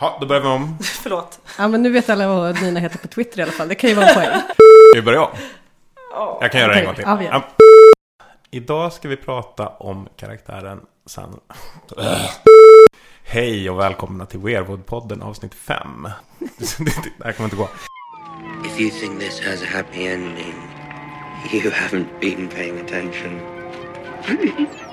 Ja, 0.00 0.18
då 0.20 0.26
börjar 0.26 0.42
vi 0.42 0.48
om. 0.48 0.78
Förlåt. 0.82 1.40
Ja, 1.58 1.68
men 1.68 1.82
nu 1.82 1.90
vet 1.90 2.10
alla 2.10 2.28
vad 2.28 2.62
Nina 2.62 2.80
heter 2.80 2.98
på 2.98 3.08
Twitter 3.08 3.38
i 3.38 3.42
alla 3.42 3.52
fall. 3.52 3.68
Det 3.68 3.74
kan 3.74 3.90
ju 3.90 3.96
vara 3.96 4.06
en 4.06 4.14
poäng. 4.14 4.40
Vi 4.94 5.02
börjar 5.02 5.20
om. 5.20 5.30
Jag 6.40 6.52
kan 6.52 6.60
göra 6.60 6.72
det 6.72 6.80
en 6.80 6.86
gång 6.86 6.94
till. 6.94 7.04
Ja, 7.06 7.16
vi 7.16 7.24
gör. 7.24 7.32
Ja. 7.32 7.42
Idag 8.50 8.92
ska 8.92 9.08
vi 9.08 9.16
prata 9.16 9.68
om 9.68 10.08
karaktären 10.16 10.80
San... 11.06 11.40
Hej 13.24 13.70
och 13.70 13.78
välkomna 13.78 14.26
till 14.26 14.40
Weirwood-podden 14.40 15.22
avsnitt 15.22 15.54
5. 15.54 16.08
Det 16.38 17.24
här 17.24 17.32
kommer 17.32 17.46
inte 17.46 17.56
gå. 17.56 17.68
If 18.64 18.80
you 18.80 18.90
think 18.90 19.20
this 19.20 19.40
has 19.46 19.62
a 19.62 19.66
happy 19.72 20.06
ending, 20.06 20.54
you 21.52 21.70
haven't 21.70 22.20
been 22.20 22.48
paying 22.48 22.80
attention. 22.80 23.40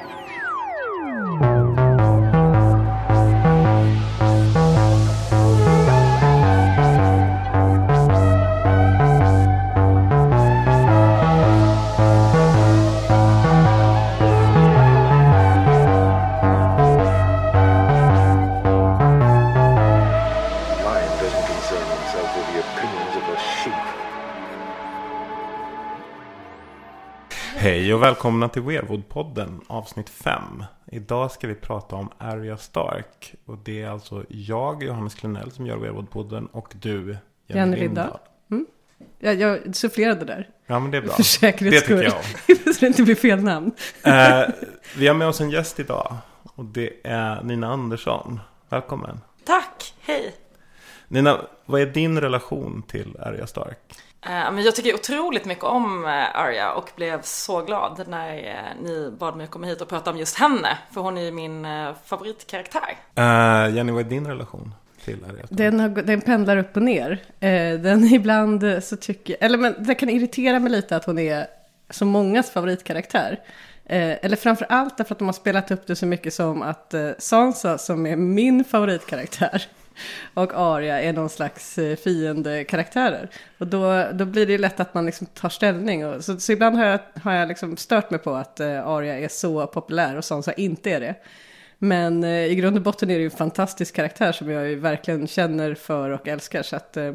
välkomna 28.05 28.49
till 28.49 28.61
Weirwood-podden 28.61 29.59
avsnitt 29.67 30.09
5. 30.09 30.63
Idag 30.91 31.31
ska 31.31 31.47
vi 31.47 31.55
prata 31.55 31.95
om 31.95 32.09
Arya 32.17 32.57
Stark. 32.57 33.35
Och 33.45 33.57
det 33.57 33.81
är 33.81 33.89
alltså 33.89 34.25
jag, 34.29 34.83
Johannes 34.83 35.15
Klenell, 35.15 35.51
som 35.51 35.67
gör 35.67 35.77
Weirwood-podden 35.77 36.47
och 36.51 36.73
du, 36.81 37.17
Jenny 37.47 37.77
Lindahl. 37.77 38.17
Ja, 39.19 39.31
jag 39.31 39.75
sufflerade 39.75 40.25
där. 40.25 40.49
Ja, 40.65 40.79
men 40.79 40.91
det 40.91 40.97
är 40.97 41.01
bra. 41.01 41.11
För 41.15 41.23
säkerhets 41.23 41.87
Det 41.87 41.87
tycker 41.87 42.03
jag 42.03 42.57
Så 42.75 42.79
det 42.79 42.87
inte 42.87 43.03
blir 43.03 43.15
fel 43.15 43.43
namn. 43.43 43.71
Eh, 44.03 44.41
vi 44.97 45.07
har 45.07 45.15
med 45.15 45.27
oss 45.27 45.41
en 45.41 45.49
gäst 45.49 45.79
idag. 45.79 46.15
Och 46.55 46.65
det 46.65 46.93
är 47.03 47.43
Nina 47.43 47.67
Andersson. 47.67 48.39
Välkommen. 48.69 49.19
Tack, 49.45 49.93
hej. 50.01 50.35
Nina, 51.07 51.41
vad 51.65 51.81
är 51.81 51.85
din 51.85 52.21
relation 52.21 52.83
till 52.87 53.17
Arya 53.19 53.47
Stark? 53.47 53.79
Eh, 54.25 54.51
men 54.51 54.63
jag 54.63 54.75
tycker 54.75 54.93
otroligt 54.93 55.45
mycket 55.45 55.63
om 55.63 56.05
eh, 56.05 56.39
Arya 56.39 56.73
och 56.73 56.91
blev 56.95 57.21
så 57.21 57.61
glad 57.61 58.03
när 58.07 58.37
eh, 58.37 58.83
ni 58.83 59.11
bad 59.19 59.37
mig 59.37 59.47
komma 59.47 59.67
hit 59.67 59.81
och 59.81 59.89
prata 59.89 60.11
om 60.11 60.17
just 60.17 60.37
henne. 60.37 60.77
För 60.91 61.01
hon 61.01 61.17
är 61.17 61.21
ju 61.21 61.31
min 61.31 61.67
favoritkaraktär. 62.05 62.97
Eh, 63.15 63.75
Jenny, 63.75 63.91
vad 63.91 64.05
är 64.05 64.09
din 64.09 64.27
relation 64.27 64.73
till 65.05 65.25
Arya? 65.29 65.45
Den, 65.49 65.79
har, 65.79 65.89
den 65.89 66.21
pendlar 66.21 66.57
upp 66.57 66.75
och 66.75 66.83
ner. 66.83 67.23
Den 67.77 68.03
ibland 68.13 68.63
så 68.81 68.97
tycker 68.97 69.37
eller 69.39 69.57
men 69.57 69.75
det 69.79 69.95
kan 69.95 70.09
irritera 70.09 70.59
mig 70.59 70.71
lite 70.71 70.95
att 70.95 71.05
hon 71.05 71.19
är 71.19 71.47
så 71.89 72.05
mångas 72.05 72.51
favoritkaraktär. 72.51 73.39
Eh, 73.85 74.25
eller 74.25 74.35
framför 74.35 74.65
allt 74.69 74.97
därför 74.97 75.15
att 75.15 75.19
de 75.19 75.27
har 75.27 75.33
spelat 75.33 75.71
upp 75.71 75.87
det 75.87 75.95
så 75.95 76.05
mycket 76.05 76.33
som 76.33 76.61
att 76.61 76.93
eh, 76.93 77.09
Sansa 77.19 77.77
som 77.77 78.05
är 78.05 78.15
min 78.15 78.63
favoritkaraktär 78.71 79.67
och 80.33 80.51
Arya 80.55 81.01
är 81.01 81.13
någon 81.13 81.29
slags 81.29 81.77
eh, 81.77 81.95
fiendekaraktärer. 81.95 83.29
Och 83.57 83.67
då, 83.67 84.05
då 84.13 84.25
blir 84.25 84.45
det 84.45 84.51
ju 84.51 84.57
lätt 84.57 84.79
att 84.79 84.93
man 84.93 85.05
liksom 85.05 85.27
tar 85.27 85.49
ställning. 85.49 86.05
Och, 86.05 86.23
så, 86.23 86.39
så 86.39 86.51
ibland 86.51 86.75
har 86.75 86.85
jag, 86.85 86.99
har 87.23 87.33
jag 87.33 87.47
liksom 87.47 87.77
stört 87.77 88.09
mig 88.09 88.19
på 88.19 88.35
att 88.35 88.59
eh, 88.59 88.87
Arya 88.87 89.19
är 89.19 89.27
så 89.27 89.67
populär 89.67 90.15
och 90.17 90.25
Sansa 90.25 90.53
inte 90.53 90.91
är 90.91 90.99
det. 90.99 91.15
Men 91.77 92.23
eh, 92.23 92.45
i 92.45 92.55
grund 92.55 92.77
och 92.77 92.83
botten 92.83 93.09
är 93.09 93.13
det 93.13 93.19
ju 93.19 93.25
en 93.25 93.31
fantastisk 93.31 93.95
karaktär 93.95 94.31
som 94.31 94.49
jag 94.49 94.69
ju 94.69 94.75
verkligen 94.75 95.27
känner 95.27 95.75
för 95.75 96.09
och 96.09 96.27
älskar. 96.27 96.63
Så 96.63 96.75
att 96.75 96.97
eh, 96.97 97.05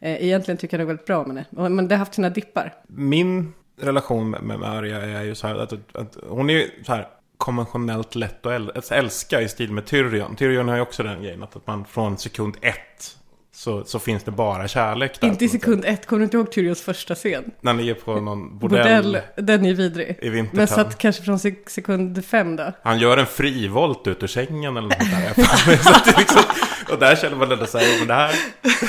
eh 0.00 0.24
egentligen 0.24 0.58
tycker 0.58 0.76
jag 0.76 0.78
nog 0.78 0.88
väldigt 0.88 1.06
bra 1.06 1.18
om 1.18 1.36
henne. 1.36 1.68
Men 1.68 1.88
det 1.88 1.94
har 1.94 1.98
haft 1.98 2.14
sina 2.14 2.30
dippar. 2.30 2.74
Min 2.86 3.52
relation 3.80 4.30
med, 4.30 4.42
med 4.42 4.62
Arya 4.62 5.02
är 5.02 5.22
ju 5.22 5.34
så 5.34 5.46
här 5.46 5.54
att, 5.54 5.72
att 5.96 6.16
hon 6.28 6.50
är 6.50 6.54
ju 6.54 6.70
så 6.86 6.92
här 6.92 7.08
konventionellt 7.42 8.14
lätt 8.14 8.46
att 8.46 8.52
äl- 8.52 8.78
att 8.78 8.90
älska 8.92 9.40
i 9.40 9.48
stil 9.48 9.72
med 9.72 9.86
Tyrion. 9.86 10.36
Tyrion 10.36 10.68
har 10.68 10.76
ju 10.76 10.82
också 10.82 11.02
den 11.02 11.22
grejen 11.22 11.42
att, 11.42 11.66
man 11.66 11.84
från 11.84 12.18
sekund 12.18 12.56
ett 12.60 13.16
så, 13.54 13.84
så 13.84 13.98
finns 13.98 14.22
det 14.22 14.30
bara 14.30 14.68
kärlek 14.68 15.20
där. 15.20 15.28
Inte 15.28 15.44
i 15.44 15.48
sekund 15.48 15.84
ett, 15.84 16.06
kommer 16.06 16.20
du 16.20 16.24
inte 16.24 16.36
ihåg 16.36 16.52
Tyrions 16.52 16.82
första 16.82 17.14
scen? 17.14 17.44
När 17.60 17.72
ni 17.74 17.88
är 17.88 17.94
på 17.94 18.20
någon 18.20 18.58
bordell, 18.58 19.04
Bordell, 19.04 19.20
den 19.36 19.66
är 19.66 19.74
vidrig. 19.74 20.18
i 20.22 20.28
Vintertown. 20.28 20.56
Men 20.58 20.68
så 20.68 20.80
att 20.80 20.98
kanske 20.98 21.22
från 21.22 21.38
sek- 21.38 21.68
sekund 21.70 22.24
fem 22.24 22.56
då. 22.56 22.72
Han 22.82 22.98
gör 22.98 23.16
en 23.18 23.26
frivolt 23.26 24.06
ut 24.06 24.22
ur 24.22 24.26
sängen 24.26 24.76
eller 24.76 24.88
något 24.88 24.98
där. 24.98 25.34
Så 25.76 26.18
liksom, 26.20 26.42
och 26.92 26.98
där 26.98 27.16
känner 27.16 27.36
man 27.36 27.52
ändå 27.52 27.66
så 27.66 27.78
här, 27.78 27.98
men 27.98 28.08
det 28.08 28.14
här, 28.14 28.34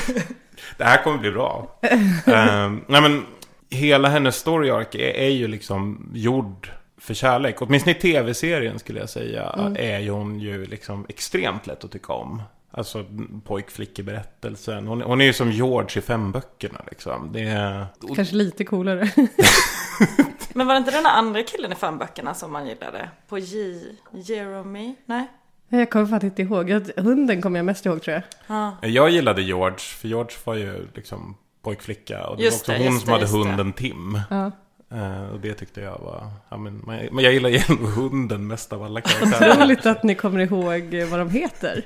det 0.77 0.83
här 0.83 1.03
kommer 1.03 1.17
bli 1.17 1.31
bra. 1.31 1.79
Ehm, 2.25 2.81
nej 2.87 3.01
men, 3.01 3.25
hela 3.69 4.09
hennes 4.09 4.35
story 4.35 4.69
arc 4.69 4.95
är, 4.95 4.99
är 4.99 5.29
ju 5.29 5.47
liksom 5.47 6.09
gjord 6.13 6.69
för 7.03 7.13
kärlek. 7.13 7.61
Åtminstone 7.61 7.95
i 7.95 7.99
tv-serien 7.99 8.79
skulle 8.79 8.99
jag 8.99 9.09
säga 9.09 9.71
är 9.75 9.99
ju 9.99 10.09
hon 10.09 10.39
ju 10.39 10.65
liksom 10.65 11.05
extremt 11.09 11.67
lätt 11.67 11.83
att 11.83 11.91
tycka 11.91 12.13
om. 12.13 12.41
Alltså 12.71 13.05
pojkflickeberättelsen. 13.45 14.87
Hon, 14.87 15.01
hon 15.01 15.21
är 15.21 15.25
ju 15.25 15.33
som 15.33 15.51
George 15.51 15.99
i 15.99 16.01
fem 16.01 16.31
böckerna 16.31 16.81
liksom. 16.89 17.29
Det 17.33 17.41
är... 17.41 17.85
Kanske 18.15 18.35
lite 18.35 18.63
coolare. 18.63 19.09
Men 20.53 20.67
var 20.67 20.73
det 20.73 20.77
inte 20.77 20.91
den 20.91 21.05
andra 21.05 21.43
killen 21.43 21.71
i 21.71 21.75
fem 21.75 21.97
böckerna 21.97 22.33
som 22.33 22.51
man 22.51 22.67
gillade? 22.67 23.09
På 23.27 23.37
J... 23.37 23.81
Jeremy? 24.11 24.95
Nej? 25.05 25.27
jag 25.69 25.89
kommer 25.91 26.05
faktiskt 26.05 26.39
inte 26.39 26.53
ihåg. 26.53 26.69
Hunden 26.97 27.41
kommer 27.41 27.59
jag 27.59 27.65
mest 27.65 27.85
ihåg 27.85 28.01
tror 28.01 28.13
jag. 28.13 28.23
Ja. 28.47 28.87
Jag 28.87 29.09
gillade 29.09 29.41
George, 29.41 29.79
för 29.79 30.07
George 30.07 30.35
var 30.43 30.55
ju 30.55 30.87
liksom 30.95 31.37
pojkflicka. 31.61 32.27
Och 32.27 32.37
det 32.37 32.43
Just 32.43 32.67
var 32.67 32.75
också 32.75 32.83
det, 32.83 32.87
hon 32.87 32.93
just 32.93 33.05
som 33.05 33.07
det, 33.07 33.11
hade 33.13 33.23
just 33.23 33.33
det. 33.33 33.39
hunden 33.39 33.73
Tim. 33.73 34.19
Ja. 34.29 34.51
Eh, 34.93 35.29
och 35.33 35.39
det 35.39 35.53
tyckte 35.53 35.81
jag 35.81 35.99
var... 35.99 36.27
Ja, 36.49 36.57
men, 36.57 36.77
men 37.11 37.23
jag 37.23 37.33
gillar 37.33 37.49
ju 37.49 37.59
ändå 37.69 37.85
hunden 37.85 38.47
mest 38.47 38.73
av 38.73 38.83
alla 38.83 39.01
karaktärer. 39.01 39.51
Otroligt 39.53 39.85
att 39.85 40.03
ni 40.03 40.15
kommer 40.15 40.39
ihåg 40.39 40.95
vad 41.09 41.19
de 41.19 41.29
heter. 41.29 41.83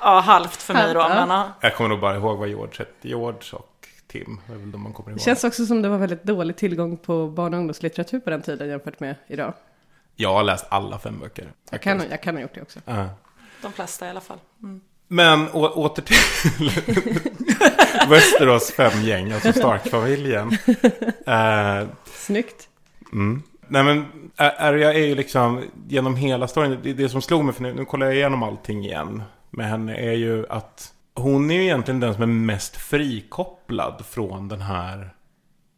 ja, 0.00 0.20
halvt 0.20 0.62
för 0.62 0.74
mig 0.74 0.94
då. 0.94 1.08
Men, 1.08 1.28
ja. 1.28 1.52
Jag 1.60 1.76
kommer 1.76 1.90
nog 1.90 2.00
bara 2.00 2.16
ihåg 2.16 2.38
vad 2.38 2.48
George 2.48 2.74
hette. 2.78 3.08
George 3.08 3.40
och 3.52 3.86
Tim. 4.06 4.40
Det 4.46 4.52
är 4.52 4.56
väl 4.56 4.70
de 4.70 4.82
man 4.82 4.92
kommer 4.92 5.10
ihåg. 5.10 5.18
Det 5.18 5.22
känns 5.22 5.44
också 5.44 5.66
som 5.66 5.82
det 5.82 5.88
var 5.88 5.98
väldigt 5.98 6.24
dålig 6.24 6.56
tillgång 6.56 6.96
på 6.96 7.26
barn 7.28 7.54
och 7.54 7.58
ungdomslitteratur 7.60 8.20
på 8.20 8.30
den 8.30 8.42
tiden 8.42 8.68
jämfört 8.68 9.00
med 9.00 9.14
idag. 9.26 9.54
Jag 10.16 10.32
har 10.34 10.42
läst 10.42 10.66
alla 10.68 10.98
fem 10.98 11.18
böcker. 11.20 11.52
Jag 11.70 11.82
kan, 11.82 12.02
jag 12.10 12.22
kan 12.22 12.34
ha 12.34 12.42
gjort 12.42 12.54
det 12.54 12.62
också. 12.62 12.80
Eh, 12.86 13.06
De 13.62 13.72
flesta 13.72 14.06
i 14.06 14.10
alla 14.10 14.20
fall. 14.20 14.38
Mm. 14.62 14.80
Men 15.08 15.48
å, 15.52 15.68
åter 15.68 16.02
till 16.02 16.16
Västerås 18.10 18.70
femgäng, 18.70 19.32
alltså 19.32 19.52
Stark-familjen. 19.52 20.58
Eh, 21.26 21.88
Snyggt. 22.04 22.68
Mm. 23.12 23.42
Nej 23.68 23.84
men 23.84 24.06
Arya 24.36 24.92
är 24.92 25.06
ju 25.06 25.14
liksom 25.14 25.62
genom 25.88 26.16
hela 26.16 26.48
storyn. 26.48 26.78
Det, 26.82 26.92
det 26.92 27.08
som 27.08 27.22
slog 27.22 27.44
mig, 27.44 27.54
för 27.54 27.62
nu, 27.62 27.74
nu 27.74 27.84
kollar 27.84 28.06
jag 28.06 28.14
igenom 28.16 28.42
allting 28.42 28.84
igen. 28.84 29.22
Med 29.50 29.68
henne 29.68 29.96
är 29.96 30.12
ju 30.12 30.46
att 30.48 30.92
hon 31.14 31.50
är 31.50 31.54
ju 31.54 31.62
egentligen 31.62 32.00
den 32.00 32.14
som 32.14 32.22
är 32.22 32.26
mest 32.26 32.76
frikopplad 32.76 34.04
från 34.10 34.48
den 34.48 34.60
här 34.60 35.13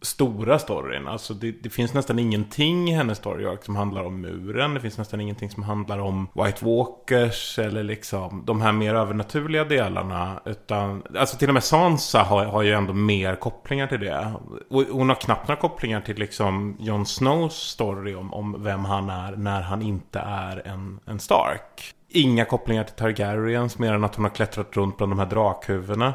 stora 0.07 0.59
storyn. 0.59 1.09
Alltså 1.09 1.35
det, 1.35 1.51
det 1.63 1.71
finns 1.71 1.95
nästan 1.95 2.19
ingenting 2.19 2.91
i 2.91 2.93
hennes 2.93 3.19
story 3.19 3.47
arc 3.47 3.65
som 3.65 3.77
handlar 3.77 4.05
om 4.05 4.21
muren. 4.21 4.75
Det 4.75 4.81
finns 4.81 4.99
nästan 4.99 5.21
ingenting 5.21 5.51
som 5.51 5.63
handlar 5.63 5.99
om 5.99 6.29
White 6.35 6.65
Walkers 6.65 7.59
eller 7.59 7.83
liksom 7.83 8.43
de 8.47 8.61
här 8.61 8.73
mer 8.73 8.95
övernaturliga 8.95 9.65
delarna. 9.65 10.41
Utan, 10.45 11.03
alltså 11.19 11.37
till 11.37 11.49
och 11.49 11.55
med 11.55 11.65
Sansa 11.65 12.23
har, 12.23 12.45
har 12.45 12.63
ju 12.63 12.73
ändå 12.73 12.93
mer 12.93 13.35
kopplingar 13.35 13.87
till 13.87 14.01
det. 14.01 14.33
Och 14.71 14.83
hon 14.83 15.09
har 15.09 15.17
knappt 15.17 15.49
några 15.49 15.61
kopplingar 15.61 16.01
till 16.01 16.19
liksom 16.19 16.77
Jon 16.79 17.07
Snows 17.07 17.55
story 17.55 18.15
om, 18.15 18.35
om 18.35 18.63
vem 18.63 18.85
han 18.85 19.11
är 19.11 19.37
när 19.37 19.63
han 19.63 19.83
inte 19.83 20.19
är 20.19 20.67
en, 20.67 21.01
en 21.07 21.19
Stark. 21.19 21.93
Inga 22.09 22.45
kopplingar 22.45 22.85
till 22.85 22.95
Targaryens 22.95 23.79
mer 23.79 23.93
än 23.93 24.05
att 24.05 24.15
hon 24.15 24.25
har 24.25 24.31
klättrat 24.31 24.77
runt 24.77 24.97
bland 24.97 25.13
de 25.13 25.19
här 25.19 25.27
drakhuvudena. 25.27 26.15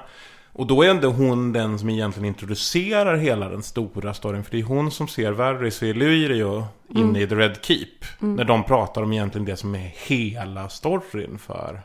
Och 0.54 0.68
då 0.68 0.84
är 0.84 0.90
ändå 0.90 1.10
hon 1.10 1.54
den 1.54 1.80
som 1.80 1.90
egentligen 1.90 2.28
introducerar 2.28 3.16
hela 3.16 3.50
den 3.50 3.64
stora 3.64 4.14
storyn. 4.14 4.44
För 4.44 4.52
det 4.52 4.60
är 4.60 4.64
hon 4.64 4.92
som 4.92 5.08
ser 5.08 5.32
Varys 5.32 5.82
och 5.82 5.88
Illyrio 5.88 6.66
inne 6.90 7.22
i 7.22 7.28
The 7.28 7.36
Red 7.36 7.58
Keep. 7.62 7.88
När 8.20 8.44
de 8.44 8.64
pratar 8.64 9.04
om 9.04 9.14
egentligen 9.14 9.46
det 9.46 9.58
som 9.58 9.76
är 9.76 9.94
hela 10.08 10.70
storyn 10.70 11.38
för 11.38 11.82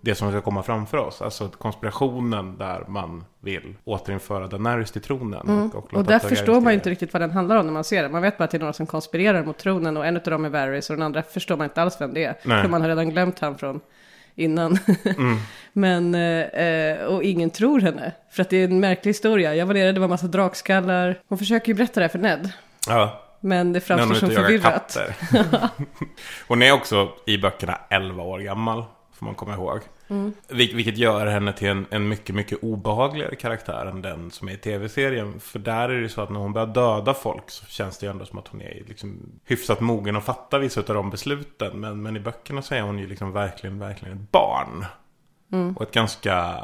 det 0.00 0.14
som 0.14 0.30
ska 0.30 0.40
komma 0.40 0.62
framför 0.62 0.98
oss. 0.98 1.22
Alltså 1.22 1.48
konspirationen 1.48 2.58
där 2.58 2.84
man 2.88 3.24
vill 3.40 3.74
återinföra 3.84 4.46
Daenerys 4.46 4.90
till 4.90 5.02
tronen. 5.02 5.70
Och, 5.74 5.74
och, 5.74 5.94
Och 5.94 6.04
där 6.04 6.18
förstår 6.18 6.60
man 6.60 6.72
ju 6.72 6.74
inte 6.74 6.90
riktigt 6.90 7.12
vad 7.12 7.22
den 7.22 7.30
handlar 7.30 7.56
om 7.56 7.66
när 7.66 7.72
man 7.72 7.84
ser 7.84 8.02
den. 8.02 8.12
Man 8.12 8.22
vet 8.22 8.38
bara 8.38 8.44
att 8.44 8.50
det 8.50 8.56
är 8.56 8.60
några 8.60 8.72
som 8.72 8.86
konspirerar 8.86 9.44
mot 9.44 9.58
tronen 9.58 9.96
och 9.96 10.06
en 10.06 10.16
av 10.16 10.22
dem 10.22 10.44
är 10.44 10.48
Varys 10.48 10.90
och 10.90 10.96
den 10.96 11.02
andra 11.02 11.22
förstår 11.22 11.56
man 11.56 11.64
inte 11.64 11.82
alls 11.82 12.00
vem 12.00 12.14
det 12.14 12.24
är. 12.24 12.36
Nej. 12.44 12.62
För 12.62 12.68
man 12.68 12.80
har 12.80 12.88
redan 12.88 13.10
glömt 13.10 13.38
han 13.38 13.58
från 13.58 13.80
innan. 14.36 14.78
Men, 15.72 16.14
eh, 16.14 17.04
och 17.04 17.22
ingen 17.22 17.50
tror 17.50 17.80
henne. 17.80 18.12
För 18.30 18.42
att 18.42 18.50
det 18.50 18.56
är 18.56 18.64
en 18.64 18.80
märklig 18.80 19.10
historia. 19.10 19.54
Jag 19.54 19.66
var 19.66 19.74
nere, 19.74 19.92
det 19.92 20.00
var 20.00 20.08
massa 20.08 20.26
drakskallar. 20.26 21.20
Hon 21.28 21.38
försöker 21.38 21.68
ju 21.68 21.74
berätta 21.74 22.00
det 22.00 22.04
här 22.04 22.08
för 22.08 22.18
Ned. 22.18 22.50
Ja, 22.88 23.22
Men 23.40 23.72
det 23.72 23.80
framstår 23.80 24.14
som 24.14 24.30
förvirrat. 24.30 24.96
hon 26.48 26.62
är 26.62 26.72
också 26.72 27.08
i 27.26 27.38
böckerna 27.38 27.78
11 27.90 28.22
år 28.22 28.38
gammal. 28.38 28.84
Får 29.18 29.26
man 29.26 29.34
komma 29.34 29.54
ihåg. 29.54 29.80
Vil- 30.48 30.76
vilket 30.76 30.98
gör 30.98 31.26
henne 31.26 31.52
till 31.52 31.68
en, 31.68 31.86
en 31.90 32.08
mycket, 32.08 32.34
mycket 32.34 32.58
obehagligare 32.62 33.34
karaktär 33.34 33.86
än 33.86 34.02
den 34.02 34.30
som 34.30 34.48
är 34.48 34.52
i 34.52 34.56
tv-serien. 34.56 35.40
För 35.40 35.58
där 35.58 35.88
är 35.88 36.00
det 36.00 36.08
så 36.08 36.20
att 36.20 36.30
när 36.30 36.40
hon 36.40 36.52
börjar 36.52 36.66
döda 36.66 37.14
folk 37.14 37.50
så 37.50 37.66
känns 37.66 37.98
det 37.98 38.06
ju 38.06 38.10
ändå 38.10 38.24
som 38.24 38.38
att 38.38 38.48
hon 38.48 38.62
är 38.62 38.82
liksom 38.86 39.18
hyfsat 39.44 39.80
mogen 39.80 40.16
att 40.16 40.24
fatta 40.24 40.58
vissa 40.58 40.80
av 40.80 40.86
de 40.86 41.10
besluten. 41.10 41.80
Men, 41.80 42.02
men 42.02 42.16
i 42.16 42.20
böckerna 42.20 42.62
så 42.62 42.74
är 42.74 42.82
hon 42.82 42.98
ju 42.98 43.06
liksom 43.06 43.32
verkligen, 43.32 43.78
verkligen 43.78 44.16
ett 44.16 44.30
barn. 44.30 44.84
Och 45.76 45.82
ett 45.82 45.92
ganska 45.92 46.54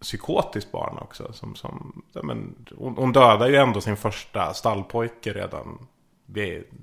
psykotiskt 0.00 0.72
barn 0.72 0.98
också. 1.00 1.32
Som, 1.32 1.54
som, 1.54 2.02
men, 2.22 2.54
hon, 2.78 2.96
hon 2.96 3.12
dödar 3.12 3.48
ju 3.48 3.56
ändå 3.56 3.80
sin 3.80 3.96
första 3.96 4.54
stallpojke 4.54 5.32
redan 5.32 5.86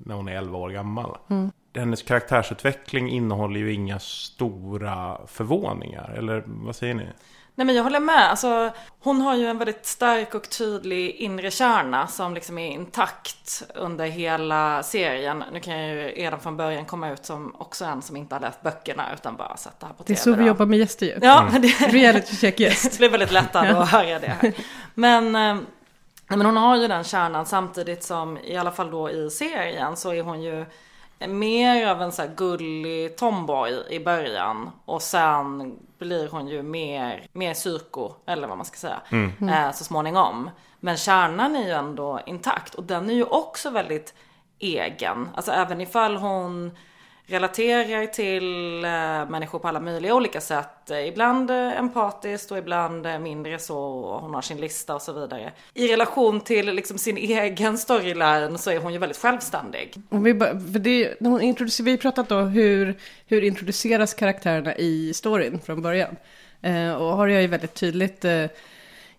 när 0.04 0.14
hon 0.14 0.28
är 0.28 0.36
11 0.36 0.58
år 0.58 0.70
gammal. 0.70 1.16
Hennes 1.74 2.02
karaktärsutveckling 2.02 3.10
innehåller 3.10 3.60
ju 3.60 3.72
inga 3.72 3.98
stora 3.98 5.20
förvåningar. 5.26 6.14
Eller 6.18 6.42
vad 6.46 6.76
säger 6.76 6.94
ni? 6.94 7.06
Nej 7.54 7.64
men 7.66 7.74
jag 7.74 7.82
håller 7.82 8.00
med. 8.00 8.30
Alltså, 8.30 8.70
hon 9.00 9.20
har 9.20 9.36
ju 9.36 9.46
en 9.46 9.58
väldigt 9.58 9.86
stark 9.86 10.34
och 10.34 10.50
tydlig 10.50 11.10
inre 11.10 11.50
kärna 11.50 12.06
som 12.06 12.34
liksom 12.34 12.58
är 12.58 12.70
intakt 12.70 13.62
under 13.74 14.06
hela 14.06 14.82
serien. 14.82 15.44
Nu 15.52 15.60
kan 15.60 15.78
jag 15.78 15.88
ju 15.96 16.02
redan 16.02 16.40
från 16.40 16.56
början 16.56 16.84
komma 16.84 17.10
ut 17.10 17.24
som 17.24 17.54
också 17.58 17.84
en 17.84 18.02
som 18.02 18.16
inte 18.16 18.34
har 18.34 18.40
läst 18.40 18.62
böckerna 18.62 19.04
utan 19.14 19.36
bara 19.36 19.56
sett 19.56 19.80
det 19.80 19.86
här 19.86 19.92
på 19.92 20.02
Det 20.06 20.12
är 20.12 20.14
tv. 20.16 20.22
så 20.24 20.30
vi 20.32 20.36
då. 20.42 20.48
jobbar 20.48 20.66
med 20.66 20.78
gäster 20.78 21.06
ju. 21.06 21.18
Ja, 21.22 21.48
det, 21.62 21.68
Reality 21.68 22.36
check 22.36 22.60
gäst. 22.60 22.92
det 22.92 22.98
blir 22.98 23.10
väldigt 23.10 23.32
lättare 23.32 23.68
att 23.68 23.88
höra 23.88 24.18
det 24.18 24.28
här. 24.28 24.52
Men, 24.94 25.36
eh, 25.36 25.56
men 26.36 26.46
hon 26.46 26.56
har 26.56 26.76
ju 26.76 26.88
den 26.88 27.04
kärnan. 27.04 27.46
Samtidigt 27.46 28.02
som 28.02 28.38
i 28.38 28.56
alla 28.56 28.70
fall 28.70 28.90
då 28.90 29.10
i 29.10 29.30
serien 29.30 29.96
så 29.96 30.12
är 30.12 30.22
hon 30.22 30.42
ju 30.42 30.66
mer 31.28 31.86
av 31.86 32.02
en 32.02 32.12
så 32.12 32.22
här 32.22 32.34
gullig 32.36 33.16
tomboy 33.16 33.84
i 33.90 34.00
början. 34.00 34.70
Och 34.84 35.02
sen 35.02 35.74
blir 35.98 36.28
hon 36.28 36.48
ju 36.48 36.62
mer, 36.62 37.26
mer 37.32 37.54
psyko, 37.54 38.12
eller 38.26 38.48
vad 38.48 38.56
man 38.56 38.66
ska 38.66 38.76
säga, 38.76 39.00
eh, 39.50 39.72
så 39.72 39.84
småningom. 39.84 40.50
Men 40.80 40.96
kärnan 40.96 41.56
är 41.56 41.64
ju 41.66 41.70
ändå 41.70 42.20
intakt. 42.26 42.74
Och 42.74 42.84
den 42.84 43.10
är 43.10 43.14
ju 43.14 43.24
också 43.24 43.70
väldigt 43.70 44.14
egen. 44.58 45.28
Alltså 45.34 45.52
även 45.52 45.80
ifall 45.80 46.16
hon 46.16 46.70
relaterar 47.30 48.06
till 48.06 48.84
eh, 48.84 49.30
människor 49.30 49.58
på 49.58 49.68
alla 49.68 49.80
möjliga 49.80 50.14
olika 50.14 50.40
sätt. 50.40 50.90
Eh, 50.90 51.08
ibland 51.08 51.50
eh, 51.50 51.78
empatiskt 51.78 52.50
och 52.50 52.58
ibland 52.58 53.06
mindre 53.20 53.58
så. 53.58 53.78
och 53.78 54.20
Hon 54.20 54.34
har 54.34 54.42
sin 54.42 54.60
lista 54.60 54.94
och 54.94 55.02
så 55.02 55.12
vidare. 55.12 55.52
I 55.74 55.88
relation 55.88 56.40
till 56.40 56.66
liksom 56.66 56.98
sin 56.98 57.16
egen 57.16 57.78
storyline 57.78 58.58
så 58.58 58.70
är 58.70 58.78
hon 58.78 58.92
ju 58.92 58.98
väldigt 58.98 59.18
självständig. 59.18 59.94
Om 60.08 60.22
vi, 60.22 60.38
för 60.38 60.78
det, 60.78 61.14
när 61.20 61.30
hon 61.30 61.40
introducerar, 61.40 61.84
vi 61.84 61.90
har 61.90 61.98
pratat 61.98 62.28
då 62.28 62.40
hur, 62.40 62.94
hur 63.26 63.44
introduceras 63.44 64.14
karaktärerna 64.14 64.76
i 64.76 65.14
storyn 65.14 65.60
från 65.60 65.82
början. 65.82 66.16
Eh, 66.62 66.92
och 66.92 67.16
har 67.16 67.26
jag 67.26 67.42
ju 67.42 67.48
väldigt 67.48 67.74
tydligt 67.74 68.24
eh, 68.24 68.44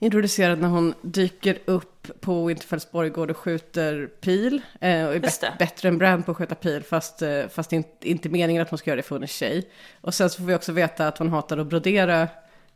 introducerad 0.01 0.59
när 0.59 0.67
hon 0.67 0.93
dyker 1.01 1.57
upp 1.65 2.07
på 2.21 2.45
Winterfells 2.45 2.91
borggård 2.91 3.31
och 3.31 3.37
skjuter 3.37 4.09
pil. 4.21 4.61
Eh, 4.81 5.05
och 5.07 5.15
är 5.15 5.19
bä- 5.19 5.57
bättre 5.59 5.89
än 5.89 5.97
Bran 5.97 6.23
på 6.23 6.31
att 6.31 6.37
skjuta 6.37 6.55
pil, 6.55 6.83
fast, 6.83 7.21
eh, 7.21 7.47
fast 7.47 7.73
in, 7.73 7.83
inte 8.01 8.29
meningen 8.29 8.61
att 8.61 8.69
hon 8.69 8.77
ska 8.79 8.89
göra 8.89 8.97
det 8.97 9.03
för 9.03 9.15
hon 9.15 9.23
är 9.23 9.27
tjej. 9.27 9.69
Och 10.01 10.13
sen 10.13 10.29
så 10.29 10.37
får 10.37 10.45
vi 10.45 10.55
också 10.55 10.71
veta 10.71 11.07
att 11.07 11.17
hon 11.17 11.29
hatar 11.29 11.57
att 11.57 11.67
brodera. 11.67 12.27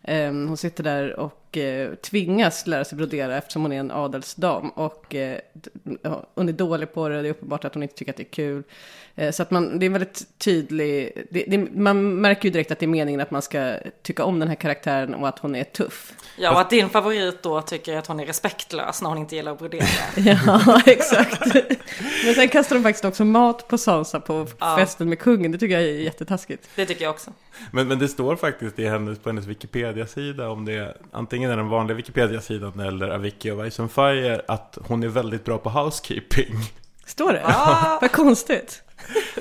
Eh, 0.03 0.25
hon 0.31 0.57
sitter 0.57 0.83
där 0.83 1.19
och 1.19 1.44
eh, 1.57 1.93
tvingas 1.95 2.67
lära 2.67 2.85
sig 2.85 2.97
brodera 2.97 3.37
eftersom 3.37 3.61
hon 3.61 3.71
är 3.71 3.79
en 3.79 3.91
adelsdam. 3.91 4.69
Och 4.69 5.15
eh, 5.15 5.39
hon 6.35 6.49
är 6.49 6.53
dålig 6.53 6.93
på 6.93 7.09
det, 7.09 7.21
det 7.21 7.27
är 7.27 7.31
uppenbart 7.31 7.65
att 7.65 7.73
hon 7.73 7.83
inte 7.83 7.95
tycker 7.95 8.11
att 8.11 8.17
det 8.17 8.23
är 8.23 8.33
kul. 8.33 8.63
Eh, 9.15 9.31
så 9.31 9.41
att 9.43 9.51
man, 9.51 9.79
det 9.79 9.85
är 9.85 9.89
väldigt 9.89 10.39
tydlig, 10.39 11.11
det, 11.29 11.43
det, 11.47 11.57
man 11.57 12.21
märker 12.21 12.43
ju 12.43 12.49
direkt 12.49 12.71
att 12.71 12.79
det 12.79 12.85
är 12.85 12.87
meningen 12.87 13.21
att 13.21 13.31
man 13.31 13.41
ska 13.41 13.77
tycka 14.01 14.23
om 14.23 14.39
den 14.39 14.47
här 14.47 14.55
karaktären 14.55 15.15
och 15.15 15.27
att 15.27 15.39
hon 15.39 15.55
är 15.55 15.63
tuff. 15.63 16.13
Ja, 16.37 16.51
och 16.51 16.61
att 16.61 16.69
din 16.69 16.89
favorit 16.89 17.43
då 17.43 17.61
tycker 17.61 17.97
att 17.97 18.07
hon 18.07 18.19
är 18.19 18.25
respektlös 18.25 19.01
när 19.01 19.09
hon 19.09 19.17
inte 19.17 19.35
gillar 19.35 19.51
att 19.51 19.59
brodera. 19.59 19.85
Ja, 20.15 20.81
exakt. 20.85 21.55
Men 22.25 22.33
sen 22.35 22.49
kastar 22.49 22.75
de 22.75 22.83
faktiskt 22.83 23.05
också 23.05 23.25
mat 23.25 23.67
på 23.67 23.77
Sansa 23.77 24.19
på 24.19 24.47
Ja. 24.59 24.75
festen 24.79 25.09
med 25.09 25.19
kungen. 25.19 25.51
Det 25.51 25.57
tycker 25.57 25.79
jag 25.79 25.89
är 25.89 25.93
jättetaskigt. 25.93 26.69
Det 26.75 26.85
tycker 26.85 27.03
jag 27.03 27.11
också. 27.13 27.31
Men, 27.71 27.87
men 27.87 27.99
det 27.99 28.07
står 28.07 28.35
faktiskt 28.35 28.79
i 28.79 28.85
hennes, 28.87 29.19
på 29.19 29.29
hennes 29.29 29.45
Wikipedia-sida 29.45 30.49
om 30.49 30.65
det 30.65 30.97
antingen 31.11 31.44
är 31.49 31.57
den 31.57 31.69
vanliga 31.69 31.95
Wikipedia-sidan 31.95 32.79
eller 32.79 33.09
Avicii 33.09 33.51
och 33.51 33.71
Ice 33.71 33.79
on 33.79 33.89
Fire 33.89 34.41
att 34.47 34.77
hon 34.87 35.03
är 35.03 35.07
väldigt 35.07 35.45
bra 35.45 35.57
på 35.57 35.69
housekeeping. 35.69 36.55
Står 37.05 37.33
det? 37.33 37.41
Ah. 37.45 37.97
Vad 38.01 38.11
konstigt. 38.11 38.81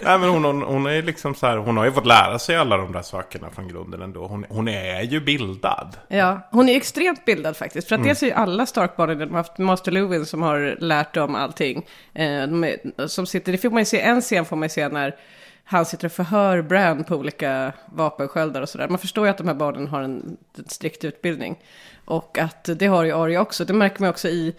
Nej 0.03 0.19
men 0.19 0.29
hon, 0.29 0.45
hon, 0.45 0.63
hon 0.63 0.87
är 0.87 1.03
liksom 1.03 1.35
så 1.35 1.47
här, 1.47 1.57
hon 1.57 1.77
har 1.77 1.85
ju 1.85 1.93
fått 1.93 2.07
lära 2.07 2.39
sig 2.39 2.57
alla 2.57 2.77
de 2.77 2.93
där 2.93 3.03
sakerna 3.03 3.51
från 3.51 3.69
grunden 3.69 4.03
ändå. 4.03 4.27
Hon, 4.27 4.47
hon 4.49 4.69
är 4.69 5.03
ju 5.03 5.21
bildad. 5.21 5.97
Ja, 6.09 6.49
hon 6.51 6.69
är 6.69 6.77
extremt 6.77 7.25
bildad 7.25 7.57
faktiskt. 7.57 7.89
För 7.89 7.95
att 7.95 8.05
dels 8.05 8.23
är 8.23 8.27
ju 8.27 8.33
alla 8.33 8.67
Starkbarnen, 8.67 9.19
de 9.19 9.31
har 9.31 9.37
haft 9.37 9.59
Master 9.59 9.93
Luwin 9.93 10.27
som 10.27 10.43
har 10.43 10.77
lärt 10.81 11.15
dem 11.15 11.35
allting. 11.35 11.87
Eh, 12.15 12.25
de 12.25 12.65
är, 12.65 13.07
som 13.07 13.27
sitter, 13.27 13.53
det 13.53 13.59
får 13.59 13.71
man 13.71 13.79
ju 13.79 13.85
se, 13.85 14.01
en 14.01 14.21
scen 14.21 14.45
får 14.45 14.57
man 14.57 14.67
ju 14.67 14.71
se 14.71 14.89
när 14.89 15.17
han 15.65 15.87
sitter 15.87 16.07
och 16.07 16.13
förhör 16.13 16.63
Bran 16.63 17.05
på 17.05 17.17
olika 17.17 17.73
vapensköldar 17.87 18.63
och 18.63 18.69
sådär. 18.69 18.89
Man 18.89 18.99
förstår 18.99 19.27
ju 19.27 19.31
att 19.31 19.39
de 19.39 19.49
här 19.49 19.55
barnen 19.55 19.89
har 19.89 20.03
en, 20.03 20.37
en 20.59 20.69
strikt 20.69 21.05
utbildning. 21.05 21.57
Och 22.05 22.39
att 22.39 22.69
det 22.77 22.87
har 22.87 23.05
ju 23.05 23.13
Arya 23.13 23.41
också. 23.41 23.65
Det 23.65 23.73
märker 23.73 24.01
man 24.01 24.11
också 24.11 24.29
i 24.29 24.55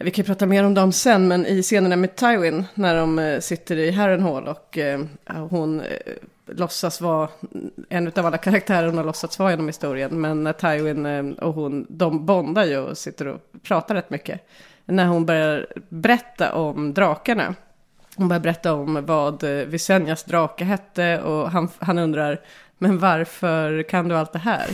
vi 0.00 0.10
kan 0.10 0.22
ju 0.22 0.26
prata 0.26 0.46
mer 0.46 0.64
om 0.64 0.74
dem 0.74 0.92
sen, 0.92 1.28
men 1.28 1.46
i 1.46 1.62
scenerna 1.62 1.96
med 1.96 2.16
Tywin, 2.16 2.64
när 2.74 2.96
de 2.96 3.18
eh, 3.18 3.40
sitter 3.40 3.76
i 3.76 3.90
Harrenhal 3.90 4.48
och 4.48 4.78
eh, 4.78 5.00
hon 5.50 5.80
eh, 5.80 5.86
låtsas 6.46 7.00
vara 7.00 7.28
en 7.88 8.12
av 8.16 8.26
alla 8.26 8.38
karaktärer 8.38 8.86
hon 8.86 8.96
har 8.96 9.04
låtsats 9.04 9.38
vara 9.38 9.50
genom 9.50 9.66
historien. 9.66 10.20
Men 10.20 10.44
när 10.44 10.52
Tywin 10.52 11.06
eh, 11.06 11.44
och 11.44 11.54
hon, 11.54 11.86
de 11.88 12.26
bondar 12.26 12.64
ju 12.64 12.78
och 12.78 12.98
sitter 12.98 13.26
och 13.26 13.40
pratar 13.62 13.94
rätt 13.94 14.10
mycket. 14.10 14.40
När 14.84 15.06
hon 15.06 15.26
börjar 15.26 15.66
berätta 15.88 16.54
om 16.54 16.94
drakarna. 16.94 17.54
Hon 18.16 18.28
börjar 18.28 18.40
berätta 18.40 18.74
om 18.74 19.06
vad 19.06 19.44
eh, 19.44 19.66
Visenjas 19.66 20.24
drake 20.24 20.64
hette 20.64 21.20
och 21.20 21.50
han, 21.50 21.68
han 21.78 21.98
undrar, 21.98 22.40
men 22.78 22.98
varför 22.98 23.82
kan 23.82 24.08
du 24.08 24.16
allt 24.16 24.32
det 24.32 24.38
här? 24.38 24.66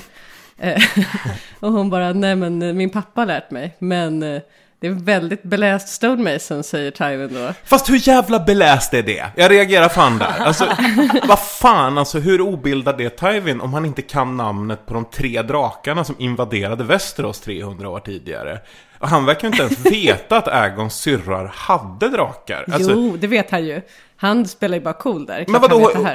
Eh, 0.59 0.83
och 1.61 1.73
hon 1.73 1.91
bara, 1.91 2.13
nej 2.13 2.37
men 2.37 2.63
eh, 2.63 2.73
min 2.73 2.91
pappa 2.91 3.21
har 3.21 3.27
lärt 3.27 3.51
mig, 3.51 3.77
men 3.79 4.23
eh, 4.23 4.43
det 4.85 4.89
är 4.89 4.93
väldigt 4.93 5.43
beläst 5.43 5.89
stonemason, 5.89 6.63
säger 6.63 6.91
Tywin 6.91 7.35
då. 7.35 7.53
Fast 7.65 7.91
hur 7.91 8.09
jävla 8.09 8.41
beläst 8.41 8.95
är 8.95 9.03
det? 9.03 9.27
Jag 9.37 9.51
reagerar 9.51 9.89
fan 9.89 10.19
där. 10.19 10.39
Alltså, 10.39 10.69
vad 11.29 11.39
fan 11.39 11.99
alltså, 11.99 12.19
hur 12.19 12.41
obildad 12.41 13.01
är 13.01 13.09
Tywin 13.09 13.61
om 13.61 13.75
han 13.75 13.85
inte 13.85 14.03
kan 14.03 14.37
namnet 14.37 14.87
på 14.87 14.95
de 14.95 15.05
tre 15.05 15.43
drakarna 15.43 16.05
som 16.05 16.15
invaderade 16.19 16.85
Västerås 16.85 17.41
300 17.41 17.89
år 17.89 18.01
tidigare? 18.01 18.61
Och 18.99 19.09
han 19.09 19.25
verkar 19.25 19.49
inte 19.49 19.63
ens 19.63 19.87
veta 19.87 20.37
att 20.37 20.49
Agons 20.49 20.95
syrrar 20.95 21.53
hade 21.55 22.09
drakar. 22.09 22.65
Alltså, 22.73 22.91
jo, 22.93 23.17
det 23.17 23.27
vet 23.27 23.51
han 23.51 23.65
ju. 23.65 23.81
Han 24.17 24.49
spelar 24.49 24.77
ju 24.77 24.85
bara 24.85 24.95
cool 24.95 25.27
där. 25.27 25.45
Klart 25.45 25.49
Men 25.49 25.61
vadå? 25.61 26.09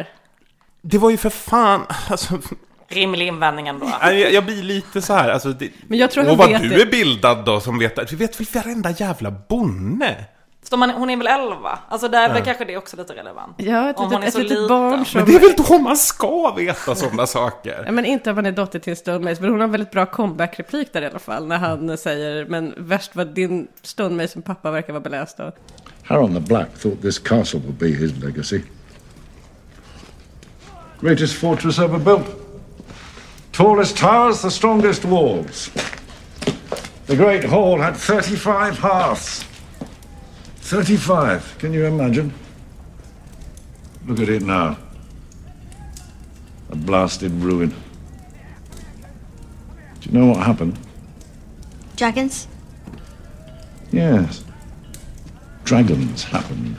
det 0.82 0.98
var 0.98 1.10
ju 1.10 1.18
för 1.18 1.30
fan, 1.30 1.82
alltså, 2.10 2.40
Rimlig 2.90 3.28
invändning 3.28 3.68
ändå. 3.68 3.86
jag, 4.02 4.34
jag 4.34 4.46
blir 4.46 4.64
lite 4.64 5.02
så 5.02 5.14
här, 5.14 5.30
alltså, 5.30 5.50
det, 5.50 5.70
Men 5.88 5.98
jag 6.00 6.12
tror 6.12 6.30
och 6.32 6.38
vad 6.38 6.50
vet 6.50 6.62
du 6.62 6.70
det. 6.70 6.82
är 6.82 6.86
bildad 6.86 7.46
då 7.46 7.60
som 7.60 7.80
vet. 7.80 8.10
Du 8.10 8.16
vet 8.16 8.40
väl 8.40 8.48
varenda 8.54 8.92
jävla 8.92 9.32
bonde? 9.32 10.16
Så 10.64 10.78
man, 10.78 10.90
hon 10.90 11.10
är 11.10 11.18
väl 11.18 11.28
11? 11.28 11.80
Alltså 11.90 12.08
där 12.08 12.30
är 12.30 12.34
väl 12.34 12.44
kanske 12.44 12.66
det 12.66 12.78
också 12.78 12.98
lite 12.98 13.14
relevant. 13.16 13.56
Ja, 13.58 13.90
ett, 13.90 13.98
Om 14.00 14.12
hon 14.12 14.22
litet, 14.22 14.24
är 14.24 14.28
ett 14.28 14.34
så 14.34 14.40
litet 14.40 14.58
liten. 14.58 14.68
barn 14.68 15.06
som... 15.06 15.18
Men 15.22 15.30
det 15.30 15.36
är 15.36 15.40
väl 15.40 15.54
då 15.68 15.80
man 15.80 15.98
ska 15.98 16.54
veta 16.58 16.96
sådana 16.96 17.28
saker? 17.28 17.84
Ja, 17.86 17.92
men 17.92 18.06
inte 18.06 18.30
om 18.30 18.36
man 18.36 18.46
är 18.46 18.52
dotter 18.52 18.80
till 18.80 18.92
en 18.92 18.98
stonemason, 18.98 19.42
men 19.42 19.52
hon 19.52 19.60
har 19.60 19.66
en 19.66 19.72
väldigt 19.72 19.92
bra 19.92 20.06
comeback-replik 20.06 20.94
där 20.94 21.02
i 21.02 21.06
alla 21.06 21.20
fall. 21.20 21.48
När 21.48 21.58
han 21.58 21.98
säger, 21.98 22.46
men 22.46 22.74
värst 22.78 23.16
vad 23.16 23.28
din 23.28 23.68
stonemason 23.82 24.42
pappa 24.42 24.72
verkar 24.72 24.94
vara 24.94 25.04
beläst 25.04 25.38
då. 25.38 25.52
Harold 26.04 26.34
the 26.34 26.40
Black 26.40 26.68
thought 26.82 27.02
this 27.02 27.20
castle 27.20 27.60
would 27.60 27.76
be 27.78 27.88
his 27.88 28.12
legacy. 28.24 28.62
Greatest 31.02 31.34
fortress 31.34 31.80
ever 31.80 32.00
built. 32.00 32.26
Tallest 33.60 33.98
towers, 33.98 34.42
the 34.42 34.50
strongest 34.50 35.04
walls. 35.04 35.70
The 37.08 37.16
Great 37.18 37.44
Hall 37.44 37.78
had 37.78 37.98
35 37.98 38.80
hearths. 38.80 39.44
35, 40.62 41.58
can 41.60 41.74
you 41.74 41.84
imagine? 41.86 42.34
Look 44.06 44.22
at 44.22 44.30
it 44.30 44.44
now. 44.44 44.78
A 46.70 46.76
blasted 46.78 47.34
ruin. 47.34 47.72
Do 50.00 50.10
you 50.10 50.18
know 50.18 50.28
what 50.28 50.38
happened? 50.38 50.80
Dragons? 51.98 52.48
Yes. 53.92 54.42
Dragons 55.66 56.24
happened. 56.24 56.78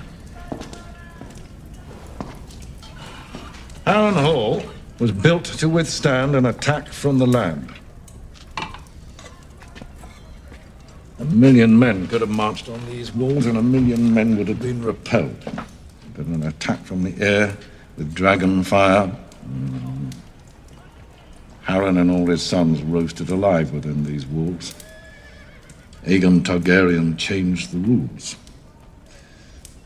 Arran 3.86 4.14
Hall 4.14 4.62
was 5.00 5.10
built 5.10 5.46
to 5.46 5.66
withstand 5.66 6.36
an 6.36 6.44
attack 6.44 6.88
from 6.88 7.18
the 7.18 7.26
land. 7.26 7.72
A 11.18 11.24
million 11.24 11.78
men 11.78 12.06
could 12.06 12.20
have 12.20 12.30
marched 12.30 12.68
on 12.68 12.84
these 12.86 13.14
walls, 13.14 13.46
and 13.46 13.56
a 13.56 13.62
million 13.62 14.12
men 14.12 14.36
would 14.36 14.48
have 14.48 14.60
been 14.60 14.84
repelled. 14.84 15.42
But 16.14 16.26
an 16.26 16.42
attack 16.42 16.84
from 16.84 17.02
the 17.02 17.14
air 17.24 17.56
with 17.96 18.14
dragon 18.14 18.62
fire. 18.62 19.10
mm, 19.46 20.12
and 21.66 22.10
all 22.10 22.26
his 22.26 22.42
sons 22.42 22.82
roasted 22.82 23.30
alive 23.30 23.72
within 23.72 24.04
these 24.04 24.26
walls. 24.26 24.74
Aegon 26.04 26.42
Targaryen 26.42 27.16
changed 27.16 27.72
the 27.72 27.78
rules. 27.78 28.36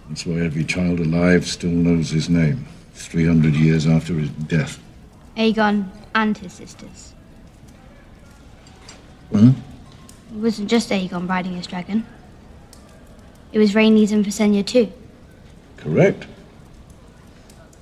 That's 0.08 0.26
why 0.26 0.40
every 0.40 0.64
child 0.64 1.00
alive 1.00 1.46
still 1.46 1.70
knows 1.70 2.10
his 2.10 2.28
name, 2.28 2.66
300 2.94 3.54
years 3.54 3.86
after 3.86 4.14
his 4.14 4.30
death. 4.30 4.83
Aegon 5.36 5.88
and 6.14 6.36
his 6.38 6.52
sisters. 6.52 7.14
Hmm? 9.30 9.48
It 9.48 10.40
wasn't 10.40 10.70
just 10.70 10.90
Aegon 10.90 11.28
riding 11.28 11.54
his 11.54 11.66
dragon. 11.66 12.06
It 13.52 13.58
was 13.58 13.74
Rhaenys 13.74 14.12
and 14.12 14.24
Visenya 14.24 14.64
too. 14.66 14.92
Correct. 15.76 16.26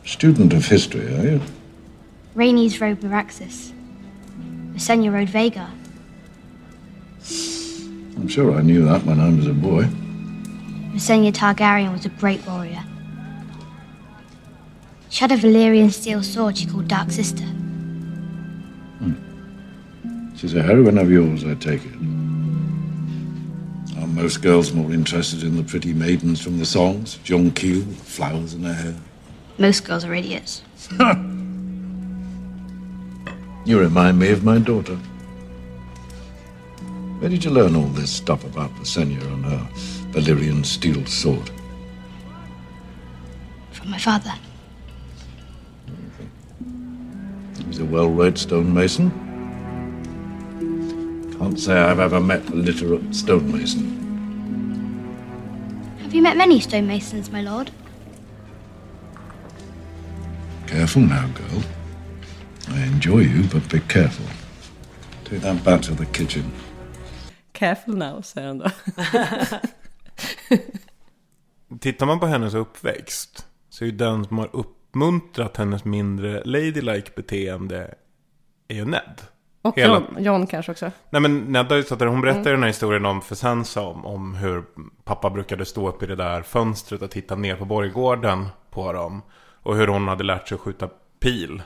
Student 0.04 0.52
of 0.52 0.66
history, 0.66 1.06
are 1.14 1.22
you? 1.22 1.40
Rhaenys 2.34 2.80
rode 2.80 3.00
Meraxus. 3.00 3.72
Visenya 4.72 5.12
rode 5.12 5.28
Vhagar. 5.28 5.70
I'm 8.16 8.28
sure 8.28 8.52
I 8.52 8.62
knew 8.62 8.84
that 8.84 9.04
when 9.04 9.20
I 9.20 9.28
was 9.28 9.46
a 9.46 9.52
boy. 9.52 9.84
Visenya 10.92 11.32
Targaryen 11.32 11.92
was 11.92 12.04
a 12.04 12.10
great 12.10 12.46
warrior. 12.46 12.82
She 15.12 15.20
had 15.20 15.30
a 15.30 15.36
Valyrian 15.36 15.92
steel 15.92 16.22
sword 16.22 16.56
she 16.56 16.64
called 16.64 16.88
Dark 16.88 17.10
Sister. 17.10 17.44
Hmm. 18.98 19.12
She's 20.34 20.54
a 20.54 20.62
heroine 20.62 20.96
of 20.96 21.10
yours, 21.10 21.44
I 21.44 21.52
take 21.52 21.84
it. 21.84 21.92
Are 23.98 24.06
most 24.06 24.40
girls 24.40 24.72
more 24.72 24.90
interested 24.90 25.42
in 25.42 25.58
the 25.58 25.64
pretty 25.64 25.92
maidens 25.92 26.40
from 26.40 26.58
the 26.58 26.64
songs? 26.64 27.18
John 27.24 27.50
Keel, 27.50 27.82
flowers 27.82 28.54
in 28.54 28.62
her 28.62 28.72
hair? 28.72 28.94
Most 29.58 29.84
girls 29.84 30.06
are 30.06 30.14
idiots. 30.14 30.62
You 33.64 33.78
remind 33.78 34.18
me 34.18 34.30
of 34.30 34.42
my 34.42 34.58
daughter. 34.58 34.96
Where 37.20 37.28
did 37.28 37.44
you 37.44 37.50
learn 37.50 37.76
all 37.76 37.88
this 37.88 38.10
stuff 38.10 38.44
about 38.44 38.74
Visenya 38.76 39.22
and 39.24 39.44
her 39.44 39.68
Valyrian 40.12 40.64
steel 40.64 41.04
sword? 41.04 41.50
From 43.72 43.90
my 43.90 43.98
father. 43.98 44.32
He's 47.72 47.80
a 47.80 47.86
well-read 47.86 48.36
stonemason. 48.36 49.10
Can't 51.38 51.58
say 51.58 51.72
I've 51.72 52.00
ever 52.00 52.20
met 52.20 52.46
a 52.50 52.54
literate 52.54 53.14
stonemason. 53.14 53.88
Have 56.02 56.12
you 56.12 56.20
met 56.20 56.36
many 56.36 56.60
stonemasons, 56.60 57.32
my 57.32 57.40
lord? 57.40 57.70
Careful 60.66 61.00
now, 61.00 61.26
girl. 61.28 61.62
I 62.68 62.82
enjoy 62.82 63.20
you, 63.20 63.44
but 63.44 63.66
be 63.70 63.80
careful. 63.80 64.26
Take 65.24 65.40
that 65.40 65.64
back 65.64 65.80
to 65.82 65.94
the 65.94 66.04
kitchen. 66.04 66.52
Careful 67.54 67.94
now, 67.94 68.20
säger 68.22 68.48
han 68.48 68.58
då. 68.58 68.70
Tittar 71.80 72.06
man 72.06 72.20
på 72.20 72.26
hennes 72.26 72.54
uppväxt 72.54 73.46
så 73.70 73.84
är 73.84 73.86
ju 73.86 73.92
den 73.96 74.24
som 74.24 74.38
har 74.38 74.50
uppmuntrat 74.92 75.56
hennes 75.56 75.84
mindre 75.84 76.42
ladylike 76.44 77.10
beteende 77.16 77.94
är 78.68 78.74
ju 78.74 78.84
Ned. 78.84 79.20
Och 79.62 79.76
Hela- 79.76 79.94
John, 79.94 80.16
John 80.24 80.46
kanske 80.46 80.72
också. 80.72 80.90
Nej 81.10 81.22
men 81.22 81.38
Ned 81.38 81.66
har 81.66 81.76
ju 81.76 81.82
satt 81.82 82.00
hon 82.00 82.20
berättar 82.20 82.44
ju 82.50 82.50
den 82.50 82.62
här 82.62 82.68
historien 82.68 83.06
om 83.06 83.20
för 83.22 83.34
Sansa 83.34 83.80
om, 83.82 84.06
om 84.06 84.34
hur 84.34 84.64
pappa 85.04 85.30
brukade 85.30 85.64
stå 85.64 85.88
upp 85.88 86.02
i 86.02 86.06
det 86.06 86.16
där 86.16 86.42
fönstret 86.42 87.02
och 87.02 87.10
titta 87.10 87.36
ner 87.36 87.56
på 87.56 87.64
borggården 87.64 88.48
på 88.70 88.92
dem. 88.92 89.22
Och 89.62 89.76
hur 89.76 89.86
hon 89.88 90.08
hade 90.08 90.24
lärt 90.24 90.48
sig 90.48 90.54
att 90.54 90.60
skjuta 90.60 90.88
pil. 91.20 91.62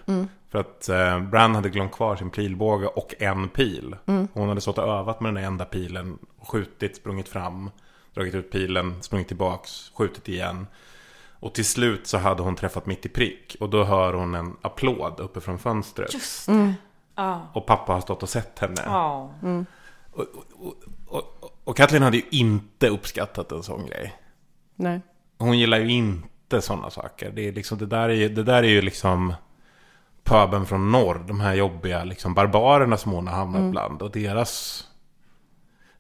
För 0.51 0.59
att 0.59 0.89
eh, 0.89 1.21
Bran 1.21 1.55
hade 1.55 1.69
glömt 1.69 1.93
kvar 1.93 2.17
sin 2.17 2.31
pilbåge 2.31 2.87
och 2.87 3.15
en 3.19 3.49
pil. 3.49 3.97
Hon 4.33 4.49
hade 4.49 4.61
stått 4.61 4.79
och 4.79 4.89
övat 4.89 5.21
med 5.21 5.35
den 5.35 5.45
enda 5.45 5.65
pilen, 5.65 6.19
skjutit, 6.43 6.97
sprungit 6.97 7.29
fram, 7.29 7.71
dragit 8.15 8.35
ut 8.35 8.51
pilen, 8.53 9.03
sprungit 9.03 9.29
tillbaks, 9.29 9.91
skjutit 9.95 10.29
igen. 10.29 10.67
Och 11.41 11.55
till 11.55 11.65
slut 11.65 12.07
så 12.07 12.19
hade 12.19 12.43
hon 12.43 12.57
träffat 12.57 12.87
mitt 12.87 13.07
i 13.07 13.09
prick. 13.09 13.57
Och 13.61 13.71
då 13.71 13.85
hör 13.85 14.13
hon 14.13 14.35
en 14.35 14.57
applåd 14.63 15.21
uppe 15.21 15.41
från 15.41 15.59
fönstret. 15.59 16.15
Just 16.15 16.47
det. 16.47 16.75
Ja. 17.15 17.51
Och 17.53 17.67
pappa 17.67 17.93
har 17.93 18.01
stått 18.01 18.23
och 18.23 18.29
sett 18.29 18.59
henne. 18.59 18.83
Ja. 18.85 19.31
Och, 20.13 20.25
och, 20.55 20.75
och, 21.07 21.53
och 21.65 21.77
Kathleen 21.77 22.03
hade 22.03 22.17
ju 22.17 22.23
inte 22.31 22.89
uppskattat 22.89 23.53
en 23.53 23.63
sån 23.63 23.87
grej. 23.87 24.17
Nej. 24.75 25.01
Hon 25.39 25.59
gillar 25.59 25.79
ju 25.79 25.89
inte 25.89 26.63
sådana 26.63 26.91
saker. 26.91 27.31
Det, 27.31 27.49
är 27.49 27.53
liksom, 27.53 27.79
det, 27.79 27.87
där 27.87 28.09
är 28.09 28.15
ju, 28.15 28.29
det 28.29 28.43
där 28.43 28.63
är 28.63 28.69
ju 28.69 28.83
liksom 28.83 29.35
pöben 30.25 30.67
från 30.67 30.93
norr. 30.93 31.25
De 31.29 31.41
här 31.41 31.55
jobbiga 31.55 32.05
liksom, 32.05 32.35
barbarerna 32.35 32.97
som 32.97 33.13
hon 33.13 33.27
har 33.27 33.35
hamnat 33.35 33.71
bland. 33.71 34.03
Och 34.03 34.11
deras... 34.11 34.85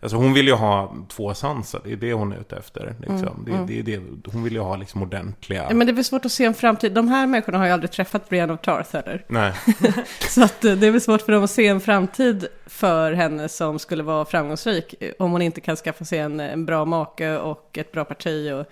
Alltså 0.01 0.17
hon 0.17 0.33
vill 0.33 0.47
ju 0.47 0.53
ha 0.55 0.95
två 1.09 1.35
Sansa. 1.35 1.81
Det 1.85 1.93
är 1.93 1.97
det 1.97 2.13
hon 2.13 2.33
är 2.33 2.37
ute 2.41 2.57
efter. 2.57 2.95
Liksom. 3.01 3.45
Det, 3.47 3.65
det 3.67 3.79
är 3.79 3.83
det, 3.99 4.31
hon 4.33 4.43
vill 4.45 4.53
ju 4.53 4.61
ha 4.61 4.77
liksom 4.77 5.03
ordentliga... 5.03 5.63
Ja, 5.63 5.75
Men 5.75 5.87
det 5.87 5.91
är 5.93 5.95
väl 5.95 6.05
svårt 6.05 6.25
att 6.25 6.33
se 6.33 6.45
en 6.45 6.55
framtid. 6.55 6.93
De 6.93 7.09
här 7.09 7.27
människorna 7.27 7.59
har 7.59 7.67
ju 7.67 7.73
aldrig 7.73 7.91
träffat 7.91 8.29
Brienne 8.29 8.53
of 8.53 8.61
Tarth 8.61 8.93
heller. 8.93 9.25
Nej. 9.29 9.53
Så 10.31 10.45
att 10.45 10.65
eh, 10.65 10.73
det 10.75 10.87
är 10.87 10.91
väl 10.91 11.01
svårt 11.01 11.23
för 11.23 11.33
dem 11.33 11.45
att 11.45 11.51
se 11.51 11.67
en 11.67 11.81
framtid 11.81 12.47
för 12.67 13.13
henne 13.13 13.49
som 13.49 13.79
skulle 13.79 14.03
vara 14.03 14.25
framgångsrik. 14.25 14.95
eh, 15.01 15.13
Om 15.19 15.33
hon 15.33 15.43
inte 15.43 15.61
kan 15.61 15.77
skaffa 15.77 16.05
sig 16.05 16.19
en, 16.19 16.41
en 16.41 16.67
bra 16.67 16.85
make 16.85 17.39
och 17.39 17.79
ett 17.79 17.93
bra 17.93 18.05
parti 18.05 18.53
och 18.53 18.67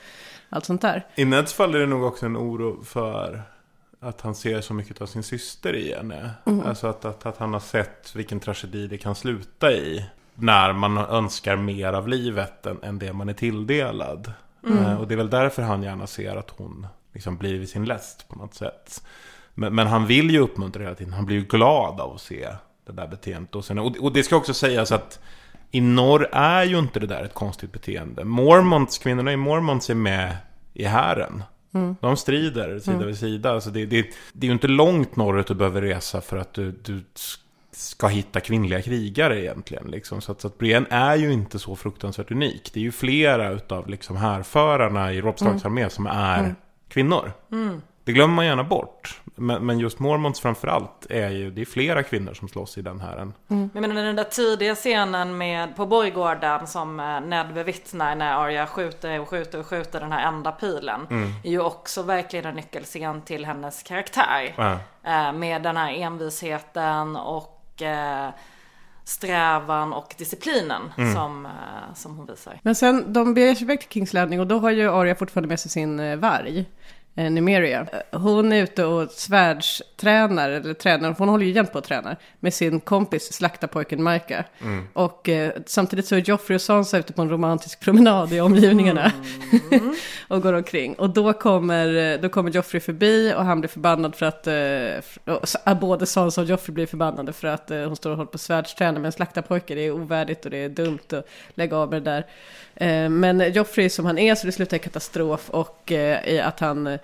allt 0.49 0.64
sånt 0.64 0.83
där. 0.83 1.07
I 1.14 1.25
Neds 1.25 1.54
fall 1.54 1.75
är 1.75 1.78
det 1.78 1.87
nog 1.87 2.02
också 2.04 2.26
en 2.26 2.37
oro 2.37 2.85
för 2.85 3.43
att 4.00 4.21
han 4.21 4.35
ser 4.35 4.61
så 4.61 4.75
mycket 4.75 5.00
av 5.02 5.07
sin 5.07 5.23
syster 5.23 5.75
i 5.76 5.95
henne. 5.95 6.31
Alltså 6.64 6.87
att, 6.87 7.04
att, 7.04 7.26
att 7.26 7.38
han 7.38 7.52
har 7.52 7.61
sett 7.61 8.12
vilken 8.16 8.40
tragedi 8.40 8.87
det 8.87 8.99
kan 8.99 9.14
sluta 9.14 9.73
i. 9.73 10.04
När 10.34 10.72
man 10.72 10.98
önskar 10.98 11.56
mer 11.56 11.92
av 11.92 12.08
livet 12.08 12.66
än, 12.66 12.82
än 12.82 12.98
det 12.98 13.12
man 13.12 13.28
är 13.28 13.32
tilldelad. 13.32 14.32
Eh, 14.66 15.00
och 15.00 15.08
det 15.08 15.14
är 15.14 15.16
väl 15.16 15.30
därför 15.30 15.62
han 15.62 15.82
gärna 15.82 16.06
ser 16.06 16.36
att 16.36 16.50
hon 16.50 16.86
liksom 17.12 17.36
blir 17.36 17.58
vid 17.58 17.68
sin 17.68 17.84
läst 17.84 18.28
på 18.28 18.36
något 18.36 18.54
sätt. 18.54 19.04
Men, 19.54 19.74
men 19.74 19.86
han 19.86 20.06
vill 20.06 20.30
ju 20.30 20.38
uppmuntra 20.38 20.82
hela 20.82 20.94
tiden. 20.94 21.12
Han 21.12 21.26
blir 21.26 21.36
ju 21.36 21.44
glad 21.44 22.00
av 22.00 22.14
att 22.14 22.20
se 22.20 22.48
det 22.86 22.92
där 22.92 23.06
beteendet. 23.06 23.54
Och, 23.54 23.64
sen, 23.64 23.78
och, 23.78 23.96
och 23.96 24.12
det 24.12 24.22
ska 24.22 24.36
också 24.36 24.54
sägas 24.54 24.92
att 24.92 25.20
i 25.70 25.80
norr 25.80 26.28
är 26.32 26.64
ju 26.64 26.78
inte 26.78 27.00
det 27.00 27.06
där 27.06 27.24
ett 27.24 27.34
konstigt 27.34 27.72
beteende. 27.72 28.24
Mormons, 28.24 28.98
kvinnorna 28.98 29.32
i 29.32 29.36
Mormons 29.36 29.90
är 29.90 29.94
med 29.94 30.36
i 30.74 30.84
hären. 30.84 31.42
De 32.00 32.16
strider 32.16 32.78
sida 32.78 33.06
vid 33.06 33.18
sida. 33.18 33.50
Alltså 33.50 33.70
det, 33.70 33.86
det, 33.86 34.06
det 34.32 34.46
är 34.46 34.48
ju 34.48 34.52
inte 34.52 34.68
långt 34.68 35.16
norrut 35.16 35.46
du 35.46 35.54
behöver 35.54 35.82
resa 35.82 36.20
för 36.20 36.36
att 36.36 36.52
du, 36.52 36.72
du 36.72 37.04
ska 37.75 38.07
hitta 38.07 38.40
kvinnliga 38.40 38.83
krigare 38.83 39.40
egentligen. 39.40 39.85
Liksom. 39.90 40.21
Så, 40.21 40.33
att, 40.33 40.40
så 40.40 40.47
att 40.47 40.59
Brienne 40.59 40.87
är 40.90 41.16
ju 41.16 41.33
inte 41.33 41.59
så 41.59 41.76
fruktansvärt 41.76 42.31
unik. 42.31 42.71
Det 42.75 42.81
är 42.81 42.85
ju 42.85 42.93
flera 42.93 43.50
utav 43.50 43.88
liksom 43.88 44.16
härförarna 44.16 45.12
i 45.12 45.21
Robb 45.21 45.38
Starks 45.38 45.64
armé 45.64 45.90
som 45.90 46.07
är 46.07 46.54
kvinnor. 46.88 47.33
Det 48.04 48.12
glömmer 48.12 48.35
man 48.35 48.47
gärna 48.47 48.64
bort. 48.64 49.21
Men, 49.37 49.66
men 49.66 49.78
just 49.78 49.99
Mormons 49.99 50.40
framförallt 50.40 51.07
är 51.11 51.31
ju, 51.31 51.50
det 51.50 51.61
är 51.61 51.64
flera 51.64 52.02
kvinnor 52.02 52.35
som 52.35 52.49
slåss 52.49 52.78
i 52.78 52.83
den 52.83 53.00
här. 53.00 53.28
Men 53.47 53.71
Jag 53.75 53.81
menar 53.81 54.02
den 54.02 54.16
där 54.16 54.25
tidiga 54.25 54.75
scenen 54.75 55.38
med, 55.38 55.76
på 55.76 55.87
borggården 55.87 56.66
som 56.66 57.00
eh, 57.00 57.21
Ned 57.21 57.54
bevittnar 57.54 58.14
när 58.16 58.45
Arya 58.45 58.66
skjuter 58.66 59.21
och 59.21 59.28
skjuter 59.28 59.61
och 59.61 59.66
skjuter 59.66 60.00
den 60.00 60.12
här 60.12 60.28
enda 60.28 60.52
pilen. 60.52 61.00
Är 61.45 61.50
ju 61.50 61.61
också 61.61 62.02
verkligen 62.02 62.47
en 62.47 62.54
nyckelscen 62.54 63.23
till 63.23 63.45
hennes 63.45 63.83
karaktär. 63.83 64.54
Eh, 65.04 65.33
Med 65.33 65.62
den 65.62 65.76
här 65.76 65.93
envisheten 65.93 67.16
och 67.16 67.53
strävan 69.04 69.93
och 69.93 70.14
disciplinen 70.19 70.83
som, 71.14 71.47
eh, 71.47 71.95
som 71.95 72.16
hon 72.16 72.26
visar. 72.26 72.61
Men 72.62 72.75
sen, 72.75 73.12
de 73.12 73.35
beger 73.35 73.54
sig 73.54 73.64
iväg 73.64 73.81
till 73.81 73.88
Kings 73.88 74.12
Landing 74.12 74.40
och 74.40 74.47
då 74.47 74.59
har 74.59 74.71
ju 74.71 74.90
Arya 74.90 75.14
fortfarande 75.14 75.49
med 75.49 75.61
sig 75.61 75.71
sin 75.71 76.00
eh, 76.00 76.16
varg. 76.16 76.66
Eh, 77.14 77.30
Numeria. 77.30 77.87
Eh, 78.12 78.21
Hon 78.21 78.52
är 78.52 78.62
ute 78.62 78.85
och 78.85 79.11
svärdstränar, 79.11 80.50
eller 80.50 80.75
tränar, 80.75 81.14
hon 81.18 81.28
håller 81.28 81.47
ju 81.47 81.52
jämt 81.52 81.73
på 81.73 81.78
att 81.78 81.85
träna, 81.85 82.16
med 82.40 82.54
sin 82.54 82.80
kompis 82.80 83.33
slaktarpojken 83.33 84.04
Micah. 84.04 84.44
Och 84.92 85.28
eh, 85.28 85.52
samtidigt 85.66 86.06
så 86.06 86.14
är 86.14 86.21
Joffrey 86.21 86.54
och 86.54 86.62
Sansa 86.62 86.99
ute 86.99 87.12
på 87.12 87.23
en 87.23 87.30
romantisk 87.30 87.80
promenad 87.80 88.33
i 88.33 88.40
omgivningarna. 88.40 89.12
och 90.28 90.42
går 90.42 90.52
omkring. 90.52 90.94
Och 90.94 91.11
då 91.11 91.33
kommer, 91.33 92.12
eh, 92.12 92.21
då 92.21 92.28
kommer 92.28 92.50
Joffrey 92.50 92.80
förbi 92.80 93.35
och 93.37 93.44
han 93.44 93.61
blir 93.61 93.68
förbannad 93.68 94.14
för 94.14 94.26
att, 94.26 94.47
eh, 94.47 95.35
ah, 95.64 95.75
både 95.75 96.06
Sansa 96.06 96.40
och 96.40 96.47
Joffrey 96.47 96.75
blir 96.75 96.87
förbannade 96.87 97.33
för 97.33 97.49
att 97.49 97.71
eh, 97.71 97.80
hon 97.80 97.97
står 97.97 98.11
och 98.11 98.16
håller 98.16 98.30
på 98.30 98.37
att 98.37 98.40
svärdsträna 98.40 98.99
med 98.99 99.06
en 99.06 99.12
slaktarpojke. 99.12 99.75
Det 99.75 99.80
är 99.80 99.90
ovärdigt 99.90 100.44
och 100.44 100.50
det 100.50 100.56
är 100.56 100.68
dumt 100.68 100.99
att 101.12 101.28
lägga 101.54 101.76
av 101.76 101.90
med 101.90 102.02
det 102.02 102.11
där. 102.11 102.26
Men 103.09 103.52
Joffrey 103.52 103.88
som 103.88 104.04
han 104.04 104.18
är 104.18 104.35
så 104.35 104.47
det 104.47 104.52
slutar 104.52 104.76
i 104.76 104.80
katastrof 104.80 105.50
och 105.50 105.92
i 106.25 106.40
att 106.44 106.61
han, 106.61 106.99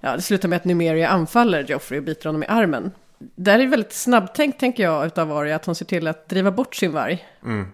ja 0.00 0.16
det 0.16 0.22
slutar 0.22 0.48
med 0.48 0.56
att 0.56 0.64
Numeria 0.64 1.08
anfaller 1.08 1.64
Joffrey 1.64 1.98
och 1.98 2.04
biter 2.04 2.28
honom 2.28 2.42
i 2.42 2.46
armen. 2.46 2.92
Det 3.18 3.50
här 3.50 3.58
är 3.58 3.66
väldigt 3.66 3.92
snabbtänkt 3.92 4.60
tänker 4.60 4.82
jag 4.82 5.06
utav 5.06 5.32
Arya, 5.32 5.56
att 5.56 5.66
hon 5.66 5.74
ser 5.74 5.84
till 5.84 6.06
att 6.06 6.28
driva 6.28 6.50
bort 6.50 6.74
sin 6.74 6.92
varg. 6.92 7.26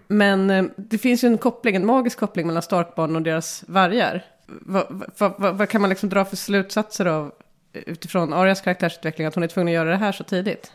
Men 0.07 0.49
eh, 0.49 0.63
det 0.75 0.97
finns 0.97 1.23
ju 1.23 1.27
en 1.27 1.37
koppling, 1.37 1.75
en 1.75 1.85
magisk 1.85 2.19
koppling 2.19 2.47
mellan 2.47 2.63
Starkbarnen 2.63 3.15
och 3.15 3.21
deras 3.21 3.63
vargar. 3.67 4.25
Vad, 4.45 5.03
vad, 5.17 5.33
vad, 5.37 5.57
vad 5.57 5.69
kan 5.69 5.81
man 5.81 5.89
liksom 5.89 6.09
dra 6.09 6.25
för 6.25 6.35
slutsatser 6.35 7.05
av 7.05 7.31
utifrån 7.73 8.33
Arias 8.33 8.61
karaktärsutveckling 8.61 9.27
att 9.27 9.35
hon 9.35 9.43
är 9.43 9.47
tvungen 9.47 9.67
att 9.67 9.73
göra 9.73 9.89
det 9.89 9.97
här 9.97 10.11
så 10.11 10.23
tidigt? 10.23 10.71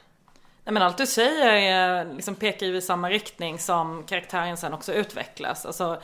Nej, 0.64 0.72
men 0.72 0.82
allt 0.82 0.98
du 0.98 1.06
säger 1.06 2.00
eh, 2.00 2.14
liksom 2.14 2.34
pekar 2.34 2.66
ju 2.66 2.76
i 2.76 2.80
samma 2.80 3.10
riktning 3.10 3.58
som 3.58 4.04
karaktären 4.06 4.56
sen 4.56 4.72
också 4.74 4.92
utvecklas. 4.92 5.66
Alltså 5.66 6.00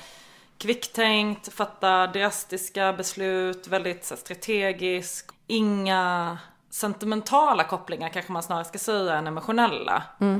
kvicktänkt, 0.58 1.52
fatta 1.52 2.06
drastiska 2.06 2.92
beslut, 2.92 3.68
väldigt 3.68 4.04
så 4.04 4.14
här, 4.14 4.20
strategisk. 4.20 5.26
Inga 5.46 6.38
sentimentala 6.70 7.64
kopplingar 7.64 8.08
kanske 8.08 8.32
man 8.32 8.42
snarare 8.42 8.64
ska 8.64 8.78
säga 8.78 9.14
än 9.14 9.26
emotionella. 9.26 10.02
Eh, 10.20 10.36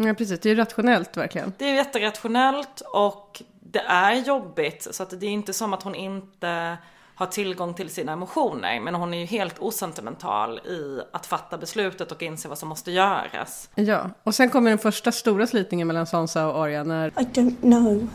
Ja, 0.00 0.14
precis. 0.14 0.40
Det 0.40 0.48
är 0.48 0.50
ju 0.50 0.56
rationellt 0.56 1.16
verkligen. 1.16 1.52
Det 1.58 1.64
är 1.64 1.74
jätterationellt 1.74 2.82
och 2.92 3.42
det 3.60 3.78
är 3.78 4.12
jobbigt. 4.12 4.88
Så 4.94 5.02
att 5.02 5.20
det 5.20 5.26
är 5.26 5.30
inte 5.30 5.52
som 5.52 5.72
att 5.72 5.82
hon 5.82 5.94
inte 5.94 6.76
har 7.14 7.26
tillgång 7.26 7.74
till 7.74 7.90
sina 7.90 8.12
emotioner. 8.12 8.80
Men 8.80 8.94
hon 8.94 9.14
är 9.14 9.18
ju 9.18 9.24
helt 9.24 9.58
osentimental 9.58 10.58
i 10.58 11.00
att 11.12 11.26
fatta 11.26 11.58
beslutet 11.58 12.12
och 12.12 12.22
inse 12.22 12.48
vad 12.48 12.58
som 12.58 12.68
måste 12.68 12.90
göras. 12.90 13.70
Ja, 13.74 14.10
och 14.22 14.34
sen 14.34 14.50
kommer 14.50 14.70
den 14.70 14.78
första 14.78 15.12
stora 15.12 15.46
slitningen 15.46 15.86
mellan 15.86 16.06
Sansa 16.06 16.48
och 16.48 16.64
Arya 16.64 16.84
när 16.84 17.08
I 17.08 17.10
don't 17.12 17.60
know. 17.60 18.08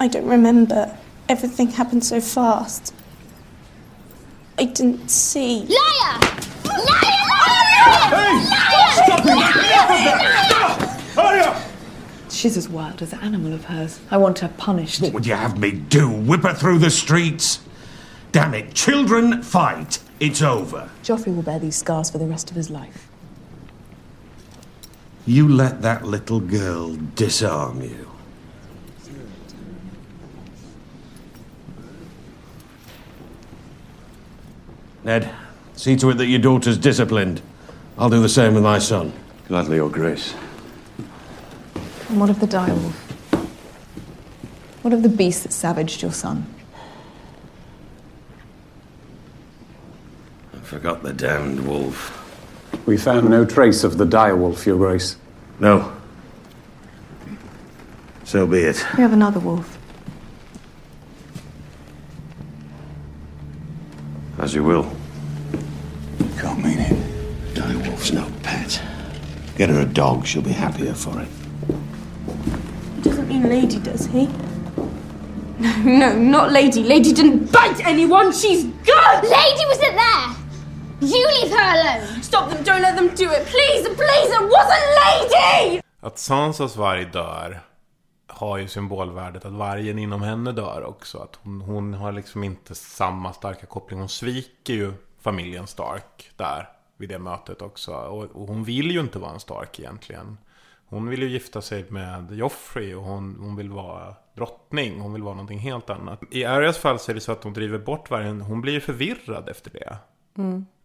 I 0.00 0.08
don't 0.08 0.26
remember. 0.26 0.96
Everything 1.28 1.68
happened 1.68 2.04
so 2.04 2.20
fast. 2.20 2.92
I 4.58 4.64
didn't 4.64 5.08
see. 5.08 5.60
Liar! 5.60 6.20
Liar! 6.64 7.14
Hey! 8.10 8.34
Liar! 8.50 8.92
Stop 8.92 9.24
him! 9.24 9.38
Stop! 10.46 10.80
Hurry 11.16 11.40
up! 11.40 11.62
She's 12.30 12.56
as 12.56 12.68
wild 12.68 13.02
as 13.02 13.12
an 13.12 13.20
animal 13.20 13.52
of 13.52 13.64
hers. 13.64 14.00
I 14.10 14.16
want 14.18 14.40
her 14.40 14.48
punished. 14.56 15.00
What 15.00 15.12
would 15.12 15.26
you 15.26 15.34
have 15.34 15.58
me 15.58 15.70
do? 15.72 16.10
Whip 16.10 16.42
her 16.42 16.54
through 16.54 16.78
the 16.78 16.90
streets? 16.90 17.60
Damn 18.32 18.54
it, 18.54 18.74
children 18.74 19.42
fight. 19.42 20.00
It's 20.20 20.42
over. 20.42 20.90
Joffrey 21.02 21.34
will 21.34 21.42
bear 21.42 21.58
these 21.58 21.76
scars 21.76 22.10
for 22.10 22.18
the 22.18 22.26
rest 22.26 22.50
of 22.50 22.56
his 22.56 22.70
life. 22.70 23.08
You 25.26 25.48
let 25.48 25.82
that 25.82 26.04
little 26.04 26.40
girl 26.40 26.96
disarm 27.14 27.80
you. 27.80 28.10
Ned, 35.04 35.30
see 35.74 35.96
to 35.96 36.10
it 36.10 36.14
that 36.14 36.26
your 36.26 36.40
daughter's 36.40 36.78
disciplined. 36.78 37.42
I'll 37.98 38.10
do 38.10 38.20
the 38.20 38.28
same 38.28 38.54
with 38.54 38.62
my 38.62 38.78
son. 38.78 39.12
Gladly, 39.48 39.76
Your 39.76 39.90
Grace. 39.90 40.34
And 42.08 42.18
what 42.18 42.30
of 42.30 42.40
the 42.40 42.46
direwolf? 42.46 42.94
What 44.82 44.92
of 44.94 45.02
the 45.02 45.08
beast 45.08 45.42
that 45.42 45.52
savaged 45.52 46.02
your 46.02 46.12
son? 46.12 46.46
I 50.54 50.58
forgot 50.58 51.02
the 51.02 51.12
damned 51.12 51.66
wolf. 51.66 52.20
We 52.86 52.96
found 52.96 53.28
no 53.28 53.44
trace 53.44 53.84
of 53.84 53.98
the 53.98 54.06
direwolf, 54.06 54.64
Your 54.64 54.78
Grace. 54.78 55.16
No. 55.60 55.94
So 58.24 58.46
be 58.46 58.60
it. 58.60 58.84
We 58.96 59.02
have 59.02 59.12
another 59.12 59.40
wolf. 59.40 59.73
As 64.44 64.54
you 64.54 64.62
will. 64.62 64.84
You 66.20 66.28
Can't 66.38 66.62
mean 66.62 66.78
it. 66.78 66.96
Direwolf's 67.54 68.12
no 68.12 68.30
pet. 68.42 68.78
Get 69.56 69.70
her 69.70 69.80
a 69.80 69.86
dog, 69.86 70.26
she'll 70.26 70.42
be 70.42 70.52
happier 70.52 70.92
for 70.92 71.18
it. 71.22 71.28
He 72.96 73.00
doesn't 73.00 73.26
mean 73.26 73.48
Lady, 73.48 73.78
does 73.78 74.04
he? 74.04 74.28
No, 75.58 75.72
no, 75.82 76.18
not 76.18 76.52
Lady. 76.52 76.82
Lady 76.82 77.14
didn't 77.14 77.50
bite 77.50 77.80
anyone. 77.86 78.32
She's 78.34 78.64
good. 78.64 79.20
Lady 79.22 79.64
wasn't 79.66 79.96
there! 80.04 80.28
You 81.00 81.26
leave 81.36 81.50
her 81.50 81.68
alone! 81.76 82.22
Stop 82.22 82.50
them. 82.50 82.62
Don't 82.64 82.82
let 82.82 82.96
them 82.96 83.14
do 83.14 83.30
it. 83.30 83.46
Please, 83.46 83.88
please. 83.88 84.28
It 84.38 84.44
wasn't 84.56 84.86
Lady. 85.06 85.80
Att 86.02 86.18
Sansas 86.18 86.76
varg 86.76 87.04
dör 87.12 87.60
har 88.34 88.58
ju 88.58 88.68
symbolvärdet 88.68 89.44
att 89.44 89.52
vargen 89.52 89.98
inom 89.98 90.22
henne 90.22 90.52
dör 90.52 90.84
också. 90.84 91.18
Att 91.18 91.38
hon, 91.42 91.60
hon 91.60 91.94
har 91.94 92.12
liksom 92.12 92.44
inte 92.44 92.74
samma 92.74 93.32
starka 93.32 93.66
koppling. 93.66 93.98
Hon 93.98 94.08
sviker 94.08 94.74
ju 94.74 94.92
familjen 95.20 95.66
Stark 95.66 96.30
där 96.36 96.68
vid 96.96 97.08
det 97.08 97.18
mötet 97.18 97.62
också. 97.62 97.92
Och, 97.92 98.24
och 98.24 98.48
hon 98.48 98.64
vill 98.64 98.90
ju 98.90 99.00
inte 99.00 99.18
vara 99.18 99.32
en 99.32 99.40
Stark 99.40 99.80
egentligen. 99.80 100.38
Hon 100.86 101.08
vill 101.08 101.22
ju 101.22 101.28
gifta 101.28 101.62
sig 101.62 101.84
med 101.88 102.32
Joffrey 102.32 102.94
och 102.94 103.02
hon, 103.02 103.36
hon 103.40 103.56
vill 103.56 103.70
vara 103.70 104.14
drottning. 104.36 105.00
Hon 105.00 105.12
vill 105.12 105.22
vara 105.22 105.34
någonting 105.34 105.58
helt 105.58 105.90
annat. 105.90 106.20
I 106.30 106.44
Arias 106.44 106.78
fall 106.78 106.98
så 106.98 107.10
är 107.10 107.14
det 107.14 107.20
så 107.20 107.32
att 107.32 107.44
hon 107.44 107.52
driver 107.52 107.78
bort 107.78 108.10
vargen. 108.10 108.40
Hon 108.40 108.60
blir 108.60 108.72
ju 108.72 108.80
förvirrad 108.80 109.48
efter 109.48 109.70
det. 109.70 109.96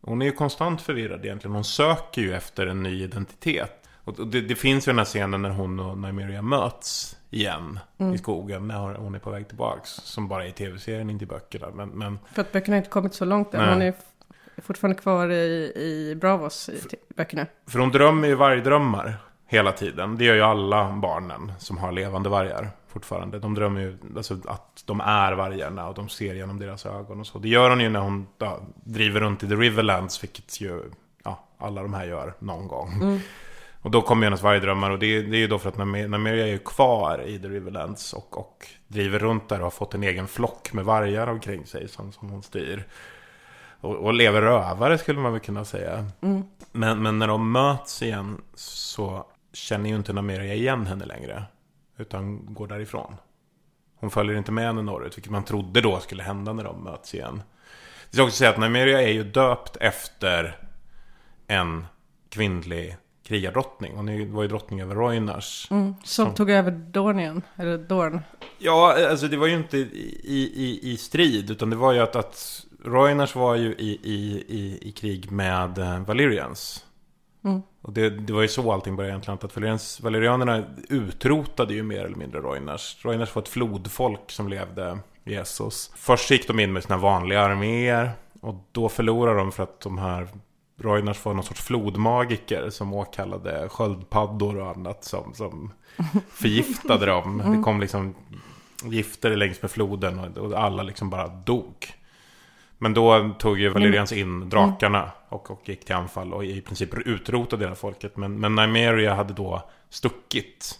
Hon 0.01 0.21
är 0.21 0.25
ju 0.25 0.31
konstant 0.31 0.81
förvirrad 0.81 1.25
egentligen. 1.25 1.55
Hon 1.55 1.63
söker 1.63 2.21
ju 2.21 2.33
efter 2.33 2.67
en 2.67 2.83
ny 2.83 3.03
identitet. 3.03 3.87
Och 4.03 4.27
det, 4.27 4.41
det 4.41 4.55
finns 4.55 4.87
ju 4.87 4.89
den 4.89 4.97
här 4.97 5.05
scenen 5.05 5.41
när 5.41 5.49
hon 5.49 5.79
och 5.79 5.97
Nymeria 5.97 6.41
möts 6.41 7.18
igen 7.29 7.79
i 8.13 8.17
skogen. 8.17 8.67
När 8.67 8.95
hon 8.95 9.15
är 9.15 9.19
på 9.19 9.29
väg 9.29 9.47
tillbaks. 9.47 9.89
Som 9.89 10.27
bara 10.27 10.45
är 10.45 10.47
i 10.47 10.51
tv-serien, 10.51 11.09
inte 11.09 11.23
i 11.23 11.27
böckerna. 11.27 11.67
Men, 11.73 11.89
men 11.89 12.19
För 12.33 12.41
att 12.41 12.51
böckerna 12.51 12.75
har 12.75 12.77
inte 12.77 12.89
kommit 12.89 13.13
så 13.13 13.25
långt 13.25 13.53
än. 13.53 13.69
Hon 13.69 13.81
är 13.81 13.93
fortfarande 14.57 15.01
kvar 15.01 15.29
i, 15.29 15.71
i 15.75 16.15
Bravos 16.15 16.69
i 16.69 16.81
böckerna. 17.15 17.45
För 17.67 17.79
hon 17.79 17.91
drömmer 17.91 18.27
ju 18.27 18.35
vargdrömmar 18.35 19.17
hela 19.47 19.71
tiden. 19.71 20.17
Det 20.17 20.25
gör 20.25 20.35
ju 20.35 20.41
alla 20.41 20.91
barnen 20.91 21.51
som 21.59 21.77
har 21.77 21.91
levande 21.91 22.29
vargar 22.29 22.69
fortfarande. 22.87 23.39
De 23.39 23.53
drömmer 23.53 23.81
ju 23.81 23.97
alltså, 24.15 24.37
att 24.45 24.83
de 24.85 25.01
är 25.01 25.33
vargarna 25.33 25.87
och 25.87 25.95
de 25.95 26.09
ser 26.09 26.35
genom 26.35 26.59
deras 26.59 26.85
ögon 26.85 27.19
och 27.19 27.27
så. 27.27 27.39
Det 27.39 27.49
gör 27.49 27.69
hon 27.69 27.79
ju 27.79 27.89
när 27.89 27.99
hon 27.99 28.27
ja, 28.37 28.59
driver 28.83 29.19
runt 29.19 29.43
i 29.43 29.47
The 29.47 29.55
Riverlands, 29.55 30.23
vilket 30.23 30.61
ju 30.61 30.83
ja, 31.23 31.47
alla 31.57 31.81
de 31.81 31.93
här 31.93 32.05
gör 32.05 32.33
någon 32.39 32.67
gång. 32.67 33.21
Och 33.81 33.91
då 33.91 34.01
kommer 34.01 34.21
ju 34.21 34.25
hennes 34.25 34.41
vargdrömmar 34.43 34.89
och 34.89 34.99
det, 34.99 35.21
det 35.21 35.37
är 35.37 35.39
ju 35.39 35.47
då 35.47 35.59
för 35.59 35.69
att 35.69 35.77
Namer- 35.77 36.07
Nameria 36.07 36.47
är 36.47 36.51
ju 36.51 36.59
kvar 36.59 37.23
i 37.25 37.39
The 37.39 37.47
Riverlands 37.47 38.13
och, 38.13 38.37
och 38.37 38.67
driver 38.87 39.19
runt 39.19 39.49
där 39.49 39.57
och 39.57 39.63
har 39.63 39.71
fått 39.71 39.93
en 39.93 40.03
egen 40.03 40.27
flock 40.27 40.73
med 40.73 40.85
vargar 40.85 41.27
omkring 41.27 41.65
sig 41.65 41.87
som, 41.87 42.11
som 42.11 42.29
hon 42.29 42.43
styr. 42.43 42.87
Och, 43.81 43.95
och 43.95 44.13
lever 44.13 44.41
rövare 44.41 44.97
skulle 44.97 45.19
man 45.19 45.31
väl 45.31 45.41
kunna 45.41 45.65
säga. 45.65 46.05
Men, 46.71 47.03
men 47.03 47.19
när 47.19 47.27
de 47.27 47.51
möts 47.51 48.01
igen 48.01 48.41
så 48.55 49.25
känner 49.53 49.89
ju 49.89 49.95
inte 49.95 50.13
Nameria 50.13 50.53
igen 50.53 50.87
henne 50.87 51.05
längre. 51.05 51.43
Utan 51.97 52.53
går 52.53 52.67
därifrån. 52.67 53.15
Hon 53.99 54.11
följer 54.11 54.37
inte 54.37 54.51
med 54.51 54.65
henne 54.65 54.81
norrut, 54.81 55.17
vilket 55.17 55.31
man 55.31 55.43
trodde 55.43 55.81
då 55.81 55.99
skulle 55.99 56.23
hända 56.23 56.53
när 56.53 56.63
de 56.63 56.83
möts 56.83 57.13
igen. 57.13 57.41
Det 58.09 58.15
ska 58.15 58.23
också 58.23 58.35
säga 58.35 58.49
att 58.49 58.57
Nameria 58.57 59.01
är 59.01 59.11
ju 59.11 59.23
döpt 59.23 59.75
efter 59.75 60.57
en 61.47 61.85
kvinnlig 62.29 62.97
krigardrottning. 63.29 63.95
Hon 63.95 64.33
var 64.33 64.41
ju 64.41 64.47
drottning 64.47 64.81
över 64.81 64.95
Roynars. 64.95 65.69
Som 66.03 66.33
tog 66.33 66.49
över 66.49 66.71
Dornien, 66.71 67.41
eller 67.55 67.77
Dorn. 67.77 68.21
Ja, 68.57 69.09
alltså 69.09 69.27
det 69.27 69.37
var 69.37 69.47
ju 69.47 69.55
inte 69.55 69.77
i, 69.77 70.51
i, 70.55 70.79
i 70.91 70.97
strid, 70.97 71.51
utan 71.51 71.69
det 71.69 71.75
var 71.75 71.93
ju 71.93 71.99
att, 71.99 72.15
att 72.15 72.65
Roynars 72.85 73.35
var 73.35 73.55
ju 73.55 73.73
i, 73.73 73.99
i, 74.03 74.43
i, 74.47 74.89
i 74.89 74.91
krig 74.91 75.31
med 75.31 75.77
eh, 75.77 75.99
Valyrians. 75.99 76.85
Och 77.81 77.93
det, 77.93 78.09
det 78.09 78.33
var 78.33 78.41
ju 78.41 78.47
så 78.47 78.71
allting 78.71 78.95
började 78.95 79.11
egentligen. 79.11 79.39
Att 79.43 79.55
Valyrians, 79.55 80.01
Valyrianerna 80.01 80.63
utrotade 80.89 81.73
ju 81.73 81.83
mer 81.83 82.05
eller 82.05 82.15
mindre 82.15 82.39
Roynars. 82.39 82.97
Roynars 83.01 83.35
var 83.35 83.41
ett 83.41 83.49
flodfolk 83.49 84.31
som 84.31 84.47
levde 84.47 84.99
i 85.25 85.35
Essos. 85.35 85.91
Först 85.95 86.31
gick 86.31 86.47
de 86.47 86.59
in 86.59 86.73
med 86.73 86.83
sina 86.83 86.97
vanliga 86.97 87.41
arméer. 87.41 88.11
Och 88.41 88.55
då 88.71 88.89
förlorade 88.89 89.37
de 89.37 89.51
för 89.51 89.63
att 89.63 89.79
de 89.79 89.97
här 89.97 90.27
Roynars 90.79 91.25
var 91.25 91.33
någon 91.33 91.43
sorts 91.43 91.61
flodmagiker 91.61 92.69
som 92.69 92.93
åkallade 92.93 93.69
sköldpaddor 93.69 94.57
och 94.57 94.69
annat 94.69 95.03
som, 95.03 95.33
som 95.33 95.73
förgiftade 96.29 97.05
dem. 97.05 97.53
Det 97.55 97.63
kom 97.63 97.79
liksom 97.79 98.15
gifter 98.83 99.35
längs 99.35 99.61
med 99.61 99.71
floden 99.71 100.19
och, 100.19 100.37
och 100.37 100.59
alla 100.59 100.83
liksom 100.83 101.09
bara 101.09 101.27
dog. 101.27 101.93
Men 102.77 102.93
då 102.93 103.29
tog 103.39 103.59
ju 103.59 103.69
Valerians 103.69 104.11
in 104.11 104.49
drakarna 104.49 105.11
och, 105.29 105.51
och 105.51 105.69
gick 105.69 105.85
till 105.85 105.95
anfall 105.95 106.33
och 106.33 106.45
i 106.45 106.61
princip 106.61 106.93
utrotade 106.93 107.63
hela 107.63 107.75
folket. 107.75 108.17
Men, 108.17 108.39
men 108.39 108.55
Nymeria 108.55 109.13
hade 109.13 109.33
då 109.33 109.69
stuckit 109.89 110.79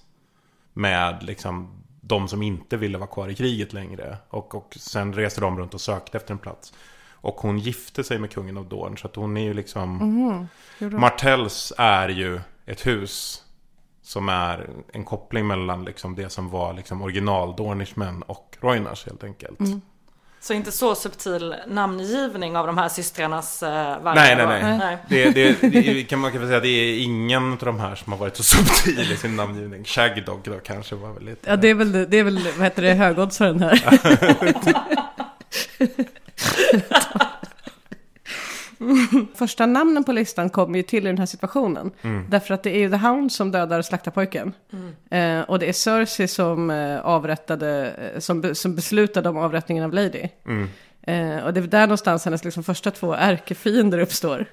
med 0.74 1.24
liksom 1.24 1.84
de 2.02 2.28
som 2.28 2.42
inte 2.42 2.78
ville 2.78 2.98
vara 2.98 3.10
kvar 3.10 3.28
i 3.28 3.36
kriget 3.36 3.74
längre. 3.74 4.18
Och, 4.30 4.56
och 4.56 4.78
sen 4.80 5.14
reste 5.14 5.42
de 5.42 5.60
runt 5.60 5.74
och 5.74 5.82
sökte 5.82 6.18
efter 6.18 6.34
en 6.34 6.38
plats. 6.38 6.74
Och 7.22 7.36
hon 7.36 7.60
gifte 7.60 8.04
sig 8.04 8.20
med 8.20 8.32
kungen 8.32 8.58
av 8.58 8.70
Dorn. 8.70 8.98
Så 8.98 9.08
att 9.08 9.16
hon 9.16 9.38
är 9.38 9.44
ju 9.44 9.54
liksom... 9.54 10.48
Martells 10.80 11.74
är 11.78 12.10
ju 12.10 12.40
ett 12.66 12.88
hus 12.88 13.44
som 14.02 14.30
är 14.30 14.70
en 14.94 15.06
koppling 15.06 15.48
mellan 15.48 15.86
liksom 15.86 16.16
det 16.16 16.30
som 16.30 16.50
var 16.50 16.74
liksom 16.74 17.02
original 17.02 17.56
Dornishmen 17.56 18.22
och 18.22 18.58
Roynars 18.62 19.06
helt 19.06 19.24
enkelt. 19.24 19.60
Så 20.42 20.54
inte 20.54 20.72
så 20.72 20.96
subtil 20.96 21.56
namngivning 21.68 22.58
av 22.58 22.68
de 22.68 22.78
här 22.78 22.90
systrarnas 22.90 23.64
uh, 23.64 23.70
vargar? 23.70 24.16
Nej, 24.16 24.36
nej, 24.36 24.46
va? 24.46 24.78
nej. 24.78 24.98
Det, 25.10 25.32
det, 25.32 25.70
det 25.70 26.04
kan 26.04 26.20
man 26.20 26.32
kan 26.32 26.40
väl 26.40 26.50
säga 26.50 26.58
att 26.58 26.64
det 26.64 26.70
är 26.70 27.00
ingen 27.04 27.52
av 27.52 27.58
de 27.58 27.80
här 27.80 27.96
som 27.96 28.14
har 28.14 28.20
varit 28.20 28.38
så 28.38 28.44
subtil 28.44 29.12
i 29.12 29.18
sin 29.18 29.36
namngivning. 29.36 29.84
Shagdog 29.84 30.40
då 30.44 30.60
kanske 30.60 30.96
var 30.96 31.14
väl 31.14 31.26
lite... 31.26 31.50
Ja, 31.50 31.56
det 31.56 31.68
är 31.68 31.74
väl, 31.74 31.92
det 32.10 32.18
är 32.18 32.24
väl 32.24 32.40
vad 32.58 32.64
heter 32.64 32.82
det, 32.82 32.94
högoddsaren 32.94 33.62
här. 33.62 34.00
Första 39.36 39.66
namnen 39.66 40.04
på 40.04 40.12
listan 40.12 40.50
kommer 40.50 40.78
ju 40.78 40.84
till 40.84 41.04
i 41.04 41.10
den 41.10 41.18
här 41.18 41.26
situationen. 41.26 41.92
Mm. 42.02 42.26
Därför 42.30 42.54
att 42.54 42.64
det 42.64 42.76
är 42.76 42.80
ju 42.80 42.90
The 42.90 42.96
Hound 42.96 43.32
som 43.32 43.52
dödar 43.52 43.82
slaktarpojken. 43.82 44.54
Eh, 45.10 45.42
och 45.42 45.60
det 45.60 45.70
är 45.70 45.74
Cersei 45.74 46.28
som 46.28 46.70
eh, 46.70 47.00
avrättade, 47.00 47.92
eh, 47.92 48.20
som, 48.20 48.56
som 48.56 48.76
beslutade 48.76 49.30
om 49.30 49.38
avrättningen 49.38 49.84
av 49.84 49.94
Lady. 49.94 50.30
Mm. 50.46 50.70
Eh, 51.02 51.46
och 51.46 51.54
det 51.54 51.60
är 51.60 51.68
där 51.68 51.82
någonstans 51.82 52.26
hennes 52.26 52.44
liksom 52.44 52.64
första 52.64 52.92
två 52.92 53.14
ärkefiender 53.14 54.00
uppstår. 54.00 54.46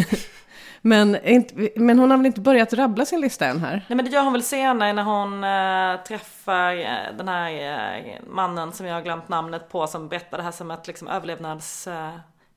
men, 0.82 1.18
men 1.76 1.98
hon 1.98 2.10
har 2.10 2.18
väl 2.18 2.26
inte 2.26 2.40
börjat 2.40 2.72
rabbla 2.72 3.04
sin 3.04 3.20
lista 3.20 3.46
än 3.46 3.60
här? 3.60 3.84
Nej 3.88 3.96
men 3.96 4.04
det 4.04 4.10
gör 4.10 4.22
hon 4.22 4.32
väl 4.32 4.42
senare 4.42 4.92
när 4.92 5.02
hon 5.02 5.44
äh, 5.44 6.04
träffar 6.04 6.76
äh, 6.76 7.16
den 7.16 7.28
här 7.28 7.50
äh, 7.96 8.20
mannen 8.26 8.72
som 8.72 8.86
jag 8.86 8.94
har 8.94 9.02
glömt 9.02 9.28
namnet 9.28 9.68
på 9.68 9.86
som 9.86 10.08
berättar 10.08 10.36
det 10.38 10.44
här 10.44 10.50
som 10.50 10.70
ett 10.70 10.86
liksom, 10.86 11.08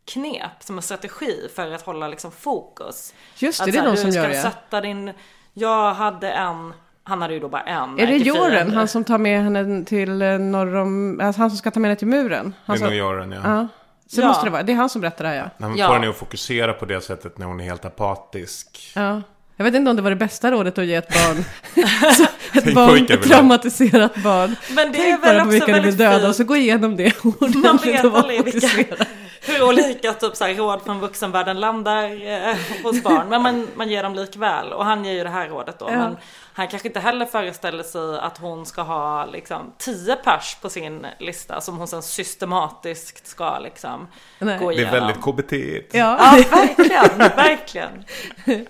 överlevnadsknep, 0.07 0.63
som 0.63 0.77
en 0.77 0.81
strategi 0.81 1.47
för 1.55 1.71
att 1.71 1.81
hålla 1.81 2.07
liksom, 2.07 2.31
fokus. 2.31 3.13
Just 3.37 3.59
det, 3.59 3.63
att, 3.65 3.71
det 3.71 3.77
är 3.79 3.85
de 3.85 3.97
som 3.97 4.05
du 4.05 4.11
ska 4.11 4.21
gör 4.21 4.29
det. 4.29 4.41
sätta 4.41 4.81
din, 4.81 5.11
jag 5.53 5.93
hade 5.93 6.31
en, 6.31 6.73
han 7.03 7.21
hade 7.21 7.33
ju 7.33 7.39
då 7.39 7.49
bara 7.49 7.61
en. 7.61 7.99
Är 7.99 8.07
det. 8.07 8.17
Joren, 8.17 8.71
han 8.73 8.87
som 8.87 9.03
tar 9.03 9.17
med 9.17 9.43
henne 9.43 9.85
till 9.85 10.21
eh, 10.21 10.39
norr 10.39 10.75
om, 10.75 11.19
alltså 11.23 11.41
han 11.41 11.49
som 11.49 11.57
ska 11.57 11.71
ta 11.71 11.79
med 11.79 11.89
henne 11.89 11.99
till 11.99 12.07
muren? 12.07 12.53
Han 12.65 12.77
Det 12.79 12.83
är 12.85 12.89
nog 12.89 12.95
Joren, 12.97 13.31
ja. 13.31 13.41
ja. 13.43 13.67
Så 14.07 14.21
Ja. 14.21 14.27
måste 14.27 14.45
det 14.45 14.49
vara, 14.49 14.63
det 14.63 14.71
är 14.71 14.75
han 14.75 14.89
som 14.89 15.01
berättar 15.01 15.23
det 15.23 15.29
här 15.29 15.37
ja. 15.37 15.49
Han 15.59 15.77
Ja. 15.77 15.87
får 15.87 15.93
henne 15.93 16.09
att 16.09 16.17
fokusera 16.17 16.73
på 16.73 16.85
det 16.85 17.01
sättet 17.01 17.37
när 17.37 17.45
hon 17.45 17.59
är 17.59 17.63
helt 17.65 17.85
apatisk. 17.85 18.91
ja. 18.95 19.21
Jag 19.55 19.65
vet 19.65 19.75
inte 19.75 19.89
om 19.89 19.95
det 19.95 20.01
var 20.01 20.09
det 20.09 20.15
bästa 20.15 20.51
rådet 20.51 20.77
att 20.77 20.85
ge 20.85 20.95
ett 20.95 21.07
barn. 21.13 21.45
ett 22.53 22.73
barn, 22.75 23.05
ett 23.09 23.23
traumatiserat 23.23 24.15
barn. 24.23 24.55
Men 24.75 24.91
det 24.91 24.97
är 24.97 25.03
Tänk 25.03 25.23
väl 25.25 25.35
bara 25.35 25.43
på 25.43 25.47
också 25.49 25.51
vilka 25.51 25.73
du 25.73 25.79
vill 25.81 25.97
döda 25.97 26.15
fint. 26.19 26.29
och 26.29 26.35
så 26.35 26.43
gå 26.43 26.55
igenom 26.55 26.95
det 26.95 27.23
Man 27.23 27.33
ordentligt 27.39 27.95
vet 27.95 28.05
och 28.05 28.11
vara 28.11 28.21
aldrig 28.21 28.43
vilka. 28.43 28.95
Hur 29.41 29.63
olika 29.63 30.13
typ 30.13 30.36
så 30.36 30.45
här, 30.45 30.54
råd 30.54 30.82
från 30.82 30.99
vuxenvärlden 30.99 31.60
landar 31.60 32.27
eh, 32.27 32.56
hos 32.84 33.04
barn. 33.04 33.30
Men 33.30 33.41
man, 33.41 33.67
man 33.75 33.89
ger 33.89 34.04
dem 34.04 34.15
likväl. 34.15 34.73
Och 34.73 34.86
han 34.86 35.06
ger 35.06 35.13
ju 35.13 35.23
det 35.23 35.30
här 35.30 35.47
rådet 35.49 35.80
då. 35.80 35.86
Ja. 35.89 35.97
Men 35.97 36.17
han 36.54 36.67
kanske 36.67 36.88
inte 36.88 36.99
heller 36.99 37.25
föreställer 37.25 37.84
sig 37.84 38.19
att 38.19 38.38
hon 38.38 38.65
ska 38.65 38.82
ha 38.82 39.25
liksom 39.25 39.73
10 39.77 40.15
pers 40.15 40.58
på 40.62 40.69
sin 40.69 41.08
lista. 41.19 41.62
Som 41.62 41.77
hon 41.77 41.88
sen 41.88 42.01
systematiskt 42.04 43.27
ska 43.27 43.60
liksom 43.60 44.08
Nej. 44.39 44.60
gå 44.60 44.69
Det 44.69 44.75
är 44.75 44.77
igenom. 44.77 44.93
väldigt 44.93 45.21
KBT. 45.21 45.54
Ja. 45.97 46.17
Ja, 46.19 46.43
verkligen, 46.51 47.17
verkligen. 47.17 48.06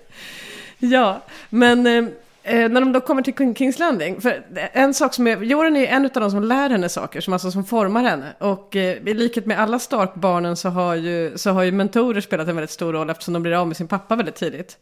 Ja, 0.83 1.21
men 1.49 2.15
eh, 2.43 2.69
när 2.69 2.81
de 2.81 2.91
då 2.91 3.01
kommer 3.01 3.21
till 3.21 3.33
King- 3.33 3.55
Kings 3.55 3.79
Landing, 3.79 4.21
för 4.21 4.43
en 4.73 4.93
sak 4.93 5.13
som 5.13 5.27
är, 5.27 5.37
Joren 5.37 5.75
är 5.75 5.87
en 5.87 6.05
av 6.05 6.11
de 6.13 6.31
som 6.31 6.43
lär 6.43 6.69
henne 6.69 6.89
saker, 6.89 7.21
som 7.21 7.33
alltså 7.33 7.51
som 7.51 7.65
formar 7.65 8.03
henne. 8.03 8.33
Och 8.39 8.75
eh, 8.75 8.97
i 9.07 9.13
likhet 9.13 9.45
med 9.45 9.59
alla 9.59 9.79
Stark-barnen 9.79 10.55
så 10.57 10.69
har, 10.69 10.95
ju, 10.95 11.37
så 11.37 11.51
har 11.51 11.63
ju 11.63 11.71
mentorer 11.71 12.21
spelat 12.21 12.47
en 12.47 12.55
väldigt 12.55 12.71
stor 12.71 12.93
roll 12.93 13.09
eftersom 13.09 13.33
de 13.33 13.43
blir 13.43 13.53
av 13.53 13.67
med 13.67 13.77
sin 13.77 13.87
pappa 13.87 14.15
väldigt 14.15 14.35
tidigt. 14.35 14.77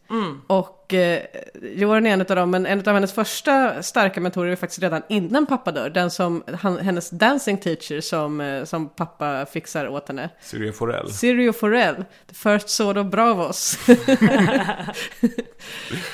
Och 0.46 0.94
eh, 0.94 1.20
Joren 1.74 2.06
är 2.06 2.10
en 2.10 2.20
av 2.20 2.26
dem, 2.26 2.50
men 2.50 2.66
en 2.66 2.78
av 2.78 2.94
hennes 2.94 3.12
första 3.12 3.82
starka 3.82 4.20
mentorer 4.20 4.52
är 4.52 4.56
faktiskt 4.56 4.82
redan 4.82 5.02
innan 5.08 5.46
pappa 5.46 5.72
dör. 5.72 5.90
Den 5.90 6.10
som, 6.10 6.42
han, 6.60 6.78
hennes 6.78 7.10
dancing 7.10 7.58
teacher 7.58 8.00
som, 8.00 8.40
eh, 8.40 8.64
som 8.64 8.88
pappa 8.88 9.46
fixar 9.46 9.88
åt 9.88 10.08
henne. 10.08 10.30
Syria 10.40 10.72
Forell. 10.72 11.10
Sirio 11.12 11.52
Forell, 11.52 12.04
the 12.28 12.34
first 12.34 12.68
sword 12.68 12.98
of 12.98 13.06
Bravos. 13.06 13.78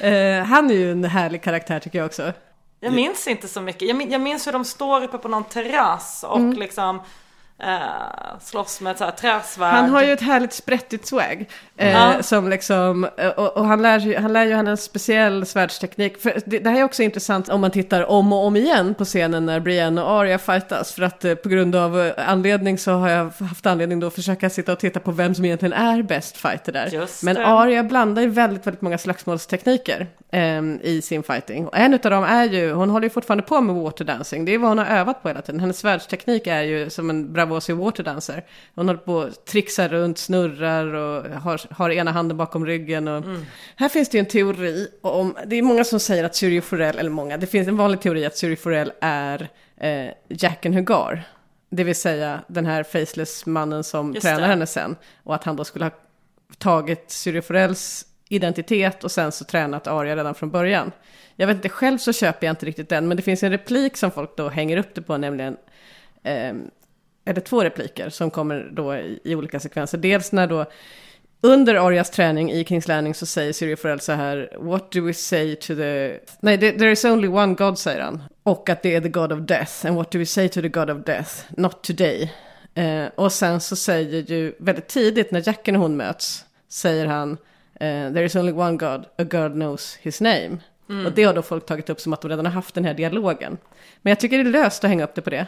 eh, 0.01 0.45
han 0.45 0.71
är 0.71 0.75
ju 0.75 0.93
en 0.93 1.05
härlig 1.05 1.36
karaktär 1.38 1.81
tycker 1.81 1.99
jag 1.99 2.07
också. 2.07 2.33
Jag 2.81 2.92
minns 2.92 3.27
inte 3.27 3.49
så 3.49 3.61
mycket. 3.61 4.11
Jag 4.11 4.20
minns 4.20 4.46
hur 4.46 4.53
de 4.53 4.64
står 4.64 5.05
uppe 5.05 5.18
på 5.18 5.29
någon 5.29 5.44
terrass 5.44 6.25
och 6.29 6.38
Mm. 6.38 6.59
liksom 6.59 7.01
eh, 7.62 8.38
slåss 8.40 8.81
med 8.81 8.90
ett 8.92 8.99
så 8.99 9.05
här 9.05 9.11
träsvärd. 9.11 9.75
Han 9.75 9.90
har 9.90 10.03
ju 10.03 10.12
ett 10.12 10.21
härligt 10.21 10.53
sprättigt 10.53 11.07
swag. 11.07 11.49
Eh, 11.77 11.92
Ja. 11.92 12.23
Som 12.23 12.49
liksom, 12.49 13.09
eh, 13.16 13.29
och, 13.29 13.57
och 13.57 13.64
han, 13.66 13.83
lär, 13.83 13.99
ju- 13.99 14.16
han 14.16 14.33
lär 14.33 14.45
ju 14.45 14.55
henne 14.55 14.71
en 14.71 14.77
speciell 14.77 15.47
svärdsteknik. 15.47 16.23
För 16.23 16.40
det, 16.47 16.59
det 16.59 16.71
här 16.71 16.79
är 16.81 16.85
också 16.85 17.03
intressant 17.03 17.49
om 17.49 17.61
man 17.61 17.71
tittar 17.71 18.11
om 18.11 18.33
och 18.33 18.45
om 18.47 18.57
igen 18.57 18.95
på 18.95 19.05
scenen 19.05 19.47
när 19.47 19.61
Brienne 19.61 20.03
och 20.03 20.11
Arya 20.11 20.38
fightas. 20.38 20.92
För 20.92 21.03
att 21.03 21.25
eh, 21.25 21.35
på 21.35 21.49
grund 21.49 21.75
av 21.77 22.01
eh, 22.01 22.29
anledning 22.31 22.79
så 22.79 22.92
har 22.92 23.09
jag 23.09 23.31
haft 23.40 23.66
anledning 23.66 24.01
då 24.01 24.07
att 24.07 24.14
försöka 24.14 24.51
sitta 24.51 24.73
och 24.73 24.79
titta 24.79 25.01
på 25.01 25.11
vem 25.12 25.35
som 25.35 25.45
egentligen 25.45 25.73
är 25.73 26.03
bäst 26.03 26.37
fighter 26.37 26.73
där. 26.73 26.87
Just 26.92 27.23
Men 27.23 27.35
det. 27.35 27.47
Arya 27.47 27.83
blandar 27.83 28.23
ju 28.23 28.29
väldigt, 28.29 28.66
väldigt 28.66 28.83
många 28.83 28.99
slagsmålstekniker 28.99 30.07
eh, 30.33 30.62
i 30.83 31.01
sin 31.03 31.23
fighting. 31.23 31.66
Och 31.66 31.77
en 31.77 31.95
av 31.95 32.01
dem 32.01 32.25
är 32.25 32.45
ju, 32.45 32.73
hon 32.73 32.90
håller 32.90 33.05
ju 33.07 33.11
fortfarande 33.11 33.42
på 33.45 33.61
med 33.61 33.75
waterdancing. 33.75 34.45
Det 34.45 34.55
är 34.55 34.59
vad 34.59 34.69
hon 34.71 34.79
har 34.79 34.87
övat 34.87 35.23
på 35.23 35.29
hela 35.29 35.42
tiden. 35.42 35.61
Hennes 35.61 35.79
svärdsteknik 35.79 36.47
är 36.47 36.62
ju 36.62 36.90
som 36.90 37.11
en 37.11 37.33
bravosig 37.47 37.77
waterdancer. 37.77 38.45
Hon 38.75 38.89
håller 38.89 39.01
på 39.01 39.15
och 39.15 39.45
trixar 39.45 39.89
runt, 39.89 40.19
snurrar 40.19 40.95
och 40.95 41.31
har, 41.31 41.61
har 41.75 41.91
ena 41.91 42.11
handen 42.11 42.37
bakom 42.37 42.67
ryggen. 42.67 43.09
Och... 43.09 43.25
Här 43.77 43.89
finns 43.89 44.09
det 44.09 44.19
ju 44.19 44.21
en 44.21 44.27
teori 44.27 44.89
om, 45.01 45.37
det 45.47 45.57
är 45.57 45.63
många 45.63 45.85
som 45.85 46.01
säger 46.01 46.25
att 46.25 46.35
Syrio 46.35 46.61
Forell, 46.61 46.99
eller 46.99 47.11
många, 47.11 47.37
det 47.37 47.47
finns 47.47 47.69
en 47.69 47.77
vanlig 47.77 48.01
teori 48.01 48.27
att 48.27 48.37
Syrio 48.37 48.57
Forell 48.57 48.93
är 49.01 49.49
eh, 49.77 50.11
Jacken 50.29 50.75
Hugar. 50.75 51.23
Det 51.71 51.85
vill 51.85 51.97
säga 51.97 52.41
den 52.47 52.67
här 52.67 52.83
faceless 52.83 53.47
mannen 53.47 53.85
som 53.85 54.15
Just 54.15 54.27
tränar 54.27 54.41
det. 54.41 54.47
henne 54.47 54.67
sen. 54.67 54.97
Och 55.23 55.35
att 55.35 55.45
han 55.45 55.57
då 55.57 55.65
skulle 55.65 55.85
ha 55.85 55.93
tagit 56.59 57.11
Syrio 57.11 57.43
Forells 57.43 58.07
identitet 58.29 59.05
och 59.05 59.11
sen 59.11 59.33
så 59.33 59.45
tränat 59.45 59.87
Arya 59.87 60.17
redan 60.17 60.35
från 60.35 60.51
början. 60.51 60.93
Jag 61.37 61.47
vet 61.47 61.57
inte, 61.57 61.69
själv 61.69 61.99
så 61.99 62.13
köper 62.13 62.47
jag 62.47 62.53
inte 62.53 62.67
riktigt 62.67 62.89
den, 62.89 63.09
men 63.09 63.17
det 63.17 63.23
finns 63.23 63.43
en 63.43 63.51
replik 63.51 63.97
som 63.97 64.11
folk 64.11 64.37
då 64.37 64.49
hänger 64.49 64.77
upp 64.77 64.95
det 64.95 65.03
på, 65.03 65.17
nämligen 65.17 65.57
ehm, 66.23 66.71
eller 67.27 67.41
två 67.41 67.65
repliker 67.65 68.09
som 68.09 68.31
kommer 68.31 68.71
då 68.73 68.97
i, 68.97 69.21
i 69.25 69.35
olika 69.35 69.61
sekvenser. 69.61 69.99
Dels 69.99 70.33
när 70.33 70.47
då 70.47 70.67
under 71.41 71.75
Arias 71.75 72.11
träning 72.11 72.53
i 72.53 72.65
Kings 72.65 72.89
Landing 72.89 73.15
så 73.15 73.27
säger 73.27 73.53
Syrio 73.53 73.77
Forell 73.77 74.01
så 74.01 74.12
här 74.12 74.57
What 74.61 74.93
do 74.93 75.07
we 75.07 75.15
say 75.15 75.57
to 75.57 75.75
the... 75.75 76.19
Nej, 76.41 76.59
there 76.59 76.91
is 76.91 77.05
only 77.05 77.29
one 77.29 77.55
God 77.55 77.79
säger 77.79 78.01
han. 78.01 78.23
Och 78.43 78.69
att 78.69 78.83
det 78.83 78.95
är 78.95 79.01
the 79.01 79.09
God 79.09 79.33
of 79.33 79.41
Death. 79.41 79.87
And 79.87 79.97
what 79.97 80.11
do 80.11 80.19
we 80.19 80.27
say 80.27 80.49
to 80.49 80.61
the 80.61 80.69
God 80.69 80.91
of 80.91 81.05
Death? 81.05 81.31
Not 81.49 81.83
today. 81.83 82.33
Eh, 82.75 83.07
och 83.15 83.33
sen 83.33 83.61
så 83.61 83.77
säger 83.77 84.23
ju 84.23 84.53
väldigt 84.59 84.89
tidigt 84.89 85.31
när 85.31 85.49
Jacken 85.49 85.77
och 85.77 85.83
hon 85.83 85.97
möts 85.97 86.45
säger 86.69 87.07
han 87.07 87.33
eh, 87.75 88.12
There 88.12 88.25
is 88.25 88.37
only 88.37 88.53
one 88.53 88.77
God, 88.77 89.05
a 89.19 89.25
God 89.25 89.53
knows 89.53 89.99
his 90.01 90.21
name. 90.21 90.59
Och 91.07 91.12
det 91.12 91.25
har 91.25 91.35
då 91.35 91.43
folk 91.43 91.67
tagit 91.67 91.91
upp 91.91 92.01
som 92.01 92.12
att 92.12 92.21
de 92.21 92.29
redan 92.29 92.47
har 92.47 92.53
haft 92.53 92.75
den 92.75 92.85
här 92.85 92.95
dialogen. 92.95 93.59
Men 94.03 94.11
jag 94.11 94.21
tycker 94.21 94.39
det 94.39 94.51
är 94.51 94.62
löst 94.62 94.85
att 94.85 94.91
hänga 94.91 95.05
upp 95.05 95.15
det 95.15 95.23
på 95.23 95.31
det. 95.31 95.47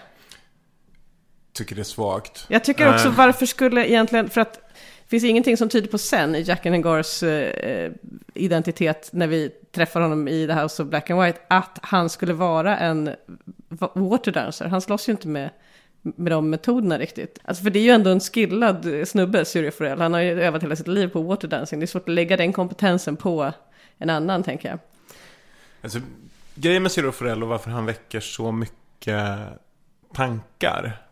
Tycker 1.58 1.74
det 1.74 1.82
är 1.82 1.84
svagt. 1.84 2.46
Jag 2.48 2.64
tycker 2.64 2.94
också 2.94 3.10
varför 3.10 3.46
skulle 3.46 3.88
egentligen, 3.88 4.30
för 4.30 4.40
att 4.40 4.52
det 4.52 5.10
finns 5.10 5.24
ingenting 5.24 5.56
som 5.56 5.68
tyder 5.68 5.88
på 5.88 5.98
sen 5.98 6.34
i 6.34 6.42
Jack 6.42 6.66
and 6.66 6.74
Hagars 6.76 7.22
eh, 7.22 7.92
identitet 8.34 9.08
när 9.12 9.26
vi 9.26 9.50
träffar 9.72 10.00
honom 10.00 10.28
i 10.28 10.46
The 10.46 10.52
House 10.52 10.82
of 10.82 10.88
Black 10.88 11.10
and 11.10 11.22
White, 11.22 11.38
att 11.48 11.78
han 11.82 12.10
skulle 12.10 12.32
vara 12.32 12.78
en 12.78 13.10
waterdancer. 13.94 14.66
Han 14.66 14.80
slåss 14.80 15.08
ju 15.08 15.10
inte 15.10 15.28
med, 15.28 15.50
med 16.02 16.32
de 16.32 16.50
metoderna 16.50 16.98
riktigt. 16.98 17.38
Alltså 17.44 17.62
för 17.62 17.70
det 17.70 17.78
är 17.78 17.82
ju 17.82 17.90
ändå 17.90 18.10
en 18.10 18.20
skillad 18.20 19.08
snubbe, 19.08 19.44
Syrio 19.44 19.70
Forell. 19.70 20.00
Han 20.00 20.12
har 20.12 20.20
ju 20.20 20.42
övat 20.42 20.62
hela 20.62 20.76
sitt 20.76 20.88
liv 20.88 21.08
på 21.08 21.22
waterdancing. 21.22 21.80
Det 21.80 21.84
är 21.84 21.86
svårt 21.86 22.08
att 22.08 22.14
lägga 22.14 22.36
den 22.36 22.52
kompetensen 22.52 23.16
på 23.16 23.52
en 23.98 24.10
annan, 24.10 24.42
tänker 24.42 24.68
jag. 24.68 24.78
Alltså, 25.82 26.00
grejen 26.54 26.82
med 26.82 26.92
Cyril 26.92 27.12
Forell 27.12 27.42
och 27.42 27.48
varför 27.48 27.70
han 27.70 27.86
väcker 27.86 28.20
så 28.20 28.52
mycket 28.52 29.38
tankar 30.14 31.07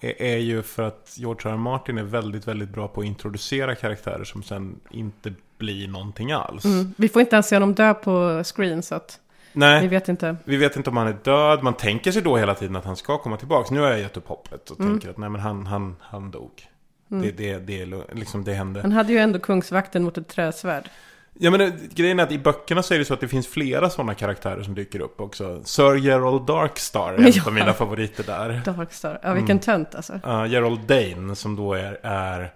är, 0.00 0.36
ju 0.36 0.62
för 0.62 0.82
att 0.82 1.14
George 1.18 1.50
R. 1.50 1.54
R. 1.54 1.56
Martin 1.58 1.98
är 1.98 2.02
väldigt, 2.02 2.48
väldigt 2.48 2.68
bra 2.68 2.88
på 2.88 3.00
att 3.00 3.06
introducera 3.06 3.74
karaktärer 3.74 4.24
som 4.24 4.42
sen 4.42 4.80
inte 4.90 5.32
blir 5.58 5.88
någonting 5.88 6.32
alls. 6.32 6.64
Mm. 6.64 6.94
Vi 6.96 7.08
får 7.08 7.20
inte 7.22 7.36
ens 7.36 7.48
se 7.48 7.56
honom 7.56 7.74
dö 7.74 7.94
på 7.94 8.42
screen, 8.44 8.82
så 8.82 8.94
att 8.94 9.20
Nej, 9.52 9.82
vi 9.82 9.88
vet 9.88 10.08
inte. 10.08 10.36
vi 10.44 10.56
vet 10.56 10.76
inte 10.76 10.90
om 10.90 10.96
han 10.96 11.06
är 11.06 11.16
död. 11.22 11.62
Man 11.62 11.74
tänker 11.74 12.12
sig 12.12 12.22
då 12.22 12.36
hela 12.36 12.54
tiden 12.54 12.76
att 12.76 12.84
han 12.84 12.96
ska 12.96 13.18
komma 13.18 13.36
tillbaka. 13.36 13.74
Nu 13.74 13.80
har 13.80 13.88
jag 13.90 14.00
gett 14.00 14.16
upp 14.16 14.28
hoppet 14.28 14.70
och 14.70 14.80
Mm. 14.80 14.92
tänker 14.92 15.10
att 15.10 15.18
nej 15.18 15.28
men 15.28 15.40
han, 15.40 15.66
han, 15.66 15.96
han 16.00 16.30
dog. 16.30 16.50
Det, 17.08 17.30
det, 17.30 17.58
det, 17.58 17.86
lo- 17.86 18.04
liksom, 18.12 18.44
det 18.44 18.52
hände. 18.54 18.80
Han 18.80 18.92
hade 18.92 19.12
ju 19.12 19.18
ändå 19.18 19.38
kungsvakten 19.38 20.02
mot 20.04 20.18
ett 20.18 20.28
träsvärd. 20.28 20.88
Ja 21.38 21.50
men 21.50 21.60
det, 21.60 21.94
grejen 21.94 22.18
är 22.18 22.22
att 22.22 22.32
i 22.32 22.38
böckerna 22.38 22.82
så 22.82 22.94
är 22.94 22.98
det 22.98 23.04
så 23.04 23.14
att 23.14 23.20
det 23.20 23.28
finns 23.28 23.46
flera 23.46 23.90
sådana 23.90 24.14
karaktärer 24.14 24.62
som 24.62 24.74
dyker 24.74 25.00
upp 25.00 25.20
också. 25.20 25.64
Sir 25.64 25.94
Gerald 25.94 26.46
Darkstar 26.46 27.12
är 27.12 27.18
en 27.18 27.32
Ja. 27.34 27.42
av 27.46 27.52
mina 27.52 27.72
favoriter 27.72 28.24
där. 28.24 28.62
Darkstar. 28.64 29.20
Ja, 29.22 29.32
vilken 29.32 29.58
tönt 29.58 29.94
alltså. 29.94 30.12
Uh, 30.12 30.46
Gerald 30.46 30.80
Dane 30.80 31.36
som 31.36 31.56
då 31.56 31.74
är, 31.74 32.00
är 32.02 32.52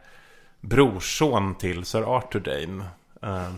brorson 0.61 1.55
till 1.55 1.85
Sir 1.85 2.16
Arthur 2.16 2.40
Dane. 2.40 2.85
Uh, 3.25 3.53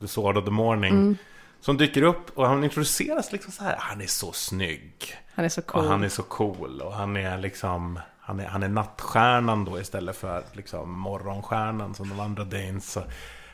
the 0.00 0.08
Sword 0.08 0.36
of 0.36 0.44
the 0.44 0.50
Morning. 0.50 0.92
Mm. 0.92 1.16
Som 1.60 1.76
dyker 1.76 2.02
upp 2.02 2.38
och 2.38 2.46
han 2.46 2.64
introduceras 2.64 3.32
liksom 3.32 3.52
så 3.52 3.64
här. 3.64 3.76
Han 3.78 4.00
är 4.00 4.06
så 4.06 4.32
snygg. 4.32 5.16
Han 5.34 5.44
är 5.44 5.48
så 5.48 5.62
cool. 5.62 5.84
Och 5.84 5.90
han 5.90 6.04
är 6.04 6.08
så 6.08 6.22
cool. 6.22 6.80
Och 6.80 6.92
han 6.92 7.16
är 7.16 7.38
liksom... 7.38 7.98
Han 8.20 8.40
är, 8.40 8.46
han 8.46 8.62
är 8.62 8.68
nattstjärnan 8.68 9.64
då 9.64 9.80
istället 9.80 10.16
för 10.16 10.42
liksom 10.52 10.98
morgonstjärnan 10.98 11.94
som 11.94 12.08
de 12.08 12.20
andra 12.20 12.44
Danes. 12.44 12.98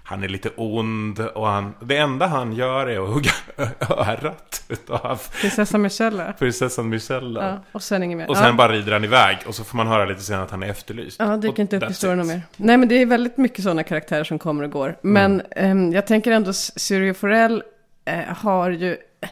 Han 0.09 0.25
är 0.25 0.29
lite 0.29 0.51
ond 0.57 1.21
och 1.21 1.47
han, 1.47 1.75
det 1.81 1.97
enda 1.97 2.27
han 2.27 2.53
gör 2.53 2.87
är 2.87 3.03
att 3.03 3.09
hugga 3.09 3.31
örat 3.89 4.65
utav 4.69 5.23
Prinsessa 5.41 5.79
Myrcella. 5.79 6.33
prinsessan 6.33 6.89
Myrcella. 6.89 7.45
Ja, 7.49 7.59
och 7.73 7.83
sen 7.83 8.03
inget 8.03 8.19
mer. 8.19 8.31
Och 8.31 8.37
sen 8.37 8.47
ja. 8.47 8.53
bara 8.53 8.73
rider 8.73 8.93
han 8.93 9.05
iväg 9.05 9.39
och 9.47 9.55
så 9.55 9.65
får 9.65 9.77
man 9.77 9.87
höra 9.87 10.05
lite 10.05 10.21
senare 10.21 10.45
att 10.45 10.51
han 10.51 10.63
är 10.63 10.71
efterlyst. 10.71 11.17
Ja, 11.21 11.37
dyker 11.37 11.61
inte 11.63 11.77
upp 11.77 11.83
i 11.83 11.87
it. 11.87 12.27
mer. 12.27 12.43
Nej, 12.57 12.77
men 12.77 12.89
det 12.89 12.95
är 13.03 13.07
väldigt 13.07 13.37
mycket 13.37 13.63
sådana 13.63 13.83
karaktärer 13.83 14.25
som 14.25 14.39
kommer 14.39 14.65
och 14.65 14.71
går. 14.71 14.97
Men 15.03 15.41
Mm. 15.41 15.71
ehm, 15.71 15.93
jag 15.93 16.07
tänker 16.07 16.31
ändå 16.31 16.53
Syrio 16.53 17.15
Forell 17.15 17.63
eh, 18.05 18.19
har 18.37 18.71
ju... 18.71 18.93
eh, 18.93 19.29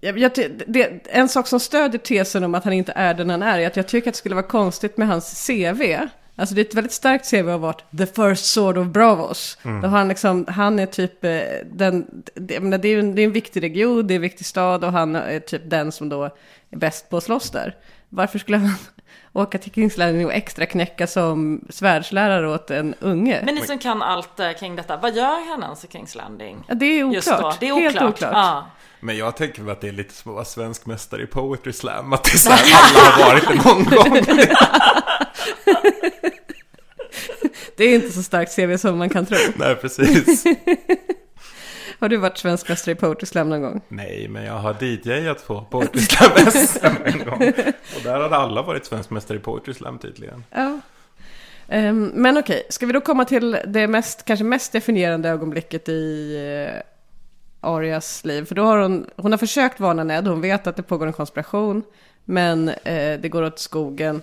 Jag, 0.00 0.18
jag, 0.18 0.30
det, 0.66 1.06
en 1.08 1.28
sak 1.28 1.46
som 1.46 1.60
stödjer 1.60 1.98
tesen 2.00 2.44
om 2.44 2.54
att 2.54 2.64
han 2.64 2.72
inte 2.72 2.92
är 2.96 3.14
den 3.14 3.30
han 3.30 3.42
är 3.42 3.58
är 3.58 3.66
att 3.66 3.76
jag 3.76 3.88
tycker 3.88 4.10
att 4.10 4.14
det 4.14 4.18
skulle 4.18 4.34
vara 4.34 4.46
konstigt 4.46 4.96
med 4.96 5.08
hans 5.08 5.46
CV. 5.46 5.82
Alltså 6.38 6.54
det 6.54 6.60
är 6.60 6.64
ett 6.64 6.74
väldigt 6.74 6.92
starkt 6.92 7.30
CV 7.30 7.48
av 7.48 7.60
varit 7.60 7.84
the 7.98 8.06
first 8.06 8.46
sword 8.46 8.78
of 8.78 8.86
Bravos. 8.86 9.58
Mm. 9.62 9.80
Då 9.80 9.88
har 9.88 9.98
han, 9.98 10.08
liksom, 10.08 10.46
han 10.48 10.78
är 10.78 10.86
typ 10.86 11.24
eh, 11.24 11.40
den, 11.72 12.22
det, 12.34 12.60
menar, 12.60 12.78
det, 12.78 12.88
är 12.88 12.98
en, 12.98 13.14
det 13.14 13.22
är 13.22 13.24
en 13.24 13.32
viktig 13.32 13.62
region, 13.62 14.06
det 14.06 14.14
är 14.14 14.16
en 14.16 14.22
viktig 14.22 14.46
stad 14.46 14.84
och 14.84 14.92
han 14.92 15.16
är 15.16 15.40
typ 15.40 15.62
den 15.64 15.92
som 15.92 16.08
då 16.08 16.24
är 16.70 16.76
bäst 16.76 17.10
på 17.10 17.16
att 17.16 17.24
slåss 17.24 17.50
där. 17.50 17.76
Varför 18.08 18.38
skulle 18.38 18.56
han 18.56 18.74
åka 19.32 19.58
till 19.58 19.72
Kings 19.72 19.96
Landing 19.96 20.26
och 20.26 20.32
extra 20.32 20.66
knäcka 20.66 21.06
som 21.06 21.64
svärdslärare 21.70 22.48
åt 22.48 22.70
en 22.70 22.94
unge? 23.00 23.42
Men 23.44 23.54
ni 23.54 23.60
som 23.60 23.78
kan 23.78 24.02
allt 24.02 24.40
eh, 24.40 24.52
kring 24.52 24.76
detta, 24.76 24.96
vad 24.96 25.16
gör 25.16 25.50
han 25.50 25.62
ens 25.62 25.84
i 25.84 25.88
Kings 25.88 26.14
Landing? 26.14 26.64
Ja, 26.68 26.74
det 26.74 26.86
är 26.86 27.04
oklart. 27.04 27.14
Just 27.14 27.28
då, 27.28 27.54
det 27.60 27.68
är 27.68 27.80
Helt 27.80 27.96
oklart. 27.96 28.14
oklart. 28.14 28.32
Ja. 28.32 28.66
Men 29.00 29.16
jag 29.16 29.36
tänker 29.36 29.70
att 29.70 29.80
det 29.80 29.88
är 29.88 29.92
lite 29.92 30.14
som 30.14 30.30
att 30.30 30.34
vara 30.34 30.44
svensk 30.44 30.86
mästare 30.86 31.22
i 31.22 31.26
Poetry 31.26 31.72
Slam. 31.72 32.12
Att 32.12 32.24
det 32.24 32.32
är 32.32 32.38
så 32.38 32.50
här, 32.50 32.64
alla 32.96 33.10
har 33.10 33.28
varit 33.28 33.48
det 33.48 33.54
någon 33.54 33.84
gång. 33.84 34.20
Det 37.76 37.84
är 37.84 37.94
inte 37.94 38.12
så 38.12 38.22
starkt 38.22 38.56
CV 38.56 38.76
som 38.76 38.98
man 38.98 39.08
kan 39.08 39.26
tro. 39.26 39.36
Nej, 39.56 39.76
precis. 39.76 40.44
Har 41.98 42.08
du 42.08 42.16
varit 42.16 42.38
svensk 42.38 42.68
mästare 42.68 42.92
i 42.92 42.94
Poetry 42.94 43.26
Slam 43.26 43.48
någon 43.48 43.62
gång? 43.62 43.80
Nej, 43.88 44.28
men 44.28 44.44
jag 44.44 44.52
har 44.52 44.84
DJat 44.84 45.46
på 45.46 45.60
Poetry 45.70 46.00
Slam 46.00 46.30
SM 46.50 46.86
en 47.04 47.18
gång. 47.18 47.52
Och 47.96 48.02
där 48.02 48.20
hade 48.20 48.36
alla 48.36 48.62
varit 48.62 48.86
svensk 48.86 49.10
mästare 49.10 49.38
i 49.38 49.40
Poetry 49.40 49.74
Slam 49.74 49.98
tydligen. 49.98 50.44
Ja. 50.50 50.80
Ehm, 51.68 52.12
men 52.14 52.38
okej, 52.38 52.62
ska 52.68 52.86
vi 52.86 52.92
då 52.92 53.00
komma 53.00 53.24
till 53.24 53.58
det 53.66 53.86
mest, 53.86 54.24
kanske 54.24 54.44
mest 54.44 54.72
definierande 54.72 55.28
ögonblicket 55.28 55.88
i 55.88 56.36
uh, 56.74 56.82
Arias 57.60 58.24
liv? 58.24 58.44
För 58.44 58.54
då 58.54 58.64
har 58.64 58.78
hon, 58.78 59.06
hon 59.16 59.32
har 59.32 59.38
försökt 59.38 59.80
varna 59.80 60.04
Ned, 60.04 60.26
hon 60.26 60.40
vet 60.40 60.66
att 60.66 60.76
det 60.76 60.82
pågår 60.82 61.06
en 61.06 61.12
konspiration, 61.12 61.82
men 62.24 62.68
eh, 62.68 63.20
det 63.20 63.28
går 63.28 63.42
åt 63.42 63.58
skogen. 63.58 64.22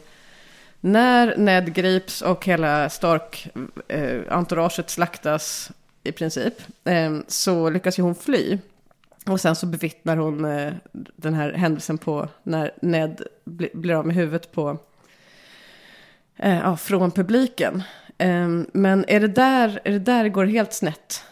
När 0.81 1.37
Ned 1.37 1.73
grips 1.73 2.21
och 2.21 2.45
hela 2.45 2.89
Stark-entouraget 2.89 4.85
eh, 4.85 4.87
slaktas 4.87 5.71
i 6.03 6.11
princip, 6.11 6.53
eh, 6.83 7.17
så 7.27 7.69
lyckas 7.69 7.99
ju 7.99 8.03
hon 8.03 8.15
fly. 8.15 8.57
Och 9.25 9.41
sen 9.41 9.55
så 9.55 9.65
bevittnar 9.65 10.17
hon 10.17 10.45
eh, 10.45 10.73
den 11.15 11.33
här 11.33 11.53
händelsen 11.53 11.97
på 11.97 12.27
när 12.43 12.71
Ned 12.81 13.21
bli, 13.43 13.69
blir 13.73 13.95
av 13.95 14.07
med 14.07 14.15
huvudet 14.15 14.51
på 14.51 14.77
eh, 16.37 16.59
ja, 16.59 16.77
från 16.77 17.11
publiken. 17.11 17.83
Eh, 18.17 18.47
men 18.73 19.05
är 19.07 19.19
det, 19.19 19.27
där, 19.27 19.79
är 19.83 19.91
det 19.91 19.99
där 19.99 20.23
det 20.23 20.29
går 20.29 20.45
helt 20.45 20.73
snett? 20.73 21.23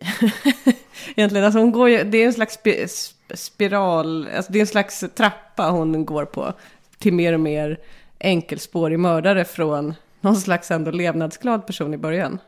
Egentligen, 1.16 1.44
alltså 1.44 1.58
hon 1.60 1.72
går 1.72 1.88
ju, 1.88 2.04
det 2.04 2.18
är 2.18 2.26
en 2.26 2.32
slags 2.32 2.58
sp- 2.58 3.10
spiral, 3.34 4.28
alltså 4.36 4.52
det 4.52 4.58
är 4.58 4.60
en 4.60 4.66
slags 4.66 5.04
trappa 5.14 5.70
hon 5.70 6.04
går 6.04 6.24
på 6.24 6.52
till 6.98 7.12
mer 7.12 7.32
och 7.32 7.40
mer 7.40 7.78
enkelspårig 8.20 8.98
mördare 8.98 9.44
från 9.44 9.94
någon 10.20 10.36
slags 10.36 10.70
ändå 10.70 10.90
levnadsglad 10.90 11.66
person 11.66 11.94
i 11.94 11.98
början. 11.98 12.38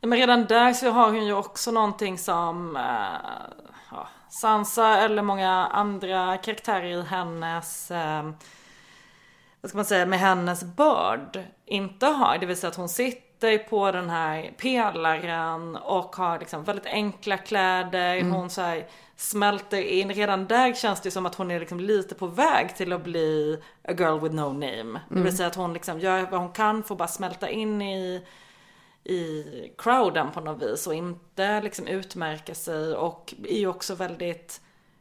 Ja, 0.00 0.08
men 0.08 0.18
redan 0.18 0.44
där 0.44 0.72
så 0.72 0.90
har 0.90 1.10
hon 1.10 1.26
ju 1.26 1.32
också 1.32 1.70
någonting 1.70 2.18
som 2.18 2.76
eh, 2.76 2.82
ja, 3.90 4.08
Sansa 4.30 4.96
eller 4.96 5.22
många 5.22 5.50
andra 5.66 6.36
karaktärer 6.36 6.84
i 6.84 7.02
hennes 7.02 7.90
eh, 7.90 8.30
vad 9.60 9.68
ska 9.68 9.78
man 9.78 9.84
säga, 9.84 10.06
med 10.06 10.18
hennes 10.18 10.64
börd 10.64 11.44
inte 11.66 12.06
har. 12.06 12.38
Det 12.38 12.46
vill 12.46 12.56
säga 12.56 12.68
att 12.68 12.76
hon 12.76 12.88
sitter 12.88 13.27
på 13.68 13.92
den 13.92 14.10
här 14.10 14.52
pelaren 14.56 15.76
och 15.76 16.16
har 16.16 16.38
liksom 16.38 16.64
väldigt 16.64 16.86
enkla 16.86 17.36
kläder. 17.36 18.16
Mm. 18.16 18.32
Hon 18.32 18.50
så 18.50 18.60
här 18.60 18.86
smälter 19.16 19.82
in. 19.82 20.10
Redan 20.14 20.46
där 20.46 20.72
känns 20.74 21.00
det 21.00 21.10
som 21.10 21.26
att 21.26 21.34
hon 21.34 21.50
är 21.50 21.60
liksom 21.60 21.80
lite 21.80 22.14
på 22.14 22.26
väg 22.26 22.76
till 22.76 22.92
att 22.92 23.04
bli 23.04 23.58
a 23.88 23.92
girl 23.98 24.20
with 24.20 24.34
no 24.34 24.52
name. 24.52 25.00
Det 25.08 25.14
vill 25.14 25.18
Mm. 25.22 25.32
säga 25.32 25.46
att 25.46 25.54
hon 25.54 25.72
liksom 25.72 26.00
gör 26.00 26.26
vad 26.30 26.40
hon 26.40 26.52
kan 26.52 26.82
för 26.82 26.94
att 26.94 26.98
bara 26.98 27.08
smälta 27.08 27.48
in 27.50 27.82
i 27.82 28.26
i 29.04 29.44
crowden 29.78 30.30
på 30.30 30.40
något 30.40 30.62
vis 30.62 30.86
och 30.86 30.94
inte 30.94 31.60
liksom 31.60 31.86
utmärka 31.86 32.54
sig 32.54 32.94
och 32.94 33.34
är 33.48 33.58
ju 33.58 33.66
också 33.66 33.94
väldigt 33.94 34.60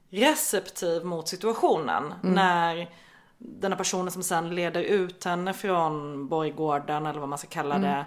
receptiv 0.09 1.05
mot 1.05 1.27
situationen. 1.27 2.03
Mm. 2.23 2.35
När 2.35 2.89
den 3.37 3.71
här 3.71 3.77
personen 3.77 4.11
som 4.11 4.23
sen 4.23 4.55
leder 4.55 4.81
ut 4.81 5.23
henne 5.23 5.53
från 5.53 6.27
borggården 6.27 7.05
eller 7.05 7.19
vad 7.19 7.29
man 7.29 7.37
ska 7.37 7.47
kalla 7.47 7.75
Mm. 7.75 8.03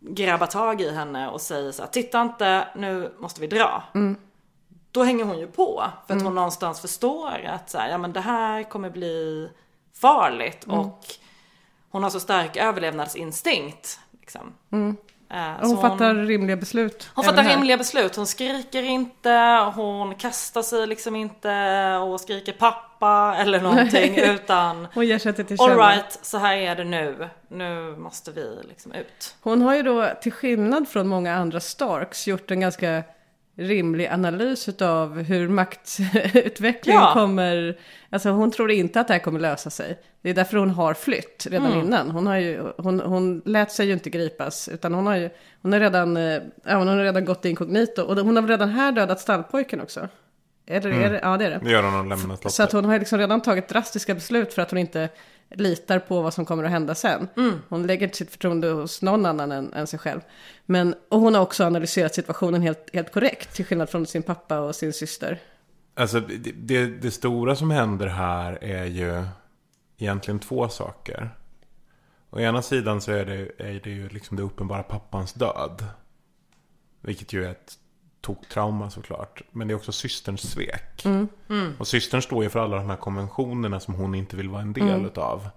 Grabbar 0.00 0.46
tag 0.46 0.80
i 0.80 0.90
henne 0.90 1.28
och 1.28 1.40
säger 1.40 1.72
så 1.72 1.82
här, 1.82 1.90
titta 1.90 2.22
inte, 2.22 2.68
nu 2.76 3.14
måste 3.18 3.40
vi 3.40 3.46
dra. 3.46 3.82
Mm. 3.94 4.16
Då 4.90 5.02
hänger 5.02 5.24
hon 5.24 5.38
ju 5.38 5.46
på 5.46 5.84
för 6.06 6.14
att 6.14 6.20
Mm. 6.20 6.24
hon 6.24 6.34
någonstans 6.34 6.80
förstår 6.80 7.44
att 7.46 7.70
så 7.70 7.78
här, 7.78 7.88
ja 7.90 7.98
men 7.98 8.12
det 8.12 8.20
här 8.20 8.62
kommer 8.62 8.90
bli 8.90 9.50
farligt 9.94 10.64
Mm. 10.66 10.78
och 10.78 11.04
hon 11.90 12.02
har 12.02 12.10
så 12.10 12.20
stark 12.20 12.56
överlevnadsinstinkt. 12.56 14.00
Liksom. 14.20 14.54
Eh, 15.30 15.52
hon 15.60 15.70
så 15.70 15.76
fattar 15.76 16.14
rimliga 16.14 16.56
beslut. 16.56 17.10
hon 17.14 17.24
fattar 17.24 17.42
här. 17.42 17.56
rimliga 17.56 17.76
beslut. 17.76 18.16
Hon 18.16 18.26
skriker 18.26 18.82
inte, 18.82 19.30
hon 19.74 20.14
kastar 20.14 20.62
sig 20.62 20.86
liksom 20.86 21.16
inte 21.16 21.96
och 21.96 22.20
skriker 22.20 22.52
pappa 22.52 23.36
eller 23.38 23.60
någonting 23.60 24.16
utan 24.16 24.88
Hon 24.94 25.06
ger 25.06 25.18
sig 25.18 25.28
inte 25.30 25.44
till 25.44 25.58
känna. 25.58 25.72
Alright, 25.72 26.18
så 26.22 26.38
här 26.38 26.56
är 26.56 26.76
det 26.76 26.84
nu. 26.84 27.28
Nu 27.48 27.96
måste 27.98 28.32
vi 28.32 28.58
liksom 28.68 28.92
ut. 28.92 29.34
Hon 29.40 29.62
har 29.62 29.74
ju 29.74 29.82
då, 29.82 30.08
till 30.22 30.32
skillnad 30.32 30.88
från 30.88 31.08
många 31.08 31.34
andra 31.34 31.60
Starks, 31.60 32.26
gjort 32.26 32.50
en 32.50 32.60
ganska 32.60 33.02
rimlig 33.58 34.06
analys 34.06 34.68
av 34.82 35.22
hur 35.22 35.48
maktutvecklingen 35.48 37.00
Ja. 37.02 37.10
kommer... 37.14 37.78
Alltså 38.10 38.30
hon 38.30 38.50
tror 38.50 38.70
inte 38.70 39.00
att 39.00 39.06
det 39.08 39.14
här 39.14 39.20
kommer 39.20 39.40
lösa 39.40 39.70
sig. 39.70 39.98
Det 40.22 40.30
är 40.30 40.34
därför 40.34 40.56
hon 40.56 40.70
har 40.70 40.94
flytt 40.94 41.46
redan 41.50 41.66
Mm. 41.72 41.86
innan. 41.86 42.10
Hon, 42.10 42.26
har 42.26 42.36
ju, 42.36 42.62
hon, 42.78 43.00
hon 43.00 43.42
lät 43.44 43.72
sig 43.72 43.86
ju 43.86 43.92
inte 43.92 44.10
gripas, 44.10 44.68
utan 44.68 44.94
hon 44.94 45.06
har 45.06 45.16
ju 45.16 45.30
hon 45.62 45.72
har 45.72 45.80
redan, 45.80 46.16
eh, 46.16 46.40
ja, 46.64 46.76
hon 46.76 46.88
har 46.88 46.96
redan 46.96 47.24
gått 47.24 47.44
inkognito. 47.44 48.02
Och 48.02 48.16
hon 48.16 48.36
har 48.36 48.42
redan 48.42 48.68
här 48.68 48.92
dödat 48.92 49.20
stallpojken 49.20 49.80
också? 49.80 50.08
Eller, 50.66 50.90
Mm. 50.90 51.02
är 51.04 51.10
det, 51.12 51.20
ja, 51.22 51.36
det 51.36 51.44
är 51.46 51.50
det. 51.50 51.60
Det 51.62 51.70
gör 51.70 51.82
hon 51.82 51.94
och 51.94 52.00
lämnar 52.06 52.16
slottet. 52.16 52.52
Så 52.52 52.62
att 52.62 52.72
hon 52.72 52.84
har 52.84 52.98
liksom 52.98 53.18
redan 53.18 53.40
tagit 53.42 53.68
drastiska 53.68 54.14
beslut 54.14 54.54
för 54.54 54.62
att 54.62 54.70
hon 54.70 54.78
inte 54.78 55.08
litar 55.50 55.98
på 55.98 56.22
vad 56.22 56.34
som 56.34 56.44
kommer 56.44 56.64
att 56.64 56.70
hända 56.70 56.94
sen. 56.94 57.28
Mm. 57.36 57.54
Hon 57.68 57.86
lägger 57.86 58.06
inte 58.06 58.16
sitt 58.16 58.30
förtroende 58.30 58.68
hos 58.68 59.02
någon 59.02 59.26
annan 59.26 59.52
än, 59.52 59.72
än 59.72 59.86
sig 59.86 59.98
själv. 59.98 60.20
Men, 60.66 60.94
och 61.08 61.20
hon 61.20 61.34
har 61.34 61.42
också 61.42 61.64
analyserat 61.64 62.14
situationen 62.14 62.62
helt, 62.62 62.90
helt 62.92 63.12
korrekt, 63.12 63.54
till 63.54 63.64
skillnad 63.64 63.90
från 63.90 64.06
sin 64.06 64.22
pappa 64.22 64.60
och 64.60 64.74
sin 64.74 64.92
syster. 64.92 65.40
Alltså 65.94 66.20
det, 66.20 66.52
det, 66.52 66.86
det 66.86 67.10
stora 67.10 67.56
som 67.56 67.70
händer 67.70 68.06
här 68.06 68.64
är 68.64 68.84
ju 68.84 69.24
egentligen 69.98 70.38
två 70.38 70.68
saker. 70.68 71.30
Å 72.30 72.40
ena 72.40 72.62
sidan 72.62 73.00
så 73.00 73.12
är 73.12 73.24
det, 73.24 73.50
är 73.58 73.80
det 73.84 73.90
ju 73.90 74.08
liksom 74.08 74.36
det 74.36 74.42
uppenbara 74.42 74.82
pappans 74.82 75.32
död. 75.32 75.84
Vilket 77.00 77.32
ju 77.32 77.44
är 77.44 77.50
ett 77.50 77.78
toktrauma 78.20 78.90
såklart. 78.90 79.42
Men 79.52 79.68
det 79.68 79.72
är 79.74 79.76
också 79.76 79.92
systerns 79.92 80.50
svek. 80.52 81.04
Mm. 81.04 81.28
Mm. 81.48 81.72
Och 81.78 81.88
systern 81.88 82.22
står 82.22 82.42
ju 82.44 82.50
för 82.50 82.60
alla 82.60 82.76
de 82.76 82.90
här 82.90 82.96
konventionerna 82.96 83.80
som 83.80 83.94
hon 83.94 84.14
inte 84.14 84.36
vill 84.36 84.48
vara 84.48 84.62
en 84.62 84.72
del 84.72 84.88
Mm. 84.88 85.06
utav. 85.06 85.48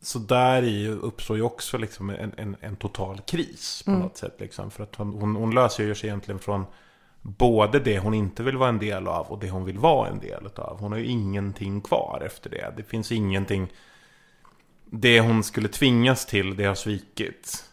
Så 0.00 0.18
där 0.18 0.62
i 0.62 0.88
uppstår 0.88 1.36
ju 1.36 1.42
också 1.42 1.78
liksom 1.78 2.10
en, 2.10 2.32
en, 2.36 2.56
en 2.60 2.76
total 2.76 3.20
kris 3.20 3.82
på 3.84 3.90
Mm. 3.90 4.02
något 4.02 4.16
sätt. 4.16 4.36
Liksom. 4.38 4.70
För 4.70 4.82
att 4.82 4.94
hon, 4.94 5.12
hon, 5.20 5.36
hon 5.36 5.54
löser 5.54 5.94
sig 5.94 6.08
egentligen 6.08 6.38
från 6.38 6.64
både 7.22 7.78
det 7.78 7.98
hon 7.98 8.14
inte 8.14 8.42
vill 8.42 8.56
vara 8.56 8.68
en 8.68 8.78
del 8.78 9.08
av 9.08 9.26
och 9.26 9.38
det 9.38 9.50
hon 9.50 9.64
vill 9.64 9.78
vara 9.78 10.08
en 10.08 10.18
del 10.18 10.46
av. 10.56 10.80
Hon 10.80 10.92
har 10.92 10.98
ju 10.98 11.06
ingenting 11.06 11.80
kvar 11.80 12.22
efter 12.26 12.50
det. 12.50 12.74
Det 12.76 12.82
finns 12.82 13.12
ingenting. 13.12 13.72
Det 14.84 15.20
hon 15.20 15.42
skulle 15.44 15.68
tvingas 15.68 16.26
till, 16.26 16.56
det 16.56 16.64
har 16.64 16.74
svikit. 16.74 17.64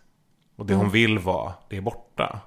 Och 0.55 0.65
det 0.65 0.73
Mm. 0.73 0.85
hon 0.85 0.91
vill 0.91 1.19
vara, 1.19 1.53
det 1.69 1.77
är 1.77 1.81
borta. 1.81 2.39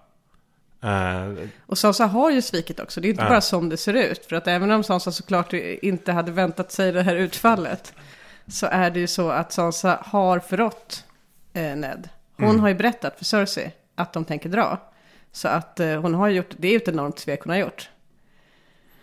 Eh, 0.83 1.49
Och 1.66 1.79
Sansa 1.79 2.07
har 2.07 2.31
ju 2.31 2.42
svikit 2.42 2.81
också, 2.81 3.01
det 3.01 3.09
är 3.09 3.11
inte 3.11 3.23
Ja. 3.23 3.29
bara 3.29 3.40
som 3.40 3.68
det 3.68 3.77
ser 3.77 3.95
ut. 3.95 4.27
För 4.27 4.37
att 4.37 4.47
även 4.49 4.71
om 4.71 4.85
Sansa 4.85 5.12
såklart 5.12 5.53
inte 5.53 6.12
hade 6.12 6.33
väntat 6.33 6.73
sig 6.73 6.92
det 6.92 7.03
här 7.03 7.16
utfallet. 7.16 7.92
Så 8.49 8.66
är 8.66 8.90
det 8.90 9.01
ju 9.01 9.07
så 9.07 9.31
att 9.31 9.53
Sansa 9.53 9.99
har 10.07 10.38
förrått 10.38 11.05
eh, 11.53 11.77
Ned. 11.77 12.09
Hon 12.37 12.49
Mm. 12.49 12.61
har 12.61 12.68
ju 12.68 12.75
berättat 12.75 13.18
för 13.18 13.25
Cersei 13.25 13.73
att 13.95 14.12
de 14.12 14.25
tänker 14.25 14.49
dra. 14.49 14.79
Så 15.33 15.49
att 15.49 15.81
eh, 15.81 16.01
hon 16.01 16.14
har 16.14 16.29
gjort, 16.29 16.51
det 16.57 16.68
är 16.68 16.73
ju 16.73 16.77
ett 16.77 16.88
enormt 16.88 17.18
svek 17.18 17.40
hon 17.45 17.51
har 17.51 17.59
gjort. 17.59 17.88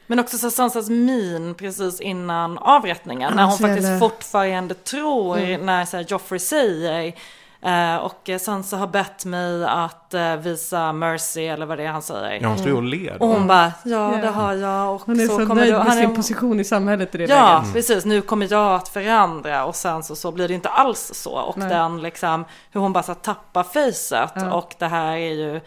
Men 0.07 0.19
också 0.19 0.37
så 0.37 0.51
Sansas 0.51 0.89
min 0.89 1.55
precis 1.55 2.01
innan 2.01 2.57
avrättningen. 2.57 3.33
När 3.35 3.43
hon 3.45 3.57
faktiskt 3.57 3.99
fortfarande 3.99 4.73
tror 4.73 5.37
Mm. 5.37 5.65
när 5.65 5.85
så 5.85 5.97
här, 5.97 6.05
Joffrey 6.09 6.39
säger 6.39 7.13
Eh, 7.61 7.95
och 7.95 8.29
Sansa 8.39 8.77
har 8.77 8.87
bett 8.87 9.25
mig 9.25 9.65
att 9.65 10.13
eh, 10.13 10.35
visa 10.35 10.93
mercy 10.93 11.45
eller 11.45 11.65
vad 11.65 11.77
det 11.77 11.83
är 11.83 11.87
han 11.91 12.01
säger. 12.01 12.39
Ja, 12.41 12.47
hon 12.47 12.57
står 12.57 12.69
ju 12.69 12.75
och 12.75 12.83
ler. 12.83 13.21
Och 13.21 13.27
hon 13.27 13.47
bara, 13.47 13.71
ja 13.85 14.15
Ja. 14.15 14.21
det 14.21 14.27
har 14.29 14.53
jag. 14.53 14.95
Och 14.95 15.01
Hon 15.05 15.19
är 15.19 15.27
så, 15.27 15.37
kommer 15.37 15.55
nöjd 15.55 15.73
du- 15.73 15.77
med 15.77 15.87
han 15.87 15.97
är- 15.97 16.01
sin 16.01 16.15
position 16.15 16.59
i 16.59 16.63
samhället 16.63 17.15
i 17.15 17.17
det 17.17 17.23
Ja, 17.23 17.59
läget. 17.59 17.73
precis. 17.73 18.05
Nu 18.05 18.21
kommer 18.21 18.47
jag 18.51 18.75
att 18.75 18.87
förändra 18.89 19.65
och 19.65 19.75
sen 19.75 20.03
så, 20.03 20.15
så 20.15 20.31
blir 20.31 20.47
det 20.47 20.53
inte 20.53 20.69
alls 20.69 21.11
så. 21.13 21.31
Och 21.31 21.57
Nej. 21.57 21.69
den 21.69 22.01
liksom, 22.01 22.45
hur 22.71 22.81
hon 22.81 22.93
bara 22.93 23.03
så 23.03 23.13
tappar 23.13 23.63
facet. 23.63 24.31
Ja. 24.35 24.51
Och 24.53 24.75
det 24.79 24.87
här 24.87 25.11
är 25.11 25.33
ju 25.33 25.61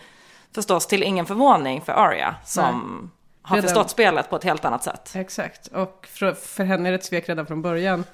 förstås 0.55 0.87
till 0.87 1.03
ingen 1.03 1.27
förvåning 1.27 1.81
för 1.81 1.93
Arya 1.93 2.35
som 2.45 3.11
har 3.43 3.57
Redan- 3.57 3.69
förstått 3.69 3.91
spelet 3.91 4.31
på 4.31 4.37
ett 4.37 4.45
helt 4.45 4.65
annat 4.65 4.85
sätt. 4.85 5.11
Exakt, 5.15 5.67
och 5.67 6.09
för, 6.13 6.33
för 6.33 6.65
henne 6.65 6.89
är 6.89 6.93
det 6.93 6.97
ett 6.99 7.05
svek 7.05 7.29
redan 7.29 7.47
från 7.47 7.63
början. 7.63 8.05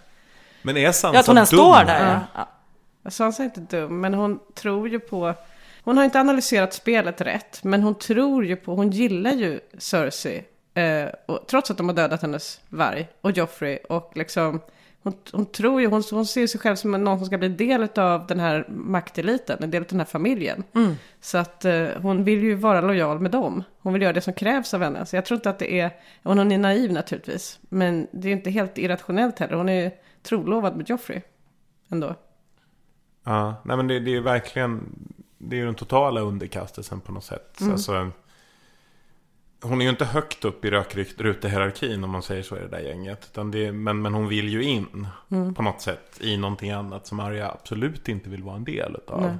Men 0.62 0.76
är 0.76 0.92
Sansa 0.92 1.14
Ja, 1.16 1.20
att 1.20 1.26
hon 1.26 1.36
dum 1.36 1.46
står 1.46 1.84
där. 1.84 2.20
Ja. 2.34 2.48
Ja. 3.02 3.10
Sansa 3.10 3.42
är 3.42 3.44
inte 3.44 3.60
dum, 3.60 4.00
men 4.00 4.14
hon 4.14 4.38
tror 4.54 4.88
ju 4.88 5.00
på... 5.00 5.34
Hon 5.84 5.96
har 5.96 6.04
inte 6.04 6.20
analyserat 6.20 6.74
spelet 6.74 7.20
rätt, 7.20 7.64
men 7.64 7.82
hon 7.82 7.94
tror 7.94 8.44
ju 8.44 8.56
på... 8.56 8.74
Hon 8.74 8.90
gillar 8.90 9.32
ju 9.32 9.60
Cersei. 9.78 10.44
Eh, 10.74 11.08
och, 11.26 11.46
trots 11.46 11.70
att 11.70 11.76
de 11.76 11.88
har 11.88 11.96
dödat 11.96 12.22
hennes 12.22 12.60
varg 12.68 13.08
och 13.20 13.30
Joffrey. 13.30 13.78
Och 13.88 14.12
liksom... 14.14 14.60
Hon, 15.02 15.12
hon 15.32 15.46
tror 15.46 15.80
ju, 15.80 15.86
hon, 15.86 16.02
hon 16.10 16.26
ser 16.26 16.46
sig 16.46 16.60
själv 16.60 16.76
som 16.76 16.92
någon 16.92 17.18
som 17.18 17.26
ska 17.26 17.38
bli 17.38 17.48
del 17.48 17.88
av 17.96 18.26
den 18.26 18.40
här 18.40 18.66
makteliten, 18.68 19.62
en 19.62 19.70
del 19.70 19.82
av 19.82 19.88
den 19.88 20.00
här 20.00 20.06
familjen. 20.06 20.64
Mm. 20.74 20.94
Så 21.20 21.38
att 21.38 21.64
eh, 21.64 21.88
hon 22.02 22.24
vill 22.24 22.42
ju 22.42 22.54
vara 22.54 22.80
lojal 22.80 23.20
med 23.20 23.30
dem. 23.30 23.64
Hon 23.78 23.92
vill 23.92 24.02
göra 24.02 24.12
det 24.12 24.20
som 24.20 24.32
krävs 24.32 24.74
av 24.74 24.82
henne. 24.82 25.06
Så 25.06 25.16
jag 25.16 25.24
tror 25.24 25.36
inte 25.36 25.50
att 25.50 25.58
det 25.58 25.80
är, 25.80 25.90
hon 26.22 26.52
är 26.52 26.58
naiv 26.58 26.92
naturligtvis. 26.92 27.58
Men 27.68 28.06
det 28.12 28.28
är 28.28 28.32
inte 28.32 28.50
helt 28.50 28.78
irrationellt 28.78 29.38
heller. 29.38 29.54
Hon 29.54 29.68
är 29.68 29.92
trolovad 30.22 30.76
med 30.76 30.90
Joffrey. 30.90 31.20
Ändå. 31.90 32.14
Ja, 33.24 33.54
nej 33.62 33.76
men 33.76 33.86
det, 33.86 34.00
det 34.00 34.10
är 34.10 34.12
ju 34.14 34.20
verkligen 34.20 34.94
Det 35.38 35.56
är 35.56 35.58
ju 35.60 35.66
den 35.66 35.74
totala 35.74 36.20
underkastelsen 36.20 37.00
på 37.00 37.12
något 37.12 37.24
sätt 37.24 37.60
Mm. 37.60 37.72
alltså, 37.72 38.10
Hon 39.62 39.80
är 39.80 39.84
ju 39.84 39.90
inte 39.90 40.04
högt 40.04 40.44
upp 40.44 40.64
i 40.64 40.70
rökrutehierarkin 40.70 42.04
om 42.04 42.10
man 42.10 42.22
säger 42.22 42.42
så 42.42 42.56
i 42.56 42.60
det 42.60 42.68
där 42.68 42.78
gänget 42.80 43.28
utan 43.32 43.50
det, 43.50 43.72
men, 43.72 44.02
men 44.02 44.14
hon 44.14 44.28
vill 44.28 44.48
ju 44.48 44.62
in 44.62 45.06
Mm. 45.30 45.54
På 45.54 45.62
något 45.62 45.80
sätt 45.80 46.18
i 46.20 46.36
någonting 46.36 46.70
annat 46.70 47.06
som 47.06 47.20
Arya 47.20 47.50
absolut 47.50 48.08
inte 48.08 48.30
vill 48.30 48.42
vara 48.42 48.56
en 48.56 48.64
del 48.64 48.96
utav. 48.96 49.24
Eh, 49.24 49.30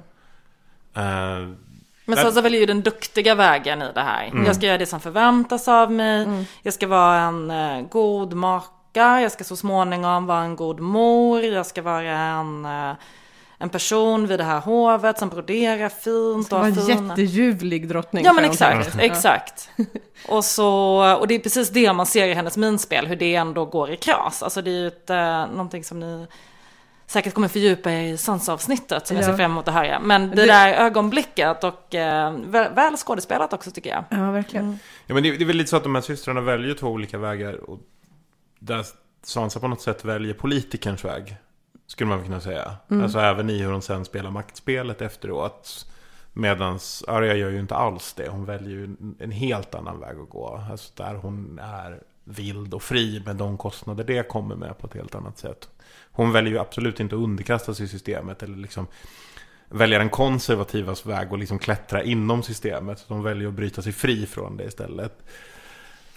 Men 0.93 1.57
nej, 2.05 2.17
Sansa 2.17 2.41
väljer 2.41 2.59
ju 2.59 2.65
den 2.65 2.81
duktiga 2.81 3.35
vägen 3.35 3.81
i 3.81 3.91
det 3.93 4.01
här. 4.01 4.27
Mm. 4.27 4.45
Jag 4.45 4.55
ska 4.55 4.65
göra 4.65 4.77
det 4.77 4.85
som 4.85 4.99
förväntas 4.99 5.67
av 5.67 5.91
mig. 5.91 6.45
Jag 6.61 6.73
ska 6.73 6.87
vara 6.87 7.19
en 7.19 7.51
eh, 7.51 7.81
god 7.89 8.33
maka. 8.33 9.21
Jag 9.21 9.31
ska 9.31 9.43
så 9.43 9.55
småningom 9.55 10.25
vara 10.25 10.41
en 10.43 10.55
god 10.55 10.79
mor. 10.79 11.41
Jag 11.43 11.65
ska 11.65 11.81
vara 11.81 12.11
en, 12.11 12.65
eh, 12.65 12.93
en 13.61 13.69
person 13.69 14.27
vid 14.27 14.39
det 14.39 14.43
här 14.43 14.59
hovet 14.59 15.17
som 15.19 15.29
broderar 15.29 15.89
fint. 15.89 16.49
Det 16.49 16.55
var 16.55 16.59
har 16.59 16.67
en 16.67 17.07
jätteljuvlig 17.07 17.87
drottning. 17.87 18.25
Ja 18.25 18.33
men 18.33 18.45
exakt, 18.45 18.95
exakt. 18.99 19.69
Och, 20.27 20.45
så, 20.45 20.67
och 21.19 21.27
det 21.27 21.35
är 21.35 21.39
precis 21.39 21.69
det 21.69 21.93
man 21.93 22.05
ser 22.05 22.27
i 22.27 22.33
hennes 22.33 22.57
minspel, 22.57 23.07
hur 23.07 23.15
det 23.15 23.35
ändå 23.35 23.65
går 23.65 23.91
i 23.91 23.97
kras. 23.97 24.43
Alltså 24.43 24.61
det 24.61 24.69
är 24.71 24.73
ju 24.73 24.87
ett, 24.87 25.09
eh, 25.09 25.47
någonting 25.47 25.83
som 25.83 25.99
ni 25.99 26.27
säkert 27.07 27.33
kommer 27.33 27.47
fördjupa 27.47 27.91
i 27.91 28.17
Sansa-avsnittet 28.17 29.07
som 29.07 29.17
jag 29.17 29.23
Ja. 29.23 29.27
ser 29.27 29.37
fram 29.37 29.51
emot 29.51 29.67
att 29.67 29.73
höra. 29.73 29.99
Men 29.99 30.29
det, 30.29 30.35
Det- 30.35 30.45
där 30.45 30.73
ögonblicket 30.73 31.63
och 31.63 31.95
eh, 31.95 32.33
väl, 32.33 32.73
väl 32.73 32.97
skådespelat 32.97 33.53
också 33.53 33.71
tycker 33.71 33.89
jag. 33.89 34.03
Ja, 34.09 34.31
verkligen. 34.31 34.79
Ja 35.07 35.13
men 35.13 35.23
det, 35.23 35.31
det 35.37 35.43
är 35.43 35.45
väl 35.45 35.55
lite 35.57 35.69
så 35.69 35.77
att 35.77 35.83
de 35.83 35.95
här 35.95 36.01
systrarna 36.01 36.41
väljer 36.41 36.73
två 36.75 36.87
olika 36.87 37.17
vägar 37.17 37.69
och 37.69 37.79
Där 38.59 38.85
Sansa 39.23 39.59
på 39.59 39.67
något 39.67 39.81
sätt 39.81 40.05
väljer 40.05 40.33
politikerns 40.33 41.05
väg 41.05 41.35
Skulle 41.89 42.09
man 42.09 42.23
kunna 42.23 42.41
säga 42.41 42.77
Mm. 42.89 43.03
Alltså 43.03 43.19
även 43.19 43.49
i 43.49 43.57
hur 43.57 43.71
hon 43.71 43.81
sen 43.81 44.05
spelar 44.05 44.31
maktspelet 44.31 45.01
efteråt 45.01 45.87
Medans 46.33 47.03
Arya 47.07 47.35
gör 47.35 47.49
ju 47.49 47.59
inte 47.59 47.75
alls 47.75 48.13
det 48.13 48.29
Hon 48.29 48.45
väljer 48.45 48.69
ju 48.69 48.83
en, 49.19 49.31
helt 49.31 49.75
annan 49.75 49.99
väg 49.99 50.17
att 50.19 50.29
gå 50.29 50.65
Alltså 50.71 50.93
där 50.95 51.15
hon 51.15 51.59
är 51.59 51.99
vild 52.23 52.73
och 52.73 52.83
fri 52.83 53.23
med 53.25 53.35
de 53.35 53.57
kostnader 53.57 54.03
det 54.03 54.27
kommer 54.27 54.55
med 54.55 54.77
på 54.77 54.87
ett 54.87 54.93
helt 54.93 55.15
annat 55.15 55.37
sätt 55.37 55.69
Hon 56.11 56.31
väljer 56.31 56.53
ju 56.53 56.59
absolut 56.59 56.99
inte 56.99 57.15
att 57.15 57.21
underkasta 57.21 57.73
sig 57.73 57.87
systemet 57.87 58.43
eller 58.43 58.57
liksom 58.57 58.87
välja 59.69 59.99
den 59.99 60.09
konservativas 60.09 61.05
väg 61.05 61.31
och 61.31 61.37
liksom 61.37 61.59
klättra 61.59 62.03
inom 62.03 62.43
systemet. 62.43 63.05
De 63.07 63.23
väljer 63.23 63.47
att 63.47 63.53
bryta 63.53 63.81
sig 63.81 63.93
fri 63.93 64.25
från 64.25 64.57
det 64.57 64.63
istället. 64.63 65.23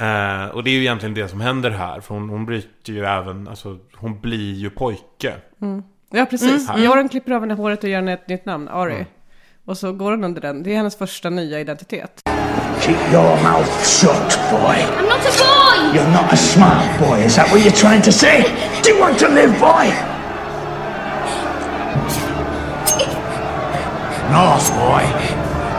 Eh, 0.02 0.46
och 0.46 0.64
det 0.64 0.70
är 0.70 0.72
ju 0.72 0.80
egentligen 0.80 1.14
det 1.14 1.28
som 1.28 1.40
händer 1.40 1.70
här. 1.70 2.00
För 2.00 2.14
hon, 2.14 2.28
hon 2.28 2.46
bryter 2.46 2.92
ju 2.92 3.04
även, 3.04 3.48
alltså 3.48 3.78
hon 3.94 4.20
blir 4.20 4.54
ju 4.54 4.70
pojke. 4.70 5.34
Ja, 6.10 6.26
precis. 6.26 6.68
Mm. 6.68 6.82
Jorun 6.82 7.08
klipper 7.08 7.32
av 7.32 7.40
henne 7.40 7.54
håret 7.54 7.84
och 7.84 7.90
ger 7.90 7.96
henne 7.96 8.12
ett 8.12 8.28
nytt 8.28 8.46
namn, 8.46 8.68
Ari. 8.68 8.94
Mm. 8.94 9.06
Och 9.64 9.78
så 9.78 9.92
går 9.92 10.10
hon 10.10 10.24
under 10.24 10.40
den. 10.40 10.62
Det 10.62 10.72
är 10.72 10.76
hennes 10.76 10.96
första 10.96 11.30
nya 11.30 11.60
identitet. 11.60 12.22
Keep 12.80 13.12
your 13.12 13.42
mouth 13.42 13.70
shut, 13.84 14.38
boy. 14.50 14.76
I'm 14.76 15.02
not 15.02 15.22
a 15.26 15.32
boy! 15.38 15.98
You're 15.98 16.12
not 16.12 16.32
a 16.32 16.36
smart 16.36 16.98
boy, 16.98 17.24
is 17.24 17.36
that 17.36 17.50
what 17.52 17.60
you're 17.64 17.80
trying 17.80 18.02
to 18.02 18.12
say? 18.12 18.44
Do 18.82 18.90
you 18.90 19.00
want 19.00 19.18
to 19.18 19.28
live, 19.28 19.52
boy? 19.60 19.86
North, 24.32 24.70
boy. 24.74 25.04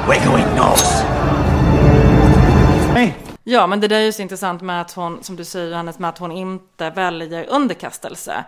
We're 0.07 0.25
going 0.25 0.55
north. 0.55 0.92
Ja, 3.43 3.67
men 3.67 3.79
det 3.79 3.87
där 3.87 3.95
är 3.95 4.05
ju 4.05 4.11
så 4.11 4.21
intressant 4.21 4.61
med 4.61 4.81
att 4.81 4.91
hon, 4.91 5.23
som 5.23 5.35
du 5.35 5.45
säger 5.45 5.75
Hannes, 5.75 5.99
med 5.99 6.09
att 6.09 6.17
hon 6.17 6.31
inte 6.31 6.89
väljer 6.89 7.45
underkastelse. 7.49 8.43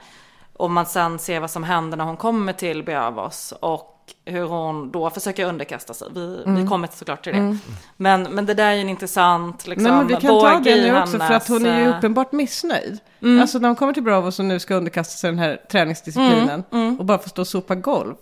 Och 0.53 0.71
man 0.71 0.85
sen 0.85 1.19
ser 1.19 1.39
vad 1.39 1.51
som 1.51 1.63
händer 1.63 1.97
när 1.97 2.05
hon 2.05 2.17
kommer 2.17 2.53
till 2.53 2.83
Beavos 2.83 3.53
och 3.59 3.91
hur 4.25 4.45
hon 4.45 4.91
då 4.91 5.09
försöker 5.09 5.45
underkasta 5.45 5.93
sig. 5.93 6.07
Vi, 6.15 6.37
vi 6.37 6.43
Mm. 6.51 6.69
kommer 6.69 6.89
såklart 6.93 7.23
till 7.23 7.33
det. 7.33 7.39
Mm. 7.39 7.59
Men, 7.97 8.23
men 8.23 8.45
det 8.45 8.53
där 8.53 8.67
är 8.67 8.73
ju 8.73 8.81
en 8.81 8.89
intressant 8.89 9.67
liksom, 9.67 9.83
Nej, 9.83 9.97
men 9.97 10.07
vi 10.07 10.13
kan 10.13 10.21
ta 10.21 10.59
det 10.59 10.75
nu 10.75 10.99
också 11.01 11.19
för 11.19 11.33
att 11.33 11.47
hon 11.47 11.65
är 11.65 11.79
ju 11.79 11.85
eh, 11.89 11.97
uppenbart 11.97 12.31
missnöjd. 12.31 12.99
Mm. 13.21 13.41
Alltså 13.41 13.59
när 13.59 13.69
hon 13.69 13.75
kommer 13.75 13.93
till 13.93 14.03
Bravos 14.03 14.39
och 14.39 14.45
nu 14.45 14.59
ska 14.59 14.75
underkasta 14.75 15.11
sig 15.17 15.29
den 15.31 15.39
här 15.39 15.61
träningsdisciplinen 15.71 16.63
Mm, 16.71 16.99
och 16.99 17.05
bara 17.05 17.17
få 17.17 17.29
stå 17.29 17.41
och 17.41 17.47
sopa 17.47 17.75
golv. 17.75 18.15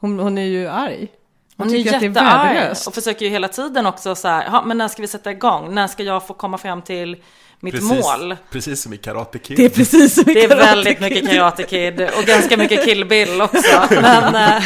Hon, 0.00 0.18
hon 0.18 0.38
är 0.38 0.42
ju 0.46 0.68
arg. 0.68 1.08
Hon, 1.56 1.66
Hon 1.68 1.76
är 1.76 1.78
jättearg 1.78 2.70
och 2.86 2.94
försöker 2.94 3.24
ju 3.24 3.30
hela 3.30 3.48
tiden 3.48 3.86
också 3.86 4.14
så 4.14 4.28
här, 4.28 4.44
"Ja, 4.44 4.62
men 4.66 4.78
när 4.78 4.88
ska 4.88 5.02
vi 5.02 5.08
sätta 5.08 5.30
igång? 5.30 5.74
När 5.74 5.86
ska 5.86 6.02
jag 6.02 6.26
få 6.26 6.34
komma 6.34 6.58
fram 6.58 6.82
till 6.82 7.16
mitt 7.60 7.82
mål? 7.82 8.36
Precis 8.50 8.82
som 8.82 8.92
i 8.92 8.96
Karate 8.96 9.38
Kid. 9.38 9.56
Det 9.56 9.64
är 9.64 9.68
precis 9.68 10.14
som 10.14 10.30
i 10.30 10.34
Det 10.34 10.44
är 10.44 10.48
Karate 10.48 10.66
väldigt 10.66 10.98
Kid. 10.98 11.02
mycket 11.12 11.30
Karate 11.30 11.62
Kid 11.62 12.00
och 12.00 12.24
ganska 12.24 12.56
mycket 12.56 12.84
Kill 12.84 13.04
Bill 13.04 13.42
också. 13.42 13.82
Men, 13.90 14.34
eh, 14.34 14.62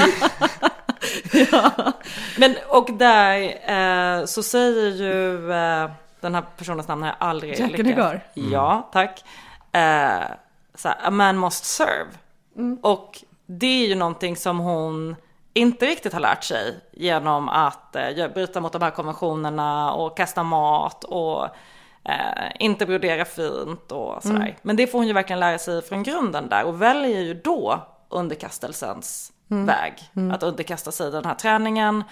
men 2.38 2.54
och 2.68 2.88
där 2.92 3.40
eh, 4.20 4.24
så 4.26 4.42
säger 4.42 4.90
ju 4.90 5.52
eh, 5.52 5.90
den 6.20 6.34
här 6.34 6.44
personens 6.56 6.88
namn 6.88 7.02
har 7.02 7.08
jag 7.08 7.16
aldrig 7.28 7.58
Jack 7.60 7.70
lyckats- 7.70 7.88
Hagar. 7.96 8.24
Ja, 8.34 8.90
tack. 8.92 9.24
Eh, 9.72 10.20
så 10.74 10.88
här, 10.88 10.96
a 11.04 11.10
man 11.10 11.38
must 11.38 11.64
serve. 11.64 12.10
Mm. 12.56 12.78
Och 12.82 13.18
det 13.46 13.66
är 13.84 13.86
ju 13.86 13.94
någonting 13.94 14.36
som 14.36 14.58
hon 14.58 15.16
inte 15.60 15.86
riktigt 15.86 16.12
har 16.12 16.20
lärt 16.20 16.44
sig 16.44 16.80
genom 16.92 17.48
att 17.48 17.96
eh, 17.96 18.28
bryta 18.34 18.60
mot 18.60 18.72
de 18.72 18.82
här 18.82 18.90
konventionerna 18.90 19.92
och 19.92 20.16
kasta 20.16 20.42
mat 20.42 21.04
och 21.04 21.44
eh, 22.04 22.50
inte 22.58 22.86
brodera 22.86 23.24
fint 23.24 23.92
och 23.92 24.22
sådär. 24.22 24.36
Mm. 24.36 24.54
Men 24.62 24.76
det 24.76 24.86
får 24.86 24.98
hon 24.98 25.06
ju 25.06 25.12
verkligen 25.12 25.40
lära 25.40 25.58
sig 25.58 25.82
från 25.82 26.02
grunden 26.02 26.48
där 26.48 26.64
och 26.64 26.82
väljer 26.82 27.20
ju 27.20 27.34
då 27.34 27.86
underkastelsens 28.08 29.32
Mm. 29.50 29.66
väg. 29.66 29.94
Mm. 30.16 30.30
Att 30.30 30.42
underkasta 30.42 30.92
sig 30.92 31.10
den 31.10 31.24
här 31.24 31.34
träningen 31.34 32.04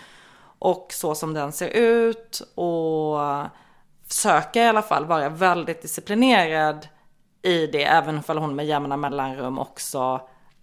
och 0.58 0.86
så 0.90 1.14
som 1.14 1.34
den 1.34 1.52
ser 1.52 1.68
ut 1.68 2.42
och 2.54 3.18
försöka 4.08 4.62
i 4.62 4.68
alla 4.68 4.82
fall 4.82 5.04
vara 5.04 5.28
väldigt 5.28 5.82
disciplinerad 5.82 6.88
i 7.42 7.66
det, 7.66 7.84
även 7.84 8.22
om 8.26 8.38
hon 8.38 8.56
med 8.56 8.66
jämna 8.66 8.96
mellanrum 8.96 9.58
också 9.58 10.20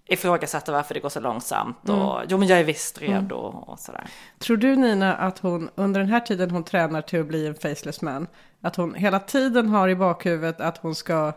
ifrågasätter 0.08 0.74
varför 0.74 0.94
det 0.94 1.00
går 1.00 1.10
så 1.10 1.20
långsamt 1.20 1.90
och 1.90 2.16
Mm. 2.16 2.28
jo 2.30 2.38
men 2.38 2.48
jag 2.48 2.60
är 2.60 2.64
visst 2.64 3.02
redo 3.02 3.36
och 3.36 3.80
sådär. 3.80 4.04
Tror 4.40 4.58
du 4.58 4.76
Nina 4.76 5.16
att 5.16 5.40
hon 5.40 5.70
under 5.76 6.00
den 6.00 6.10
här 6.10 6.20
tiden 6.20 6.52
hon 6.52 6.64
tränar 6.64 7.02
till 7.02 7.20
att 7.20 7.26
bli 7.26 7.48
en 7.48 7.56
faceless 7.56 8.02
man, 8.02 8.28
att 8.62 8.76
hon 8.76 8.94
hela 8.96 9.20
tiden 9.20 9.70
har 9.70 9.90
i 9.90 9.96
bakhuvudet 9.96 10.62
att 10.62 10.78
hon 10.78 10.96
ska 10.96 11.34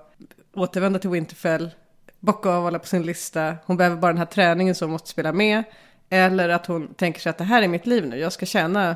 återvända 0.55 0.99
till 0.99 1.11
Winterfell, 1.11 1.71
bocka 2.21 2.51
av 2.51 2.67
alla 2.67 2.79
på 2.79 2.87
sin 2.87 3.03
lista, 3.03 3.55
hon 3.67 3.77
behöver 3.77 3.97
bara 3.97 4.13
den 4.13 4.19
här 4.19 4.27
träningen 4.27 4.75
så 4.75 4.85
hon 4.85 4.93
måste 4.93 5.09
spela 5.09 5.33
med, 5.33 5.65
eller 6.11 6.49
att 6.49 6.67
hon 6.67 6.95
tänker 6.95 7.21
sig 7.21 7.31
att 7.31 7.39
det 7.39 7.45
här 7.45 7.63
är 7.63 7.69
mitt 7.69 7.87
liv 7.87 8.07
nu, 8.07 8.19
jag 8.19 8.33
ska 8.33 8.47
tjäna 8.47 8.91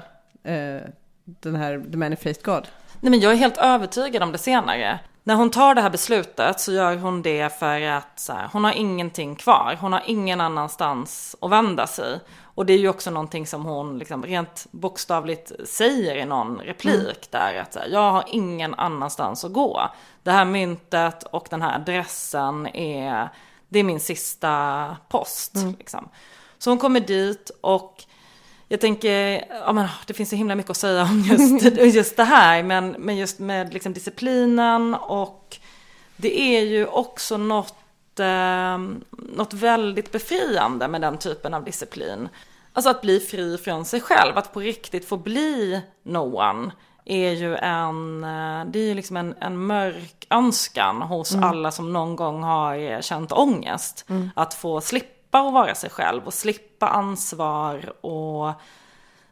eh, 0.44 0.80
den 1.24 1.54
här 1.56 1.84
The 1.92 1.96
Manifest 1.96 2.42
God. 2.42 2.68
Nej 3.00 3.10
men 3.10 3.20
jag 3.20 3.32
är 3.32 3.36
helt 3.36 3.58
övertygad 3.58 4.22
om 4.22 4.32
det 4.32 4.38
senare. 4.38 5.00
När 5.24 5.34
hon 5.34 5.50
tar 5.50 5.74
det 5.74 5.80
här 5.80 5.90
beslutet 5.90 6.60
så 6.60 6.72
gör 6.72 6.96
hon 6.96 7.22
det 7.22 7.58
för 7.58 7.80
att 7.80 8.20
så 8.20 8.32
här, 8.32 8.48
hon 8.52 8.64
har 8.64 8.72
ingenting 8.72 9.36
kvar. 9.36 9.78
Hon 9.80 9.92
har 9.92 10.02
ingen 10.06 10.40
annanstans 10.40 11.36
att 11.40 11.50
vända 11.50 11.86
sig. 11.86 12.20
Och 12.54 12.66
det 12.66 12.72
är 12.72 12.78
ju 12.78 12.88
också 12.88 13.10
någonting 13.10 13.46
som 13.46 13.64
hon 13.64 13.98
liksom 13.98 14.22
rent 14.22 14.66
bokstavligt 14.70 15.52
säger 15.64 16.16
i 16.16 16.24
någon 16.24 16.58
replik 16.58 17.30
där. 17.30 17.54
Att 17.54 17.72
så 17.72 17.78
här, 17.78 17.88
jag 17.88 18.12
har 18.12 18.24
ingen 18.26 18.74
annanstans 18.74 19.44
att 19.44 19.52
gå. 19.52 19.90
Det 20.22 20.30
här 20.30 20.44
myntet 20.44 21.22
och 21.22 21.46
den 21.50 21.62
här 21.62 21.76
adressen 21.76 22.66
är, 22.66 23.28
det 23.68 23.78
är 23.78 23.84
min 23.84 24.00
sista 24.00 24.96
post. 25.08 25.56
Mm. 25.56 25.74
Liksom. 25.78 26.08
Så 26.58 26.70
hon 26.70 26.78
kommer 26.78 27.00
dit 27.00 27.50
och 27.60 28.04
jag 28.72 28.80
tänker, 28.80 29.44
ja 29.50 29.72
men 29.72 29.88
det 30.06 30.14
finns 30.14 30.30
så 30.30 30.36
himla 30.36 30.54
mycket 30.54 30.70
att 30.70 30.76
säga 30.76 31.02
om 31.02 31.20
just, 31.20 31.76
just 31.94 32.16
det 32.16 32.24
här, 32.24 32.62
men, 32.62 32.90
men 32.98 33.16
just 33.16 33.38
med 33.38 33.72
liksom 33.72 33.92
disciplinen 33.92 34.94
och 34.94 35.56
det 36.16 36.40
är 36.40 36.60
ju 36.60 36.86
också 36.86 37.36
något, 37.36 38.20
eh, 38.20 38.78
något 39.36 39.52
väldigt 39.52 40.12
befriande 40.12 40.88
med 40.88 41.00
den 41.00 41.18
typen 41.18 41.54
av 41.54 41.64
disciplin. 41.64 42.28
Alltså 42.72 42.90
att 42.90 43.00
bli 43.00 43.20
fri 43.20 43.58
från 43.58 43.84
sig 43.84 44.00
själv, 44.00 44.38
att 44.38 44.52
på 44.52 44.60
riktigt 44.60 45.08
få 45.08 45.16
bli 45.16 45.80
one 46.14 46.70
är 47.04 47.30
ju 47.30 47.56
en, 47.56 48.24
eh, 48.24 48.64
det 48.72 48.78
är 48.78 48.86
ju 48.86 48.94
liksom 48.94 49.16
en, 49.16 49.34
en 49.40 49.66
mörk 49.66 50.26
önskan 50.30 51.02
hos 51.02 51.32
Mm. 51.34 51.48
alla 51.48 51.70
som 51.70 51.92
någon 51.92 52.16
gång 52.16 52.42
har 52.42 53.02
känt 53.02 53.32
ångest. 53.32 54.04
Mm. 54.08 54.30
Att 54.36 54.54
få 54.54 54.80
slippa 54.80 55.21
att 55.38 55.52
vara 55.52 55.74
sig 55.74 55.90
själv 55.90 56.26
och 56.26 56.34
slippa 56.34 56.88
ansvar 56.88 58.04
och 58.06 58.52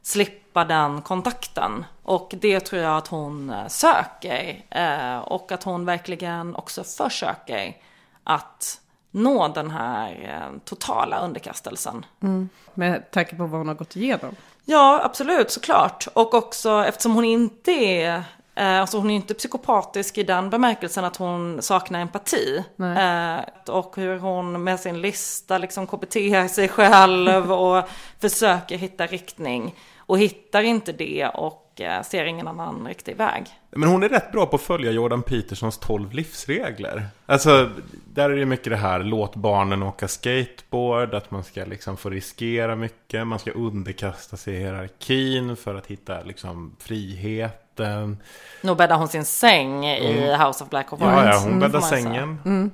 slippa 0.02 0.64
den 0.64 1.02
kontakten. 1.02 1.84
Och 2.02 2.34
det 2.40 2.60
tror 2.60 2.82
jag 2.82 2.96
att 2.96 3.08
hon 3.08 3.50
eh, 3.50 3.66
söker. 3.66 4.64
Eh, 4.70 5.18
och 5.18 5.52
att 5.52 5.62
hon 5.62 5.84
verkligen 5.84 6.56
också 6.56 6.84
försöker 6.84 7.76
att 8.24 8.80
nå 9.10 9.48
den 9.48 9.70
här 9.70 10.12
eh, 10.24 10.58
totala 10.64 11.20
underkastelsen. 11.20 12.06
Mm. 12.22 12.48
Med 12.74 13.10
tanke 13.10 13.36
på 13.36 13.46
vad 13.46 13.60
hon 13.60 13.68
har 13.68 13.74
gått 13.74 13.96
igenom. 13.96 14.36
Ja, 14.64 15.00
absolut, 15.04 15.50
såklart. 15.50 16.08
Och 16.12 16.34
också 16.34 16.84
eftersom 16.88 17.14
hon 17.14 17.24
inte 17.24 17.72
är 17.72 18.24
Alltså 18.64 18.98
hon 18.98 19.10
är 19.10 19.14
inte 19.14 19.34
psykopatisk 19.34 20.18
i 20.18 20.22
den 20.22 20.50
bemärkelsen 20.50 21.04
att 21.04 21.16
hon 21.16 21.62
saknar 21.62 22.00
empati. 22.00 22.64
Nej. 22.76 23.38
Eh, 23.38 23.74
och 23.74 23.96
hur 23.96 24.18
hon 24.18 24.64
med 24.64 24.80
sin 24.80 25.00
lista 25.00 25.58
liksom 25.58 25.86
KBT 25.86 26.16
sig 26.50 26.68
själv 26.68 27.52
och 27.62 27.88
försöker 28.20 28.76
hitta 28.76 29.06
riktning. 29.06 29.74
Och 29.96 30.18
hittar 30.18 30.62
inte 30.62 30.92
det 30.92 31.26
och 31.26 31.80
eh, 31.80 32.02
ser 32.02 32.24
ingen 32.24 32.48
annan 32.48 32.86
riktig 32.86 33.16
väg. 33.16 33.46
Men 33.70 33.88
hon 33.88 34.02
är 34.02 34.08
rätt 34.08 34.32
bra 34.32 34.46
på 34.46 34.56
att 34.56 34.62
följa 34.62 34.90
Jordan 34.90 35.22
Petersons 35.22 35.78
12 35.78 36.12
livsregler. 36.12 37.08
Alltså, 37.26 37.70
där 38.14 38.30
är 38.30 38.36
det 38.36 38.46
mycket 38.46 38.70
det 38.70 38.76
här, 38.76 39.00
låt 39.02 39.36
barnen 39.36 39.82
åka 39.82 40.08
skateboard, 40.08 41.14
att 41.14 41.30
man 41.30 41.44
ska 41.44 41.64
liksom 41.64 41.96
få 41.96 42.10
riskera 42.10 42.76
mycket, 42.76 43.26
man 43.26 43.38
ska 43.38 43.50
underkasta 43.50 44.36
sig 44.36 44.54
hierarkin 44.58 45.56
för 45.56 45.74
att 45.74 45.86
hitta 45.86 46.22
liksom 46.22 46.76
friheten. 46.78 48.16
Nu 48.62 48.74
bäddar 48.74 48.96
hon 48.96 49.08
sin 49.08 49.24
säng 49.24 49.84
i 49.86 50.22
Mm. 50.22 50.40
House 50.46 50.64
of 50.64 50.70
Black 50.70 50.92
och 50.92 51.00
Ja, 51.00 51.06
White. 51.16 51.28
ja, 51.28 51.38
hon 51.38 51.52
får 51.52 51.60
bäddar 51.60 51.80
säga. 51.80 52.02
sängen. 52.02 52.38
Mm. 52.44 52.70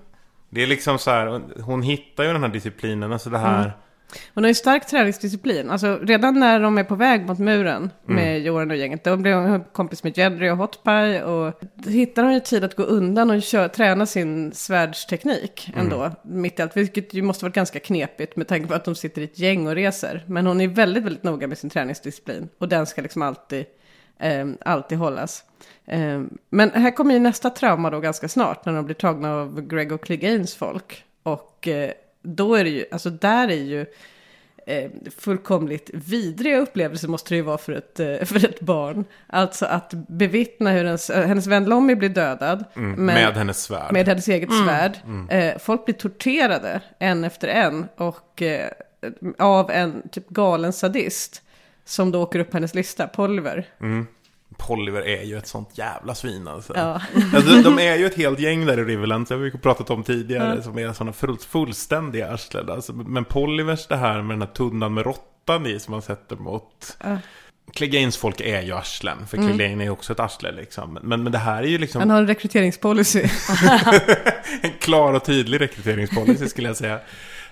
Det 0.49 0.63
är 0.63 0.67
liksom 0.67 0.99
så 0.99 1.11
här, 1.11 1.41
hon 1.63 1.83
hittar 1.83 2.25
ju 2.25 2.33
den 2.33 2.43
här 2.43 2.49
disciplinen, 2.51 3.13
alltså 3.13 3.31
det 3.31 3.39
här... 3.39 3.73
Mm. 4.07 4.21
Hon 4.35 4.45
har 4.45 4.49
ju 4.49 4.55
stark 4.55 4.87
träningsdisciplin. 4.87 5.71
Alltså 5.71 5.99
redan 6.03 6.41
när 6.41 6.61
de 6.61 6.79
är 6.79 6.85
på 6.85 6.95
väg 6.95 7.27
mot 7.27 7.39
muren 7.39 7.91
med 8.05 8.37
Mm. 8.37 8.43
Joran 8.43 8.71
och 8.71 8.77
gänget. 8.77 9.05
Då 9.05 9.17
blir 9.17 9.35
hon 9.35 9.65
kompis 9.65 10.05
med 10.05 10.19
Jedry 10.19 10.51
och 10.51 10.57
Hotpie. 10.57 11.23
Och 11.23 11.61
då 11.75 11.91
hittar 11.91 12.23
hon 12.23 12.35
ju 12.35 12.41
tid 12.41 12.65
att 12.65 12.77
gå 12.77 12.83
undan 12.83 13.31
och 13.31 13.43
kör, 13.43 13.69
träna 13.69 14.07
sin 14.07 14.53
svärdsteknik 14.53 15.71
ändå. 15.77 16.01
Mm. 16.03 16.13
Mitt 16.23 16.59
i 16.59 16.63
allt. 16.63 16.77
Vilket 16.77 17.15
ju 17.15 17.23
måste 17.23 17.45
vara 17.45 17.53
ganska 17.53 17.79
knepigt 17.79 18.37
med 18.37 18.49
tanke 18.49 18.69
på 18.69 18.75
att 18.75 18.85
de 18.85 18.95
sitter 18.95 19.21
i 19.21 19.25
ett 19.25 19.39
gäng 19.39 19.67
och 19.67 19.75
reser. 19.75 20.25
Men 20.27 20.47
hon 20.47 20.61
är 20.61 20.69
väldigt, 20.69 21.05
väldigt 21.05 21.23
noga 21.23 21.47
med 21.47 21.59
sin 21.59 21.71
träningsdisciplin. 21.71 22.49
Och 22.59 22.69
den 22.69 22.87
ska 22.87 23.03
liksom 23.03 23.23
alltid, 23.23 23.65
eh, 24.19 24.47
alltid 24.61 24.99
hållas. 24.99 25.45
Eh, 25.87 26.23
men 26.51 26.71
här 26.71 26.91
kommer 26.91 27.15
ju 27.15 27.21
nästa 27.21 27.51
trauma 27.51 27.91
då 27.91 28.01
ganska 28.01 28.29
snart. 28.29 28.65
När 28.65 28.73
de 28.73 28.85
blir 28.85 28.95
tagna 28.95 29.35
av 29.35 29.61
Greg 29.61 29.93
och 29.93 30.05
Cleganes 30.05 30.55
folk. 30.55 31.05
Och 31.23 31.69
eh, 31.69 31.91
då 32.27 32.55
är 32.55 32.65
det 32.65 32.71
ju, 32.71 32.85
alltså 32.91 33.11
där 33.11 33.49
är 33.49 33.55
ju 33.63 33.87
eh, 34.67 34.91
fullkomligt 35.19 35.91
vidriga 35.93 36.59
upplevelser 36.59 37.09
måste 37.09 37.31
det 37.31 37.37
ju 37.37 37.43
vara 37.43 37.59
för 37.59 37.73
ett, 37.73 38.01
eh, 38.01 38.19
för 38.25 38.45
ett 38.45 38.61
barn. 38.61 39.05
Alltså 39.27 39.67
att 39.67 39.91
bevittna 40.09 40.71
hur 40.71 40.85
ens, 40.85 41.11
hennes 41.11 41.47
vän 41.47 41.65
Lommy 41.65 41.95
blir 41.95 42.09
dödad. 42.09 42.65
Mm, 42.77 42.91
men- 42.91 43.05
med 43.07 43.35
hennes 43.37 43.63
svärd. 43.63 43.93
Med 43.93 44.09
hennes 44.09 44.29
eget 44.29 44.51
Mm. 44.51 44.65
svärd. 44.67 44.99
Mm. 45.05 45.29
Eh, 45.29 45.59
folk 45.59 45.85
blir 45.85 45.95
torterade 45.95 46.81
en 46.99 47.25
efter 47.25 47.49
en. 47.49 47.87
Och 47.97 48.43
eh, 48.43 48.71
av 49.39 49.71
en 49.71 50.09
typ 50.09 50.29
galen 50.29 50.73
sadist. 50.73 51.43
Som 51.85 52.11
då 52.11 52.23
åker 52.23 52.39
upp 52.39 52.53
hennes 52.55 52.75
lista, 52.75 53.07
Poliver. 53.09 53.67
Mm. 53.81 54.07
Poliver 54.59 55.03
är 55.07 55.23
ju 55.23 55.39
ett 55.39 55.47
sånt 55.47 55.79
jävla 55.79 56.15
svin 56.15 56.49
alltså. 56.49 56.73
Ja. 56.77 57.01
alltså 57.35 57.63
de, 57.63 57.79
är 57.79 57.97
ju 57.97 58.07
ett 58.07 58.17
helt 58.17 58.39
gäng 58.39 58.67
där 58.67 58.79
i 58.79 58.85
Riverland, 58.85 59.31
har 59.31 59.37
vi 59.37 59.51
pratat 59.51 59.91
om 59.91 60.03
tidigare, 60.03 60.55
Ja. 60.57 60.63
som 60.63 60.79
är 60.79 60.93
sådana 60.93 61.13
full, 61.13 61.39
fullständiga 61.39 62.33
arslen. 62.33 62.71
Alltså, 62.71 62.93
men 62.93 63.25
Polivers 63.25 63.87
det 63.87 63.97
här 63.97 64.23
med 64.23 64.39
den 64.39 64.43
här 64.43 64.55
tunnan 64.55 64.95
med 64.95 65.05
råttan 65.05 65.67
i 65.67 65.79
som 65.79 65.93
man 65.93 66.03
sätter 66.03 66.37
mot... 66.37 66.97
Ja. 67.05 67.19
Cleganes 67.73 68.17
folk 68.17 68.41
är 68.41 68.63
ju 68.63 68.73
arslen, 68.73 69.27
för 69.27 69.39
Mm. 69.39 69.49
Clegane 69.49 69.83
är 69.83 69.85
ju 69.85 69.91
också 69.91 70.13
ett 70.13 70.21
arsle 70.21 70.53
liksom. 70.53 70.99
Men, 71.03 71.23
men 71.23 71.33
det 71.33 71.39
här 71.39 71.63
är 71.63 71.67
ju 71.67 71.79
liksom... 71.79 72.01
Han 72.01 72.11
har 72.11 72.19
en 72.19 72.27
rekryteringspolicy. 72.27 73.23
en 74.63 74.73
klar 74.81 75.13
och 75.13 75.25
tydlig 75.25 75.61
rekryteringspolicy 75.61 76.49
skulle 76.49 76.69
jag 76.69 76.77
säga. 76.77 77.01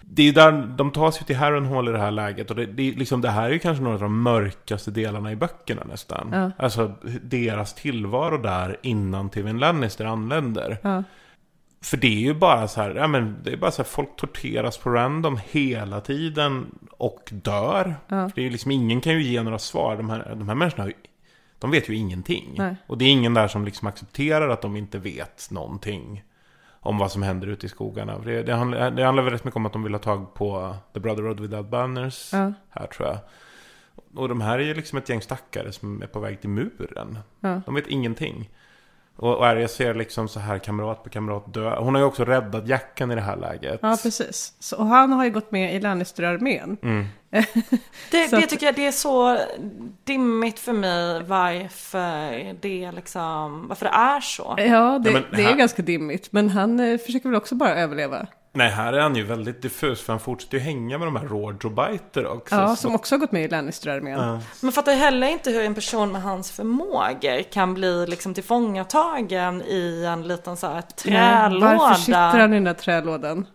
Det 0.07 0.29
är 0.29 0.33
där, 0.33 0.53
de 0.77 0.91
tas 0.91 1.21
ju 1.21 1.25
till 1.25 1.37
Harrenhal 1.37 1.89
i 1.89 1.93
det 1.93 1.99
här 1.99 2.11
läget 2.11 2.51
och 2.51 2.57
det, 2.57 2.67
det, 2.67 2.93
liksom, 2.93 3.21
det 3.21 3.31
här 3.31 3.45
är 3.45 3.53
ju 3.53 3.59
kanske 3.59 3.85
några 3.85 3.95
av 3.95 4.03
de 4.03 4.23
mörkaste 4.23 4.91
delarna 4.91 5.33
i 5.33 5.37
böckerna 5.37 5.83
nästan. 5.85 6.29
Ja. 6.33 6.51
Alltså 6.59 6.93
deras 7.23 7.75
tillvaro 7.75 8.39
där 8.39 8.77
innan 8.83 9.31
Tywin 9.31 9.59
Lannister 9.59 10.05
anländer. 10.05 10.79
Ja. 10.83 11.03
För 11.83 11.97
det 11.97 12.07
är 12.07 12.21
ju 12.21 12.35
bara 12.35 12.69
så 12.69 12.81
här, 12.81 12.95
ja 12.95 13.07
men 13.07 13.37
det 13.43 13.53
är 13.53 13.57
bara 13.57 13.71
så 13.71 13.83
här, 13.83 13.89
folk 13.89 14.17
torteras 14.17 14.79
på 14.79 14.91
random 14.91 15.39
hela 15.51 16.01
tiden 16.01 16.67
och 16.91 17.31
dör. 17.33 17.95
Ja. 18.09 18.29
För 18.29 18.35
det 18.35 18.41
är 18.41 18.45
ju 18.45 18.51
liksom, 18.51 18.71
ingen 18.71 19.01
kan 19.01 19.13
ju 19.13 19.23
ge 19.23 19.43
några 19.43 19.59
svar. 19.59 19.97
De 19.97 20.11
här, 20.11 20.35
de 20.35 20.49
här 20.49 20.55
människorna 20.55 20.91
de 21.59 21.71
vet 21.71 21.89
ju 21.89 21.97
ingenting. 21.97 22.55
Nej. 22.59 22.77
Och 22.87 22.99
det 22.99 23.05
är 23.05 23.11
ingen 23.11 23.35
där 23.35 23.49
som 23.49 23.65
liksom 23.65 23.89
accepterar 23.89 24.49
att 24.49 24.63
de 24.63 24.77
inte 24.77 24.99
vet 24.99 25.49
någonting 25.51 26.23
om 26.85 26.99
vad 26.99 27.13
som 27.13 27.23
händer 27.23 27.47
ute 27.47 27.67
i 27.67 27.69
skogarna. 27.69 28.19
Det, 28.19 28.43
det, 28.43 28.55
handlar, 28.55 28.91
det 28.91 29.05
handlar 29.05 29.23
väl 29.23 29.33
rätt 29.33 29.45
mycket 29.45 29.57
om 29.57 29.67
att 29.67 29.73
de 29.73 29.83
vill 29.83 29.93
ha 29.95 29.99
tag 29.99 30.35
på 30.35 30.77
The 30.95 31.01
Brotherhood 31.01 31.41
Without 31.41 31.69
Banners 31.69 32.33
Ja. 32.33 32.53
här 32.71 32.87
tror 32.87 33.09
jag. 33.09 33.19
Och 34.15 34.29
de 34.29 34.41
här 34.41 34.59
är 34.59 34.63
ju 34.63 34.75
liksom 34.75 34.99
ett 34.99 35.09
gäng 35.09 35.23
stackare 35.23 35.73
som 35.73 36.03
är 36.03 36.07
på 36.07 36.21
väg 36.21 36.41
till 36.41 36.51
muren. 36.51 37.19
Ja. 37.41 37.61
De 37.67 37.75
vet 37.75 37.87
ingenting. 37.87 38.51
Och, 39.17 39.37
och 39.37 39.47
Arya 39.47 39.69
ser 39.69 39.95
liksom 39.95 40.29
så 40.29 40.41
här 40.41 40.59
kamrat 40.59 41.05
på 41.05 41.11
kamrat 41.11 41.55
dö. 41.55 41.77
Hon 41.77 41.95
har 41.95 42.01
ju 42.03 42.07
också 42.07 42.25
räddat 42.25 42.69
Jackan 42.69 43.11
i 43.11 43.15
det 43.15 43.21
här 43.21 43.37
läget. 43.37 43.79
Ja, 43.83 43.99
precis. 44.03 44.53
Så, 44.59 44.77
och 44.77 44.87
han 44.87 45.13
har 45.13 45.25
ju 45.25 45.31
gått 45.31 45.51
med 45.51 45.75
i 45.75 45.81
Lannister-armén. 45.81 46.77
Mm. 46.83 47.05
Det, 48.11 48.31
det 48.31 48.47
tycker 48.47 48.67
jag 48.67 48.75
det 48.75 48.87
är 48.87 48.93
så 48.93 49.39
dimmigt 50.05 50.59
för 50.59 50.73
mig 50.73 51.23
varför 51.23 52.55
det 52.61 52.93
liksom, 52.93 53.69
varför 53.69 53.85
det 53.87 53.93
är 53.93 54.21
så. 54.21 54.55
Ja, 54.59 54.65
det, 54.65 54.67
Ja, 54.67 54.99
men 55.13 55.25
det 55.33 55.43
är 55.43 55.47
här- 55.47 55.57
ganska 55.57 55.83
dimmigt. 55.83 56.33
Men 56.33 56.49
han 56.51 56.81
eh, 56.81 56.99
försöker 56.99 57.29
väl 57.29 57.37
också 57.37 57.55
bara 57.55 57.75
överleva. 57.75 58.27
Nej, 58.57 58.71
här 58.71 58.93
är 58.93 59.01
han 59.01 59.17
ju 59.17 59.23
väldigt 59.25 59.63
diffus 59.63 60.03
för 60.03 60.13
han 60.13 60.21
fortsätter 60.21 60.57
ju 60.59 60.63
hänga 60.65 60.99
med 60.99 61.07
de 61.07 61.17
här 61.17 61.25
Rådrobiter 61.27 62.27
också. 62.27 62.55
Ja, 62.55 62.69
så- 62.69 62.77
som 62.77 62.95
också 62.95 63.15
har 63.15 63.21
gått 63.21 63.33
med 63.33 63.45
i 63.45 63.49
Lannister-armén. 63.49 64.21
Ja. 64.21 64.41
Man 64.63 64.73
fattar 64.73 64.93
ju 64.93 64.99
heller 64.99 65.27
inte 65.27 65.51
hur 65.51 65.65
en 65.65 65.75
person 65.75 66.13
med 66.13 66.23
hans 66.23 66.51
förmågor 66.51 67.43
kan 67.53 67.75
bli 67.75 68.07
liksom 68.07 68.35
tillfångatagen 68.35 69.63
i 69.63 70.05
en 70.09 70.29
liten 70.29 70.57
så 70.57 70.67
här 70.67 70.83
Nej, 71.05 71.61
Varför 71.61 71.69
trälåda. 71.69 71.95
sitter 71.95 72.39
han 72.41 72.53
i 72.53 72.57
den 72.57 72.65
där 72.65 72.75
trälådan? 72.75 73.47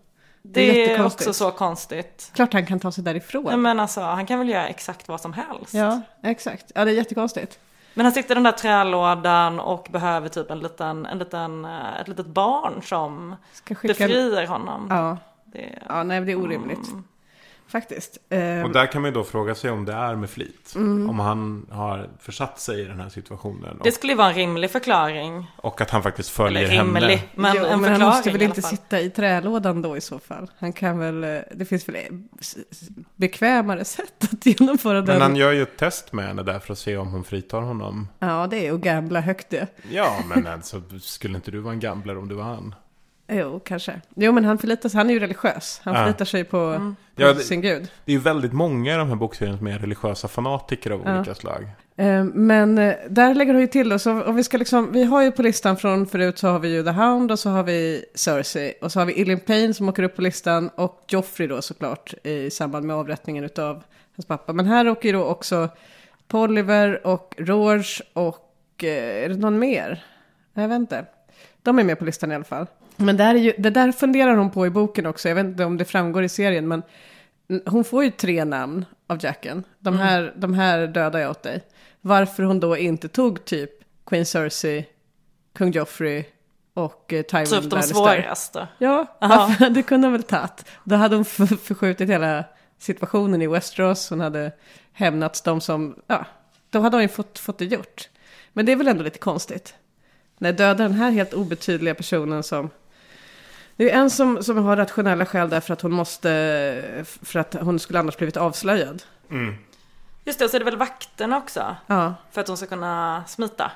Det 0.41 0.61
är 0.69 0.73
jättekonstigt. 0.89 1.27
också 1.29 1.33
så 1.43 1.51
konstigt. 1.51 2.31
Klart 2.35 2.53
han 2.53 2.65
kan 2.65 2.79
ta 2.79 2.91
sig 2.91 3.03
därifrån. 3.03 3.43
Nej, 3.43 3.57
men 3.57 3.79
alltså, 3.79 4.01
han 4.01 4.25
kan 4.25 4.39
väl 4.39 4.49
göra 4.49 4.67
exakt 4.67 5.07
vad 5.07 5.21
som 5.21 5.33
helst. 5.33 5.73
Ja, 5.73 6.01
exakt. 6.23 6.71
Ja, 6.75 6.85
det 6.85 6.91
är 6.91 6.95
jättekonstigt. 6.95 7.59
Men 7.93 8.05
han 8.05 8.13
sitter 8.13 8.31
i 8.31 8.35
den 8.35 8.43
där 8.43 8.51
trälådan 8.51 9.59
och 9.59 9.87
behöver 9.91 10.29
typ 10.29 10.51
en 10.51 10.59
liten, 10.59 11.05
en 11.05 11.19
liten, 11.19 11.65
eh, 11.65 11.99
ett 12.01 12.07
litet 12.07 12.25
barn 12.25 12.81
som 12.83 13.35
Ska 13.53 13.75
skicka- 13.75 13.93
befriar 13.93 14.45
honom. 14.47 14.87
Ja. 14.89 15.17
Det... 15.45 15.79
Ja, 15.87 16.03
nej, 16.03 16.21
det 16.21 16.31
är 16.31 16.35
orimligt. 16.43 16.89
Faktiskt. 17.71 18.17
Och 18.65 18.71
där 18.73 18.91
kan 18.91 19.01
man 19.01 19.11
ju 19.11 19.13
då 19.15 19.23
fråga 19.23 19.55
sig 19.55 19.71
om 19.71 19.85
det 19.85 19.93
är 19.93 20.15
med 20.15 20.29
flit. 20.29 20.73
Mm. 20.75 21.09
Om 21.09 21.19
han 21.19 21.65
har 21.71 22.09
försatt 22.19 22.59
sig 22.59 22.81
i 22.81 22.85
den 22.85 22.99
här 22.99 23.09
situationen. 23.09 23.77
Och, 23.77 23.83
Det 23.85 23.91
skulle 23.91 24.13
ju 24.13 24.17
vara 24.17 24.27
en 24.29 24.35
rimlig 24.35 24.71
förklaring. 24.71 25.51
och 25.55 25.81
att 25.81 25.89
han 25.89 26.03
faktiskt 26.03 26.29
följer 26.29 26.61
Eller 26.63 26.71
rimlig, 26.83 27.01
henne. 27.01 27.21
men 27.35 27.53
jo, 27.57 27.65
en 27.65 27.81
men 27.81 27.91
han 27.91 28.01
måste 28.01 28.31
väl 28.31 28.41
inte 28.41 28.61
sitta 28.61 28.99
i 29.01 29.09
trälådan 29.09 29.81
då 29.81 29.97
i 29.97 30.01
så 30.01 30.19
fall. 30.19 30.51
Han 30.59 30.73
kan 30.73 30.99
väl, 30.99 31.23
eh, 31.23 31.39
det 31.55 31.65
finns 31.65 31.89
väl 31.89 31.95
bekvämare 33.15 33.85
sätt 33.85 34.27
att 34.33 34.45
genomföra 34.59 35.01
den. 35.01 35.05
Men 35.05 35.21
han 35.21 35.35
gör 35.35 35.51
ju 35.51 35.61
ett 35.63 35.77
test 35.77 36.13
med 36.13 36.27
henne 36.27 36.43
där 36.43 36.59
för 36.59 36.73
att 36.73 36.79
se 36.79 36.97
om 36.97 37.07
hon 37.11 37.23
fritar 37.23 37.61
honom. 37.61 38.07
Ja, 38.19 38.47
det 38.49 38.67
är 38.67 38.73
att 38.73 38.79
gambla 38.81 39.21
högt 39.21 39.49
det. 39.49 39.67
Ja, 39.91 40.19
men 40.27 40.47
alltså, 40.47 40.81
skulle 41.01 41.35
inte 41.35 41.51
du 41.51 41.59
vara 41.59 41.73
en 41.73 41.79
gambler 41.79 42.17
om 42.17 42.27
du 42.27 42.35
var 42.35 42.43
han? 42.43 42.75
Jo, 43.31 43.59
kanske. 43.65 44.01
Jo, 44.15 44.31
men 44.31 44.45
han 44.45 44.57
förlitar 44.57 44.89
sig, 44.89 44.97
han 44.97 45.09
är 45.09 45.13
ju 45.13 45.19
religiös. 45.19 45.81
Han 45.83 45.93
Ja. 45.93 46.01
förlitar 46.03 46.25
sig 46.25 46.43
på, 46.43 46.57
Mm. 46.57 46.95
Ja, 47.19 47.33
det- 47.33 47.39
sin 47.39 47.61
gud. 47.61 47.87
Det 48.05 48.11
är 48.11 48.13
ju 48.15 48.21
väldigt 48.21 48.53
många 48.53 48.93
i 48.93 48.97
de 48.97 49.07
här 49.09 49.15
bokserierna 49.15 49.57
som 49.57 49.67
är 49.67 49.79
religiösa 49.79 50.27
fanatiker 50.27 50.91
av 50.91 51.01
Ja. 51.05 51.15
olika 51.15 51.35
slag. 51.35 51.69
Eh, 51.97 52.23
Men 52.23 52.77
eh, 52.77 52.95
där 53.09 53.35
lägger 53.35 53.53
hon 53.53 53.61
ju 53.61 53.67
till 53.67 53.93
och 53.93 54.01
så 54.01 54.23
om 54.23 54.35
vi 54.35 54.43
ska 54.43 54.57
liksom, 54.57 54.91
vi 54.91 55.03
har 55.03 55.23
ju 55.23 55.31
på 55.31 55.41
listan 55.41 55.77
från 55.77 56.05
förut 56.07 56.37
så 56.37 56.47
har 56.47 56.59
vi 56.59 56.69
ju 56.75 56.83
The 56.83 56.89
Hound 56.89 57.31
och 57.31 57.39
så 57.39 57.49
har 57.49 57.63
vi 57.63 58.05
Cersei 58.15 58.73
och 58.81 58.91
så 58.91 58.99
har 58.99 59.05
vi 59.05 59.13
Ilian 59.13 59.39
Payne 59.39 59.73
som 59.73 59.89
åker 59.89 60.03
upp 60.03 60.15
på 60.15 60.21
listan 60.21 60.69
och 60.75 61.03
Joffrey 61.07 61.47
då 61.47 61.61
såklart 61.61 62.13
i 62.23 62.49
samband 62.49 62.85
med 62.85 62.95
avrättningen 62.95 63.43
utav 63.43 63.83
hans 64.15 64.25
pappa. 64.25 64.53
Men 64.53 64.65
här 64.65 64.89
åker 64.89 65.09
ju 65.09 65.13
då 65.13 65.23
också 65.23 65.69
Poliver 66.27 67.07
och 67.07 67.35
Rouge 67.37 68.01
och 68.13 68.83
eh, 68.83 69.23
är 69.23 69.29
det 69.29 69.35
någon 69.35 69.59
mer? 69.59 70.03
Jag 70.53 70.67
vet 70.67 70.75
inte. 70.75 71.05
De 71.63 71.79
är 71.79 71.83
med 71.83 71.99
på 71.99 72.05
listan 72.05 72.31
i 72.31 72.35
alla 72.35 72.43
fall. 72.43 72.65
Men 72.99 73.17
där 73.17 73.35
är 73.35 73.39
ju, 73.39 73.53
det 73.57 73.69
där 73.69 73.91
funderar 73.91 74.35
hon 74.35 74.51
på 74.51 74.67
i 74.67 74.69
boken 74.69 75.05
också. 75.05 75.27
Jag 75.27 75.35
vet 75.35 75.45
inte 75.45 75.65
om 75.65 75.77
det 75.77 75.85
framgår 75.85 76.23
i 76.23 76.29
serien 76.29 76.67
men 76.67 76.83
hon 77.65 77.83
får 77.83 78.03
ju 78.03 78.11
tre 78.11 78.45
namn 78.45 78.85
av 79.07 79.23
Jacken. 79.25 79.63
De 79.79 79.93
Mm. 79.93 80.07
här, 80.07 80.33
de 80.37 80.53
här 80.53 80.87
dödar 80.87 81.19
jag 81.19 81.31
åt 81.31 81.43
dig. 81.43 81.63
Varför 82.01 82.43
hon 82.43 82.59
då 82.59 82.77
inte 82.77 83.07
tog 83.07 83.45
typ 83.45 83.71
Queen 84.05 84.25
Cersei, 84.25 84.85
kung 85.55 85.71
Joffrey 85.71 86.23
och 86.73 87.13
eh, 87.13 87.21
Tywin 87.21 87.45
Typ 87.45 87.69
de 87.69 87.83
svåraste. 87.83 88.67
Ja, 88.77 89.17
varför, 89.21 89.69
det 89.75 89.83
kunde 89.83 90.07
hon 90.07 90.11
väl 90.13 90.23
tagit. 90.23 90.65
Då 90.83 90.95
hade 90.95 91.15
hon 91.15 91.25
förskjutit 91.25 92.09
hela 92.09 92.43
situationen 92.77 93.41
i 93.41 93.47
Westeros. 93.47 94.09
Hon 94.09 94.19
hade 94.19 94.51
hämnats 94.93 95.41
de 95.41 95.61
som, 95.61 95.95
ja, 96.07 96.25
då 96.69 96.79
hade 96.79 96.95
hon 96.97 97.01
ju 97.01 97.07
fått, 97.07 97.39
fått 97.39 97.57
det 97.57 97.65
gjort. 97.65 98.09
Men 98.53 98.65
det 98.65 98.71
är 98.71 98.75
väl 98.75 98.87
ändå 98.87 99.03
lite 99.03 99.19
konstigt. 99.19 99.73
När 100.37 100.53
döda 100.53 100.83
den 100.83 100.93
här 100.93 101.11
helt 101.11 101.33
obetydliga 101.33 101.95
personen 101.95 102.43
som... 102.43 102.69
Det 103.79 103.91
är 103.91 103.97
en 103.99 104.09
som, 104.09 104.43
som 104.43 104.57
har 104.57 104.75
rationella 104.77 105.25
skäl 105.25 105.49
därför 105.49 105.73
att 105.73 105.81
hon 105.81 105.91
måste, 105.91 107.03
för 107.23 107.39
att 107.39 107.53
hon 107.61 107.79
skulle 107.79 107.99
annars 107.99 108.17
blivit 108.17 108.37
avslöjad. 108.37 109.03
Mm. 109.31 109.55
Just 110.25 110.39
det, 110.39 110.45
och 110.45 110.51
så 110.51 110.57
är 110.57 110.59
det 110.59 110.65
väl 110.65 110.77
vakterna 110.77 111.37
också. 111.37 111.75
Ja. 111.87 112.13
För 112.31 112.41
att 112.41 112.47
hon 112.47 112.57
ska 112.57 112.65
kunna 112.65 113.23
smita. 113.27 113.71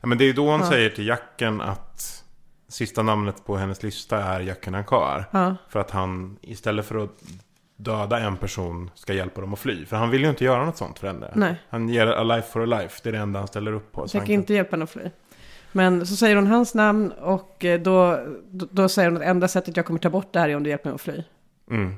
Ja, 0.00 0.06
men 0.06 0.18
det 0.18 0.24
är 0.24 0.32
då 0.32 0.50
hon 0.50 0.60
Ja. 0.60 0.70
säger 0.70 0.90
till 0.90 1.06
Jacken 1.06 1.60
att 1.60 2.24
sista 2.68 3.02
namnet 3.02 3.46
på 3.46 3.56
hennes 3.56 3.82
lista 3.82 4.18
är 4.18 4.40
Jacken 4.40 4.74
Ankar. 4.74 5.24
Ja. 5.30 5.56
För 5.68 5.80
att 5.80 5.90
han 5.90 6.38
istället 6.40 6.86
för 6.86 7.04
att 7.04 7.22
döda 7.76 8.18
en 8.18 8.36
person 8.36 8.90
ska 8.94 9.12
hjälpa 9.12 9.40
dem 9.40 9.52
att 9.52 9.58
fly. 9.58 9.86
För 9.86 9.96
han 9.96 10.10
vill 10.10 10.22
ju 10.22 10.28
inte 10.28 10.44
göra 10.44 10.64
något 10.64 10.76
sånt 10.76 10.98
för 10.98 11.06
henne. 11.06 11.30
Nej. 11.34 11.54
Han 11.70 11.88
ger 11.88 12.06
a 12.06 12.22
life 12.24 12.48
for 12.52 12.62
a 12.62 12.66
life. 12.80 13.00
Det 13.02 13.08
är 13.08 13.12
det 13.12 13.18
enda 13.18 13.38
han 13.38 13.48
ställer 13.48 13.72
upp 13.72 13.92
på. 13.92 14.08
Så 14.08 14.16
Jag 14.16 14.20
han 14.20 14.26
kan 14.26 14.34
inte 14.34 14.54
hjälpa 14.54 14.70
henne 14.70 14.84
att 14.84 14.90
fly. 14.90 15.10
Men 15.76 16.06
så 16.06 16.16
säger 16.16 16.36
hon 16.36 16.46
hans 16.46 16.74
namn 16.74 17.12
och 17.12 17.64
eh, 17.64 17.80
då, 17.80 18.20
då, 18.50 18.66
då 18.70 18.88
säger 18.88 19.10
hon 19.10 19.16
att 19.16 19.28
enda 19.28 19.48
sättet 19.48 19.76
jag 19.76 19.86
kommer 19.86 20.00
ta 20.00 20.10
bort 20.10 20.32
det 20.32 20.40
här 20.40 20.48
är 20.48 20.56
om 20.56 20.62
du 20.62 20.70
hjälper 20.70 20.88
mig 20.90 20.94
att 20.94 21.00
fly. 21.00 21.22
Mm. 21.70 21.94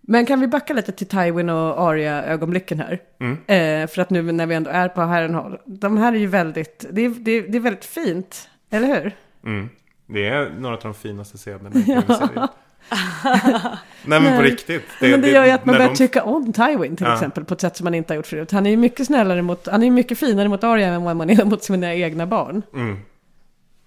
Men 0.00 0.26
kan 0.26 0.40
vi 0.40 0.46
backa 0.46 0.74
lite 0.74 0.92
till 0.92 1.06
Tywin 1.06 1.48
och 1.48 1.80
Arya-ögonblicken 1.88 2.78
här? 2.80 3.00
Mm. 3.20 3.32
Eh, 3.46 3.88
för 3.90 4.02
att 4.02 4.10
nu 4.10 4.22
när 4.22 4.46
vi 4.46 4.54
ändå 4.54 4.70
är 4.70 4.88
på 4.88 5.00
Harrenhal. 5.00 5.58
De 5.64 5.96
här 5.96 6.12
är 6.12 6.16
ju 6.16 6.26
väldigt, 6.26 6.86
det 6.90 7.04
är, 7.04 7.10
det 7.10 7.30
är, 7.30 7.42
det 7.48 7.58
är 7.58 7.60
väldigt 7.60 7.84
fint, 7.84 8.48
eller 8.70 8.86
hur? 8.86 9.16
Mm. 9.44 9.68
Det 10.06 10.28
är 10.28 10.50
några 10.50 10.76
av 10.76 10.82
de 10.82 10.94
finaste 10.94 11.38
scenerna 11.38 11.70
i 11.74 11.84
Ja. 11.86 12.02
tv-serien. 12.02 12.48
Nej 14.04 14.20
men 14.20 14.36
på 14.36 14.42
riktigt. 14.42 14.82
men 15.00 15.20
det 15.20 15.30
gör 15.30 15.44
ju 15.44 15.50
att 15.50 15.64
man 15.66 15.74
börjar 15.74 15.88
de- 15.88 15.96
tycka 15.96 16.22
om 16.24 16.52
Tywin 16.52 16.96
till 16.96 17.06
Ja. 17.06 17.14
exempel 17.14 17.44
på 17.44 17.54
ett 17.54 17.60
sätt 17.60 17.76
som 17.76 17.84
man 17.84 17.94
inte 17.94 18.12
har 18.12 18.16
gjort 18.16 18.26
förut. 18.26 18.50
Han 18.52 18.66
är 18.66 18.70
ju 18.70 18.76
mycket 18.76 19.06
snällare 19.06 19.42
mot, 19.42 19.66
han 19.66 19.82
är 19.82 19.86
ju 19.86 19.90
mycket 19.92 20.18
finare 20.18 20.48
mot 20.48 20.64
Arya 20.64 20.88
än 20.88 21.02
vad 21.04 21.16
man 21.16 21.30
är 21.30 21.44
mot 21.44 21.64
sina 21.64 21.94
egna 21.94 22.26
barn. 22.26 22.62
Mm. 22.74 22.96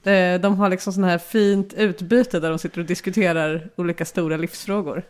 Eh, 0.03 0.41
De 0.41 0.57
har 0.57 0.69
liksom 0.69 0.93
sån 0.93 1.03
här 1.03 1.17
fint 1.17 1.73
utbyte 1.73 2.39
där 2.39 2.49
de 2.49 2.59
sitter 2.59 2.79
och 2.79 2.85
diskuterar 2.85 3.69
olika 3.75 4.05
stora 4.05 4.37
livsfrågor. 4.37 5.03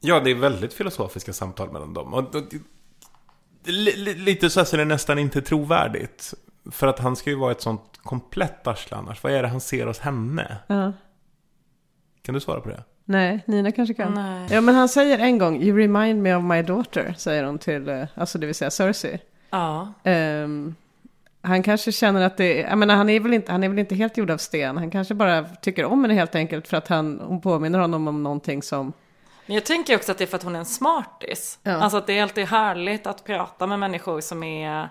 Ja, 0.00 0.20
det 0.20 0.30
är 0.30 0.34
väldigt 0.34 0.72
filosofiska 0.74 1.32
samtal 1.32 1.72
mellan 1.72 1.94
dem. 1.94 2.14
Och, 2.14 2.34
och, 2.34 2.42
det- 3.64 3.72
li, 3.72 3.96
li, 3.96 4.14
lite 4.14 4.50
så 4.50 4.60
här 4.60 4.64
så 4.64 4.76
är 4.76 4.78
det 4.78 4.84
nästan 4.84 5.18
inte 5.18 5.42
trovärdigt. 5.42 6.34
För 6.70 6.86
att 6.86 6.98
han 6.98 7.16
ska 7.16 7.30
ju 7.30 7.36
vara 7.36 7.52
ett 7.52 7.60
sånt 7.60 7.82
komplett 8.02 8.66
arsle 8.66 8.96
annars. 8.96 9.22
Vad 9.22 9.32
är 9.32 9.42
det 9.42 9.48
han 9.48 9.60
ser 9.60 9.86
hos 9.86 9.98
henne? 9.98 10.56
Ja. 10.66 10.92
Kan 12.22 12.34
du 12.34 12.40
svara 12.40 12.60
på 12.60 12.68
det? 12.68 12.82
Nej, 13.04 13.40
Nina 13.46 13.72
kanske 13.72 13.94
kan. 13.94 14.14
Nej. 14.14 14.48
Ja, 14.50 14.60
men 14.60 14.74
han 14.74 14.88
säger 14.88 15.18
en 15.18 15.38
gång, 15.38 15.62
you 15.62 15.78
remind 15.78 16.22
me 16.22 16.34
of 16.34 16.44
my 16.44 16.62
daughter, 16.62 17.14
säger 17.18 17.44
hon 17.44 17.58
till, 17.58 17.88
eh, 17.88 18.02
alltså 18.14 18.38
det 18.38 18.46
vill 18.46 18.54
säga 18.54 18.70
Cersei. 18.70 19.18
Ja. 19.50 19.92
Ehm, 20.04 20.74
han 21.42 21.62
kanske 21.62 21.92
känner 21.92 22.22
att 22.26 22.36
det, 22.36 22.54
jag 22.60 22.78
menar 22.78 22.94
han 22.96 23.10
är, 23.10 23.20
väl 23.20 23.34
inte, 23.34 23.52
han 23.52 23.64
är 23.64 23.68
väl 23.68 23.78
inte 23.78 23.94
helt 23.94 24.16
gjord 24.16 24.30
av 24.30 24.38
sten. 24.38 24.76
Han 24.76 24.90
kanske 24.90 25.14
bara 25.14 25.44
tycker 25.44 25.84
om 25.84 26.02
henne 26.04 26.14
helt 26.14 26.34
enkelt 26.34 26.68
för 26.68 26.76
att 26.76 26.88
han, 26.88 27.20
hon 27.24 27.40
påminner 27.40 27.78
honom 27.78 28.08
om 28.08 28.22
någonting 28.22 28.62
som... 28.62 28.92
Men 29.46 29.54
jag 29.54 29.64
tänker 29.64 29.96
också 29.96 30.12
att 30.12 30.18
det 30.18 30.24
är 30.24 30.26
för 30.26 30.36
att 30.36 30.42
hon 30.42 30.54
är 30.54 30.58
en 30.58 30.64
smartis. 30.64 31.58
Ja. 31.62 31.72
Alltså 31.72 31.98
att 31.98 32.06
det 32.06 32.18
är 32.18 32.22
alltid 32.22 32.46
härligt 32.46 33.06
att 33.06 33.24
prata 33.24 33.66
med 33.66 33.78
människor 33.78 34.20
som 34.20 34.42
är, 34.42 34.88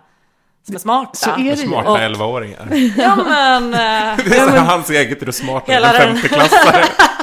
som 0.66 0.76
är 0.76 0.80
smarta. 0.80 1.14
Så 1.14 1.30
är 1.30 1.36
det 1.38 1.42
ju. 1.44 1.56
Smarta 1.56 1.92
Och- 1.92 1.98
11-åringar. 1.98 2.68
Ja 2.98 3.16
men... 3.16 3.64
eh, 3.74 4.26
Det 4.26 4.38
är 4.38 4.46
så 4.48 4.50
här 4.50 4.58
hans 4.66 4.90
eget, 4.90 5.22
är 5.22 5.26
du 5.26 5.32
smartare 5.32 5.76
än 5.76 5.82
den- 5.82 5.94
femteklassare? 6.16 6.84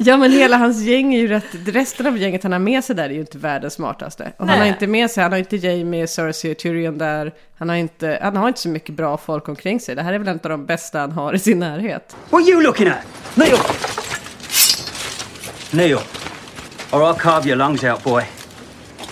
Ja 0.00 0.16
men 0.16 0.32
hela 0.32 0.56
hans 0.56 0.82
gäng 0.82 1.14
är 1.14 1.18
ju 1.18 1.28
rätt, 1.28 1.44
resten 1.66 2.06
av 2.06 2.18
gänget 2.18 2.42
han 2.42 2.52
har 2.52 2.58
med 2.58 2.84
sig 2.84 2.96
där 2.96 3.04
är 3.04 3.14
ju 3.14 3.20
inte 3.20 3.38
världens 3.38 3.74
smartaste. 3.74 4.32
Och 4.36 4.46
han 4.46 4.48
har 4.48 4.58
Nej. 4.58 4.68
inte 4.68 4.86
med 4.86 5.10
sig, 5.10 5.22
han 5.22 5.32
har 5.32 5.38
inte 5.38 5.56
Jamie, 5.56 6.06
Cersei 6.06 6.52
och 6.52 6.58
Tyrion 6.58 6.98
där. 6.98 7.34
Han 7.58 7.68
har, 7.68 7.76
inte, 7.76 8.18
han 8.22 8.36
har 8.36 8.48
inte 8.48 8.60
så 8.60 8.68
mycket 8.68 8.94
bra 8.94 9.16
folk 9.16 9.48
omkring 9.48 9.80
sig. 9.80 9.94
Det 9.94 10.02
här 10.02 10.12
är 10.12 10.18
väl 10.18 10.28
en 10.28 10.40
av 10.42 10.50
de 10.50 10.66
bästa 10.66 11.00
han 11.00 11.12
har 11.12 11.34
i 11.34 11.38
sin 11.38 11.58
närhet. 11.58 12.16
What 12.30 12.42
are 12.42 12.50
you 12.50 12.62
looking 12.62 12.88
at? 12.88 12.98
Kneel! 13.34 13.58
Kneel. 15.70 15.98
Or 16.92 17.00
I'll 17.00 17.18
carve 17.18 17.48
your 17.48 17.56
lungs 17.56 17.84
out, 17.84 18.04
boy. 18.04 18.22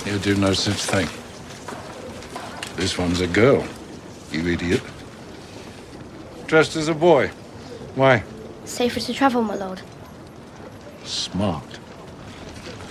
You 0.07 0.19
do 0.19 0.41
no 0.41 0.55
such 0.55 0.87
thing. 0.87 1.09
This 2.77 2.99
one's 2.99 3.23
a 3.23 3.27
girl, 3.27 3.63
you 4.33 4.53
idiot. 4.53 4.83
Dressed 6.47 6.77
as 6.77 6.89
a 6.89 6.95
boy. 6.95 7.31
Why? 7.95 8.23
Safer 8.65 9.01
to 9.01 9.13
travel, 9.13 9.43
my 9.43 9.57
lord. 9.57 9.81
Smart. 11.07 11.81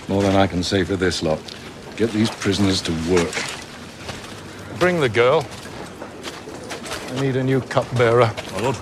More 0.06 0.22
than 0.22 0.44
I 0.44 0.48
can 0.48 0.64
say 0.64 0.84
for 0.84 0.96
this 0.96 1.22
lot. 1.22 1.38
Get 1.96 2.10
these 2.10 2.32
prisoners 2.40 2.82
to 2.82 2.92
work. 2.92 3.34
Bring 4.78 5.00
the 5.00 5.08
girl. 5.08 5.42
I 7.16 7.20
need 7.20 7.36
a 7.36 7.42
new 7.42 7.60
cupbearer. 7.60 8.28
My 8.56 8.64
lord. 8.64 8.74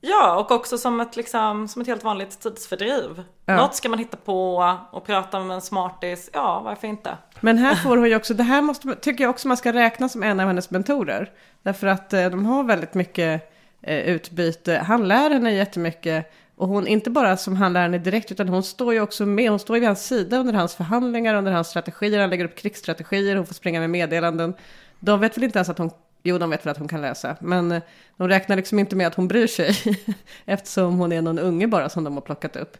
Ja, 0.00 0.36
och 0.36 0.50
också 0.50 0.78
som 0.78 1.00
ett, 1.00 1.16
liksom, 1.16 1.68
som 1.68 1.82
ett 1.82 1.88
helt 1.88 2.04
vanligt 2.04 2.40
tidsfördriv. 2.40 3.24
Ja. 3.46 3.56
Något 3.56 3.74
ska 3.74 3.88
man 3.88 3.98
hitta 3.98 4.16
på 4.16 4.56
och 4.90 5.06
prata 5.06 5.40
med 5.40 5.54
en 5.54 5.60
smartis. 5.60 6.30
Ja, 6.32 6.60
varför 6.64 6.88
inte? 6.88 7.16
Men 7.40 7.58
här 7.58 7.74
får 7.74 7.96
hon 7.96 8.08
ju 8.08 8.16
också, 8.16 8.34
det 8.34 8.42
här 8.42 8.62
måste, 8.62 8.94
tycker 8.94 9.24
jag 9.24 9.30
också 9.30 9.48
man 9.48 9.56
ska 9.56 9.72
räkna 9.72 10.08
som 10.08 10.22
en 10.22 10.40
av 10.40 10.46
hennes 10.46 10.70
mentorer. 10.70 11.30
Därför 11.62 11.86
att 11.86 12.12
eh, 12.12 12.30
de 12.30 12.46
har 12.46 12.62
väldigt 12.62 12.94
mycket 12.94 13.50
eh, 13.82 13.98
utbyte. 13.98 14.84
Han 14.86 15.08
lär 15.08 15.30
henne 15.30 15.54
jättemycket. 15.54 16.32
Och 16.58 16.68
hon, 16.68 16.86
inte 16.86 17.10
bara 17.10 17.36
som 17.36 17.56
han 17.56 17.72
lär 17.72 17.98
direkt, 17.98 18.32
utan 18.32 18.48
hon 18.48 18.62
står 18.62 18.94
ju 18.94 19.00
också 19.00 19.26
med, 19.26 19.50
hon 19.50 19.58
står 19.58 19.76
ju 19.76 19.80
vid 19.80 19.88
hans 19.88 20.06
sida 20.06 20.38
under 20.38 20.52
hans 20.52 20.74
förhandlingar, 20.74 21.34
under 21.34 21.52
hans 21.52 21.68
strategier, 21.68 22.20
han 22.20 22.30
lägger 22.30 22.44
upp 22.44 22.56
krigsstrategier, 22.56 23.36
hon 23.36 23.46
får 23.46 23.54
springa 23.54 23.80
med 23.80 23.90
meddelanden. 23.90 24.54
De 25.00 25.20
vet 25.20 25.36
väl 25.36 25.44
inte 25.44 25.58
ens 25.58 25.68
att 25.68 25.78
hon, 25.78 25.90
jo 26.22 26.38
de 26.38 26.50
vet 26.50 26.66
väl 26.66 26.70
att 26.70 26.78
hon 26.78 26.88
kan 26.88 27.00
läsa, 27.00 27.36
men 27.40 27.72
eh, 27.72 27.82
de 28.16 28.28
räknar 28.28 28.56
liksom 28.56 28.78
inte 28.78 28.96
med 28.96 29.06
att 29.06 29.14
hon 29.14 29.28
bryr 29.28 29.46
sig, 29.46 29.96
eftersom 30.44 30.98
hon 30.98 31.12
är 31.12 31.22
någon 31.22 31.38
unge 31.38 31.66
bara 31.66 31.88
som 31.88 32.04
de 32.04 32.14
har 32.14 32.20
plockat 32.20 32.56
upp. 32.56 32.76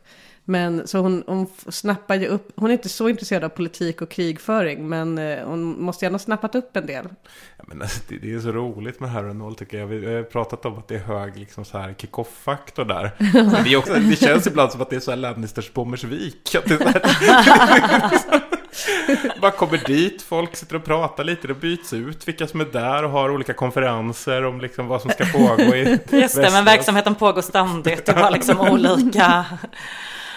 Men 0.51 0.89
så 0.89 0.99
hon, 0.99 1.25
hon 1.27 1.47
snappar 1.69 2.15
ju 2.15 2.27
upp, 2.27 2.53
hon 2.57 2.71
är 2.71 2.73
inte 2.73 2.89
så 2.89 3.09
intresserad 3.09 3.45
av 3.45 3.49
politik 3.49 4.03
och 4.03 4.11
krigföring, 4.11 4.89
men 4.89 5.19
eh, 5.19 5.45
hon 5.45 5.83
måste 5.83 6.07
ändå 6.07 6.15
ha 6.15 6.19
snappat 6.19 6.55
upp 6.55 6.77
en 6.77 6.87
del. 6.87 7.09
Ja, 7.57 7.65
men 7.67 7.83
alltså, 7.83 8.01
det, 8.09 8.19
det 8.19 8.35
är 8.35 8.41
så 8.41 8.53
roligt 8.53 9.01
med 9.01 9.11
Harrenhal 9.11 9.55
tycker 9.55 9.79
jag. 9.79 9.87
Vi 9.87 10.15
har 10.15 10.23
pratat 10.23 10.65
om 10.65 10.79
att 10.79 10.89
det 10.89 10.95
är 10.95 10.99
hög 10.99 11.37
liksom, 11.37 11.65
så 11.65 11.79
här 11.79 11.95
kick-off-faktor 11.99 12.85
där. 12.85 13.11
Men 13.33 13.65
det, 13.65 13.73
är 13.73 13.77
också, 13.77 13.95
det 13.95 14.17
känns 14.17 14.47
ibland 14.47 14.73
som 14.73 14.81
att 14.81 14.91
det 14.91 14.97
är 14.97 15.01
så 15.01 15.11
här 15.11 15.19
Lannisters 15.19 15.73
Bommersvik. 15.73 16.55
Att 16.55 16.65
det 16.65 16.79
Bara 19.41 19.51
kommer 19.51 19.79
dit, 19.87 20.23
folk 20.23 20.57
sitter 20.57 20.77
och 20.77 20.85
pratar 20.85 21.25
lite, 21.25 21.47
det 21.47 21.55
byts 21.55 21.93
ut 21.93 22.29
vilka 22.29 22.47
som 22.47 22.61
är 22.61 22.65
där 22.65 23.05
och 23.05 23.11
har 23.11 23.31
olika 23.31 23.53
konferenser 23.53 24.45
om 24.45 24.61
liksom 24.61 24.87
vad 24.87 25.03
som 25.03 25.11
ska 25.11 25.25
pågå 25.25 25.77
i 25.77 25.99
Just 26.11 26.37
det, 26.37 26.51
men 26.51 26.65
verksamheten 26.65 27.15
pågår 27.15 27.43
ständigt. 27.43 28.07
Det 28.07 28.13
var 28.13 28.31
liksom 28.31 28.61
olika... 28.61 29.45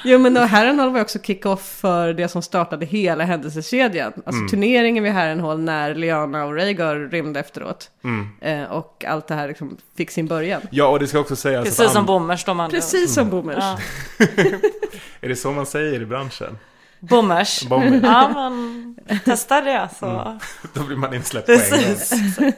Jo 0.03 0.19
men 0.19 0.37
och 0.37 0.43
Harrenhal 0.47 0.91
var 0.93 1.01
också 1.01 1.19
kick-off 1.19 1.61
för 1.81 2.13
det 2.13 2.27
som 2.27 2.41
startade 2.41 2.85
hela 2.85 3.23
händelsekedjan. 3.23 4.13
Alltså 4.15 4.31
Mm. 4.39 4.49
turneringen 4.49 5.03
vid 5.03 5.13
Harrenhal 5.13 5.59
när 5.59 5.95
Liana 5.95 6.45
och 6.45 6.55
Rhaegar 6.55 6.95
rymde 6.95 7.39
efteråt. 7.39 7.89
Mm. 8.03 8.29
Eh, 8.41 8.71
och 8.71 9.05
allt 9.07 9.27
det 9.27 9.35
här 9.35 9.47
liksom 9.47 9.77
fick 9.97 10.11
sin 10.11 10.27
början. 10.27 10.61
Ja, 10.71 10.87
och 10.87 10.99
det 10.99 11.07
ska 11.07 11.19
också 11.19 11.35
sägas 11.35 11.63
Precis 11.65 11.79
att 11.79 11.91
som 11.91 12.05
bommers 12.05 12.43
de 12.45 12.59
andra. 12.59 12.75
Precis 12.77 13.13
som 13.13 13.29
boomers. 13.29 13.57
Ja. 13.59 13.77
Är 15.21 15.29
det 15.29 15.35
så 15.35 15.51
man 15.51 15.65
säger 15.65 16.01
i 16.01 16.05
branschen? 16.05 16.57
Bommers. 16.99 17.63
Bommers. 17.63 18.03
Ja, 18.03 18.29
men 18.33 18.99
testa 19.25 19.61
det 19.61 19.89
så. 19.99 20.39
Då 20.73 20.83
blir 20.83 20.97
man 20.97 21.13
insläppt 21.13 21.45
på 21.47 21.51
en 21.53 21.59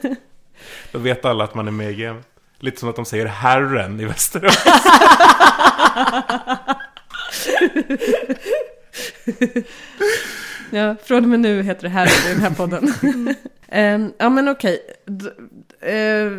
gång. 0.02 0.16
Då 0.92 0.98
vet 0.98 1.24
alla 1.24 1.44
att 1.44 1.54
man 1.54 1.66
är 1.68 1.72
med 1.72 1.90
i 1.90 1.94
gamet. 1.94 2.26
Lite 2.58 2.80
som 2.80 2.88
att 2.88 2.96
de 2.96 3.04
säger 3.04 3.26
herren 3.26 4.00
i 4.00 4.04
Västerås. 4.04 4.64
Ja, 10.70 10.96
från 11.02 11.22
och 11.22 11.30
med 11.30 11.40
nu 11.40 11.62
heter 11.62 11.82
det 11.82 11.88
Harry 11.88 12.30
i 12.30 12.34
den 12.34 12.42
här 12.42 12.50
podden. 12.50 12.94
Ehm, 13.68 14.12
ja 14.18 14.30
men 14.30 14.48
okej. 14.48 14.80
Eh, 15.80 16.30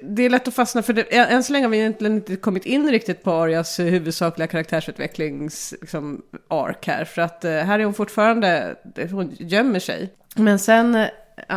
det, 0.00 0.22
är 0.22 0.30
lätt 0.30 0.48
att 0.48 0.54
fastna 0.54 0.82
för 0.82 0.92
det. 0.92 1.02
Än 1.16 1.44
så 1.44 1.52
länge 1.52 1.64
har 1.64 1.70
vi 1.70 1.78
egentligen 1.78 2.14
inte 2.14 2.36
kommit 2.36 2.66
in 2.66 2.90
riktigt 2.90 3.22
på 3.22 3.32
Arias 3.32 3.78
huvudsakliga 3.78 4.46
karaktärsutvecklings 4.46 5.74
liksom, 5.80 6.22
ark 6.48 6.86
här. 6.86 7.04
För 7.04 7.22
att 7.22 7.44
eh, 7.44 7.52
här 7.52 7.78
är 7.78 7.84
hon 7.84 7.94
fortfarande, 7.94 8.76
hon 9.10 9.36
gömmer 9.38 9.80
sig. 9.80 10.12
Men 10.34 10.58
sen, 10.58 11.06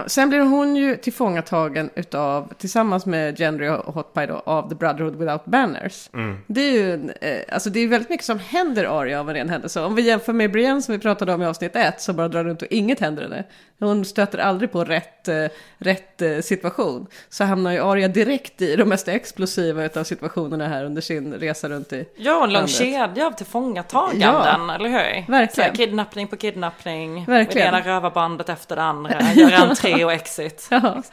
sen 0.07 0.29
blir 0.29 0.39
hon 0.39 0.75
ju 0.75 0.95
tillfångatagen 0.97 1.89
utav, 1.95 2.53
tillsammans 2.57 3.05
med 3.05 3.37
Gendry 3.37 3.69
och 3.69 3.93
Hot 3.93 4.13
Pie 4.13 4.25
då, 4.25 4.41
av 4.45 4.69
The 4.69 4.75
Brotherhood 4.75 5.15
Without 5.15 5.45
Banners. 5.45 6.09
Mm. 6.13 6.37
Det 6.47 6.61
är 6.61 6.71
ju, 6.71 6.93
en, 6.93 7.11
eh, 7.21 7.39
alltså 7.49 7.69
det 7.69 7.79
är 7.79 7.87
väldigt 7.87 8.09
mycket 8.09 8.25
som 8.25 8.39
händer 8.39 8.99
Arya 8.99 9.19
av 9.19 9.29
en 9.29 9.35
ren 9.35 9.49
händelse. 9.49 9.81
Om 9.81 9.95
vi 9.95 10.01
jämför 10.01 10.33
med 10.33 10.51
Brienne 10.51 10.81
som 10.81 10.91
vi 10.91 10.99
pratade 10.99 11.33
om 11.33 11.41
i 11.41 11.45
avsnitt 11.45 11.75
ett 11.75 12.01
så 12.01 12.13
bara 12.13 12.27
drar 12.27 12.43
runt 12.43 12.61
och 12.61 12.67
inget 12.71 12.99
händer 12.99 13.23
henne. 13.23 13.43
Hon 13.85 14.05
stöter 14.05 14.37
aldrig 14.37 14.71
på 14.71 14.83
rätt, 14.83 15.27
eh, 15.27 15.45
rätt 15.77 16.21
eh, 16.21 16.39
situation. 16.39 17.07
Så 17.29 17.43
hamnar 17.43 17.71
ju 17.71 17.79
Arya 17.79 18.07
direkt 18.07 18.61
i 18.61 18.75
de 18.75 18.89
mest 18.89 19.07
explosiva 19.07 19.85
utav 19.85 20.03
situationerna 20.03 20.67
här 20.67 20.85
under 20.85 21.01
sin 21.01 21.33
resa 21.33 21.69
runt 21.69 21.93
i 21.93 22.05
Ja, 22.15 22.43
en 22.43 22.53
lång 22.53 22.67
kedja 22.67 23.27
av 23.27 23.31
tillfångataganden, 23.31 24.69
eller 24.69 24.89
hur? 24.89 25.31
Verkligen. 25.31 25.69
Här, 25.69 25.75
kidnappning 25.75 26.27
på 26.27 26.37
kidnappning. 26.37 27.25
Verkligen. 27.25 27.73
Det 27.73 27.77
ena 27.77 27.95
rövarbandet 27.95 28.49
efter 28.49 28.75
det 28.75 28.83
andra. 28.83 29.21
Gör 29.35 29.51
entré 29.51 30.05
och 30.05 30.13
exit. 30.13 30.67
Ja. 30.71 31.03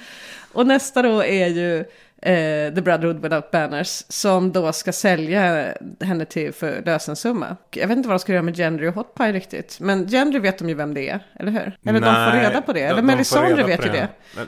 Och 0.53 0.66
nästa 0.66 1.03
då 1.03 1.25
är 1.25 1.47
ju 1.47 1.85
eh, 2.23 2.75
The 2.75 2.81
Brotherhood 2.83 3.23
Without 3.23 3.51
Banners 3.51 4.05
som 4.09 4.53
då 4.53 4.73
ska 4.73 4.93
sälja 4.93 5.75
henne 6.01 6.25
till 6.25 6.53
för 6.53 6.83
lösensumma. 6.87 7.57
Och 7.66 7.77
Jag 7.77 7.89
vet 7.89 7.97
inte 7.97 8.09
vad 8.09 8.14
de 8.14 8.19
ska 8.21 8.33
göra 8.33 8.43
med 8.43 8.57
Gendry 8.57 8.89
och 8.89 8.95
Hot 8.95 9.14
Pie 9.14 9.33
riktigt. 9.33 9.81
Men 9.81 10.07
Gendry 10.07 10.39
vet 10.41 10.59
de 10.59 10.69
ju 10.69 10.75
vem 10.75 10.95
det 10.95 11.09
är, 11.09 11.21
eller 11.37 11.53
hur? 11.53 11.61
Eller 11.61 12.01
de 12.01 12.14
får 12.14 12.33
Nej, 12.39 12.49
reda 12.51 12.62
på 12.62 12.73
det. 12.73 12.81
de- 12.81 12.87
Eller 12.87 12.97
de 12.97 13.07
Melisandre 13.07 13.64
vet 13.64 13.87
ju 13.87 13.91
det. 13.91 14.09
Men- 14.37 14.47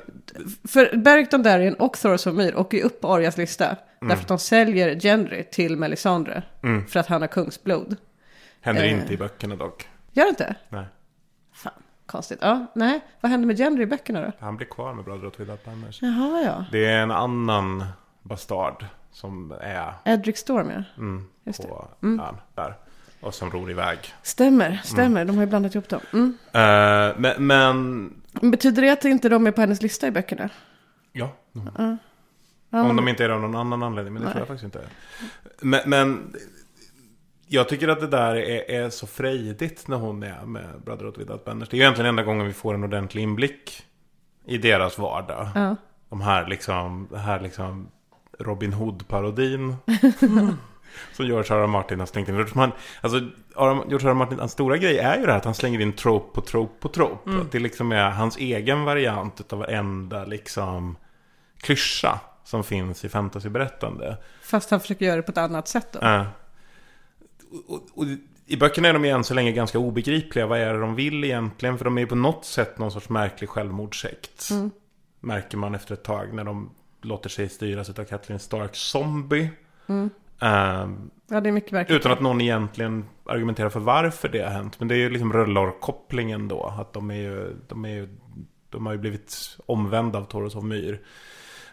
För 0.69 0.97
Barrington 0.97 1.43
Darien 1.43 1.75
och 1.75 1.99
Thoros 1.99 2.27
of 2.27 2.35
Myr 2.35 2.57
åker 2.57 2.79
ju 2.79 2.83
upp 2.85 3.01
på 3.01 3.09
Arias 3.15 3.37
lista. 3.37 3.65
Mm. 3.67 3.77
Därför 4.09 4.23
att 4.23 4.29
de 4.29 4.39
säljer 4.39 4.95
Gendry 5.01 5.43
till 5.45 5.77
Melisandre. 5.77 6.43
Mm. 6.63 6.87
För 6.87 7.01
att 7.01 7.07
han 7.07 7.21
har 7.21 7.29
kungsblod. 7.29 7.97
Händer 8.61 8.85
Eh. 8.85 8.93
inte 8.93 9.15
i 9.15 9.17
böckerna 9.17 9.57
dock. 9.57 9.89
Gör 10.13 10.25
det 10.25 10.29
inte? 10.31 10.55
Nej. 10.69 10.85
Konstigt. 12.11 12.39
Ja, 12.43 12.67
nej. 12.75 13.01
Vad 13.21 13.31
händer 13.31 13.47
med 13.47 13.57
Gendry 13.59 13.83
i 13.83 13.87
böckerna 13.87 14.21
då? 14.21 14.33
Han 14.41 14.57
blir 14.57 14.67
kvar 14.67 14.95
med 14.95 15.05
Brotherhood 15.05 15.35
Without 15.39 15.65
Banners. 15.65 16.03
Jaha, 16.03 16.43
ja. 16.45 16.65
Det 16.73 16.87
är 16.87 17.03
en 17.03 17.11
annan 17.11 17.85
bastard 18.23 18.85
som 19.13 19.55
är 19.61 19.93
Edric 20.05 20.39
Storm, 20.39 20.71
ja. 20.71 20.83
mm, 20.99 21.25
Just 21.45 21.63
det. 21.63 21.69
på 21.69 21.89
Mm. 22.03 22.21
ön 22.21 22.37
där. 22.55 22.75
Och 23.21 23.35
som 23.35 23.51
ror 23.51 23.71
iväg. 23.71 23.99
Stämmer, 24.23 24.81
stämmer. 24.85 25.25
De 25.25 25.37
har 25.37 25.45
ju 25.45 25.49
blandat 25.51 25.75
ihop 25.75 25.89
dem. 25.89 26.01
Mm. 26.13 26.39
Eh, 26.53 27.17
men, 27.19 27.47
men 27.47 28.51
Betyder 28.51 28.83
det 28.83 28.91
att 28.91 29.05
inte 29.05 29.29
de 29.29 29.47
är 29.47 29.51
på 29.51 29.61
hennes 29.61 29.83
lista 29.83 30.07
i 30.07 30.11
böckerna? 30.11 30.51
ja. 31.13 31.29
Ja. 31.79 31.97
Ja, 32.73 32.83
Om 32.91 32.97
de 32.97 33.09
inte 33.09 33.25
är 33.25 33.29
av 33.29 33.41
någon 33.41 33.55
annan 33.57 33.83
anledning, 33.83 34.13
men 34.15 34.23
det 34.23 34.27
Nej. 34.27 34.33
tror 34.35 34.41
jag 34.41 34.49
faktiskt 34.49 34.65
inte. 34.65 34.81
Men, 35.61 35.81
men 35.87 36.33
jag 37.53 37.69
tycker 37.69 37.89
att 37.89 38.01
det 38.01 38.07
där 38.07 38.37
är, 38.37 38.71
är 38.71 38.91
så 38.91 39.07
frejdigt 39.07 39.89
när 39.89 39.97
hon 39.97 40.23
är 40.23 40.43
med 40.47 40.67
Brotherhood 40.85 41.19
Without 41.19 41.45
Banners. 41.45 41.69
Det 41.69 41.75
är 41.75 41.79
ju 41.79 41.83
egentligen 41.83 42.09
enda 42.09 42.23
gången 42.23 42.47
vi 42.47 42.53
får 42.53 42.75
en 42.75 42.85
ordentlig 42.85 43.23
inblick 43.23 43.83
i 44.47 44.59
deras 44.59 44.99
vardag. 44.99 45.49
Ja. 45.55 45.77
De 46.09 46.21
här 46.21 46.47
liksom, 46.47 47.09
det 47.11 47.19
här 47.19 47.41
liksom 47.41 47.89
Robin 48.39 48.73
Hood-parodin. 48.73 49.77
som 51.13 51.27
George 51.27 51.57
R. 51.57 51.63
R. 51.63 51.67
Martin 51.67 52.01
har 52.01 52.07
slängt 52.07 52.29
in. 52.29 52.47
Man, 52.55 52.73
alltså. 53.01 53.19
George 53.89 54.09
R. 54.09 54.11
R. 54.11 54.15
Martin, 54.15 54.39
hans 54.39 54.53
stora 54.53 54.77
grej 54.77 54.99
är 54.99 55.17
ju 55.17 55.27
det 55.27 55.33
här 55.33 55.39
att 55.39 55.45
han 55.45 55.55
slänger 55.55 55.81
in 55.81 55.93
trope 55.93 56.35
på 56.35 56.41
trope 56.41 56.81
på 56.81 56.89
trope. 56.89 57.31
Mm. 57.31 57.43
Att 57.43 57.53
det 57.53 57.59
liksom 57.59 57.93
är 57.93 58.11
hans 58.11 58.37
egen 58.37 58.85
variant 58.85 59.53
av 59.53 59.59
varenda 59.59 60.25
liksom 60.25 60.97
klyscha 61.57 62.21
som 62.45 62.65
finns 62.65 63.05
i 63.05 63.09
fantasyberättande. 63.09 64.17
Fast 64.43 64.71
han 64.71 64.81
försöker 64.81 65.07
göra 65.07 65.17
det 65.17 65.23
på 65.23 65.33
ett 65.33 65.39
annat 65.39 65.69
sätt 65.69 65.93
då. 65.93 66.07
Uh, 66.09 66.27
och, 67.51 67.75
och, 67.75 67.83
och, 67.95 68.05
I 68.47 68.57
böckerna 68.57 68.89
är 68.89 68.93
de 68.93 69.05
ju 69.05 69.11
än 69.11 69.25
så 69.25 69.35
länge 69.35 69.53
ganska 69.53 69.79
obegripliga. 69.79 70.47
Vad 70.47 70.59
är 70.59 70.75
det 70.75 70.81
de 70.81 70.95
vill 70.95 71.25
egentligen? 71.25 71.79
För 71.79 71.85
de 71.85 71.97
är 71.99 72.01
ju 72.03 72.07
på 72.07 72.15
något 72.15 72.45
sätt 72.45 72.79
någon 72.79 72.93
sorts 72.93 73.09
märklig 73.09 73.51
självmordssekt. 73.51 74.51
Mm. 74.51 74.71
Märker 75.21 75.59
man 75.59 75.75
efter 75.75 75.95
ett 75.95 76.03
tag 76.05 76.35
när 76.35 76.45
de 76.45 76.71
låter 77.03 77.29
sig 77.29 77.49
styras 77.49 77.99
av 77.99 78.05
Kathleen 78.05 78.39
Stark 78.41 78.77
zombie. 78.77 79.51
Mm. 79.87 80.11
Ehm, 80.41 81.11
Ja, 81.33 81.41
det 81.41 81.49
är 81.49 81.53
mycket 81.53 81.73
verkligt. 81.73 81.97
utan 82.01 82.13
att 82.13 82.21
någon 82.21 82.41
egentligen 82.41 83.05
argumenterar 83.25 83.69
för 83.69 83.81
varför 83.81 84.29
det 84.29 84.43
har 84.43 84.51
hänt. 84.51 84.79
Men 84.79 84.89
det 84.89 84.95
är 84.95 84.99
ju 84.99 85.11
liksom 85.11 85.33
rullorkopplingen 85.33 86.49
då. 86.49 86.75
Att 86.79 86.93
de 86.93 87.11
är 87.11 87.15
ju, 87.15 87.57
de 87.69 87.85
är 87.85 87.89
ju, 87.89 88.09
de 88.71 88.87
har 88.87 88.93
ju 88.93 88.99
blivit 88.99 89.59
omvända 89.67 90.19
av 90.19 90.25
Toros 90.25 90.57
av 90.57 90.65
Myr. 90.65 91.01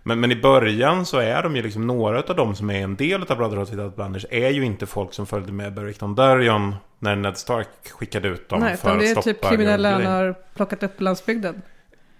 Men, 0.07 0.19
men 0.19 0.31
i 0.31 0.35
början 0.35 1.05
så 1.05 1.17
är 1.17 1.43
de 1.43 1.55
ju 1.55 1.61
liksom 1.61 1.87
några 1.87 2.19
av 2.19 2.35
dem 2.35 2.55
som 2.55 2.69
är 2.69 2.83
en 2.83 2.95
del 2.95 3.21
av 3.21 3.37
Brotherhood 3.37 3.69
Without 3.69 3.95
Banners 3.95 4.25
är 4.29 4.49
ju 4.49 4.65
inte 4.65 4.85
folk 4.85 5.13
som 5.13 5.25
följde 5.25 5.51
med 5.51 5.73
Barrington 5.73 6.15
Darrion 6.15 6.75
när 6.99 7.15
Ned 7.15 7.37
Stark 7.37 7.67
skickade 7.91 8.27
ut 8.27 8.49
dem 8.49 8.59
Nej, 8.59 8.77
för 8.77 8.91
att 8.91 8.99
det 8.99 9.05
är 9.05 9.11
stoppa 9.11 9.23
typ 9.23 9.49
kriminella 9.49 9.91
han 9.91 10.05
har 10.05 10.35
plockat 10.55 10.83
upp 10.83 10.97
på 10.97 11.03
landsbygden. 11.03 11.61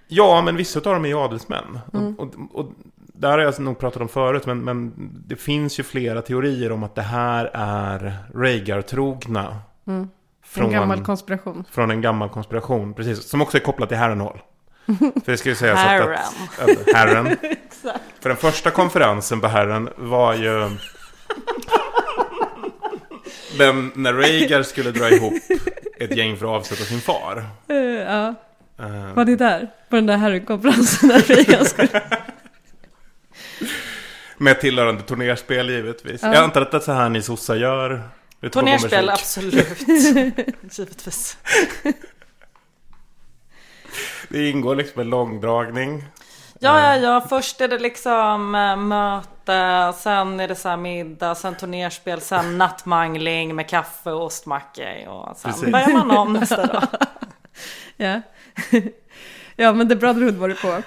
Ja, 0.08 0.42
men 0.42 0.56
vissa 0.56 0.80
av 0.80 0.84
dem 0.84 1.06
är 1.06 1.10
ju 1.10 1.18
adelsmän. 1.18 1.80
Mm. 1.94 2.16
Och, 2.16 2.24
och, 2.24 2.60
och 2.60 2.72
där 2.96 3.32
har 3.32 3.40
jag 3.40 3.60
nog 3.60 3.80
pratat 3.80 4.02
om 4.02 4.10
förut, 4.10 4.46
men, 4.46 4.60
men 4.60 4.94
det 5.28 5.36
finns 5.36 5.80
ju 5.80 5.84
flera 5.84 6.22
teorier 6.22 6.72
om 6.72 6.84
att 6.84 6.96
det 6.96 7.02
här 7.02 7.52
är 7.54 8.14
Rhaegar-trogna. 8.34 9.56
Mm. 9.88 10.10
En 10.56 10.72
gammal 10.72 11.04
konspiration. 11.04 11.64
Från 11.72 11.92
en 11.92 12.02
gammal 12.02 12.30
konspiration, 12.30 12.94
precis. 12.94 13.30
Som 13.30 13.42
också 13.42 13.58
är 13.58 13.62
kopplad 13.62 13.90
till 13.90 13.98
Harrenhal. 13.98 14.42
För 15.26 15.32
det 15.32 15.38
ska 15.38 15.50
ju 15.50 15.56
sägas 15.56 15.80
Harren. 15.80 16.18
att... 16.58 16.70
att 16.70 16.96
Harren. 16.96 17.38
Exakt. 17.78 18.04
För 18.20 18.30
den 18.30 18.38
första 18.38 18.72
konferensen 18.72 19.42
på 19.42 19.48
Harren 19.48 19.90
var 19.98 20.34
ju... 20.34 20.70
Den, 23.58 23.92
när 23.96 24.14
Rhaegar 24.14 24.64
skulle 24.64 24.92
dra 24.92 25.10
ihop 25.10 25.34
ett 26.00 26.18
gäng 26.18 26.38
för 26.38 26.46
att 26.46 26.52
avsätta 26.52 26.84
sin 26.84 27.02
far. 27.02 27.46
Eh, 27.68 27.76
ja. 27.78 28.36
Eh, 28.80 29.14
Var 29.14 29.26
ni 29.26 29.36
där? 29.36 29.72
På 29.90 29.96
den 29.96 30.06
där 30.06 30.18
Harry-konferensen 30.18 31.10
när 31.10 31.20
Reagan 31.20 31.66
skulle... 31.66 32.02
Med 34.38 34.62
tillhörande 34.62 35.02
turnerspel 35.02 35.70
givetvis. 35.70 36.22
Ja. 36.24 36.34
Jag 36.34 36.44
antar 36.44 36.62
att 36.62 36.72
det 36.72 36.78
är 36.78 36.82
så 36.82 36.92
här 36.92 37.10
ni 37.10 37.22
sossar 37.22 37.56
gör. 37.56 38.04
Turnerspel, 38.52 39.10
absolut. 39.10 39.88
Givetvis. 40.78 41.38
Det 44.30 44.50
ingår 44.50 44.76
liksom 44.76 45.02
en 45.02 45.10
långdragning. 45.10 46.04
Ja, 46.60 46.82
ja, 46.82 46.98
ja. 46.98 47.22
Först 47.30 47.62
är 47.62 47.68
det 47.68 47.80
liksom 47.80 48.56
eh, 48.56 48.78
möte, 48.78 49.94
sen 50.00 50.40
är 50.40 50.48
det 50.48 50.56
så 50.56 50.70
här 50.70 50.78
middag, 50.78 51.36
sen 51.36 51.56
turnerspel, 51.56 52.22
sen 52.22 52.58
nattmangling 52.58 53.56
med 53.56 53.70
kaffe 53.70 54.12
och 54.12 54.26
ostmackor. 54.26 55.08
Och 55.08 55.38
sen 55.38 55.52
Precis. 55.52 55.72
börjar 55.72 56.06
man 56.06 56.12
om 56.12 56.34
nästa 56.34 56.66
dag. 56.66 56.84
ja. 57.98 58.22
ja, 59.56 59.74
men 59.74 59.90
The 59.90 59.96
Brotherhood 59.96 60.36
var 60.36 60.50
det 60.50 60.56
på. 60.56 60.82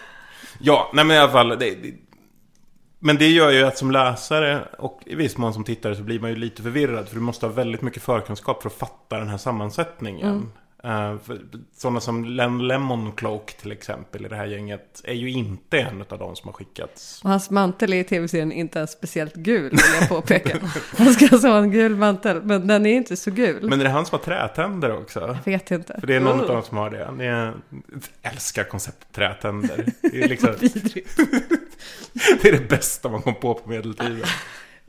Ja, 0.58 0.90
nej 0.94 1.04
men 1.04 1.16
i 1.16 1.20
alla 1.20 1.32
fall. 1.32 1.48
Det, 1.48 1.56
det, 1.56 1.94
men 2.98 3.16
det 3.16 3.28
gör 3.28 3.50
ju 3.50 3.66
att 3.66 3.78
som 3.78 3.90
läsare 3.90 4.64
och 4.78 5.00
i 5.06 5.14
viss 5.14 5.36
mån 5.36 5.54
som 5.54 5.64
tittare 5.64 5.96
så 5.96 6.02
blir 6.02 6.20
man 6.20 6.30
ju 6.30 6.36
lite 6.36 6.62
förvirrad. 6.62 7.08
För 7.08 7.14
du 7.14 7.20
måste 7.20 7.46
ha 7.46 7.52
väldigt 7.52 7.82
mycket 7.82 8.02
förkunskap 8.02 8.62
för 8.62 8.68
att 8.68 8.76
fatta 8.76 9.18
den 9.18 9.28
här 9.28 9.38
sammansättningen. 9.38 10.30
Mm. 10.30 10.52
För 10.82 11.40
sådana 11.76 12.00
som 12.00 12.24
Len 12.24 12.68
Lemon 12.68 13.12
Cloak 13.12 13.52
till 13.52 13.72
exempel 13.72 14.26
i 14.26 14.28
det 14.28 14.36
här 14.36 14.46
gänget 14.46 15.00
är 15.04 15.14
ju 15.14 15.30
inte 15.30 15.80
en 15.80 16.04
av 16.08 16.18
de 16.18 16.36
som 16.36 16.48
har 16.48 16.52
skickats. 16.52 17.20
Och 17.24 17.30
hans 17.30 17.50
mantel 17.50 17.92
är 17.92 17.96
i 17.96 18.04
tv-serien 18.04 18.52
inte 18.52 18.78
ens 18.78 18.90
speciellt 18.90 19.34
gul, 19.34 19.70
vill 19.70 19.80
jag 20.00 20.08
påpeka. 20.08 20.58
Han 20.96 21.12
ska 21.14 21.28
alltså 21.32 21.48
ha 21.48 21.58
en 21.58 21.70
gul 21.70 21.96
mantel, 21.96 22.42
men 22.42 22.66
den 22.66 22.86
är 22.86 22.94
inte 22.94 23.16
så 23.16 23.30
gul. 23.30 23.68
Men 23.68 23.80
är 23.80 23.84
det 23.84 23.90
han 23.90 24.06
som 24.06 24.18
har 24.18 24.24
trätänder 24.24 24.96
också? 24.96 25.20
Jag 25.44 25.52
vet 25.52 25.70
inte. 25.70 25.96
För 26.00 26.06
det 26.06 26.14
är 26.16 26.20
någon 26.20 26.40
Oh. 26.40 26.42
av 26.42 26.48
dem 26.48 26.62
som 26.62 26.76
har 26.76 26.90
det. 26.90 27.12
Ni 27.12 27.24
är, 27.24 27.54
älskar 28.22 28.64
konceptet 28.64 29.12
trätänder. 29.12 29.86
Det 30.02 30.22
är 30.22 30.28
liksom... 30.28 30.54
Det 32.42 32.48
är 32.48 32.52
det 32.52 32.68
bästa 32.68 33.08
man 33.08 33.22
kom 33.22 33.34
på 33.34 33.54
på 33.54 33.68
medeltiden. 33.68 34.22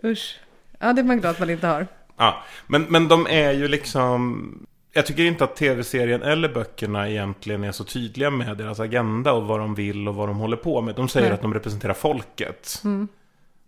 Usch. 0.03 0.39
Ja, 0.79 0.93
det 0.93 1.01
är 1.01 1.03
man 1.03 1.19
glad 1.19 1.31
att 1.31 1.39
man 1.39 1.49
inte 1.49 1.67
har. 1.67 1.87
Ja, 2.17 2.43
men, 2.67 2.83
men 2.89 3.07
de 3.07 3.27
är 3.29 3.51
ju 3.51 3.67
liksom... 3.67 4.67
Jag 4.93 5.05
tycker 5.05 5.23
inte 5.23 5.43
att 5.43 5.55
tv-serien 5.55 6.23
eller 6.23 6.49
böckerna 6.49 7.09
egentligen 7.09 7.63
är 7.63 7.71
så 7.71 7.83
tydliga 7.83 8.29
med 8.29 8.57
deras 8.57 8.79
agenda 8.79 9.33
och 9.33 9.43
vad 9.43 9.59
de 9.59 9.75
vill 9.75 10.07
och 10.07 10.15
vad 10.15 10.29
de 10.29 10.37
håller 10.37 10.57
på 10.57 10.81
med. 10.81 10.95
De 10.95 11.09
säger 11.09 11.27
Nej. 11.27 11.33
att 11.33 11.41
de 11.41 11.53
representerar 11.53 11.93
folket. 11.93 12.81
Mm. 12.83 13.07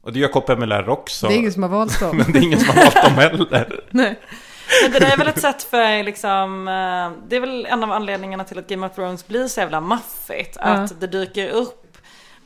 Och 0.01 0.13
det 0.13 0.19
gör 0.19 0.27
KPML 0.27 0.89
också. 0.89 1.27
Det 1.27 1.33
är 1.33 1.37
ingen 1.37 1.53
som 1.53 1.63
har 1.63 1.69
valt 1.69 1.99
dem. 1.99 2.17
men 2.17 2.31
det 2.31 2.39
är 2.39 2.43
ingen 2.43 2.59
som 2.59 2.67
har 2.67 2.83
valt 2.83 3.03
dem 3.03 3.13
heller. 3.13 3.79
Nej. 3.89 4.19
Men 4.83 4.91
det 4.91 4.99
där 4.99 5.13
är 5.13 5.17
väl 5.17 5.27
ett 5.27 5.41
sätt 5.41 5.63
för 5.63 6.03
liksom, 6.03 6.67
eh, 6.67 7.27
det 7.29 7.35
är 7.35 7.39
väl 7.39 7.65
en 7.65 7.83
av 7.83 7.91
anledningarna 7.91 8.43
till 8.43 8.59
att 8.59 8.67
Game 8.67 8.87
of 8.87 8.95
Thrones 8.95 9.27
blir 9.27 9.47
så 9.47 9.59
jävla 9.59 9.81
maffigt. 9.81 10.57
Att 10.57 11.01
det 11.01 11.07
dyker 11.07 11.49
upp 11.49 11.82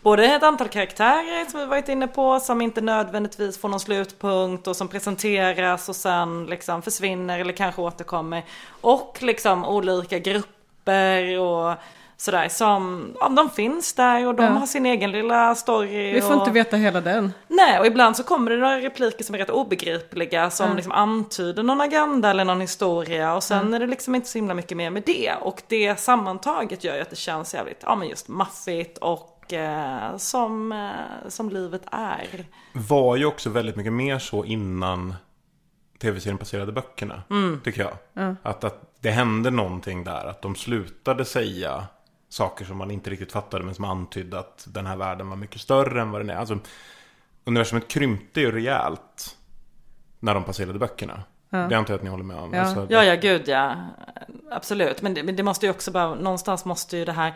både 0.07 0.25
ett 0.25 0.43
antal 0.43 0.67
karaktärer 0.67 1.45
som 1.51 1.59
vi 1.59 1.65
varit 1.65 1.89
inne 1.89 2.07
på 2.07 2.39
som 2.39 2.61
inte 2.61 2.81
nödvändigtvis 2.81 3.57
får 3.57 3.69
någon 3.69 3.79
slutpunkt 3.79 4.67
och 4.67 4.75
som 4.75 4.87
presenteras 4.87 5.89
och 5.89 5.95
sen 5.95 6.45
liksom 6.45 6.81
försvinner 6.81 7.39
eller 7.39 7.53
kanske 7.53 7.81
återkommer. 7.81 8.43
Och 8.81 9.17
liksom 9.21 9.65
olika 9.65 10.19
papper 10.19 11.39
och 11.39 11.75
sådär 12.17 12.49
som, 12.49 13.07
ja 13.19 13.29
de 13.29 13.49
finns 13.49 13.93
där 13.93 14.27
och 14.27 14.35
de 14.35 14.43
Ja. 14.43 14.49
har 14.51 14.65
sin 14.65 14.85
egen 14.85 15.11
lilla 15.11 15.55
story. 15.55 16.13
Vi 16.13 16.21
får 16.21 16.33
och... 16.33 16.39
inte 16.39 16.51
veta 16.51 16.77
hela 16.77 17.01
den. 17.01 17.33
Nej, 17.47 17.79
och 17.79 17.85
ibland 17.85 18.17
så 18.17 18.23
kommer 18.23 18.51
det 18.51 18.57
några 18.57 18.77
repliker 18.79 19.23
som 19.23 19.35
är 19.35 19.39
rätt 19.39 19.49
obegripliga 19.49 20.49
som 20.49 20.67
Ja. 20.69 20.73
liksom 20.75 20.91
antyder 20.91 21.63
någon 21.63 21.81
agenda 21.81 22.29
eller 22.29 22.45
någon 22.45 22.61
historia 22.61 23.35
och 23.35 23.43
sen 23.43 23.73
är 23.73 23.79
det 23.79 23.87
liksom 23.87 24.15
inte 24.15 24.27
så 24.27 24.37
himla 24.37 24.53
mycket 24.53 24.77
mer 24.77 24.89
med 24.89 25.03
det. 25.05 25.33
Och 25.41 25.61
det 25.67 25.99
sammantaget 25.99 26.83
gör 26.83 26.95
ju 26.95 27.01
att 27.01 27.09
det 27.09 27.15
känns 27.15 27.53
jävligt, 27.53 27.81
ja 27.85 27.95
men 27.95 28.07
just 28.07 28.27
maffigt 28.27 28.97
och 28.97 29.33
eh, 29.53 30.17
som, 30.17 30.71
eh, 30.71 31.29
som 31.29 31.49
livet 31.49 31.81
är. 31.91 32.45
Var 32.73 33.15
ju 33.15 33.25
också 33.25 33.49
väldigt 33.49 33.75
mycket 33.75 33.93
mer 33.93 34.19
så 34.19 34.45
innan 34.45 35.15
tv-serien 35.99 36.37
passerade 36.37 36.71
böckerna. 36.71 37.23
Mm. 37.29 37.61
Tycker 37.63 37.81
jag. 37.81 37.93
Ja. 38.13 38.35
Att, 38.43 38.63
att 38.63 38.93
det 39.01 39.11
hände 39.11 39.49
någonting 39.49 40.03
där. 40.03 40.25
Att 40.25 40.41
de 40.41 40.55
slutade 40.55 41.25
säga 41.25 41.87
saker 42.29 42.65
som 42.65 42.77
man 42.77 42.91
inte 42.91 43.09
riktigt 43.09 43.31
fattade. 43.31 43.65
Men 43.65 43.75
som 43.75 43.85
antydde 43.85 44.39
att 44.39 44.67
den 44.69 44.85
här 44.85 44.95
världen 44.95 45.29
var 45.29 45.35
mycket 45.35 45.61
större 45.61 46.01
än 46.01 46.11
vad 46.11 46.21
den 46.21 46.29
är. 46.29 46.35
Alltså, 46.35 46.59
universumet 47.45 47.87
krympte 47.87 48.41
ju 48.41 48.51
rejält. 48.51 49.37
När 50.19 50.33
de 50.33 50.43
passerade 50.43 50.79
böckerna. 50.79 51.23
Ja. 51.49 51.57
Det 51.57 51.75
antar 51.75 51.93
jag 51.93 51.97
att 51.97 52.03
ni 52.03 52.09
håller 52.09 52.23
med 52.23 52.37
om. 52.37 52.53
Ja, 52.53 52.61
Alltså, 52.61 52.87
ja, 52.89 53.03
ja 53.03 53.15
gud 53.15 53.47
ja. 53.47 53.75
Absolut. 54.51 55.01
Men 55.01 55.13
det, 55.13 55.23
men 55.23 55.35
det 55.35 55.43
måste 55.43 55.65
ju 55.65 55.69
också 55.69 55.91
bara, 55.91 56.15
någonstans 56.15 56.65
måste 56.65 56.97
ju 56.97 57.05
det 57.05 57.11
här 57.11 57.33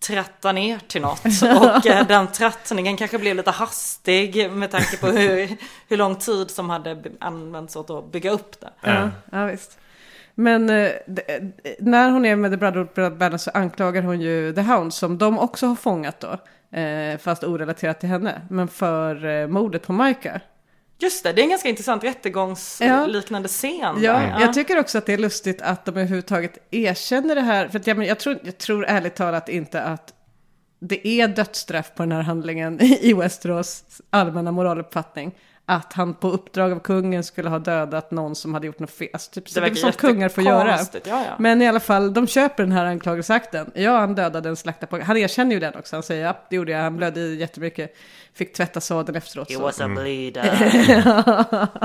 tratta 0.00 0.52
ner 0.52 0.78
till 0.78 1.02
något. 1.02 1.24
Och 1.42 1.86
eh, 1.86 2.06
den 2.06 2.26
trattningen 2.26 2.96
kanske 2.96 3.18
blev 3.18 3.36
lite 3.36 3.50
hastig 3.50 4.50
med 4.50 4.70
tanke 4.70 4.96
på 4.96 5.06
hur, 5.06 5.56
hur 5.88 5.96
lång 5.96 6.16
tid 6.16 6.50
som 6.50 6.70
hade 6.70 7.02
använts 7.20 7.76
åt 7.76 7.90
att 7.90 8.12
bygga 8.12 8.30
upp 8.30 8.60
det. 8.60 8.70
Ja, 8.80 9.10
ja 9.32 9.44
visst. 9.44 9.78
Men 10.34 10.70
eh, 10.70 10.76
eh, 10.76 11.42
när 11.78 12.10
hon 12.10 12.24
är 12.24 12.36
med 12.36 12.50
The 12.50 12.56
Brotherhood 12.56 13.18
Banner 13.18 13.38
så 13.38 13.50
anklagar 13.54 14.02
hon 14.02 14.20
ju 14.20 14.52
The 14.52 14.60
Hound 14.60 14.94
som 14.94 15.18
de 15.18 15.38
också 15.38 15.66
har 15.66 15.74
fångat 15.74 16.20
då. 16.20 16.38
Eh, 16.78 17.18
fast 17.18 17.44
orelaterat 17.44 18.00
till 18.00 18.08
henne. 18.08 18.42
Men 18.50 18.68
för 18.68 19.26
eh, 19.26 19.46
mordet 19.46 19.82
på 19.86 19.92
Micah. 19.92 20.40
Just 21.00 21.24
det, 21.24 21.32
det 21.32 21.40
är 21.40 21.42
en 21.42 21.50
ganska 21.50 21.68
intressant 21.68 22.04
rättegångsliknande 22.04 23.48
scen. 23.48 24.02
Ja, 24.02 24.12
där. 24.12 24.40
jag 24.40 24.54
tycker 24.54 24.78
också 24.78 24.98
att 24.98 25.06
det 25.06 25.12
är 25.12 25.18
lustigt 25.18 25.62
att 25.62 25.84
de 25.84 25.90
överhuvudtaget 25.90 26.58
erkänner 26.70 27.34
det 27.34 27.40
här. 27.40 27.68
För 27.68 27.82
jag, 27.84 27.96
men 27.96 28.06
jag, 28.06 28.18
tror, 28.18 28.38
jag 28.42 28.58
tror 28.58 28.84
ärligt 28.84 29.16
talat 29.16 29.48
inte 29.48 29.82
att 29.82 30.14
det 30.80 31.08
är 31.08 31.28
dödsstraff 31.28 31.94
på 31.94 32.02
den 32.02 32.12
här 32.12 32.22
handlingen 32.22 32.80
i 33.00 33.12
Westeros 33.12 33.84
allmänna 34.10 34.52
moraluppfattning. 34.52 35.34
Att 35.70 35.92
han 35.92 36.14
på 36.14 36.30
uppdrag 36.30 36.72
av 36.72 36.78
kungen 36.80 37.24
skulle 37.24 37.48
ha 37.48 37.58
dödat 37.58 38.10
någon 38.10 38.34
som 38.34 38.54
hade 38.54 38.66
gjort 38.66 38.78
något 38.78 38.90
fel. 38.90 39.08
Alltså, 39.12 39.30
typ, 39.30 39.48
så 39.48 39.60
det 39.60 39.66
är 39.66 39.70
verkar 39.70 39.80
som 39.80 39.92
kungar 39.92 40.28
får 40.28 40.44
göra. 40.44 40.78
ja, 40.92 41.00
ja. 41.04 41.22
Men 41.38 41.62
i 41.62 41.68
alla 41.68 41.80
fall, 41.80 42.14
de 42.14 42.26
köper 42.26 42.62
den 42.62 42.72
här 42.72 42.84
anklagelseakten. 42.84 43.70
Ja, 43.74 43.98
han 43.98 44.14
dödade 44.14 44.48
en 44.48 44.56
slaktapojke. 44.56 45.04
Han 45.04 45.16
erkänner 45.16 45.54
ju 45.54 45.60
den 45.60 45.74
också. 45.74 45.96
Han 45.96 46.02
säger 46.02 46.24
ja, 46.24 46.36
det 46.50 46.56
gjorde 46.56 46.72
jag. 46.72 46.82
Han 46.82 46.96
blödde 46.96 47.20
jättemycket. 47.20 47.94
Fick 48.34 48.52
tvätta 48.52 48.80
sadeln 48.80 49.16
efteråt. 49.18 49.50
He 49.50 49.56
was 49.58 49.80
a 49.80 49.84
Mm. 49.84 50.02
bleeder. 50.02 51.68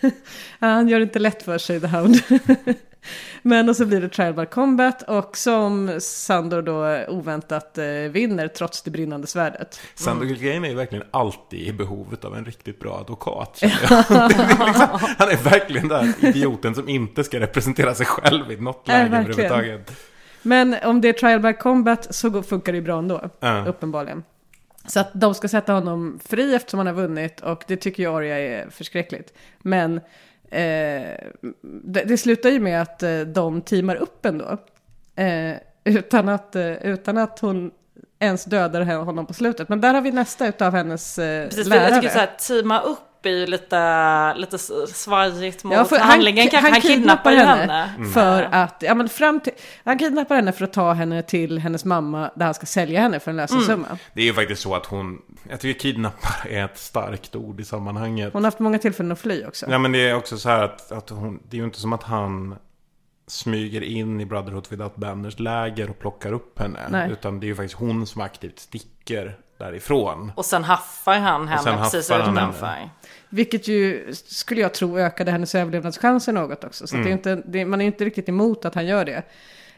Ja, 0.58 0.66
han 0.66 0.88
gör 0.88 0.98
det 0.98 1.02
inte 1.02 1.18
lätt 1.18 1.42
för 1.42 1.58
sig, 1.58 1.80
The 1.80 1.86
Hound. 1.86 2.16
Men 3.42 3.68
och 3.68 3.76
så 3.76 3.86
blir 3.86 4.00
det 4.00 4.08
trial 4.08 4.34
by 4.34 4.46
combat 4.46 5.02
och 5.02 5.36
som 5.36 6.00
Sandor 6.00 6.62
då 6.62 7.04
oväntat 7.14 7.78
eh, 7.78 7.84
vinner 7.86 8.48
trots 8.48 8.82
det 8.82 8.90
brinnande 8.90 9.26
svärdet. 9.26 9.80
Sandor 9.94 10.26
Gilgain 10.26 10.64
är 10.64 10.68
ju 10.68 10.74
verkligen 10.74 11.04
alltid 11.10 11.60
i 11.60 11.72
behovet 11.72 12.24
av 12.24 12.36
en 12.36 12.44
riktigt 12.44 12.80
bra 12.80 12.98
advokat. 13.00 13.62
är 13.62 14.66
liksom, 14.66 14.88
han 15.18 15.28
är 15.28 15.44
verkligen 15.44 15.88
där 15.88 16.14
idioten 16.20 16.74
som 16.74 16.88
inte 16.88 17.24
ska 17.24 17.40
representera 17.40 17.94
sig 17.94 18.06
själv 18.06 18.52
i 18.52 18.56
något 18.56 18.88
läge 18.88 19.08
verkligen. 19.08 19.50
överhuvudtaget. 19.50 19.96
Men 20.42 20.76
om 20.84 21.00
det 21.00 21.08
är 21.08 21.12
trial 21.12 21.40
by 21.40 21.52
combat 21.52 22.14
så 22.14 22.42
funkar 22.42 22.72
det 22.72 22.76
ju 22.78 22.84
bra 22.84 22.98
ändå, 22.98 23.30
Ja. 23.40 23.64
uppenbarligen. 23.66 24.22
Så 24.86 25.00
att 25.00 25.10
de 25.14 25.34
ska 25.34 25.48
sätta 25.48 25.72
honom 25.72 26.18
fri 26.28 26.54
eftersom 26.54 26.78
han 26.78 26.86
har 26.86 26.94
vunnit 26.94 27.40
och 27.40 27.64
det 27.66 27.76
tycker 27.76 28.02
ju 28.02 28.16
Arya 28.16 28.38
är 28.38 28.70
förskräckligt. 28.70 29.32
Men 29.58 30.00
det, 31.62 32.04
det 32.04 32.18
slutar 32.18 32.50
ju 32.50 32.60
med 32.60 32.82
att 32.82 33.02
eh, 33.02 33.20
de 33.20 33.60
teamar 33.60 33.96
upp 33.96 34.26
ändå. 34.26 34.58
Eh, 35.16 35.54
utan, 35.84 36.28
att, 36.28 36.56
eh, 36.56 36.72
utan 36.72 37.18
att 37.18 37.38
hon 37.38 37.70
ens 38.18 38.44
dödar 38.44 38.82
honom 38.82 39.26
på 39.26 39.34
slutet. 39.34 39.68
Men 39.68 39.80
där 39.80 39.94
har 39.94 40.00
vi 40.00 40.12
nästa 40.12 40.48
utav 40.48 40.72
hennes 40.74 41.18
eh, 41.18 41.48
Precis, 41.48 41.66
lärare. 41.66 41.88
jag 41.88 42.02
tycker 42.02 42.14
så 42.14 42.18
här, 42.18 42.30
teama 42.48 42.80
upp 42.80 42.98
ju 43.24 43.46
lite, 43.46 44.34
lite 44.34 44.58
svajigt 44.58 45.64
mot 45.64 45.74
Ja, 45.74 45.84
för 45.84 45.98
handlingen. 45.98 46.48
Han, 46.52 46.72
han, 46.72 46.80
kidnappar 46.80 47.32
ju 47.32 47.38
henne. 47.38 47.90
För 48.14 48.42
att, 48.42 48.82
ja 48.82 48.94
men 48.94 49.08
fram 49.08 49.40
till, 49.40 49.52
han 49.84 49.98
kidnappar 49.98 50.36
henne 50.36 50.52
för 50.52 50.64
att 50.64 50.72
ta 50.72 50.92
henne 50.92 51.22
till 51.22 51.58
hennes 51.58 51.84
mamma 51.84 52.30
där 52.34 52.44
han 52.44 52.54
ska 52.54 52.66
sälja 52.66 53.00
henne 53.00 53.20
för 53.20 53.30
en 53.30 53.36
lösensumma. 53.36 53.86
Mm. 53.86 53.98
Det 54.12 54.20
är 54.20 54.24
ju 54.24 54.34
faktiskt 54.34 54.62
så 54.62 54.74
att 54.74 54.86
hon, 54.86 55.22
jag 55.50 55.60
tycker 55.60 55.80
kidnappar 55.80 56.48
är 56.48 56.64
ett 56.64 56.78
starkt 56.78 57.36
ord 57.36 57.60
i 57.60 57.64
sammanhanget. 57.64 58.32
Hon 58.32 58.44
har 58.44 58.46
haft 58.46 58.58
många 58.58 58.78
tillfällen 58.78 59.12
att 59.12 59.18
fly 59.18 59.44
också. 59.44 59.66
Ja 59.70 59.78
men 59.78 59.92
det 59.92 60.08
är 60.08 60.14
också 60.14 60.38
så 60.38 60.48
här 60.48 60.62
att, 60.62 60.92
att 60.92 61.10
hon, 61.10 61.42
det 61.48 61.56
är 61.56 61.58
ju 61.58 61.64
inte 61.64 61.80
som 61.80 61.92
att 61.92 62.02
han 62.02 62.56
smyger 63.26 63.80
in 63.80 64.20
i 64.20 64.26
Brotherhood 64.26 64.66
Without 64.70 64.96
Banners 64.96 65.38
läger 65.38 65.90
och 65.90 65.98
plockar 65.98 66.32
upp 66.32 66.58
henne. 66.58 66.80
Nej. 66.88 67.10
Utan 67.10 67.40
det 67.40 67.46
är 67.46 67.48
ju 67.48 67.56
faktiskt 67.56 67.80
hon 67.80 68.06
som 68.06 68.22
aktivt 68.22 68.58
sticker 68.58 69.38
därifrån. 69.58 70.32
Och 70.36 70.44
sen 70.44 70.64
haffar 70.64 71.18
han 71.18 71.48
henne 71.48 71.78
precis 71.78 72.10
haffar 72.10 72.24
han 72.24 72.34
utanför. 72.34 72.90
Vilket 73.30 73.68
ju, 73.68 74.14
skulle 74.26 74.60
jag 74.60 74.74
tro, 74.74 74.98
ökade 74.98 75.30
hennes 75.30 75.54
överlevnadschanser 75.54 76.32
något 76.32 76.64
också. 76.64 76.86
Så 76.86 76.96
Mm. 76.96 77.04
det 77.06 77.10
är 77.10 77.12
inte, 77.12 77.42
det, 77.46 77.64
man 77.64 77.80
är 77.80 77.84
inte 77.86 78.04
riktigt 78.04 78.28
emot 78.28 78.64
att 78.64 78.74
han 78.74 78.86
gör 78.86 79.04
det. 79.04 79.22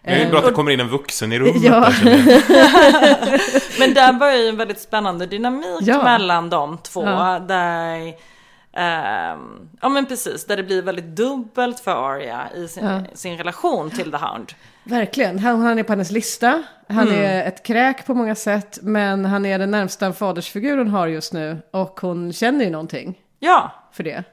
Det 0.03 0.11
är 0.11 0.17
ju 0.19 0.23
Eh, 0.25 0.31
bra 0.31 0.39
att 0.39 0.45
det 0.45 0.51
och- 0.51 0.57
kommer 0.57 0.71
in 0.71 0.81
en 0.81 0.89
vuxen 0.89 1.33
i 1.33 1.39
rummet 1.39 1.63
Ja. 1.63 1.81
där. 1.81 2.03
Men 3.79 3.95
där 3.95 4.13
börjar 4.13 4.37
ju 4.37 4.49
en 4.49 4.57
väldigt 4.57 4.81
spännande 4.81 5.27
dynamik 5.27 5.81
Ja. 5.81 6.03
mellan 6.05 6.51
de 6.51 6.79
två. 6.79 7.05
Ja. 7.05 7.39
Där, 7.49 8.15
ehm, 8.73 9.69
ja 9.81 9.89
men 9.89 10.07
precis, 10.07 10.47
där 10.47 10.57
det 10.57 10.63
blir 10.63 10.83
väldigt 10.83 11.17
dubbelt 11.17 11.81
för 11.81 11.91
Arya 12.15 12.49
i 12.57 12.69
sin, 12.69 12.85
Ja. 12.85 13.01
sin 13.15 13.37
relation 13.39 13.91
till 13.91 14.11
The 14.11 14.17
Hound. 14.17 14.53
Verkligen. 14.85 15.39
Han, 15.39 15.61
han 15.61 15.79
är 15.79 15.83
på 15.83 15.93
hennes 15.93 16.11
lista. 16.11 16.63
Han 16.89 17.09
Mm. 17.09 17.21
är 17.21 17.45
ett 17.49 17.63
kräk 17.63 18.07
på 18.07 18.15
många 18.15 18.35
sätt. 18.35 18.79
Men 18.83 19.25
han 19.25 19.47
är 19.47 19.59
den 19.59 19.71
närmsta 19.71 20.07
en 20.07 20.15
fadersfigur 20.15 20.79
hon 20.79 20.89
har 20.89 21.07
just 21.07 21.33
nu. 21.33 21.59
Och 21.71 22.01
hon 22.01 22.33
känner 22.33 22.65
ju 22.65 22.71
någonting 22.71 23.19
Ja. 23.41 23.73
för 23.93 24.05
det. 24.05 24.25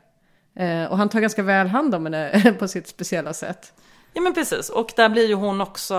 Eh, 0.55 0.85
och 0.85 0.97
han 0.97 1.09
tar 1.09 1.19
ganska 1.19 1.43
väl 1.43 1.67
hand 1.67 1.95
om 1.95 2.05
henne 2.05 2.53
på 2.59 2.67
sitt 2.67 2.87
speciella 2.87 3.33
sätt. 3.33 3.73
Ja 4.13 4.21
men 4.21 4.33
precis, 4.33 4.69
och 4.69 4.93
där 4.95 5.09
blir 5.09 5.27
ju 5.27 5.33
hon 5.33 5.61
också 5.61 5.95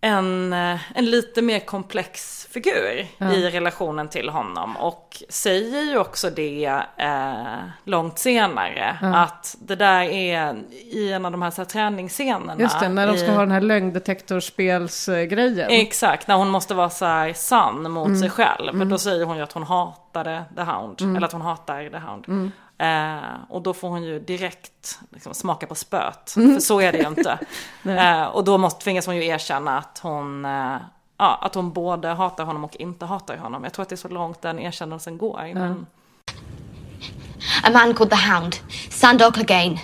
en, 0.00 0.52
eh, 0.52 0.98
en 0.98 1.10
lite 1.10 1.42
mer 1.42 1.60
komplex 1.60 2.35
figur 2.56 3.06
Ja. 3.18 3.32
i 3.32 3.50
relationen 3.50 4.08
till 4.08 4.28
honom. 4.28 4.76
Och 4.76 5.22
säger 5.28 5.82
ju 5.82 5.98
också 5.98 6.30
det 6.30 6.82
eh, 6.96 7.44
långt 7.84 8.18
senare. 8.18 8.98
Ja. 9.02 9.16
Att 9.16 9.56
det 9.60 9.76
där 9.76 10.00
är 10.02 10.54
i 10.72 11.12
en 11.12 11.24
av 11.24 11.32
de 11.32 11.42
här, 11.42 11.50
så 11.50 11.60
här 11.60 11.66
träningsscenerna. 11.68 12.56
Just 12.58 12.80
det, 12.80 12.88
när 12.88 13.06
de 13.06 13.18
ska 13.18 13.26
i, 13.26 13.30
ha 13.34 13.40
den 13.40 13.50
här 13.50 13.60
lögndetektorspelsgrejen. 13.60 15.70
Exakt, 15.70 16.28
när 16.28 16.36
hon 16.36 16.48
måste 16.48 16.74
vara 16.74 16.90
så 16.90 17.04
här 17.04 17.32
sann 17.32 17.90
mot 17.90 18.06
Mm. 18.06 18.20
sig 18.20 18.30
själv. 18.30 18.68
Mm. 18.74 18.88
Då 18.88 18.98
säger 18.98 19.24
hon 19.24 19.36
ju 19.36 19.42
att 19.42 19.52
hon 19.52 19.62
hatade 19.62 20.44
The 20.56 20.62
Hound. 20.62 21.00
Mm. 21.02 21.16
Eller 21.16 21.26
att 21.26 21.32
hon 21.32 21.42
hatar 21.42 21.88
The 21.90 21.98
Hound. 21.98 22.24
Mm. 22.28 22.52
Eh, 22.78 23.24
och 23.48 23.62
då 23.62 23.74
får 23.74 23.88
hon 23.88 24.02
ju 24.04 24.18
direkt 24.20 24.98
liksom, 25.12 25.34
smaka 25.34 25.66
på 25.66 25.74
spöet. 25.74 26.36
Mm. 26.36 26.54
För 26.54 26.60
så 26.60 26.80
är 26.80 26.92
det 26.92 26.98
ju 26.98 27.08
inte. 27.08 27.38
Eh, 27.88 28.24
och 28.24 28.44
då 28.44 28.58
måste, 28.58 28.84
tvingas 28.84 29.06
hon 29.06 29.16
ju 29.16 29.26
erkänna 29.26 29.78
att 29.78 29.98
hon, 30.02 30.44
eh, 30.44 30.76
ja, 31.18 31.34
att 31.42 31.54
hon 31.54 31.72
både 31.72 32.08
hatar 32.08 32.44
honom 32.44 32.64
och 32.64 32.76
inte 32.76 33.06
hatar 33.06 33.36
honom. 33.36 33.64
Jag 33.64 33.72
tror 33.72 33.82
att 33.82 33.88
det 33.88 33.94
är 33.94 33.96
så 33.96 34.08
långt 34.08 34.42
den 34.42 34.58
erkännelsen 34.58 35.18
går. 35.18 35.44
innan- 35.46 35.86
A 37.62 37.70
man 37.72 37.94
called 37.94 38.10
the 38.10 38.30
Hound, 38.30 38.56
Sandor 38.90 39.30
Clegane. 39.30 39.80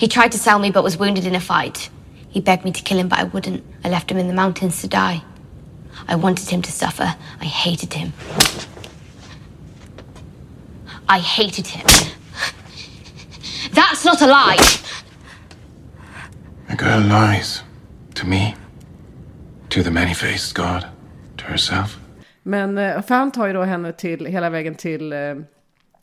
He 0.00 0.06
tried 0.08 0.32
to 0.32 0.38
sell 0.38 0.58
me 0.58 0.70
but 0.70 0.82
was 0.84 0.96
wounded 1.00 1.24
in 1.24 1.34
a 1.36 1.40
fight. 1.40 1.90
He 2.30 2.40
begged 2.40 2.64
me 2.64 2.72
to 2.72 2.80
kill 2.84 2.98
him, 2.98 3.08
but 3.08 3.18
I 3.18 3.24
wouldn't. 3.24 3.60
I 3.84 3.88
left 3.90 4.10
him 4.10 4.18
in 4.18 4.28
the 4.28 4.34
mountains 4.34 4.80
to 4.82 4.88
die. 4.88 5.20
I 6.08 6.14
wanted 6.16 6.48
him 6.50 6.62
to 6.62 6.70
suffer. 6.70 7.14
I 7.42 7.44
hated 7.46 7.92
him. 7.94 8.12
I 11.08 11.18
hated 11.18 11.66
him. 11.66 11.86
That's 13.74 14.04
not 14.04 14.22
a 14.22 14.26
lie! 14.26 14.58
A 16.68 16.76
girl 16.76 17.00
lies. 17.00 17.62
To 18.14 18.26
me. 18.26 18.54
To 19.74 19.82
the 19.82 19.90
many-faced 19.90 20.54
god. 20.56 20.84
To 21.36 21.44
herself. 21.46 21.98
Men 22.42 22.78
eh, 22.78 23.02
för 23.02 23.14
han 23.14 23.32
tar 23.32 23.46
ju 23.46 23.52
då 23.52 23.62
henne 23.62 23.92
till, 23.92 24.26
hela 24.26 24.50
vägen 24.50 24.74
till 24.74 25.12
eh, 25.12 25.34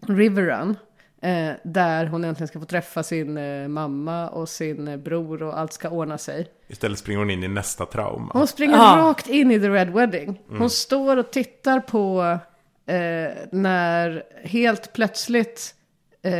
Riverrun. 0.08 0.76
Eh, 1.22 1.52
där 1.64 2.06
hon 2.06 2.24
äntligen 2.24 2.48
ska 2.48 2.60
få 2.60 2.66
träffa 2.66 3.04
sin 3.04 3.38
eh, 3.38 3.68
mamma 3.68 4.30
och 4.30 4.50
sin 4.50 4.88
eh, 4.88 4.98
bror 4.98 5.44
och 5.44 5.60
allt 5.60 5.74
ska 5.74 5.90
ordna 5.90 6.18
sig. 6.18 6.48
Istället 6.68 7.00
springer 7.00 7.20
hon 7.20 7.30
in 7.30 7.44
i 7.44 7.48
nästa 7.48 7.86
trauma. 7.86 8.32
Hon 8.34 8.48
springer 8.48 8.76
Ja. 8.78 8.96
rakt 8.98 9.28
in 9.28 9.52
i 9.52 9.60
The 9.60 9.70
Red 9.70 9.90
Wedding. 9.90 10.42
Hon 10.48 10.56
Mm. 10.58 10.70
står 10.70 11.18
och 11.18 11.32
tittar 11.32 11.80
på 11.80 12.38
eh, 12.86 13.32
när 13.52 14.24
helt 14.44 14.94
plötsligt 14.94 15.76
eh, 16.22 16.32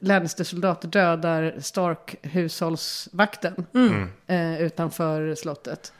Lannister-soldater 0.00 0.88
dödar 0.88 1.54
Stark-hushållsvakten 1.60 3.66
Mm. 3.74 4.08
eh, 4.26 4.60
utanför 4.62 5.34
slottet. 5.34 5.92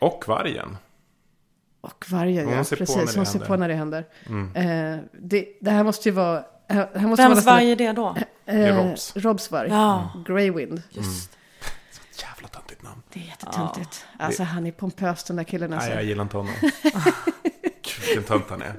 Och 0.00 0.24
vargen. 0.28 0.76
Och 1.80 2.04
vargen, 2.10 2.44
Hon 2.46 2.54
ja. 2.56 2.64
ser 2.64 2.76
på 2.76 2.80
Precis, 2.80 2.96
när 2.96 3.06
det 3.06 3.18
hon 3.18 3.26
ser 3.26 3.32
händer. 3.32 3.46
på 3.46 3.56
när 3.56 3.68
det 3.68 3.74
händer. 3.74 4.04
Mm. 4.26 4.56
Eh, 4.56 5.04
det, 5.12 5.48
det 5.60 5.70
här 5.70 5.84
måste 5.84 6.08
ju 6.08 6.14
vara... 6.14 6.44
Här 6.68 6.90
här 6.94 7.06
måste 7.06 7.22
Vems 7.28 7.44
vara 7.46 7.54
varg 7.56 7.70
är 7.72 7.76
det 7.76 7.92
då? 7.92 8.08
Eh, 8.08 8.24
Det 8.44 8.52
är 8.52 8.88
Robs. 8.88 9.16
Robs 9.16 9.50
varg. 9.50 9.68
Ja. 9.68 10.10
Greywind. 10.26 10.82
Just. 10.90 11.36
Jävla 12.22 12.48
töntigt 12.48 12.82
namn. 12.82 13.02
Det 13.12 13.20
är 13.20 13.24
jättetöntigt. 13.24 14.04
Alltså 14.18 14.42
han 14.42 14.66
är 14.66 14.72
pompös 14.72 15.24
den 15.24 15.36
där 15.36 15.44
killen 15.44 15.72
alltså. 15.72 15.88
Nej, 15.88 15.96
jag 15.96 16.04
gillar 16.04 16.22
inte 16.22 16.36
honom. 16.36 16.54
Gud, 17.62 18.06
vilken 18.06 18.22
tönt 18.24 18.44
han 18.50 18.62
är. 18.62 18.72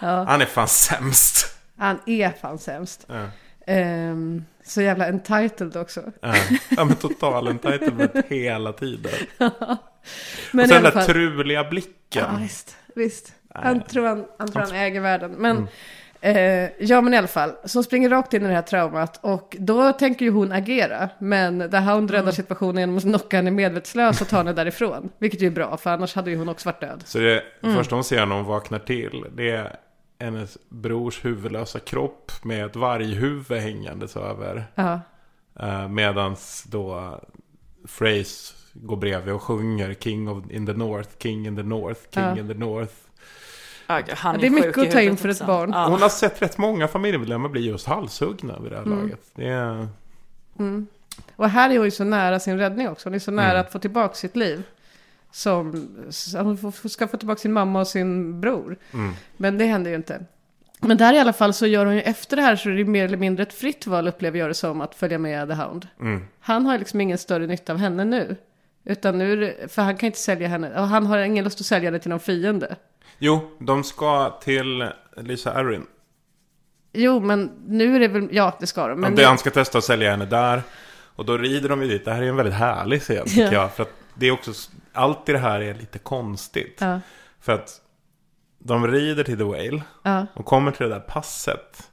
Ja. 0.00 0.24
Han 0.24 0.40
är 0.40 0.46
fan 0.46 0.68
sämst. 0.68 1.56
Han 1.76 1.98
är 2.06 2.30
fan 2.30 2.58
sämst. 2.58 3.06
Ja. 3.06 3.26
Ehm, 3.66 4.44
så 4.64 4.82
jävla 4.82 5.06
entitled 5.06 5.76
också. 5.76 6.02
Ja, 6.20 6.34
ja 6.70 6.84
men 6.84 6.96
total 6.96 7.48
entitlement 7.48 8.12
hela 8.28 8.72
tiden. 8.72 9.12
Men 10.52 10.62
och 10.64 10.68
sen 10.68 10.82
den 10.82 10.82
där 10.82 10.90
fall- 11.00 11.04
truliga 11.06 11.64
blicken. 11.64 12.24
Ja, 12.32 12.38
visst. 12.40 12.76
visst. 12.94 13.32
Nej. 13.54 13.64
Han 13.64 13.82
tror 13.82 14.06
han, 14.06 14.24
han, 14.38 14.52
tror 14.52 14.62
han 14.62 14.72
äger 14.74 15.00
världen. 15.00 15.30
Men, 15.32 15.56
Mm. 15.56 16.66
eh, 16.66 16.70
ja, 16.78 17.00
men 17.00 17.14
i 17.14 17.16
alla 17.16 17.26
fall. 17.26 17.52
Så 17.64 17.78
hon 17.78 17.84
springer 17.84 18.08
rakt 18.10 18.34
in 18.34 18.44
i 18.44 18.48
det 18.48 18.54
här 18.54 18.62
traumat. 18.62 19.18
Och 19.22 19.56
då 19.60 19.92
tänker 19.92 20.24
ju 20.24 20.30
hon 20.30 20.52
agera. 20.52 21.08
Men 21.18 21.70
The 21.70 21.76
Hound 21.76 22.10
räddar 22.10 22.22
Mm. 22.22 22.32
situationen 22.34 22.76
genom 22.80 22.96
att 22.96 23.02
knocka 23.02 23.36
henne 23.36 23.50
medvetslös 23.50 24.20
och 24.20 24.28
ta 24.28 24.36
henne 24.36 24.52
därifrån. 24.52 25.10
Vilket 25.18 25.42
ju 25.42 25.46
är 25.46 25.50
bra, 25.50 25.76
för 25.76 25.90
annars 25.90 26.14
hade 26.14 26.30
ju 26.30 26.36
hon 26.36 26.48
också 26.48 26.68
varit 26.68 26.80
död. 26.80 27.02
Så 27.04 27.18
det 27.18 27.42
Mm. 27.62 27.76
första 27.76 27.94
hon 27.94 28.04
ser 28.04 28.26
när 28.26 28.36
hon 28.36 28.44
vaknar 28.44 28.78
till, 28.78 29.24
det 29.36 29.50
är 29.50 29.76
hennes 30.20 30.58
brors 30.68 31.24
huvudlösa 31.24 31.78
kropp 31.78 32.32
med 32.42 32.64
ett 32.66 32.76
varghuvud 32.76 33.58
hängandes 33.60 34.16
över. 34.16 34.64
Uh, 35.62 35.88
medans 35.88 36.64
då 36.70 37.20
Phrase 37.98 38.54
går 38.72 38.96
bredvid 38.96 39.34
och 39.34 39.42
sjunger 39.42 39.94
King 39.94 40.28
of 40.28 40.50
in 40.50 40.66
the 40.66 40.72
North, 40.72 41.08
King 41.18 41.46
in 41.46 41.56
the 41.56 41.62
North, 41.62 42.00
King 42.10 42.22
Ja. 42.24 42.38
in 42.38 42.48
the 42.48 42.54
North. 42.54 42.92
Han 43.86 44.02
Ja, 44.22 44.38
det 44.40 44.46
är 44.46 44.50
mycket 44.50 44.78
att 44.78 44.90
ta 44.90 45.00
in 45.00 45.16
för 45.16 45.28
ett 45.28 45.46
barn. 45.46 45.70
Ja. 45.74 45.86
Hon 45.88 46.02
har 46.02 46.08
sett 46.08 46.42
rätt 46.42 46.58
många 46.58 46.88
familjemedlemmar 46.88 47.48
bli 47.48 47.60
just 47.66 47.86
halshuggna 47.86 48.58
vid 48.58 48.72
det 48.72 48.76
här 48.76 48.84
Mm. 48.86 48.98
laget. 48.98 49.20
Det 49.34 49.48
är... 49.48 49.88
Mm. 50.58 50.86
Och 51.36 51.48
här 51.48 51.70
är 51.70 51.76
hon 51.76 51.84
ju 51.84 51.90
så 51.90 52.04
nära 52.04 52.40
sin 52.40 52.58
räddning 52.58 52.88
också. 52.88 53.08
Hon 53.08 53.14
är 53.14 53.18
så 53.18 53.30
nära 53.30 53.50
Mm. 53.50 53.60
att 53.60 53.72
få 53.72 53.78
tillbaka 53.78 54.14
sitt 54.14 54.36
liv. 54.36 54.62
Som, 55.30 55.88
hon 56.42 56.72
ska 56.72 57.08
få 57.08 57.16
tillbaka 57.16 57.38
sin 57.40 57.52
mamma 57.52 57.80
och 57.80 57.88
sin 57.88 58.40
bror. 58.40 58.76
Mm. 58.92 59.12
Men 59.36 59.58
det 59.58 59.64
händer 59.64 59.90
ju 59.90 59.96
inte. 59.96 60.24
Men 60.80 60.96
där 60.96 61.12
i 61.14 61.18
alla 61.18 61.32
fall 61.32 61.52
så 61.52 61.66
gör 61.66 61.86
hon 61.86 61.94
ju 61.94 62.00
efter 62.00 62.36
det 62.36 62.42
här 62.42 62.56
så 62.56 62.68
är 62.70 62.74
det 62.74 62.84
mer 62.84 63.04
eller 63.04 63.16
mindre 63.16 63.42
ett 63.42 63.52
fritt 63.54 63.86
val 63.86 64.08
upplever 64.08 64.38
jag 64.38 64.50
det 64.50 64.54
som 64.54 64.80
att 64.80 64.94
följa 64.94 65.18
med 65.18 65.48
The 65.48 65.54
Hound. 65.54 65.88
Mm. 66.00 66.24
Han 66.40 66.66
har 66.66 66.78
liksom 66.78 67.00
ingen 67.00 67.18
större 67.18 67.46
nytta 67.46 67.72
av 67.72 67.78
henne 67.78 68.04
nu. 68.04 68.36
Utan 68.84 69.18
nu, 69.18 69.36
det- 69.36 69.72
för 69.72 69.82
han 69.82 69.96
kan 69.96 70.06
inte 70.06 70.18
sälja 70.18 70.48
henne. 70.48 70.80
Och 70.80 70.88
han 70.88 71.06
har 71.06 71.18
ingen 71.18 71.44
lust 71.44 71.60
att 71.60 71.66
sälja 71.66 71.86
henne 71.90 71.98
till 71.98 72.10
någon 72.10 72.20
fiende. 72.20 72.76
Jo, 73.18 73.50
de 73.58 73.84
ska 73.84 74.30
till 74.42 74.88
Lisa 75.16 75.52
Arryn. 75.52 75.86
Jo, 76.92 77.20
men 77.20 77.50
nu 77.66 77.96
är 77.96 78.00
det 78.00 78.08
väl, 78.08 78.28
ja 78.32 78.56
det 78.60 78.66
ska 78.66 78.88
de. 78.88 79.00
Men 79.00 79.14
nu- 79.14 79.24
han 79.24 79.38
ska 79.38 79.50
testa 79.50 79.78
att 79.78 79.84
sälja 79.84 80.10
henne 80.10 80.26
där. 80.26 80.62
Och 81.16 81.24
då 81.24 81.36
rider 81.38 81.68
de 81.68 81.82
ju 81.82 81.88
dit. 81.88 82.04
Det 82.04 82.12
här 82.12 82.22
är 82.22 82.26
en 82.26 82.36
väldigt 82.36 82.54
härlig 82.54 83.02
scen 83.02 83.24
tycker 83.26 83.42
Ja. 83.42 83.52
jag. 83.52 83.72
För 83.72 83.82
att 83.82 83.92
det 84.14 84.26
är 84.26 84.30
också, 84.32 84.52
allt 84.92 85.28
i 85.28 85.32
det 85.32 85.38
här 85.38 85.60
är 85.60 85.74
lite 85.74 85.98
konstigt. 85.98 86.76
Ja. 86.80 87.00
För 87.40 87.52
att 87.52 87.80
de 88.58 88.86
rider 88.88 89.24
till 89.24 89.38
The 89.38 89.44
Whale. 89.44 89.82
Ja. 90.02 90.26
Och 90.34 90.44
kommer 90.44 90.70
till 90.72 90.88
det 90.88 90.94
där 90.94 91.00
passet. 91.00 91.90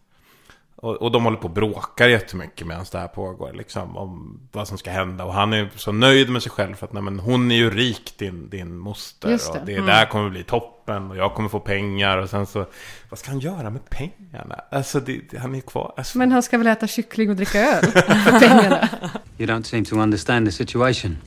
Och, 0.82 0.96
och 1.02 1.12
de 1.12 1.24
håller 1.24 1.38
på 1.38 1.44
och 1.44 1.54
bråkar 1.54 2.08
jättemycket 2.08 2.68
medan 2.68 2.86
det 2.92 2.98
här 3.00 3.08
pågår. 3.08 3.54
Liksom, 3.54 3.98
om 3.98 4.40
vad 4.52 4.68
som 4.68 4.78
ska 4.78 4.92
hända. 4.92 5.24
Och 5.26 5.34
han 5.34 5.54
är 5.54 5.70
så 5.76 5.92
nöjd 5.92 6.30
med 6.30 6.44
sig 6.44 6.52
själv. 6.52 6.76
För 6.76 6.86
att 6.86 6.94
nej, 6.94 7.04
men 7.04 7.20
hon 7.20 7.52
är 7.52 7.56
ju 7.56 7.70
rik 7.70 8.14
din, 8.18 8.50
din 8.50 8.78
moster. 8.78 9.30
Just 9.30 9.54
det. 9.54 9.60
Och 9.60 9.66
det 9.66 9.74
Mm. 9.74 9.86
där 9.86 10.06
kommer 10.06 10.30
bli 10.30 10.44
toppen. 10.44 11.12
Och 11.12 11.18
jag 11.18 11.34
kommer 11.36 11.50
få 11.50 11.60
pengar. 11.60 12.18
Och 12.18 12.30
sen 12.30 12.46
så, 12.46 12.66
vad 13.10 13.20
ska 13.20 13.30
han 13.32 13.40
göra 13.40 13.70
med 13.70 13.90
pengarna? 13.90 14.56
Alltså 14.72 15.00
det, 15.00 15.22
det, 15.32 15.38
han 15.38 15.56
är 15.56 15.62
kvar. 15.62 15.94
Alltså, 15.98 16.18
Men 16.18 16.32
han 16.32 16.44
ska 16.44 16.58
väl 16.58 16.68
äta 16.68 16.88
kyckling 16.88 17.30
och 17.30 17.36
dricka 17.36 17.60
öl 17.60 17.86
för 17.86 18.40
pengarna. 18.40 18.90
You 19.38 19.50
don't 19.50 19.64
seem 19.64 19.86
to 19.86 19.96
understand 19.96 20.46
the 20.48 20.52
situation. 20.52 21.18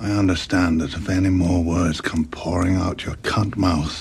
I 0.00 0.10
understand 0.10 0.80
that 0.80 0.90
if 1.00 1.08
any 1.08 1.30
more 1.30 1.62
words 1.64 2.00
come 2.00 2.24
pouring 2.30 2.82
out 2.82 3.04
your 3.06 3.16
cunt 3.16 3.56
mouth, 3.56 3.92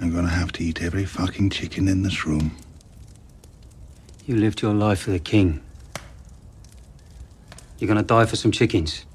I'm 0.00 0.14
gonna 0.14 0.28
have 0.28 0.52
to 0.52 0.62
eat 0.62 0.82
every 0.82 1.06
fucking 1.06 1.50
chicken 1.50 1.88
in 1.88 2.04
this 2.04 2.26
room. 2.26 2.50
You 4.28 4.38
lived 4.38 4.62
your 4.62 4.74
life 4.74 5.04
for 5.04 5.12
the 5.12 5.18
king. 5.18 5.60
You're 7.78 7.88
gonna 7.88 8.02
die 8.02 8.26
for 8.26 8.36
some 8.36 8.52
chickens. 8.52 9.06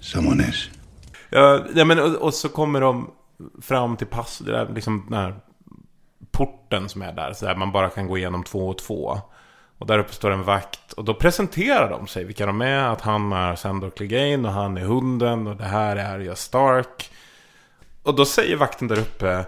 Someone 0.00 0.40
is. 0.40 0.70
Ja, 1.30 1.66
ja, 1.74 1.84
men, 1.84 1.98
och, 1.98 2.14
och 2.14 2.34
så 2.34 2.48
kommer 2.48 2.80
de 2.80 3.10
fram 3.62 3.96
till 3.96 4.06
pass, 4.06 4.38
det 4.38 4.52
där, 4.52 4.68
liksom 4.74 5.06
den 5.10 5.18
här 5.18 5.34
porten 6.30 6.88
som 6.88 7.02
är 7.02 7.12
där. 7.12 7.32
Så 7.32 7.46
där 7.46 7.56
man 7.56 7.72
bara 7.72 7.90
kan 7.90 8.06
gå 8.06 8.18
igenom 8.18 8.44
två 8.44 8.68
och 8.68 8.78
två. 8.78 9.20
Och 9.78 9.86
där 9.86 9.98
uppe 9.98 10.12
står 10.12 10.30
en 10.30 10.42
vakt. 10.42 10.92
Och 10.92 11.04
då 11.04 11.14
presenterar 11.14 11.90
de 11.90 12.06
sig 12.06 12.24
vilka 12.24 12.46
de 12.46 12.60
är. 12.60 12.88
Att 12.88 13.00
han 13.00 13.32
är 13.32 13.56
Sandor 13.56 13.90
Clegane 13.90 14.48
och 14.48 14.54
han 14.54 14.76
är 14.76 14.84
hunden. 14.84 15.46
Och 15.46 15.56
det 15.56 15.64
här 15.64 15.96
är 15.96 16.14
Arya 16.14 16.36
Stark. 16.36 17.10
Och 18.02 18.14
då 18.14 18.24
säger 18.24 18.56
vakten 18.56 18.88
där 18.88 18.98
uppe. 18.98 19.44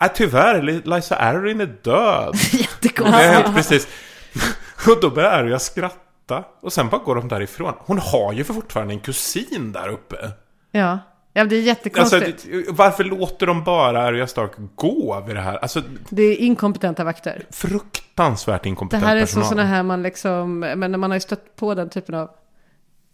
Nej 0.00 0.10
tyvärr, 0.14 0.62
Li- 0.62 0.82
Lysa 0.84 1.16
Arryn 1.16 1.60
är 1.60 1.66
död. 1.82 2.34
Jättekonstigt. 2.52 3.54
Precis. 3.54 3.88
Och 4.88 5.00
då 5.00 5.10
börjar 5.10 5.30
Arya 5.30 5.58
skratta. 5.58 6.44
Och 6.62 6.72
sen 6.72 6.88
bara 6.88 7.00
går 7.02 7.14
de 7.14 7.28
därifrån. 7.28 7.74
Hon 7.78 7.98
har 7.98 8.32
ju 8.32 8.44
för 8.44 8.54
fortfarande 8.54 8.94
en 8.94 9.00
kusin 9.00 9.72
där 9.72 9.88
uppe. 9.88 10.30
Ja, 10.72 10.98
ja 11.32 11.44
det 11.44 11.56
är 11.56 11.70
Alltså, 11.70 11.86
jättekonstigt. 11.86 12.44
det- 12.50 12.64
varför 12.72 13.04
låter 13.04 13.46
de 13.46 13.64
bara 13.64 14.02
Arya 14.02 14.26
Stark 14.26 14.50
gå 14.74 15.24
vid 15.26 15.36
det 15.36 15.40
här? 15.42 15.56
Alltså, 15.56 15.82
Det 16.08 16.22
är 16.22 16.36
inkompetenta 16.36 17.04
vakter. 17.04 17.46
fruktansvärt 17.50 18.62
Det 18.62 18.68
inkompetent 18.68 19.04
här 19.06 19.16
är 19.16 19.20
så 19.20 19.26
personal. 19.26 19.48
sådana 19.48 19.64
här 19.68 19.82
man 19.82 20.02
liksom, 20.02 20.58
men 20.58 21.00
man 21.00 21.10
har 21.10 21.16
ju 21.16 21.20
stött 21.20 21.56
på 21.56 21.74
den 21.74 21.88
typen 21.90 22.14
av 22.14 22.30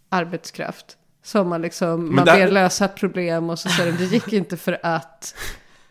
arbetskraft. 0.09 0.85
Som 1.23 1.49
man 1.49 1.61
liksom, 1.61 2.05
Men 2.05 2.15
man 2.15 2.25
där- 2.25 2.45
ber 2.45 2.51
lösa 2.51 2.85
ett 2.85 2.95
problem 2.95 3.49
och 3.49 3.59
så 3.59 3.69
säger 3.69 3.91
de 3.91 3.97
det 3.97 4.05
gick 4.05 4.33
inte 4.33 4.57
för 4.57 4.79
att, 4.83 5.35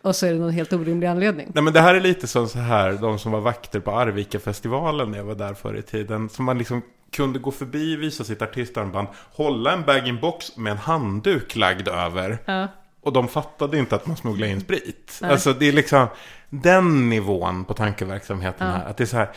och 0.03 0.15
så 0.15 0.25
är 0.25 0.33
det 0.33 0.39
någon 0.39 0.49
helt 0.51 0.73
orimlig 0.73 1.07
anledning. 1.07 1.51
Nej 1.53 1.63
men 1.63 1.73
det 1.73 1.81
här 1.81 1.95
är 1.95 2.01
lite 2.01 2.27
som 2.27 2.47
så 2.47 2.59
här, 2.59 2.93
de 2.93 3.19
som 3.19 3.31
var 3.31 3.39
vakter 3.41 3.79
på 3.79 3.91
Arvika-festivalen 3.91 5.11
när 5.11 5.17
jag 5.17 5.25
var 5.25 5.35
där 5.35 5.53
förr 5.53 5.77
i 5.77 5.81
tiden. 5.81 6.29
Som 6.29 6.45
man 6.45 6.57
liksom 6.57 6.81
kunde 7.11 7.39
gå 7.39 7.51
förbi, 7.51 7.95
visa 7.95 8.23
sitt 8.23 8.41
artistarmband, 8.41 9.07
hålla 9.31 9.73
en 9.73 9.81
bag-in-box 9.83 10.57
med 10.57 10.71
en 10.71 10.77
handduk 10.77 11.55
lagd 11.55 11.87
över. 11.87 12.37
Ja. 12.45 12.67
Och 13.01 13.13
de 13.13 13.27
fattade 13.27 13.77
inte 13.77 13.95
att 13.95 14.05
man 14.07 14.17
smugglade 14.17 14.51
in 14.51 14.61
sprit. 14.61 15.19
Nej. 15.21 15.31
Alltså 15.31 15.53
det 15.53 15.67
är 15.67 15.71
liksom 15.71 16.07
den 16.49 17.09
nivån 17.09 17.65
på 17.65 17.73
tankeverksamheten 17.73 18.67
Ja. 18.67 18.73
här. 18.73 18.85
Att 18.89 18.97
det 18.97 19.03
är 19.03 19.05
så 19.05 19.17
här, 19.17 19.29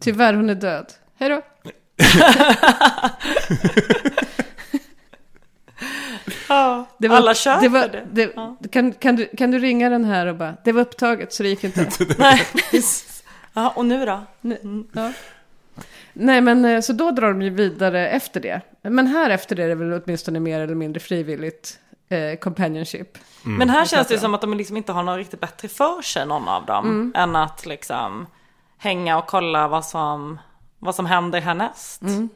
Tyvärr, 0.00 0.34
hon 0.34 0.50
är 0.50 0.54
död. 0.54 0.86
Hej 1.18 1.28
då. 1.28 1.42
Ja, 6.50 6.84
Det 6.98 7.08
var, 7.08 7.16
alla 7.16 7.34
köper 7.34 7.88
det. 7.88 8.06
det. 8.12 8.36
Var, 8.36 8.56
det 8.60 8.68
kan, 8.68 8.92
kan, 8.92 9.16
du, 9.16 9.26
kan 9.26 9.50
du 9.50 9.58
ringa 9.58 9.88
den 9.90 10.04
här 10.04 10.26
och 10.26 10.36
bara, 10.36 10.54
det 10.64 10.72
var 10.72 10.80
upptaget 10.80 11.32
så 11.32 11.42
det 11.42 11.48
gick 11.48 11.64
inte. 11.64 11.86
Nej. 12.18 12.46
Ja, 13.52 13.72
och 13.76 13.84
nu 13.84 14.06
då? 14.06 14.20
Mm. 14.42 14.86
Ja. 14.92 15.12
Nej, 16.12 16.40
men 16.40 16.64
eh, 16.64 16.80
så 16.80 16.92
då 16.92 17.10
drar 17.10 17.28
de 17.28 17.42
ju 17.42 17.50
vidare 17.50 18.08
efter 18.08 18.40
det. 18.40 18.60
Men 18.82 19.06
här 19.06 19.30
efter 19.30 19.56
det 19.56 19.62
är 19.62 19.68
det 19.68 19.74
väl 19.74 20.02
åtminstone 20.04 20.40
mer 20.40 20.60
eller 20.60 20.74
mindre 20.74 21.00
frivilligt 21.00 21.78
eh, 22.08 22.38
companionship. 22.38 23.18
Men 23.42 23.70
här 23.70 23.84
känns 23.84 24.08
det 24.08 24.18
som 24.18 24.34
att 24.34 24.40
de 24.40 24.54
liksom 24.54 24.76
inte 24.76 24.92
har 24.92 25.02
något 25.02 25.16
riktigt 25.16 25.40
bättre 25.40 25.68
för 25.68 26.02
sig, 26.02 26.26
någon 26.26 26.48
av 26.48 26.66
dem. 26.66 26.84
Mm. 26.84 27.12
Än 27.16 27.36
att 27.36 27.66
liksom 27.66 28.26
hänga 28.78 29.18
och 29.18 29.26
kolla 29.26 29.68
vad 29.68 29.84
som, 29.84 30.38
vad 30.78 30.94
som 30.94 31.06
händer 31.06 31.40
härnäst. 31.40 32.02
Mm. 32.02 32.28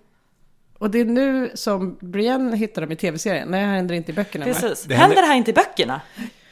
Och 0.78 0.90
det 0.90 1.00
är 1.00 1.04
nu 1.04 1.50
som 1.54 1.98
Brienne 2.00 2.56
hittar 2.56 2.82
dem 2.82 2.92
i 2.92 2.96
tv-serien. 2.96 3.48
Nej, 3.48 3.60
det 3.60 3.66
här 3.66 3.74
händer 3.76 3.94
inte 3.94 4.10
i 4.10 4.14
böckerna. 4.14 4.44
Precis. 4.44 4.84
Det 4.84 4.94
händer, 4.94 5.16
det 5.16 5.26
här 5.26 5.34
inte 5.36 5.50
i 5.50 5.54
böckerna? 5.54 6.00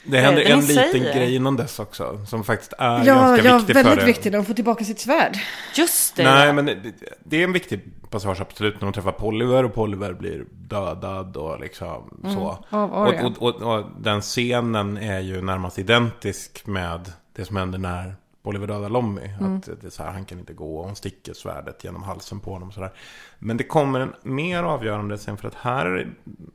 det 0.05 0.19
händer 0.19 0.43
en 0.43 0.61
liten 0.61 0.75
säger. 0.91 1.15
grej 1.15 1.35
innan 1.35 1.57
dess 1.57 1.79
också. 1.79 2.27
Som 2.27 2.45
faktiskt 2.45 2.73
är 2.79 2.99
Ja, 2.99 3.05
ganska 3.05 3.49
ja 3.49 3.57
viktig 3.57 3.77
för 3.77 3.83
väldigt 3.85 4.01
det. 4.01 4.07
viktigt. 4.07 4.33
De 4.33 4.45
får 4.45 4.55
tillbaka 4.55 4.85
sitt 4.85 5.01
svärd. 5.01 5.39
Just 5.77 6.17
det. 6.17 6.25
Nej, 6.25 6.53
men 6.53 6.67
det, 6.67 6.77
det 7.25 7.37
är 7.41 7.45
en 7.45 7.53
viktig 7.53 7.81
passage 8.11 8.41
absolut 8.41 8.75
när 8.75 8.81
de 8.81 8.93
träffar 8.93 9.13
Poliver 9.13 9.65
och 9.65 9.75
Poliver 9.75 10.13
blir 10.13 10.45
dödad 10.51 11.37
och 11.37 11.61
liksom 11.61 12.19
Mm, 12.25 12.35
så. 12.37 12.65
av 12.71 12.93
Och, 12.93 13.15
och, 13.25 13.43
och, 13.43 13.63
och 13.79 13.85
den 14.01 14.21
scenen 14.21 14.97
är 14.97 15.21
ju 15.21 15.43
närmast 15.43 15.79
identisk 15.79 16.67
med 16.67 17.13
det 17.37 17.45
som 17.45 17.57
händer 17.57 17.79
när 17.79 18.15
Oliver 18.43 18.67
dödar 18.67 18.89
Lommy. 18.89 19.31
Mm. 19.41 19.57
Att 19.57 19.69
det 19.81 19.87
är 19.87 19.91
så 19.91 20.03
här, 20.03 20.11
han 20.11 20.25
kan 20.25 20.39
inte 20.39 20.53
gå 20.53 20.79
och 20.79 20.85
hon 20.85 20.97
sticker 20.97 21.35
svärdet 21.35 21.85
genom 21.85 22.03
halsen 22.03 22.41
på 22.41 22.53
honom. 22.53 22.69
och 22.69 22.75
Så 22.75 22.81
där. 22.81 22.93
Men 23.39 23.57
det 23.57 23.65
kommer 23.65 24.01
en 24.01 24.13
mer 24.23 24.63
avgörande 24.63 25.17
scen 25.17 25.37
för 25.37 25.49
att 25.49 25.55
här 25.55 26.09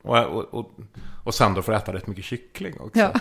och, 0.04 0.18
och, 0.18 0.54
och, 0.54 0.72
och 1.24 1.34
Sandor 1.34 1.62
får 1.62 1.74
äta 1.74 1.94
rätt 1.94 2.08
mycket 2.08 2.26
kyckling 2.26 2.80
också. 2.80 3.00
Ja. 3.00 3.12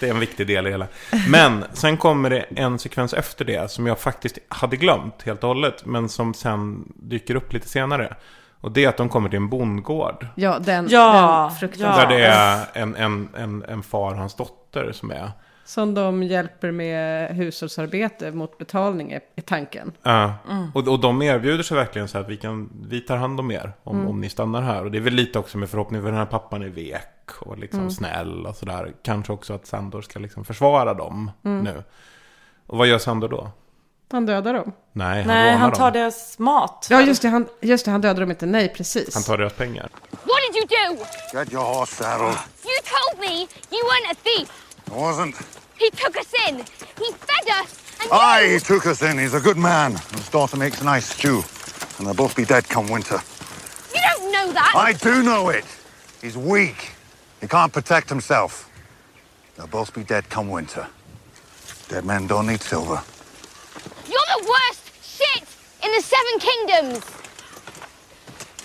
det 0.00 0.06
är 0.06 0.10
en 0.10 0.20
viktig 0.20 0.46
del 0.46 0.66
i 0.66 0.70
hela. 0.70 0.86
Men 1.28 1.64
sen 1.72 1.96
kommer 1.96 2.30
det 2.30 2.40
en 2.40 2.78
sekvens 2.78 3.14
efter 3.14 3.44
det 3.44 3.70
som 3.70 3.86
jag 3.86 3.98
faktiskt 3.98 4.38
hade 4.48 4.76
glömt 4.76 5.22
helt 5.22 5.42
och 5.42 5.48
hållet. 5.48 5.86
Men 5.86 6.08
som 6.08 6.34
sen 6.34 6.92
dyker 6.96 7.34
upp 7.34 7.52
lite 7.52 7.68
senare. 7.68 8.16
Och 8.60 8.72
det 8.72 8.84
är 8.84 8.88
att 8.88 8.96
de 8.96 9.08
kommer 9.08 9.28
till 9.28 9.36
en 9.36 9.48
bondgård. 9.48 10.26
Ja, 10.34 10.58
den, 10.58 10.88
Ja, 10.88 11.46
den 11.48 11.58
fruktansvärda. 11.58 12.08
Där 12.08 12.18
det 12.18 12.24
är 12.24 12.66
en, 12.72 12.96
en, 12.96 13.28
en, 13.36 13.64
en 13.68 13.82
far 13.82 14.12
och 14.12 14.18
hans 14.18 14.34
dotter 14.34 14.92
som 14.92 15.10
är. 15.10 15.30
Som 15.64 15.94
de 15.94 16.22
hjälper 16.22 16.70
med 16.70 17.28
hushållsarbete 17.36 18.32
mot 18.32 18.58
betalning 18.58 19.12
är, 19.12 19.20
tanken. 19.44 19.92
Ja. 20.02 20.34
Mm. 20.50 20.70
Och, 20.74 20.88
och 20.88 21.00
de 21.00 21.22
erbjuder 21.22 21.62
sig 21.62 21.76
verkligen 21.76 22.08
så 22.08 22.18
att 22.18 22.28
vi, 22.28 22.36
kan, 22.36 22.70
vi 22.88 23.00
tar 23.00 23.16
hand 23.16 23.40
om 23.40 23.50
er 23.50 23.72
om, 23.84 23.96
Mm. 23.96 24.08
om 24.08 24.20
ni 24.20 24.28
stannar 24.30 24.62
här. 24.62 24.84
Och 24.84 24.90
det 24.90 24.98
är 24.98 25.02
väl 25.02 25.14
lite 25.14 25.38
också 25.38 25.58
med 25.58 25.70
förhoppning 25.70 26.00
för 26.02 26.08
den 26.08 26.18
här 26.18 26.26
pappan 26.26 26.62
är 26.62 26.68
vek 26.68 27.30
och 27.40 27.58
liksom 27.58 27.80
Mm. 27.80 27.90
snäll 27.90 28.46
och 28.46 28.56
sådär. 28.56 28.92
Kanske 29.02 29.32
också 29.32 29.54
att 29.54 29.66
Sandor 29.66 30.02
ska 30.02 30.18
liksom 30.18 30.44
försvara 30.44 30.94
dem 30.94 31.30
Mm. 31.44 31.64
nu. 31.64 31.84
Och 32.66 32.78
vad 32.78 32.86
gör 32.86 32.98
Sandor 32.98 33.28
då? 33.28 33.50
Han 34.12 34.26
dödar 34.26 34.54
dem. 34.54 34.72
Nej, 34.92 35.18
han 35.18 35.26
Nej, 35.26 35.52
han 35.56 35.70
dem. 35.70 35.78
tar 35.78 35.90
deras 35.90 36.38
mat. 36.38 36.86
Ja, 36.90 37.00
just 37.00 37.22
det, 37.22 37.28
han, 37.28 37.46
just 37.60 37.84
det, 37.84 37.90
han 37.90 38.00
dödar 38.00 38.20
dem 38.20 38.30
inte. 38.30 38.46
Nej, 38.46 38.68
precis. 38.76 39.14
Han 39.14 39.22
tar 39.22 39.38
deras 39.38 39.52
pengar. 39.52 39.88
What 40.10 40.20
did 40.52 40.56
you 40.56 40.96
do? 40.96 41.04
Get 41.38 41.52
your 41.52 41.64
horse 41.64 41.94
saddled. 42.04 42.36
You 42.64 42.78
told 42.94 43.20
me 43.20 43.34
you 43.70 43.80
weren't 43.88 44.12
a 44.12 44.16
thief. 44.24 44.48
I 44.90 44.94
wasn't. 44.94 45.36
He 45.78 45.90
took 45.90 46.16
us 46.16 46.32
in. 46.48 46.58
He 46.58 47.12
fed 47.12 47.48
us. 47.50 48.00
And 48.02 48.10
Aye, 48.12 48.48
he 48.54 48.58
took 48.58 48.86
us 48.86 49.02
in. 49.02 49.18
He's 49.18 49.34
a 49.34 49.40
good 49.40 49.56
man. 49.56 49.92
His 49.92 50.28
daughter 50.28 50.56
makes 50.56 50.80
a 50.80 50.84
nice 50.84 51.06
stew. 51.06 51.42
And 51.98 52.06
they'll 52.06 52.14
both 52.14 52.36
be 52.36 52.44
dead 52.44 52.68
come 52.68 52.88
winter. 52.88 53.18
You 53.94 54.00
don't 54.14 54.32
know 54.32 54.52
that. 54.52 54.72
I 54.74 54.92
do 54.92 55.22
know 55.22 55.48
it. 55.48 55.64
He's 56.20 56.36
weak. 56.36 56.92
He 57.40 57.48
can't 57.48 57.72
protect 57.72 58.08
himself. 58.08 58.70
They'll 59.56 59.66
both 59.66 59.94
be 59.94 60.04
dead 60.04 60.28
come 60.30 60.48
winter. 60.48 60.86
Dead 61.88 62.04
men 62.04 62.26
don't 62.26 62.46
need 62.46 62.60
silver. 62.60 63.02
You're 64.08 64.40
the 64.40 64.46
worst 64.48 64.82
shit 65.04 65.44
in 65.84 65.92
the 65.92 66.00
Seven 66.00 66.38
Kingdoms. 66.38 67.04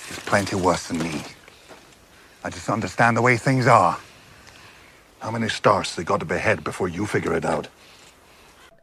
He's 0.08 0.20
plenty 0.20 0.56
worse 0.56 0.88
than 0.88 1.00
me. 1.00 1.24
I 2.44 2.50
just 2.50 2.70
understand 2.70 3.18
the 3.18 3.22
way 3.22 3.38
things 3.38 3.68
are. 3.68 3.98
How 5.20 5.32
many 5.32 5.50
stars 5.50 5.96
they 5.96 6.06
got 6.06 6.20
to 6.20 6.26
behead 6.26 6.56
before 6.64 6.90
you 6.90 7.06
figure 7.08 7.38
it 7.38 7.46
out? 7.46 7.70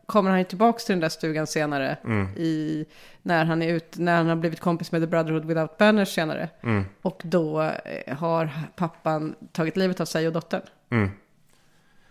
Kommer 0.06 0.30
han 0.30 0.38
ju 0.38 0.44
tillbaks 0.44 0.84
till 0.84 0.92
den 0.92 1.00
där 1.00 1.08
stugan 1.08 1.46
senare. 1.46 1.96
Mm. 2.04 2.28
I, 2.36 2.84
när, 3.22 3.44
han 3.44 3.62
är 3.62 3.72
ut, 3.74 3.96
när 3.98 4.16
han 4.16 4.26
har 4.28 4.36
blivit 4.36 4.60
kompis 4.60 4.92
med 4.92 5.02
The 5.02 5.06
Brotherhood 5.06 5.44
Without 5.44 5.78
Banners 5.78 6.14
senare. 6.14 6.48
Mm. 6.62 6.84
Och 7.02 7.20
då 7.24 7.62
eh, 7.62 8.16
har 8.16 8.50
pappan 8.76 9.34
tagit 9.52 9.76
livet 9.76 10.00
av 10.00 10.04
sig 10.04 10.26
och 10.26 10.32
dottern. 10.32 10.62
Mm. 10.90 11.10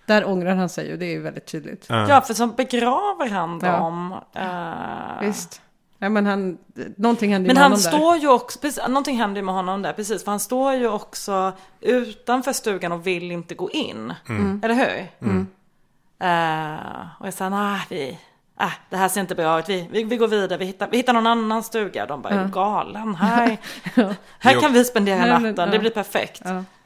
Där 0.05 0.28
ångrar 0.28 0.55
han 0.55 0.69
sig 0.69 0.93
och 0.93 0.99
det 0.99 1.05
är 1.05 1.11
ju 1.11 1.21
väldigt 1.21 1.45
tydligt. 1.45 1.86
Ja, 1.89 2.21
för 2.21 2.34
så 2.34 2.47
begraver 2.47 3.30
han 3.30 3.59
Ja. 3.63 3.71
dem. 3.71 4.15
eh, 4.36 5.28
Visst. 5.28 5.61
Ja, 6.04 6.10
men 6.10 6.26
han, 6.26 6.58
någonting 6.97 7.32
händer 7.34 7.47
Men 7.47 7.54
med 7.56 7.64
han 7.64 7.72
honom 7.72 7.84
där. 7.84 7.89
står 7.91 8.18
ju 8.18 8.28
också, 8.28 8.60
precis, 8.60 8.84
någonting 8.88 9.18
händer 9.18 9.41
med 9.41 9.56
honom 9.56 9.82
där, 9.82 9.93
precis. 9.93 10.24
För 10.24 10.32
han 10.32 10.39
står 10.39 10.74
ju 10.74 10.88
också 10.89 11.51
utanför 11.82 12.54
stugan 12.54 12.91
och 12.91 13.08
vill 13.08 13.32
inte 13.32 13.56
gå 13.56 13.72
in. 13.72 14.14
Mm. 14.30 14.62
Eller 14.64 14.76
hur? 14.76 15.08
Mm. 15.30 15.47
Eh, 16.20 17.06
och 17.20 17.28
jag 17.28 17.34
sa, 17.34 17.49
nej, 17.49 17.82
vi, 17.89 18.18
äh, 18.60 18.72
det 18.89 18.97
här 18.97 19.08
ser 19.10 19.22
inte 19.22 19.36
bra 19.36 19.60
ut. 19.60 19.70
Vi, 19.70 19.88
vi, 19.91 20.04
vi 20.04 20.18
går 20.18 20.28
vidare, 20.28 20.58
vi 20.58 20.66
hittar, 20.66 20.88
vi 20.91 20.97
hittar 20.97 21.14
någon 21.14 21.28
annan 21.28 21.64
stuga. 21.64 22.06
De 22.06 22.22
bara, 22.22 22.36
Ja. 22.36 22.43
galen? 22.43 23.16
Här, 23.16 23.58
Jo. 23.95 24.14
här 24.39 24.62
kan 24.62 24.74
vi 24.74 24.86
spendera 24.86 25.20
Nej, 25.20 25.30
men, 25.30 25.41
natten, 25.43 25.66
ja. 25.66 25.72
det 25.72 25.80
blir 25.80 25.91
perfekt. 25.91 26.41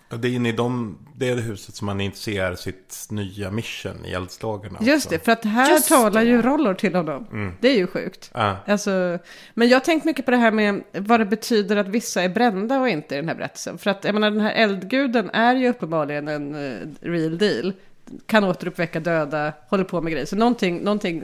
Det 0.09 0.27
är 0.27 0.31
inne 0.31 0.49
i 0.49 0.51
de, 0.51 0.97
det 1.15 1.29
är 1.29 1.35
det 1.35 1.41
huset 1.41 1.75
som 1.75 1.85
man 1.85 2.01
initierar 2.01 2.55
sitt 2.55 3.07
nya 3.09 3.51
mission 3.51 4.05
i 4.05 4.11
eldslagarna. 4.11 4.79
Just 4.81 5.09
det, 5.09 5.25
för 5.25 5.31
att 5.31 5.45
här 5.45 5.71
Just 5.71 5.89
talar 5.89 6.21
det. 6.21 6.27
ju 6.29 6.41
roller 6.41 6.73
till 6.73 6.95
honom. 6.95 7.27
Mm. 7.31 7.53
Det 7.61 7.67
är 7.67 7.77
ju 7.77 7.87
sjukt. 7.87 8.31
Ja. 8.33 8.57
Alltså, 8.67 9.19
men 9.53 9.69
jag 9.69 9.75
har 9.75 9.85
tänkt 9.85 10.05
mycket 10.05 10.25
på 10.25 10.31
det 10.31 10.37
här 10.37 10.51
med 10.51 10.83
vad 10.93 11.19
det 11.19 11.25
betyder 11.25 11.77
att 11.77 11.87
vissa 11.87 12.23
är 12.23 12.29
brända 12.29 12.79
och 12.79 12.89
inte 12.89 13.15
i 13.15 13.17
den 13.17 13.27
här 13.27 13.35
berättelsen. 13.35 13.77
För 13.77 13.89
att 13.91 14.03
jag 14.03 14.13
menar, 14.13 14.31
den 14.31 14.41
här 14.41 14.53
eldguden 14.53 15.29
är 15.29 15.55
ju 15.55 15.69
uppenbarligen 15.69 16.27
en 16.27 16.55
uh, 16.55 16.87
real 17.01 17.37
deal. 17.37 17.73
Kan 18.25 18.43
återuppväcka 18.43 18.99
döda, 18.99 19.53
håller 19.69 19.83
på 19.83 20.01
med 20.01 20.11
grejer. 20.11 20.25
Så 20.25 20.35
någonting, 20.35 20.83
någonting 20.83 21.23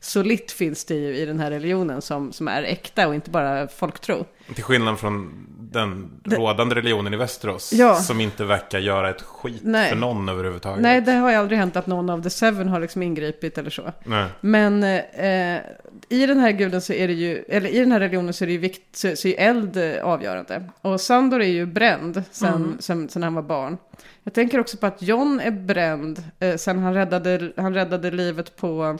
solitt 0.00 0.52
finns 0.52 0.84
det 0.84 0.94
ju 0.94 1.16
i 1.16 1.24
den 1.26 1.40
här 1.40 1.50
religionen 1.50 2.02
som, 2.02 2.32
som 2.32 2.48
är 2.48 2.62
äkta 2.62 3.08
och 3.08 3.14
inte 3.14 3.30
bara 3.30 3.68
folktro. 3.68 4.26
Till 4.54 4.64
skillnad 4.64 4.98
från 4.98 5.44
den 5.72 6.10
rådande 6.24 6.74
religionen 6.74 7.14
i 7.14 7.16
Västerås. 7.16 7.72
Ja. 7.72 7.94
Som 7.94 8.20
inte 8.20 8.44
verkar 8.44 8.78
göra 8.78 9.10
ett 9.10 9.22
skit 9.22 9.60
Nej. 9.64 9.88
för 9.90 9.96
någon 9.96 10.28
överhuvudtaget. 10.28 10.82
Nej, 10.82 11.00
det 11.00 11.12
har 11.12 11.30
ju 11.30 11.36
aldrig 11.36 11.58
hänt 11.58 11.76
att 11.76 11.86
någon 11.86 12.10
av 12.10 12.22
The 12.22 12.30
Seven 12.30 12.68
har 12.68 12.80
liksom 12.80 13.02
ingripit 13.02 13.58
eller 13.58 13.70
så. 13.70 13.92
Nej. 14.04 14.26
Men 14.40 14.82
eh, 14.84 15.60
i 16.08 16.26
den 16.26 16.38
här 16.38 16.50
guden 16.50 16.80
så 16.80 16.92
är 16.92 17.08
det 17.08 17.14
ju, 17.14 17.44
eller 17.48 17.68
i 17.70 17.78
den 17.80 17.92
här 17.92 18.00
religionen 18.00 18.34
så 18.34 18.44
är 18.44 18.46
det 18.46 18.52
ju 18.52 18.58
vikt, 18.58 18.96
så, 18.96 19.16
så 19.16 19.28
är 19.28 19.34
eld 19.38 19.78
avgörande. 20.02 20.64
Och 20.80 21.00
Sandor 21.00 21.42
är 21.42 21.46
ju 21.48 21.66
bränd 21.66 22.22
sen, 22.30 22.54
Mm. 22.54 22.76
sen, 22.80 23.08
sen 23.08 23.22
han 23.22 23.34
var 23.34 23.42
barn. 23.42 23.76
Jag 24.24 24.34
tänker 24.34 24.60
också 24.60 24.76
på 24.76 24.86
att 24.86 25.02
John 25.02 25.40
är 25.40 25.50
bränd 25.50 26.22
eh, 26.38 26.56
sen 26.56 26.78
han 26.78 26.94
räddade, 26.94 27.52
han 27.56 27.74
räddade 27.74 28.10
livet 28.10 28.56
på 28.56 28.98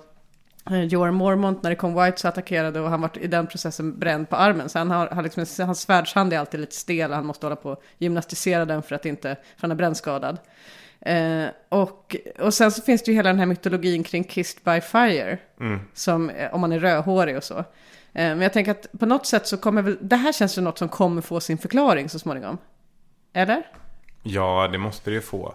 Joar 0.70 1.10
Mormont 1.10 1.62
när 1.62 1.70
det 1.70 1.76
kom 1.76 1.94
Whites 1.94 2.24
attackerade 2.24 2.80
och 2.80 2.90
han 2.90 3.00
var 3.00 3.10
i 3.18 3.26
den 3.26 3.46
processen 3.46 3.98
bränd 3.98 4.28
på 4.28 4.36
armen. 4.36 4.68
Så 4.68 4.78
han 4.78 4.90
har, 4.90 5.06
har 5.06 5.22
liksom, 5.22 5.66
hans 5.66 5.80
svärdshand 5.80 6.32
är 6.32 6.38
alltid 6.38 6.60
lite 6.60 6.74
stel 6.74 7.10
och 7.10 7.16
han 7.16 7.26
måste 7.26 7.46
hålla 7.46 7.56
på 7.56 7.70
och 7.70 7.82
gymnastisera 7.98 8.64
den 8.64 8.82
för 8.82 8.94
att 8.94 9.06
inte, 9.06 9.28
för 9.34 9.60
han 9.60 9.70
är 9.70 9.74
brännskadad. 9.74 10.38
Eh, 11.00 11.46
och, 11.68 12.16
och 12.38 12.54
sen 12.54 12.72
så 12.72 12.82
finns 12.82 13.02
det 13.02 13.10
ju 13.10 13.16
hela 13.16 13.28
den 13.28 13.38
här 13.38 13.46
mytologin 13.46 14.02
kring 14.02 14.24
Kissed 14.24 14.62
by 14.64 14.80
Fire. 14.80 15.38
Mm. 15.60 15.80
Som, 15.94 16.30
eh, 16.30 16.54
om 16.54 16.60
man 16.60 16.72
är 16.72 16.78
rödhårig 16.78 17.36
och 17.36 17.44
så. 17.44 17.58
Eh, 17.58 17.64
men 18.12 18.40
jag 18.40 18.52
tänker 18.52 18.70
att 18.70 18.86
på 18.98 19.06
något 19.06 19.26
sätt 19.26 19.46
så 19.46 19.56
kommer 19.56 19.82
väl, 19.82 19.98
det 20.00 20.16
här 20.16 20.32
känns 20.32 20.52
som 20.52 20.64
något 20.64 20.78
som 20.78 20.88
kommer 20.88 21.22
få 21.22 21.40
sin 21.40 21.58
förklaring 21.58 22.08
så 22.08 22.18
småningom. 22.18 22.58
Eller? 23.32 23.62
Ja, 24.22 24.68
det 24.72 24.78
måste 24.78 25.10
det 25.10 25.14
ju 25.14 25.20
få. 25.20 25.54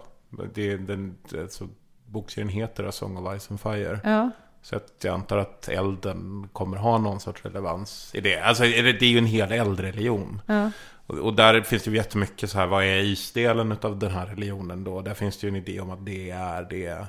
Det, 0.54 0.76
den, 0.76 1.16
alltså, 1.38 1.68
bokserien 2.06 2.48
heter 2.48 2.84
A 2.84 2.92
Song 2.92 3.16
of 3.16 3.40
Ice 3.40 3.50
and 3.50 3.60
Fire. 3.60 4.00
Ja. 4.04 4.30
Så 4.64 4.76
att 4.76 4.92
jag 5.02 5.14
antar 5.14 5.38
att 5.38 5.68
elden 5.68 6.48
kommer 6.52 6.76
ha 6.76 6.98
någon 6.98 7.20
sorts 7.20 7.44
relevans 7.44 8.10
i 8.14 8.20
det. 8.20 8.40
Alltså 8.40 8.62
det 8.62 9.02
är 9.02 9.04
ju 9.04 9.18
en 9.18 9.26
hel 9.26 9.52
eldreligion. 9.52 10.40
Ja. 10.46 10.70
Och, 11.06 11.18
och 11.18 11.34
där 11.34 11.60
finns 11.62 11.82
det 11.82 11.90
ju 11.90 11.96
jättemycket 11.96 12.50
så 12.50 12.58
här, 12.58 12.66
vad 12.66 12.84
är 12.84 12.98
isdelen 12.98 13.76
av 13.82 13.98
den 13.98 14.10
här 14.10 14.26
religionen 14.26 14.84
då? 14.84 15.00
Där 15.00 15.14
finns 15.14 15.38
det 15.38 15.46
ju 15.46 15.48
en 15.48 15.56
idé 15.56 15.80
om 15.80 15.90
att 15.90 16.06
det 16.06 16.30
är 16.30 16.62
det 16.70 17.06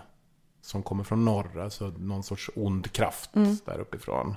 som 0.61 0.83
kommer 0.83 1.03
från 1.03 1.25
norr. 1.25 1.59
Alltså 1.59 1.93
någon 1.97 2.23
sorts 2.23 2.49
ond 2.55 2.91
kraft 2.91 3.35
Mm. 3.35 3.57
där 3.65 3.79
uppifrån. 3.79 4.35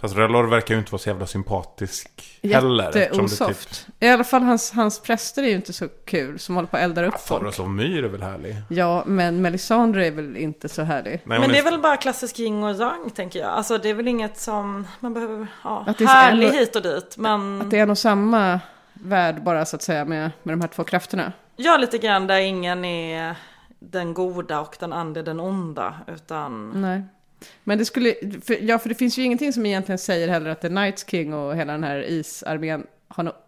Fast 0.00 0.16
Rellor 0.16 0.44
verkar 0.44 0.74
ju 0.74 0.78
inte 0.80 0.92
vara 0.92 0.98
så 1.02 1.08
jävla 1.08 1.26
sympatisk 1.26 2.38
heller. 2.42 2.92
typ- 2.92 3.02
Jätteosoft. 3.02 3.86
I 4.00 4.08
alla 4.08 4.24
fall 4.24 4.42
hans, 4.42 4.72
hans 4.72 5.00
präster 5.00 5.42
är 5.42 5.46
ju 5.48 5.54
inte 5.54 5.72
så 5.72 5.88
kul 6.04 6.38
som 6.38 6.54
håller 6.54 6.68
på 6.68 6.76
att 6.76 6.82
elda 6.82 7.04
upp 7.06 7.20
folk. 7.20 7.40
Thoros 7.42 7.58
och 7.58 7.70
Myr 7.70 8.04
är 8.04 8.08
väl 8.08 8.22
härlig? 8.22 8.56
Ja, 8.68 9.02
men 9.06 9.42
Melisandre 9.42 10.06
är 10.06 10.10
väl 10.10 10.36
inte 10.36 10.68
så 10.68 10.82
härlig. 10.82 11.20
Nej, 11.24 11.40
Men 11.40 11.50
det 11.50 11.58
är 11.58 11.62
väl 11.62 11.78
bara 11.80 11.96
klassisk 11.96 12.38
yin 12.40 12.62
och 12.62 12.74
yang 12.76 13.10
tänker 13.10 13.38
jag. 13.38 13.48
Alltså 13.48 13.78
det 13.78 13.88
är 13.90 13.94
väl 13.94 14.08
inget 14.08 14.38
som 14.38 14.86
man 15.00 15.14
behöver, 15.14 15.46
ja, 15.64 15.84
Att 15.86 15.98
det 15.98 16.04
är 16.04 16.08
så 16.08 16.12
härlig 16.14 16.46
ändå- 16.46 16.58
hit 16.58 16.76
och 16.76 16.82
dit. 16.82 17.14
Men 17.18 17.62
Att 17.62 17.70
det 17.70 17.78
är 17.78 17.86
nog 17.86 17.98
samma 17.98 18.60
värld 18.92 19.42
bara 19.42 19.64
så 19.64 19.76
att 19.76 19.82
säga 19.82 20.04
med, 20.04 20.30
med 20.42 20.52
de 20.52 20.60
här 20.60 20.68
två 20.68 20.84
krafterna. 20.84 21.32
ja, 21.56 21.76
lite 21.76 21.98
grann 21.98 22.26
där 22.26 22.38
ingen 22.38 22.84
är 22.84 23.34
den 23.78 24.14
goda 24.14 24.60
och 24.60 24.76
den 24.80 24.92
andra 24.92 25.22
den 25.22 25.40
onda. 25.40 25.94
Utan 26.06 26.70
Nej. 26.80 27.02
Men 27.64 27.78
det 27.78 27.84
skulle, 27.84 28.14
för, 28.44 28.62
ja 28.62 28.78
för 28.78 28.88
det 28.88 28.94
finns 28.94 29.18
ju 29.18 29.22
ingenting 29.22 29.52
som 29.52 29.66
egentligen 29.66 29.98
säger 29.98 30.28
heller 30.28 30.50
att 30.50 30.60
The 30.60 30.68
Nights 30.68 31.06
King 31.10 31.34
och 31.34 31.56
hela 31.56 31.72
den 31.72 31.84
här 31.84 32.04
isarmén 32.08 32.86
har 33.08 33.24
något 33.24 33.46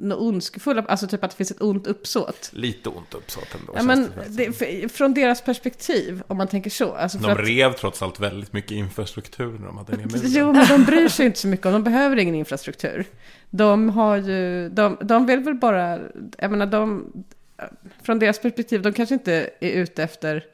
no 0.00 0.14
ondskefulla, 0.14 0.84
alltså 0.88 1.06
typ 1.06 1.24
att 1.24 1.30
det 1.30 1.36
finns 1.36 1.50
ett 1.50 1.60
ont 1.60 1.86
uppsåt. 1.86 2.50
Lite 2.52 2.88
ont 2.88 3.14
uppsåt 3.14 3.54
ändå. 3.60 3.72
Ja, 3.76 3.82
men 3.82 4.12
det 4.28 4.52
för, 4.52 4.88
från 4.88 5.14
deras 5.14 5.42
perspektiv, 5.42 6.22
om 6.26 6.36
man 6.36 6.48
tänker 6.48 6.70
så. 6.70 6.92
Alltså 6.92 7.18
De 7.18 7.32
att, 7.32 7.38
rev 7.38 7.72
trots 7.72 8.02
allt 8.02 8.20
väldigt 8.20 8.52
mycket 8.52 8.70
infrastruktur 8.70 9.58
när 9.58 9.66
de 9.66 9.78
hade 9.78 9.96
ner 9.96 10.06
muren. 10.06 10.20
Jo, 10.24 10.52
men 10.52 10.66
de 10.68 10.84
bryr 10.84 11.08
sig 11.08 11.26
inte 11.26 11.38
så 11.38 11.48
mycket 11.48 11.66
om, 11.66 11.72
de 11.72 11.84
behöver 11.84 12.16
ingen 12.16 12.34
infrastruktur. 12.34 13.04
De 13.50 13.88
har 13.90 14.16
ju, 14.16 14.68
de, 14.68 14.98
de 15.02 15.26
vill 15.26 15.40
väl 15.40 15.54
bara, 15.54 15.98
jag 16.38 16.50
menar 16.50 16.66
de, 16.66 17.12
från 18.02 18.18
deras 18.18 18.40
perspektiv, 18.40 18.82
de 18.82 18.92
kanske 18.92 19.14
inte 19.14 19.50
är 19.60 19.70
ute 19.70 20.02
efter 20.02 20.44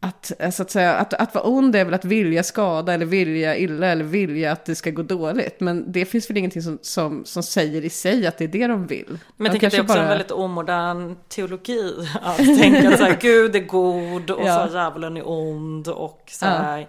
att, 0.00 0.32
eh, 0.38 0.50
så 0.50 0.62
att, 0.62 0.70
säga, 0.70 0.94
att, 0.94 1.14
att 1.14 1.34
vara 1.34 1.44
ond 1.44 1.76
är 1.76 1.84
väl 1.84 1.94
att 1.94 2.04
vilja 2.04 2.42
skada 2.42 2.94
eller 2.94 3.06
vilja 3.06 3.56
illa 3.56 3.86
eller 3.86 4.04
vilja 4.04 4.52
att 4.52 4.64
det 4.64 4.74
ska 4.74 4.90
gå 4.90 5.02
dåligt. 5.02 5.60
Men 5.60 5.92
det 5.92 6.04
finns 6.04 6.30
väl 6.30 6.36
ingenting 6.36 6.62
som, 6.62 6.78
som, 6.82 7.24
som 7.24 7.42
säger 7.42 7.84
i 7.84 7.90
sig 7.90 8.26
att 8.26 8.38
det 8.38 8.44
är 8.44 8.48
det 8.48 8.66
de 8.66 8.86
vill. 8.86 9.18
Men 9.36 9.46
jag 9.46 9.46
De 9.46 9.50
tänker 9.50 9.66
att 9.66 9.70
det 9.70 9.76
är 9.78 9.82
också 9.82 9.94
bara- 9.94 10.02
en 10.02 10.08
väldigt 10.08 10.30
omodern 10.30 11.16
teologi. 11.28 12.08
Att 12.22 12.36
tänka 12.36 12.96
så 12.96 13.04
här, 13.04 13.16
Gud 13.20 13.56
är 13.56 13.60
god 13.60 14.30
och 14.30 14.46
Ja. 14.46 14.68
så 14.68 14.74
djävulen 14.76 15.16
är 15.16 15.28
ond 15.28 15.88
och 15.88 16.22
så 16.30 16.44
Ja. 16.46 16.50
här. 16.50 16.88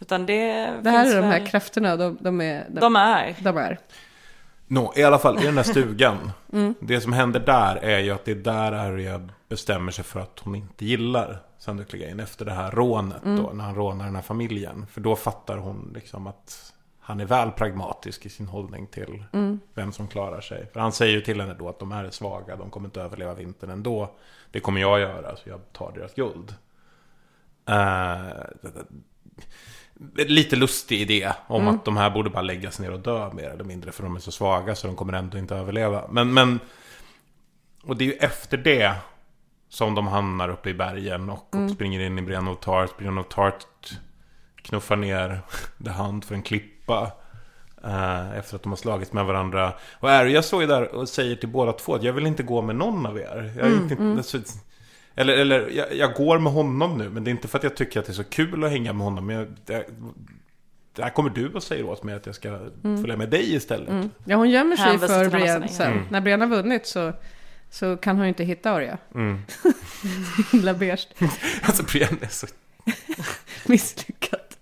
Utan 0.00 0.26
det, 0.26 0.70
Det 0.82 0.90
här 0.90 1.02
finns 1.04 1.14
är 1.14 1.20
de 1.22 1.26
här 1.26 1.38
väl- 1.40 1.48
krafterna, 1.48 1.96
de, 1.96 2.18
de 2.20 2.40
är... 2.40 2.66
De 2.70 2.96
är. 2.96 3.34
De 3.40 3.56
är. 3.56 3.78
Nå, 4.66 4.92
i 4.96 5.02
alla 5.02 5.18
fall 5.18 5.38
i 5.42 5.44
den 5.46 5.54
där 5.54 5.62
stugan. 5.72 6.32
Mm. 6.52 6.74
Det 6.80 7.00
som 7.00 7.12
händer 7.12 7.40
där 7.40 7.76
är 7.76 7.98
ju 7.98 8.10
att 8.10 8.24
det 8.24 8.30
är 8.30 8.34
där 8.36 8.72
Arya 8.72 9.28
bestämmer 9.48 9.92
sig 9.92 10.04
för 10.04 10.20
att 10.20 10.38
hon 10.44 10.54
inte 10.54 10.84
gillar 10.84 11.38
Sander 11.62 11.84
Clegane 11.84 12.22
efter 12.22 12.44
det 12.44 12.52
här 12.52 12.70
rånet 12.70 13.24
Mm. 13.24 13.42
då, 13.42 13.50
när 13.52 13.64
han 13.64 13.74
rånar 13.74 14.04
den 14.04 14.14
här 14.14 14.22
familjen. 14.22 14.86
För 14.86 15.00
då 15.00 15.16
fattar 15.16 15.56
hon 15.56 15.92
liksom 15.94 16.26
att 16.26 16.72
han 17.00 17.20
är 17.20 17.24
väl 17.24 17.50
pragmatisk 17.50 18.26
i 18.26 18.28
sin 18.28 18.46
hållning 18.46 18.86
till 18.86 19.24
Mm. 19.32 19.60
vem 19.74 19.92
som 19.92 20.08
klarar 20.08 20.40
sig. 20.40 20.66
För 20.72 20.80
han 20.80 20.92
säger 20.92 21.12
ju 21.14 21.20
till 21.20 21.40
henne 21.40 21.54
då 21.54 21.68
att 21.68 21.78
de 21.78 21.92
här 21.92 22.04
är 22.04 22.10
svaga, 22.10 22.56
de 22.56 22.70
kommer 22.70 22.86
inte 22.88 23.00
överleva 23.02 23.34
vintern 23.34 23.70
ändå. 23.70 24.10
Det 24.50 24.60
kommer 24.60 24.80
jag 24.80 25.00
göra, 25.00 25.36
så 25.36 25.48
jag 25.48 25.60
tar 25.72 25.92
deras 25.92 26.14
guld. 26.14 26.54
Eh, 27.68 28.44
lite 30.16 30.56
lustig 30.56 31.00
idé 31.00 31.32
om 31.46 31.62
Mm. 31.62 31.74
att 31.74 31.84
de 31.84 31.96
här 31.96 32.10
borde 32.10 32.30
bara 32.30 32.42
läggas 32.42 32.78
ner 32.80 32.90
och 32.92 33.00
dö 33.00 33.30
mer 33.32 33.48
eller 33.50 33.64
mindre 33.64 33.92
för 33.92 34.02
de 34.02 34.16
är 34.16 34.20
så 34.20 34.32
svaga 34.32 34.74
så 34.74 34.86
de 34.86 34.96
kommer 34.96 35.12
ändå 35.12 35.38
inte 35.38 35.56
överleva. 35.56 36.04
Men, 36.10 36.34
men 36.34 36.60
och 37.84 37.96
det 37.96 38.04
är 38.04 38.06
ju 38.06 38.12
efter 38.12 38.56
det 38.56 38.94
som 39.72 39.94
de 39.94 40.06
hamnar 40.06 40.48
uppe 40.48 40.70
i 40.70 40.74
bergen 40.74 41.30
och, 41.30 41.48
Mm. 41.54 41.64
och 41.66 41.70
springer 41.72 42.00
in 42.00 42.18
i 42.18 42.22
Brienne 42.22 42.50
of 42.50 42.58
Tart. 42.60 42.96
Brienne 42.98 43.20
of 43.20 43.26
Tart 43.28 43.66
knuffar 44.62 44.96
ner 44.96 45.40
The 45.84 45.90
Hunt 45.90 46.24
för 46.24 46.34
en 46.34 46.42
klippa. 46.42 47.10
eh, 47.84 48.38
efter 48.38 48.56
att 48.56 48.62
de 48.62 48.68
har 48.72 48.76
slagits 48.76 49.12
med 49.12 49.24
varandra. 49.24 49.72
Och 50.00 50.10
Arya 50.10 50.42
står 50.42 50.60
ju 50.60 50.66
där 50.68 50.94
och 50.94 51.08
säger 51.08 51.36
till 51.36 51.48
båda 51.48 51.72
två 51.72 51.94
att 51.94 52.02
jag 52.02 52.12
vill 52.12 52.26
inte 52.26 52.42
gå 52.42 52.62
med 52.62 52.76
någon 52.76 53.06
av 53.06 53.18
er. 53.18 53.52
Jag 53.56 53.66
Mm, 53.66 53.82
inte, 53.82 53.94
mm. 53.94 54.16
alltså, 54.16 54.38
eller, 55.14 55.32
eller 55.32 55.68
jag, 55.70 55.94
jag 55.96 56.14
går 56.14 56.38
med 56.38 56.52
honom 56.52 56.98
nu, 56.98 57.08
men 57.10 57.24
det 57.24 57.30
är 57.30 57.32
inte 57.32 57.48
för 57.48 57.58
att 57.58 57.64
jag 57.64 57.76
tycker 57.76 58.00
att 58.00 58.06
det 58.06 58.12
är 58.12 58.14
så 58.14 58.24
kul 58.24 58.64
att 58.64 58.70
hänga 58.70 58.92
med 58.92 59.04
honom. 59.04 59.26
Men 59.26 59.36
jag, 59.36 59.46
det, 59.66 59.86
det 60.96 61.02
här 61.02 61.10
kommer 61.10 61.30
du 61.30 61.48
och 61.52 61.62
säger 61.62 61.84
åt 61.88 62.02
mig 62.02 62.14
att 62.14 62.26
jag 62.26 62.34
ska 62.34 62.48
Mm. 62.48 63.00
följa 63.00 63.16
med 63.16 63.30
dig 63.30 63.54
istället. 63.54 63.88
Mm. 63.88 64.10
Ja, 64.24 64.36
hon 64.36 64.50
gömmer 64.50 64.76
sig 64.76 64.84
Hänvisar 64.86 65.24
för 65.24 65.30
Brienne 65.30 65.68
sen. 65.68 65.92
Mm. 65.92 66.04
När 66.10 66.20
Brienne 66.20 66.44
har 66.44 66.50
vunnit 66.56 66.86
så, 66.86 67.12
så 67.72 67.96
kan 67.96 68.16
hon 68.16 68.24
ju 68.24 68.28
inte 68.28 68.44
hitta 68.44 68.70
Arya. 68.70 68.98
Mm. 69.14 69.42
Himla 70.52 70.74
beige. 70.74 71.08
Alltså 71.62 71.82
Brienne 71.82 72.16
är 72.20 72.28
så... 72.28 72.46
Misslyckat. 73.66 74.58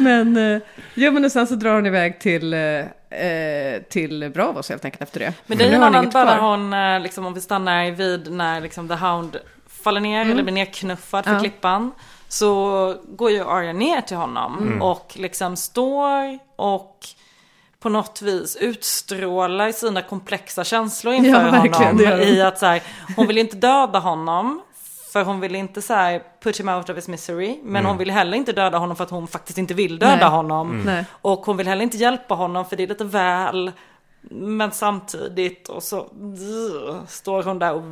Men, 0.00 0.36
eh, 0.36 0.60
ja 0.94 1.10
men 1.10 1.24
och 1.24 1.32
sen 1.32 1.46
så 1.46 1.54
drar 1.54 1.74
hon 1.74 1.86
iväg 1.86 2.20
till, 2.20 2.54
eh, 2.54 3.20
eh, 3.20 3.82
till 3.82 4.30
Bravos 4.34 4.68
helt 4.68 4.84
enkelt 4.84 5.02
efter 5.02 5.20
det. 5.20 5.34
Men 5.46 5.58
det 5.58 5.64
är 5.64 5.68
ju 5.68 5.74
en 5.74 5.80
har 5.82 5.88
hon 5.88 5.96
annan 5.96 6.10
kvar. 6.10 6.38
hon, 6.38 6.72
eh, 6.72 7.00
liksom, 7.00 7.26
om 7.26 7.34
vi 7.34 7.40
stannar 7.40 7.90
vid 7.90 8.32
när 8.32 8.60
liksom 8.60 8.88
The 8.88 8.94
Hound 8.94 9.36
faller 9.68 10.00
ner 10.00 10.20
Mm. 10.20 10.32
eller 10.32 10.42
blir 10.42 10.54
nerknuffad 10.54 11.24
för 11.24 11.32
Ja. 11.32 11.40
klippan. 11.40 11.92
Så 12.28 12.94
går 13.08 13.30
ju 13.30 13.44
Arya 13.44 13.72
ner 13.72 14.00
till 14.00 14.16
honom 14.16 14.58
Mm. 14.58 14.82
och 14.82 15.12
liksom 15.16 15.56
står 15.56 16.38
och 16.56 16.98
på 17.80 17.88
något 17.88 18.22
vis 18.22 18.56
utstrålar 18.56 19.72
sina 19.72 20.02
komplexa 20.02 20.64
känslor 20.64 21.14
inför 21.14 21.30
Ja, 21.30 21.84
honom. 21.86 22.20
I 22.20 22.42
att 22.42 22.58
så 22.58 22.66
här, 22.66 22.82
hon 23.16 23.26
vill 23.26 23.38
inte 23.38 23.56
döda 23.56 23.98
honom. 23.98 24.62
För 25.12 25.24
hon 25.24 25.40
vill 25.40 25.54
inte 25.54 25.82
så 25.82 25.94
här 25.94 26.22
put 26.42 26.60
him 26.60 26.68
out 26.68 26.90
of 26.90 26.96
his 26.96 27.08
misery. 27.08 27.58
Men 27.62 27.76
Mm. 27.76 27.86
hon 27.86 27.98
vill 27.98 28.10
heller 28.10 28.36
inte 28.36 28.52
döda 28.52 28.78
honom 28.78 28.96
för 28.96 29.04
att 29.04 29.10
hon 29.10 29.26
faktiskt 29.28 29.58
inte 29.58 29.74
vill 29.74 29.98
döda 29.98 30.16
Nej. 30.16 30.24
honom. 30.28 30.80
Mm. 30.80 31.04
Och 31.10 31.38
hon 31.46 31.56
vill 31.56 31.68
heller 31.68 31.82
inte 31.82 31.96
hjälpa 31.96 32.34
honom 32.34 32.64
för 32.64 32.76
det 32.76 32.82
är 32.82 32.86
lite 32.86 33.04
väl. 33.04 33.72
Men 34.30 34.70
samtidigt 34.72 35.68
och 35.68 35.82
så 35.82 36.06
står 37.08 37.42
hon 37.42 37.58
där 37.58 37.74
och 37.74 37.82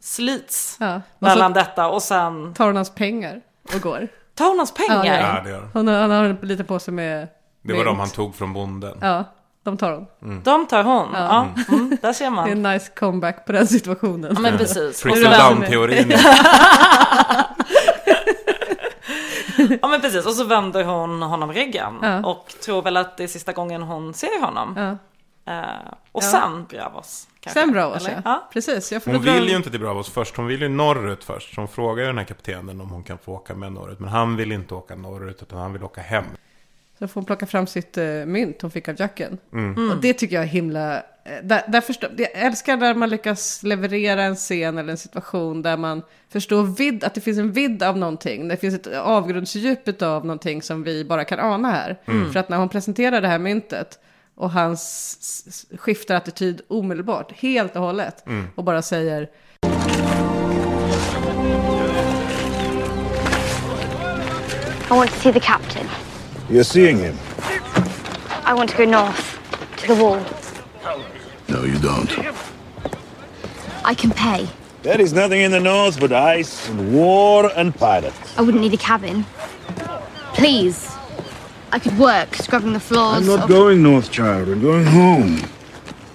slits 0.00 0.76
Ja. 0.80 0.94
Och 0.96 1.22
mellan 1.22 1.52
så 1.54 1.58
detta 1.58 1.88
och 1.88 2.02
sen 2.02 2.54
tar 2.54 2.66
hon 2.66 2.76
hans 2.76 2.94
pengar 2.94 3.40
och 3.74 3.80
går. 3.80 4.08
tar 4.34 4.48
hon 4.48 4.58
hans 4.58 4.74
pengar. 4.74 5.04
Ja, 5.04 5.34
Ja, 5.36 5.42
det 5.44 5.50
gör 5.50 5.60
hon. 5.60 5.70
hon 5.72 5.88
har, 5.88 5.94
han 6.00 6.10
har 6.10 6.38
lite 6.46 6.64
på 6.64 6.78
sig 6.78 6.94
med 6.94 7.28
Det 7.66 7.74
var 7.74 7.84
de 7.84 7.98
han 7.98 8.08
tog 8.10 8.34
från 8.34 8.52
bonden. 8.52 8.98
Ja, 9.00 9.24
de 9.62 9.76
tar 9.76 9.92
hon. 9.92 10.06
Mm. 10.22 10.42
De 10.42 10.66
tar 10.66 10.84
hon. 10.84 11.08
Ja. 11.12 11.46
Ja, 11.56 11.74
mm, 11.74 11.96
där 12.02 12.12
ser 12.12 12.24
Det 12.24 12.28
är 12.28 12.30
man. 12.30 12.50
en 12.50 12.62
nice 12.62 12.92
comeback 12.96 13.46
på 13.46 13.52
den 13.52 13.66
situationen. 13.66 14.30
Ja, 14.34 14.40
men 14.40 14.58
precis. 14.58 15.00
Trickle 15.00 15.36
down-teorin. 15.38 16.12
Ja 19.82 19.88
men 19.88 20.00
precis 20.00 20.26
och 20.26 20.32
så 20.32 20.44
vänder 20.44 20.84
hon 20.84 21.22
honom 21.22 21.52
ryggen. 21.52 21.94
Ja. 22.02 22.24
Och 22.26 22.46
tror 22.64 22.82
väl 22.82 22.96
att 22.96 23.16
det 23.16 23.24
är 23.24 23.28
sista 23.28 23.52
gången 23.52 23.82
hon 23.82 24.14
ser 24.14 24.40
honom. 24.40 24.74
Ja. 24.76 25.52
Eh, 25.52 25.64
och 26.12 26.22
Ja. 26.22 26.26
sen 26.26 26.66
Bravos. 26.68 27.28
kanske. 27.40 27.60
Sen 27.60 27.72
Bravos 27.72 27.96
Eller? 28.06 28.10
ja. 28.14 28.20
ja. 28.24 28.48
Precis. 28.52 28.92
Jag 28.92 29.02
får 29.02 29.10
Hon 29.12 29.22
vill 29.22 29.48
ju 29.48 29.56
inte 29.56 29.70
till 29.70 29.80
Bravos 29.80 30.10
först, 30.10 30.36
hon 30.36 30.46
vill 30.46 30.60
ju 30.62 30.68
norrut 30.68 31.24
först. 31.24 31.54
Så 31.54 31.60
hon 31.60 31.68
frågar 31.68 32.02
ju 32.02 32.06
den 32.06 32.18
här 32.18 32.24
kaptenen 32.24 32.80
om 32.80 32.90
hon 32.90 33.02
kan 33.02 33.18
få 33.18 33.32
åka 33.32 33.54
med 33.54 33.72
norrut. 33.72 34.00
Men 34.00 34.08
han 34.08 34.36
vill 34.36 34.52
inte 34.52 34.74
åka 34.74 34.94
norrut, 34.94 35.42
utan 35.42 35.58
han 35.58 35.72
vill 35.72 35.84
åka 35.84 36.00
hem. 36.00 36.24
Så 36.98 37.08
får 37.08 37.20
hon 37.20 37.24
plocka 37.26 37.46
fram 37.46 37.66
sitt 37.66 37.98
uh, 37.98 38.26
mynt 38.26 38.62
hon 38.62 38.70
fick 38.70 38.88
av 38.88 38.94
Jacken. 38.98 39.38
Mm. 39.52 39.90
Och 39.90 39.96
det 40.00 40.12
tycker 40.14 40.34
jag 40.36 40.42
är 40.42 40.48
himla... 40.48 40.96
eh, 40.96 41.02
Där, 41.42 41.62
där 41.68 41.80
förstår, 41.80 42.10
jag 42.16 42.28
älskar 42.34 42.76
när 42.76 42.94
man 42.94 43.08
lyckas 43.10 43.62
leverera 43.62 44.22
en 44.22 44.36
scen 44.36 44.78
eller 44.78 44.90
en 44.90 44.96
situation 44.98 45.62
där 45.62 45.76
man 45.76 46.02
förstår 46.28 46.62
vidd, 46.62 47.04
att 47.04 47.14
det 47.14 47.20
finns 47.20 47.38
en 47.38 47.52
vidd 47.52 47.82
av 47.82 47.98
någonting. 47.98 48.48
Det 48.48 48.56
finns 48.56 48.74
ett 48.74 48.86
avgrundsdjup 48.86 50.02
av 50.02 50.24
någonting 50.26 50.62
som 50.62 50.82
vi 50.82 51.04
bara 51.04 51.24
kan 51.24 51.40
ana 51.40 51.70
här. 51.70 51.96
Mm. 52.06 52.32
För 52.32 52.40
att 52.40 52.48
när 52.48 52.56
hon 52.56 52.68
presenterar 52.68 53.20
det 53.20 53.28
här 53.28 53.38
myntet 53.38 53.98
och 54.34 54.50
han 54.50 54.72
s- 54.72 55.16
s- 55.48 55.66
skiftar 55.78 56.14
attityd 56.14 56.60
omedelbart, 56.68 57.32
helt 57.32 57.76
och 57.76 57.82
hållet. 57.82 58.26
Mm. 58.26 58.46
Och 58.54 58.64
bara 58.64 58.82
säger 58.82 59.28
I 64.88 64.90
want 64.90 65.10
to 65.10 65.16
see 65.20 65.32
the 65.32 65.40
captain. 65.40 65.86
You're 66.48 66.64
seeing 66.64 66.98
him? 66.98 67.16
I 68.44 68.54
want 68.54 68.70
to 68.70 68.76
go 68.76 68.84
north, 68.84 69.38
to 69.78 69.86
the 69.88 69.94
wall. 70.02 70.24
No, 71.48 71.64
you 71.64 71.78
don't. 71.78 72.10
I 73.84 73.94
can 73.94 74.10
pay. 74.10 74.48
There 74.82 75.00
is 75.00 75.12
nothing 75.12 75.40
in 75.40 75.50
the 75.50 75.60
north 75.60 75.98
but 75.98 76.12
ice 76.12 76.68
and 76.68 76.94
war 76.94 77.50
and 77.56 77.74
pirates. 77.74 78.38
I 78.38 78.42
wouldn't 78.42 78.62
need 78.62 78.74
a 78.74 78.76
cabin. 78.76 79.24
Please. 80.34 80.88
I 81.72 81.80
could 81.80 81.98
work 81.98 82.34
scrubbing 82.36 82.72
the 82.72 82.80
floors. 82.80 83.22
I'm 83.22 83.26
not 83.26 83.42
of- 83.44 83.48
going 83.48 83.82
north, 83.82 84.12
child. 84.12 84.48
I'm 84.48 84.60
going 84.62 84.86
home. 84.86 85.38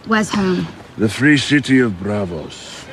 Where's 0.08 0.30
home? 0.30 0.68
The 0.98 1.10
free 1.10 1.38
city 1.38 1.80
of 1.80 2.00
Bravos. 2.00 2.86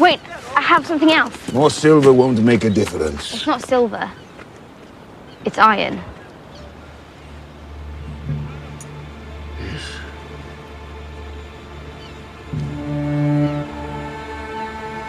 Wait, 0.00 0.20
I 0.56 0.60
have 0.60 0.86
something 0.86 1.12
else. 1.12 1.52
More 1.52 1.70
silver 1.70 2.12
won't 2.12 2.42
make 2.42 2.64
a 2.64 2.70
difference. 2.70 3.34
It's 3.34 3.46
not 3.46 3.64
silver. 3.64 4.10
It's 5.44 5.58
iron. 5.58 6.00
Yes. 9.60 9.82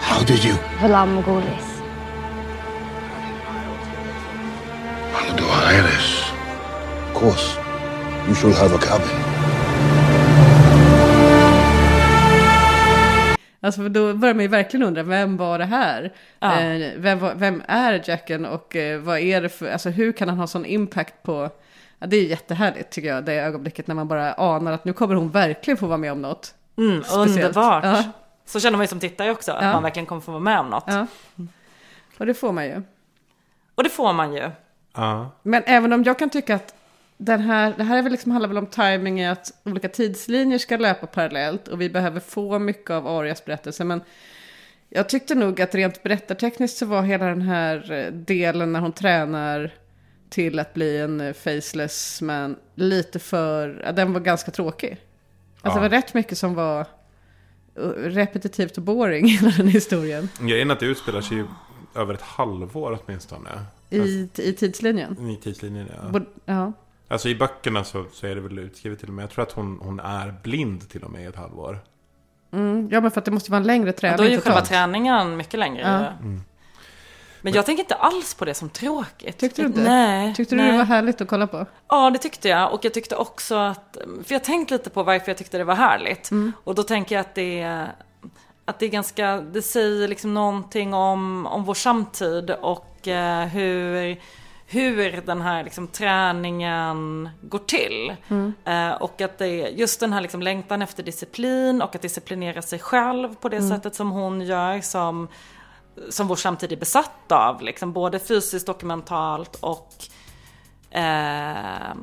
How 0.02 0.24
did 0.24 0.44
you? 0.44 0.54
Valar 0.82 1.06
Morghulis. 1.06 1.68
Aldo 5.14 5.46
Aires. 5.70 6.10
Of 7.08 7.14
course. 7.14 7.58
You 8.28 8.34
shall 8.34 8.54
have 8.54 8.74
a 8.74 8.80
cabin. 8.80 9.23
Alltså 13.64 13.90
då 13.90 14.14
börjar 14.14 14.34
man 14.36 14.42
ju 14.42 14.48
verkligen 14.48 14.88
undra, 14.88 15.04
vem 15.04 15.38
var 15.38 15.60
det 15.60 15.66
här? 15.66 16.14
Ja. 16.40 16.60
Eh, 16.60 16.92
vem, 16.98 17.20
vem 17.36 17.64
är 17.68 18.02
Jacken 18.06 18.46
och 18.46 18.76
eh, 18.76 19.00
vad 19.00 19.20
är 19.20 19.42
det 19.42 19.50
för, 19.50 19.72
alltså 19.72 19.90
hur 19.90 20.12
kan 20.12 20.30
han 20.30 20.38
ha 20.38 20.48
sån 20.48 20.66
impact 20.66 21.24
på, 21.24 21.50
ja, 22.00 22.08
det 22.08 22.18
är 22.18 22.24
jättehärligt 22.24 22.90
tycker 22.90 23.10
jag, 23.10 23.26
det 23.26 23.34
ögonblicket 23.34 23.88
när 23.88 23.96
man 23.96 24.08
bara 24.08 24.34
anar 24.34 24.72
att 24.72 24.86
nu 24.86 24.94
kommer 24.94 25.16
hon 25.16 25.30
verkligen 25.30 25.78
få 25.78 25.88
vara 25.88 25.98
med 25.98 26.12
om 26.12 26.22
något. 26.22 26.56
Mm, 26.78 27.04
underbart. 27.16 27.84
Ja. 27.84 28.04
Så 28.46 28.60
känner 28.60 28.78
man 28.78 28.84
ju 28.84 28.88
som 28.88 29.00
tittare 29.00 29.32
också, 29.32 29.52
att 29.52 29.74
man 29.74 29.84
verkligen 29.84 30.06
kommer 30.06 30.22
få 30.22 30.32
vara 30.32 30.42
med 30.42 30.60
om 30.60 30.70
något. 30.70 30.84
Ja. 30.88 31.08
Och 32.18 32.26
det 32.26 32.34
får 32.34 32.52
man 32.52 32.66
ju. 32.66 32.82
Och 33.76 33.84
det 33.84 33.90
får 33.90 34.14
man 34.14 34.34
ju. 34.34 34.52
Ja. 34.96 35.32
Men 35.42 35.64
även 35.66 35.94
om 35.94 36.04
jag 36.04 36.20
kan 36.20 36.30
tycka 36.30 36.56
att 36.56 36.76
den 37.18 37.42
här, 37.42 37.74
det 37.78 37.84
här 37.84 37.98
är 37.98 38.02
väl 38.02 38.12
liksom, 38.12 38.32
handlar 38.32 38.48
väl 38.48 38.58
om 38.58 38.66
timing 38.68 39.22
i 39.22 39.28
att 39.28 39.52
olika 39.64 39.90
tidslinjer 39.90 40.58
ska 40.58 40.78
löpa 40.78 41.08
parallellt 41.08 41.68
och 41.68 41.82
vi 41.82 41.90
behöver 41.90 42.20
få 42.20 42.60
mycket 42.60 42.90
av 42.92 43.08
Arias 43.08 43.46
berättelse. 43.46 43.84
Men 43.84 44.02
jag 44.90 45.10
tyckte 45.10 45.36
nog 45.36 45.62
att 45.62 45.76
rent 45.76 46.04
berättartekniskt 46.04 46.78
så 46.78 46.86
var 46.86 47.02
hela 47.02 47.26
den 47.26 47.42
här 47.42 47.92
eh, 47.92 48.12
delen 48.14 48.72
när 48.74 48.80
hon 48.80 48.92
tränar 48.92 49.72
till 50.30 50.60
att 50.60 50.74
bli 50.74 50.98
en 50.98 51.22
eh, 51.22 51.34
faceless 51.34 52.22
man 52.22 52.56
lite 52.76 53.20
för, 53.20 53.92
den 53.96 54.14
var 54.14 54.20
ganska 54.20 54.52
tråkig. 54.52 54.90
Alltså 55.62 55.80
Ja. 55.80 55.84
det 55.84 55.90
var 55.90 55.90
rätt 55.90 56.14
mycket 56.14 56.38
som 56.38 56.54
var 56.54 56.80
eh, 57.76 57.82
repetitivt 57.96 58.78
och 58.78 58.84
boring 58.84 59.26
i 59.30 59.30
hela 59.30 59.52
den 59.58 59.68
historien. 59.68 60.30
Grejen 60.40 60.70
är 60.70 60.74
att 60.74 60.80
det 60.80 60.86
utspelar 60.86 61.22
sig 61.22 61.38
ju 61.38 61.46
över 61.96 62.14
ett 62.14 62.22
halvår 62.22 63.00
åtminstone. 63.06 63.50
I, 63.90 64.30
i 64.38 64.54
tidslinjen? 64.54 65.30
I 65.30 65.36
tidslinjen, 65.36 65.88
ja. 66.04 66.10
Borde- 66.10 66.26
ja. 66.46 66.74
Alltså 67.14 67.30
i 67.30 67.36
böckerna 67.36 67.84
så, 67.84 68.06
så 68.14 68.28
är 68.28 68.36
det 68.36 68.42
väl 68.42 68.60
utskrivet 68.60 69.00
till 69.00 69.08
och 69.08 69.14
med. 69.14 69.24
Jag 69.24 69.30
tror 69.30 69.44
att 69.44 69.52
hon, 69.52 69.80
hon 69.82 70.00
är 70.00 70.34
blind 70.44 70.90
till 70.90 71.04
och 71.04 71.12
med 71.12 71.24
i 71.24 71.26
ett 71.26 71.36
halvår. 71.36 71.80
Mm, 72.54 72.90
ja, 72.92 73.02
men 73.02 73.12
för 73.12 73.22
att 73.22 73.26
det 73.26 73.32
måste 73.32 73.52
vara 73.52 73.60
en 73.60 73.68
längre 73.68 73.88
Ja, 73.88 73.94
träning 73.94 74.18
då 74.18 74.24
är 74.24 74.30
ju 74.30 74.42
själva 74.42 74.62
träningen 74.62 75.38
mycket 75.38 75.60
längre. 75.60 75.82
Ja. 75.82 76.26
Mm. 76.26 76.44
Men 77.42 77.54
jag 77.54 77.66
tänker 77.66 77.84
inte 77.84 77.96
alls 77.96 78.34
på 78.34 78.46
det 78.46 78.54
som 78.54 78.70
tråkigt. 78.70 79.38
Tyckte 79.38 79.62
du 79.62 79.66
inte? 79.66 79.84
Nej. 79.84 80.36
Tyckte 80.36 80.56
nej. 80.56 80.66
du 80.66 80.72
det 80.72 80.78
var 80.78 80.86
härligt 80.86 81.22
att 81.22 81.28
kolla 81.28 81.48
på? 81.48 81.66
Ja, 81.88 82.10
det 82.10 82.20
tyckte 82.20 82.50
jag. 82.50 82.74
Och 82.74 82.86
jag 82.86 82.94
tyckte 82.94 83.16
också 83.16 83.56
att, 83.56 83.98
för 84.24 84.34
jag 84.34 84.44
tänkte 84.44 84.74
lite 84.74 84.90
på 84.90 85.04
varför 85.04 85.30
jag 85.30 85.38
tyckte 85.38 85.58
det 85.58 85.64
var 85.64 85.76
härligt. 85.76 86.32
Mm. 86.32 86.52
Och 86.64 86.76
då 86.76 86.84
tänker 86.84 87.16
jag 87.16 87.22
att 87.22 87.36
det 87.36 87.60
är, 87.60 87.96
att 88.66 88.80
det 88.80 88.86
är 88.86 88.90
ganska, 88.90 89.42
det 89.42 89.62
säger 89.62 90.08
liksom 90.08 90.34
någonting 90.34 90.94
om, 90.94 91.46
om 91.46 91.64
vår 91.64 91.74
samtid 91.74 92.52
och 92.52 93.08
eh, 93.08 93.48
hur, 93.48 94.18
hur 94.68 95.22
den 95.26 95.42
här 95.42 95.64
liksom 95.64 95.88
träningen 95.88 97.30
går 97.42 97.60
till. 97.60 98.16
Mm. 98.28 98.54
Eh, 98.66 98.92
och 99.02 99.22
att 99.22 99.38
det 99.38 99.48
är 99.48 99.68
just 99.68 100.00
den 100.00 100.14
här 100.14 100.22
liksom 100.22 100.42
längtan 100.42 100.82
efter 100.82 101.04
disciplin 101.04 101.82
och 101.82 101.96
att 101.96 102.02
disciplinera 102.02 102.62
sig 102.62 102.80
själv 102.80 103.36
på 103.36 103.50
det 103.50 103.58
Mm. 103.58 103.70
sättet 103.70 103.96
som 103.96 104.12
hon 104.12 104.42
gör 104.42 104.82
som, 104.82 105.28
som 106.10 106.28
vår 106.28 106.36
samtid 106.36 106.72
är 106.72 106.78
besatt 106.78 107.32
av. 107.32 107.62
Liksom, 107.62 107.94
både 107.94 108.20
fysiskt 108.20 108.70
och 108.70 108.84
mentalt 108.84 109.56
och 109.56 109.90
Eh, 110.96 111.94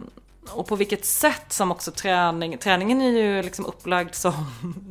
och 0.53 0.67
på 0.67 0.77
vilket 0.77 1.07
sätt 1.07 1.53
som 1.53 1.73
också 1.73 1.91
träning, 1.91 2.59
träningen 2.59 3.01
är 3.01 3.11
ju 3.11 3.43
liksom 3.43 3.67
upplagd 3.67 4.15
som, 4.15 4.33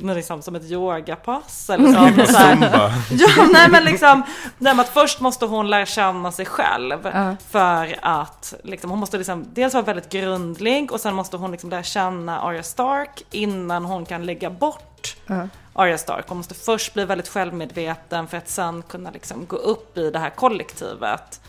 liksom, 0.00 0.42
som 0.42 0.54
ett 0.54 0.70
yogapass. 0.70 1.70
Eller 1.70 1.84
som, 1.84 2.26
så 2.26 2.38
här, 2.38 2.92
ja, 3.10 3.46
nej 3.52 3.68
men 3.70 3.84
liksom, 3.84 4.22
nej, 4.58 4.74
men 4.74 4.80
att 4.80 4.88
först 4.88 5.20
måste 5.20 5.46
hon 5.46 5.70
lära 5.70 5.86
känna 5.86 6.32
sig 6.32 6.46
själv. 6.46 7.10
Ja. 7.12 7.36
För 7.50 7.98
att 8.02 8.54
liksom, 8.64 8.90
hon 8.90 8.98
måste 8.98 9.18
liksom, 9.18 9.46
dels 9.52 9.74
vara 9.74 9.84
väldigt 9.84 10.12
grundlig 10.12 10.92
och 10.92 11.00
sen 11.00 11.14
måste 11.14 11.36
hon 11.36 11.50
liksom 11.50 11.70
lära 11.70 11.82
känna 11.82 12.40
Arya 12.40 12.62
Stark 12.62 13.22
innan 13.30 13.84
hon 13.84 14.06
kan 14.06 14.26
lägga 14.26 14.50
bort 14.50 15.16
Ja. 15.26 15.48
Arya 15.72 15.98
Stark. 15.98 16.28
Hon 16.28 16.36
måste 16.36 16.54
först 16.54 16.94
bli 16.94 17.04
väldigt 17.04 17.28
självmedveten 17.28 18.26
för 18.26 18.36
att 18.36 18.48
sen 18.48 18.82
kunna 18.82 19.10
liksom 19.10 19.46
gå 19.46 19.56
upp 19.56 19.98
i 19.98 20.10
det 20.10 20.18
här 20.18 20.30
kollektivet. 20.30 21.40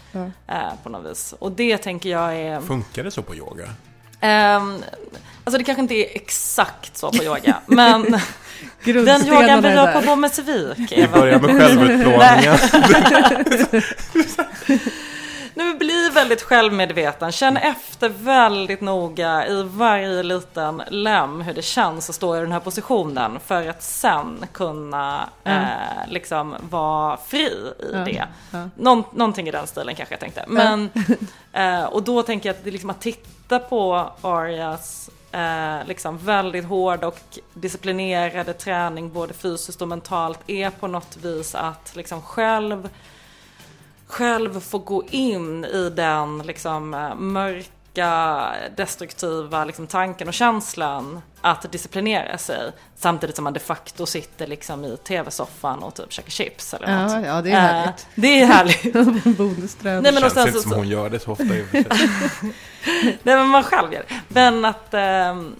Eh, 0.47 0.73
på 0.83 0.89
något 0.89 1.11
vis. 1.11 1.33
Och 1.39 1.51
det 1.51 1.77
tänker 1.77 2.09
jag 2.09 2.35
är... 2.37 2.61
Funkar 2.61 3.03
det 3.03 3.11
så 3.11 3.21
på 3.21 3.35
yoga? 3.35 3.69
Ehm, 4.21 4.83
alltså 5.43 5.57
det 5.57 5.63
kanske 5.63 5.81
inte 5.81 5.93
är 5.93 6.15
exakt 6.15 6.97
så 6.97 7.11
på 7.11 7.23
yoga, 7.23 7.55
men 7.65 8.01
den 8.83 9.27
yogan 9.27 9.61
vi 9.61 9.69
där. 9.69 9.93
på 9.93 10.05
Bommersvik. 10.05 10.91
Vi 10.91 11.07
börjar 11.07 11.39
med 11.39 11.61
självutplåningen. 11.61 12.57
Nej, 15.53 15.65
men 15.67 15.77
bli 15.77 16.09
väldigt 16.13 16.41
självmedveten. 16.41 17.31
Känn 17.31 17.57
efter 17.57 18.09
väldigt 18.09 18.81
noga 18.81 19.47
i 19.47 19.63
varje 19.63 20.23
liten 20.23 20.81
lem 20.89 21.41
hur 21.41 21.53
det 21.53 21.61
känns 21.61 22.09
att 22.09 22.15
stå 22.15 22.37
i 22.37 22.39
den 22.39 22.51
här 22.51 22.59
positionen. 22.59 23.39
För 23.45 23.67
att 23.69 23.83
sen 23.83 24.45
kunna 24.51 25.29
Ja. 25.43 25.51
eh, 25.51 25.67
liksom 26.09 26.55
vara 26.69 27.17
fri 27.27 27.47
i 27.79 27.89
Ja, 27.93 27.97
det. 27.99 28.27
ja. 28.51 28.69
Någon, 28.75 29.03
någonting 29.13 29.47
i 29.47 29.51
den 29.51 29.67
stilen 29.67 29.95
kanske 29.95 30.13
jag 30.13 30.19
tänkte. 30.19 30.45
Men, 30.47 30.89
eh, 31.53 31.83
och 31.83 32.03
då 32.03 32.23
tänker 32.23 32.49
jag 32.49 32.55
att 32.55 32.63
det 32.63 32.71
liksom 32.71 32.89
att 32.89 33.01
titta 33.01 33.59
på 33.59 34.11
Arias 34.21 35.09
eh, 35.31 35.87
liksom 35.87 36.17
väldigt 36.17 36.65
hårda 36.65 37.07
och 37.07 37.19
disciplinerade 37.53 38.53
träning 38.53 39.13
både 39.13 39.33
fysiskt 39.33 39.81
och 39.81 39.87
mentalt 39.87 40.39
är 40.47 40.69
på 40.69 40.87
något 40.87 41.17
vis 41.21 41.55
att 41.55 41.91
liksom 41.95 42.21
själv 42.21 42.89
själv 44.11 44.59
få 44.59 44.77
gå 44.77 45.03
in 45.09 45.65
i 45.65 45.89
den 45.89 46.37
liksom 46.39 46.93
eh, 46.93 47.15
mörka, 47.15 48.45
destruktiva 48.77 49.65
liksom, 49.65 49.87
tanken 49.87 50.27
och 50.27 50.33
känslan 50.33 51.21
att 51.41 51.71
disciplinera 51.71 52.37
sig. 52.37 52.71
Samtidigt 52.95 53.35
som 53.35 53.43
man 53.43 53.53
de 53.53 53.59
facto 53.59 54.05
sitter 54.05 54.47
liksom 54.47 54.85
i 54.85 54.97
tv-soffan 54.97 55.83
och 55.83 55.93
typ 55.95 56.11
käkar 56.13 56.29
chips 56.31 56.73
eller 56.73 56.91
Ja, 56.91 57.01
något. 57.17 57.25
ja, 57.27 57.41
det 57.41 57.51
är 57.51 57.55
Eh, 57.55 57.59
härligt. 57.61 58.07
Det 58.15 58.41
är 58.41 58.45
härligt. 58.45 58.83
Nej, 59.83 60.01
men 60.01 60.15
och 60.23 60.31
Känns 60.31 60.37
inte 60.37 60.51
så- 60.51 60.61
som 60.61 60.71
hon 60.71 60.87
gör 60.87 61.09
det 61.09 61.19
så 61.19 61.31
ofta 61.31 61.43
i 61.43 61.63
och 61.63 61.67
för 61.67 61.83
sig. 61.83 62.09
Nej 63.23 63.35
men 63.35 63.47
man 63.47 63.63
själv 63.63 63.93
gör 63.93 64.05
det. 64.07 64.19
Men 64.27 64.65
att, 64.65 64.93
ehm, 64.93 65.55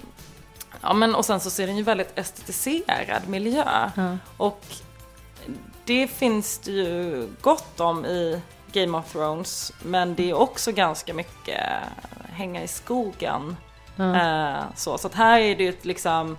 ja 0.81 0.93
men 0.93 1.15
och 1.15 1.25
sen 1.25 1.39
så 1.39 1.49
ser 1.49 1.67
den 1.67 1.77
ju 1.77 1.83
väldigt 1.83 2.11
estetiserad 2.19 3.27
miljö. 3.27 3.89
Ja. 3.95 4.17
Och 4.37 4.63
det 5.91 6.07
finns 6.07 6.57
det 6.57 6.71
ju 6.71 7.27
gott 7.41 7.79
om 7.79 8.05
i 8.05 8.41
Game 8.71 8.97
of 8.97 9.11
Thrones. 9.11 9.73
Men 9.83 10.15
det 10.15 10.29
är 10.29 10.33
också 10.33 10.71
ganska 10.71 11.13
mycket 11.13 11.59
hänga 12.33 12.63
i 12.63 12.67
skogen. 12.67 13.55
Ja. 13.95 14.15
Eh, 14.15 14.63
så, 14.75 14.97
så 14.97 15.07
att 15.07 15.13
här 15.13 15.39
är 15.39 15.55
det 15.55 15.63
ju 15.63 15.73
liksom 15.81 16.37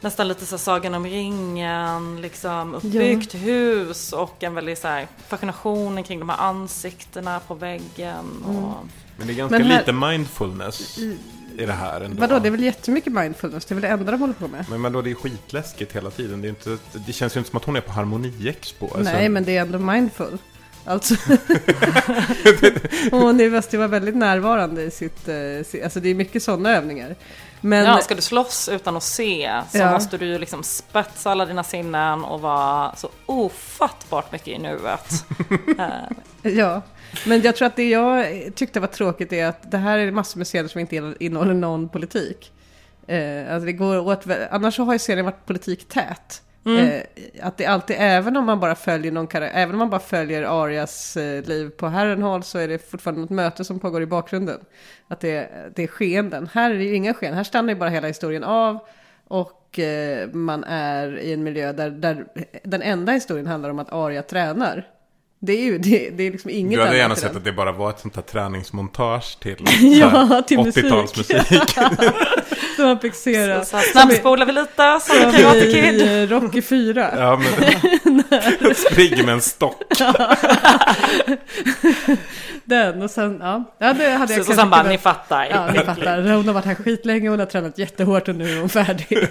nästan 0.00 0.28
lite 0.28 0.46
så 0.46 0.58
Sagan 0.58 0.94
om 0.94 1.06
ringen, 1.06 2.20
liksom 2.20 2.74
uppbyggt 2.74 3.34
hus 3.34 4.12
och 4.12 4.42
en 4.42 4.54
väldigt 4.54 4.78
så 4.78 4.88
här 4.88 5.06
fascinationen 5.28 6.04
kring 6.04 6.18
de 6.18 6.28
här 6.28 6.38
ansiktena 6.40 7.40
på 7.40 7.54
väggen. 7.54 8.42
Och, 8.46 8.54
Mm. 8.54 8.90
Men 9.18 9.26
det 9.26 9.32
är 9.32 9.36
ganska 9.36 9.58
här- 9.58 9.78
lite 9.78 9.92
mindfulness 9.92 10.98
i 11.58 11.66
det 11.66 11.72
här 11.72 12.00
ändå. 12.00 12.20
Vadå, 12.20 12.38
det 12.38 12.48
är 12.48 12.50
väl 12.50 12.62
jättemycket 12.64 13.12
mindfulness? 13.12 13.64
Det 13.64 13.72
är 13.72 13.74
väl 13.74 13.82
det 13.82 13.88
enda 13.88 14.12
de 14.12 14.20
håller 14.20 14.34
på 14.34 14.48
med? 14.48 14.64
Men 14.70 14.82
vadå, 14.82 15.02
det 15.02 15.10
är 15.10 15.14
skitläskigt 15.14 15.92
hela 15.96 16.10
tiden. 16.10 16.42
Det, 16.42 16.48
är 16.48 16.50
inte, 16.50 16.76
det 17.06 17.12
känns 17.12 17.36
ju 17.36 17.38
inte 17.38 17.50
som 17.50 17.56
att 17.56 17.64
hon 17.64 17.76
är 17.76 17.80
på 17.80 17.92
Harmoniexpo. 17.92 18.84
Alltså, 18.84 19.12
Nej, 19.12 19.28
men 19.28 19.44
det 19.44 19.56
är 19.56 19.60
ändå 19.60 19.78
mindful. 19.78 20.38
Alltså, 20.84 21.14
hon 23.10 23.40
är 23.40 23.50
måste 23.50 23.76
ju 23.76 23.78
vara 23.78 23.88
väldigt 23.88 24.16
närvarande 24.16 24.82
i 24.82 24.90
sitt, 24.90 25.28
eh, 25.28 25.84
alltså 25.84 26.00
det 26.00 26.08
är 26.08 26.14
mycket 26.14 26.42
sådana 26.42 26.70
övningar. 26.70 27.16
Men, 27.60 27.84
ja, 27.84 28.00
ska 28.00 28.14
du 28.14 28.22
slåss 28.22 28.68
utan 28.68 28.96
att 28.96 29.02
se 29.02 29.60
så 29.72 29.78
Ja. 29.78 29.92
måste 29.92 30.18
du 30.18 30.26
ju 30.26 30.38
liksom 30.38 30.62
spetsa 30.62 31.30
alla 31.30 31.46
dina 31.46 31.64
sinnen 31.64 32.24
och 32.24 32.40
vara 32.40 32.96
så 32.96 33.08
ofattbart 33.26 34.32
mycket 34.32 34.48
i 34.48 34.58
nuet. 34.58 35.24
Eh, 35.78 35.88
Ja, 36.52 36.82
men 37.26 37.42
jag 37.42 37.56
tror 37.56 37.66
att 37.66 37.76
det 37.76 37.88
jag 37.88 38.26
tyckte 38.54 38.80
var 38.80 38.88
tråkigt 38.88 39.32
är 39.32 39.46
att 39.46 39.70
det 39.70 39.78
här 39.78 39.98
är 39.98 40.10
massor 40.10 40.38
med 40.38 40.46
scener 40.46 40.68
som 40.68 40.80
inte 40.80 41.14
innehåller 41.20 41.54
någon 41.54 41.88
politik. 41.88 42.52
Eh, 43.06 43.52
alltså 43.52 43.66
det 43.66 43.72
går 43.72 43.98
åt, 43.98 44.26
annars 44.50 44.76
så 44.76 44.84
har 44.84 44.92
ju 44.92 44.98
serien 44.98 45.24
varit 45.24 45.46
politiktät. 45.46 46.42
Mm. 46.66 46.86
Eh, 46.86 47.02
att 47.42 47.56
det 47.56 47.66
alltid, 47.66 47.96
även 47.98 48.36
om 48.36 48.44
man 48.44 48.60
bara 48.60 48.74
följer 48.74 49.12
någon 49.12 49.28
även 49.32 49.70
om 49.70 49.78
man 49.78 49.90
bara 49.90 50.00
följer 50.00 50.42
Arias 50.64 51.16
eh, 51.16 51.44
liv 51.44 51.70
på 51.70 51.86
Harrenhal 51.86 52.42
så 52.42 52.58
är 52.58 52.68
det 52.68 52.90
fortfarande 52.90 53.20
något 53.20 53.30
möte 53.30 53.64
som 53.64 53.80
pågår 53.80 54.02
i 54.02 54.06
bakgrunden. 54.06 54.60
Att 55.08 55.20
det, 55.20 55.50
det 55.74 55.82
är 55.82 55.86
skeenden. 55.86 56.48
Här 56.52 56.70
är 56.70 56.74
det 56.74 56.84
ju 56.84 56.94
inga 56.94 57.14
sken, 57.14 57.34
här 57.34 57.44
stannar 57.44 57.68
ju 57.68 57.78
bara 57.78 57.90
hela 57.90 58.08
historien 58.08 58.44
av. 58.44 58.78
Och 59.28 59.78
eh, 59.78 60.28
man 60.32 60.64
är 60.64 61.18
i 61.18 61.32
en 61.32 61.42
miljö 61.42 61.72
där, 61.72 61.90
där 61.90 62.26
den 62.64 62.82
enda 62.82 63.12
historien 63.12 63.46
handlar 63.46 63.70
om 63.70 63.78
att 63.78 63.92
Aria 63.92 64.22
tränar. 64.22 64.95
Det 65.38 65.52
är 65.52 65.64
ju 65.64 65.78
det, 65.78 66.10
det 66.10 66.22
är 66.26 66.30
liksom 66.30 66.50
inget 66.50 66.78
Du 66.78 66.84
hade 66.84 66.96
gärna 66.96 67.14
sett 67.14 67.24
den. 67.24 67.36
att 67.36 67.44
det 67.44 67.52
bara 67.52 67.72
var 67.72 67.90
ett 67.90 68.00
sånt 68.00 68.16
här 68.16 68.22
träningsmontage 68.22 69.38
till 69.40 69.56
Ja, 70.00 70.42
till 70.46 70.58
musik. 70.58 70.84
80-talsmusik. 70.84 71.74
Som 72.76 72.84
man 72.84 73.00
fick 73.00 73.14
se 73.14 73.64
snabbspolar 73.64 74.46
vi 74.46 74.52
lite 74.52 75.00
som 75.02 75.16
i 75.16 75.20
Karate 75.20 75.58
i 75.58 75.72
Kid. 75.72 76.30
Rocky 76.30 76.62
4. 76.62 77.10
ja, 77.16 77.40
men 78.60 78.74
springer 78.74 79.24
med 79.24 79.34
en 79.34 79.40
stock. 79.40 79.82
Den 82.64 83.02
och 83.02 83.10
sen, 83.10 83.38
ja. 83.40 83.64
ja 83.78 83.92
det 83.92 84.10
hade 84.10 84.34
jag 84.34 84.44
kanske 84.46 84.54
sen 84.54 84.70
bara, 84.70 84.82
ni 84.82 84.98
fattar. 84.98 85.48
Ja, 85.50 85.70
ni 85.72 85.78
fattar. 85.78 86.22
Hon 86.22 86.46
har 86.46 86.54
varit 86.54 86.64
här 86.64 86.74
skitlänge, 86.74 87.28
hon 87.28 87.38
har 87.38 87.46
tränat 87.46 87.78
jättehårt 87.78 88.28
och 88.28 88.34
nu 88.34 88.52
är 88.52 88.60
hon 88.60 88.68
färdig. 88.68 89.28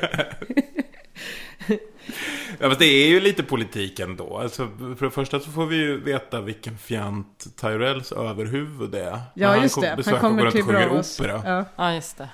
Ja, 2.59 2.67
men 2.67 2.77
det 2.79 2.85
är 2.85 3.07
ju 3.07 3.19
lite 3.19 3.43
politik 3.43 3.99
ändå. 3.99 4.37
Alltså, 4.37 4.67
för 4.97 5.05
det 5.05 5.11
första 5.11 5.39
så 5.39 5.51
får 5.51 5.65
vi 5.65 5.75
ju 5.75 5.99
veta 6.03 6.41
vilken 6.41 6.77
fjant 6.77 7.45
Tyrells 7.61 8.11
överhuvud 8.11 8.95
är. 8.95 9.19
Ja, 9.33 9.61
just 9.61 9.75
kom- 9.75 9.81
det. 9.81 10.05
Han 10.05 10.19
kommer 10.19 10.51
till 10.51 10.65
Bravos. 10.65 11.19
opera. 11.19 11.41
Ja. 11.45 11.65
Ja, 11.75 11.93
just 11.93 12.17
det. 12.17 12.29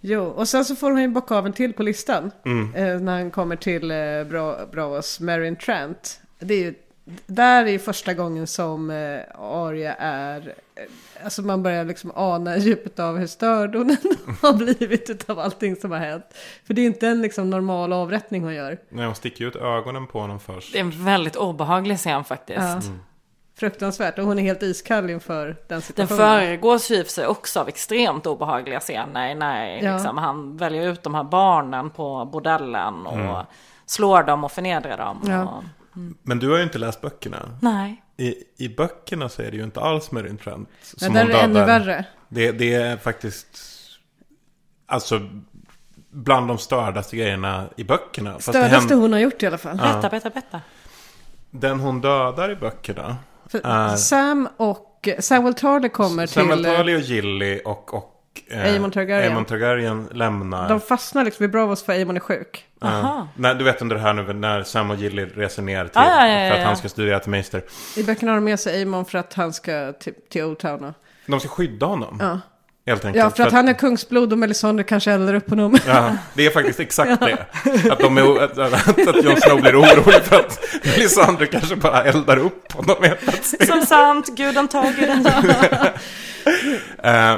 Jo, 0.00 0.22
och 0.24 0.48
sen 0.48 0.64
så 0.64 0.76
får 0.76 0.90
hon 0.90 1.00
ju 1.02 1.08
bocka 1.08 1.34
av 1.34 1.46
en 1.46 1.52
till 1.52 1.72
på 1.72 1.82
listan. 1.82 2.30
Mm. 2.44 2.74
Eh, 2.74 3.00
när 3.00 3.12
han 3.12 3.30
kommer 3.30 3.56
till 3.56 3.90
eh, 3.90 3.96
Bra, 4.30 4.66
Bravos, 4.72 5.20
Marion 5.20 5.56
Trent. 5.56 6.20
Det 6.38 6.54
är 6.54 6.58
ju, 6.58 6.74
där 7.26 7.64
är 7.64 7.70
ju 7.70 7.78
första 7.78 8.14
gången 8.14 8.46
som 8.46 8.90
eh, 8.90 9.20
Arya 9.40 9.94
är... 9.94 10.54
Eh, 10.74 10.82
alltså 11.24 11.42
man 11.42 11.62
börjar 11.62 11.84
liksom 11.84 12.12
ana 12.14 12.56
djupet 12.56 12.98
av 12.98 13.16
hur 13.18 13.26
störd 13.26 13.74
hon 13.76 13.96
har 14.42 14.52
blivit 14.52 15.10
utav 15.10 15.38
allting 15.38 15.76
som 15.76 15.90
har 15.90 15.98
hänt. 15.98 16.24
För 16.66 16.74
det 16.74 16.80
är 16.82 16.86
inte 16.86 17.08
en 17.08 17.22
liksom 17.22 17.50
normal 17.50 17.92
avrättning 17.92 18.42
hon 18.42 18.54
gör. 18.54 18.78
Nej, 18.88 19.06
hon 19.06 19.14
sticker 19.14 19.40
ju 19.40 19.48
ut 19.48 19.56
ögonen 19.56 20.06
på 20.06 20.20
honom 20.20 20.40
först. 20.40 20.72
Det 20.72 20.78
är 20.78 20.80
en 20.80 21.04
väldigt 21.04 21.36
obehaglig 21.36 21.98
scen 21.98 22.24
faktiskt. 22.24 22.58
Ja. 22.60 22.80
Fruktansvärt. 23.58 24.18
Och 24.18 24.24
hon 24.24 24.38
är 24.38 24.42
helt 24.42 24.62
iskall 24.62 25.10
inför 25.10 25.46
den 25.46 25.56
Den 25.68 25.82
situationen. 25.82 26.18
föregås 26.18 26.90
ju 26.90 27.04
för 27.04 27.10
sig 27.10 27.26
också 27.26 27.60
av 27.60 27.68
extremt 27.68 28.26
obehagliga 28.26 28.80
scener 28.80 29.34
när 29.34 29.78
Ja. 29.82 29.94
liksom, 29.96 30.18
han 30.18 30.56
väljer 30.56 30.88
ut 30.92 31.02
de 31.02 31.14
här 31.14 31.24
barnen 31.24 31.90
på 31.90 32.24
bordellen 32.32 33.06
och 33.06 33.12
Mm. 33.18 33.44
slår 33.86 34.22
dem 34.22 34.44
och 34.44 34.52
förnedrar 34.52 34.96
dem. 34.98 35.20
Ja. 35.26 35.42
Och, 35.42 35.62
Men 36.22 36.38
du 36.38 36.50
har 36.50 36.56
ju 36.56 36.62
inte 36.62 36.78
läst 36.78 37.00
böckerna. 37.00 37.58
Nej. 37.62 38.02
I, 38.16 38.34
I 38.56 38.68
böckerna 38.68 39.28
så 39.28 39.42
är 39.42 39.50
det 39.50 39.56
ju 39.56 39.64
inte 39.64 39.80
alls 39.80 40.10
Marine 40.10 40.38
Trent. 40.38 40.68
Nej, 41.00 41.10
där 41.10 41.24
är 41.24 41.28
det 41.28 41.40
ännu 41.40 41.64
värre. 41.64 42.04
Det, 42.28 42.52
det 42.52 42.74
är 42.74 42.96
faktiskt... 42.96 43.58
Alltså... 44.86 45.20
Bland 46.10 46.48
de 46.48 46.58
stördaste 46.58 47.16
grejerna 47.16 47.68
i 47.76 47.84
böckerna. 47.84 48.32
Fast 48.32 48.46
det 48.46 48.52
Stördaste 48.52 48.76
händer- 48.76 48.96
hon 48.96 49.12
har 49.12 49.20
gjort 49.20 49.42
i 49.42 49.46
alla 49.46 49.58
fall. 49.58 49.76
Ja. 49.82 49.84
Berätta, 49.84 50.08
berätta, 50.08 50.30
berätta. 50.30 50.60
Den 51.50 51.80
hon 51.80 52.00
dödar 52.00 52.50
i 52.50 52.56
böckerna 52.56 53.16
För 53.46 53.60
är 53.64 53.96
Sam 53.96 54.48
och 54.56 55.08
Samuel 55.18 55.54
Tarly 55.54 55.88
kommer 55.88 56.26
Samuel 56.26 56.58
till... 56.58 56.66
eh, 56.66 56.76
Tarly 56.76 56.96
och 56.96 57.00
Gilly 57.00 57.60
och, 57.64 57.94
och 57.94 58.42
eh, 58.50 58.60
Aemon 58.62 58.90
Targaryen. 58.90 59.30
Aemon 59.30 59.44
Targaryen 59.44 60.08
lämnar. 60.12 60.68
De 60.68 60.80
fastnar 60.80 61.24
liksom 61.24 61.44
vid 61.44 61.50
Bravos 61.50 61.82
för 61.82 61.92
Aemon 61.92 62.16
är 62.16 62.20
sjuk. 62.20 62.65
Ja. 62.80 63.28
Nej, 63.34 63.54
du 63.54 63.64
vet 63.64 63.82
under 63.82 63.96
det 63.96 64.02
här 64.02 64.12
nu 64.12 64.32
när 64.32 64.62
Sam 64.62 64.90
och 64.90 64.96
Gilly 64.96 65.24
reser 65.26 65.62
ner 65.62 65.84
till, 65.88 65.98
Ah, 65.98 66.04
ja, 66.04 66.28
ja, 66.28 66.40
ja, 66.40 66.48
för 66.50 66.54
att 66.54 66.60
ja. 66.60 66.66
han 66.66 66.76
ska 66.76 66.88
studera 66.88 67.20
till 67.20 67.30
meister. 67.30 67.62
I 67.96 68.02
böckerna 68.02 68.32
har 68.32 68.36
de 68.36 68.44
med 68.44 68.60
sig 68.60 68.78
Aemon 68.78 69.04
för 69.04 69.18
att 69.18 69.34
han 69.34 69.52
ska 69.52 69.92
till, 69.92 70.14
till 70.30 70.44
Old 70.44 70.58
Town. 70.58 70.84
och- 70.84 70.94
De 71.26 71.40
ska 71.40 71.48
skydda 71.48 71.86
honom. 71.86 72.16
Ja. 72.20 72.40
Helt 72.86 73.04
enkelt. 73.04 73.22
Ja, 73.24 73.30
för 73.30 73.42
att 73.46 73.52
han 73.52 73.68
är 73.68 73.72
kungsblod 73.72 74.32
och 74.32 74.38
Melisandre 74.38 74.84
kanske 74.84 75.12
eldar 75.12 75.34
upp 75.34 75.50
honom. 75.50 75.78
Ja, 75.86 76.16
det 76.34 76.46
är 76.46 76.50
faktiskt 76.50 76.80
exakt 76.80 77.20
det. 77.26 77.46
Att, 77.92 77.98
de 77.98 78.18
är, 78.18 78.42
att, 78.44 78.58
att, 78.58 79.08
att 79.08 79.24
Jon 79.24 79.36
Snow 79.40 79.60
blir 79.60 79.80
orolig 79.80 80.22
för 80.24 80.36
att 80.36 80.60
Melisandre 80.84 81.46
kanske 81.46 81.76
bara 81.76 82.04
eldar 82.04 82.36
upp 82.36 82.72
honom 82.72 82.96
helt 83.02 83.20
plötsligt. 83.20 83.66
Som 83.68 83.82
sant, 83.86 84.28
guden 84.36 84.68
tar, 84.68 84.92
guden 85.00 85.24
tar. 85.24 85.92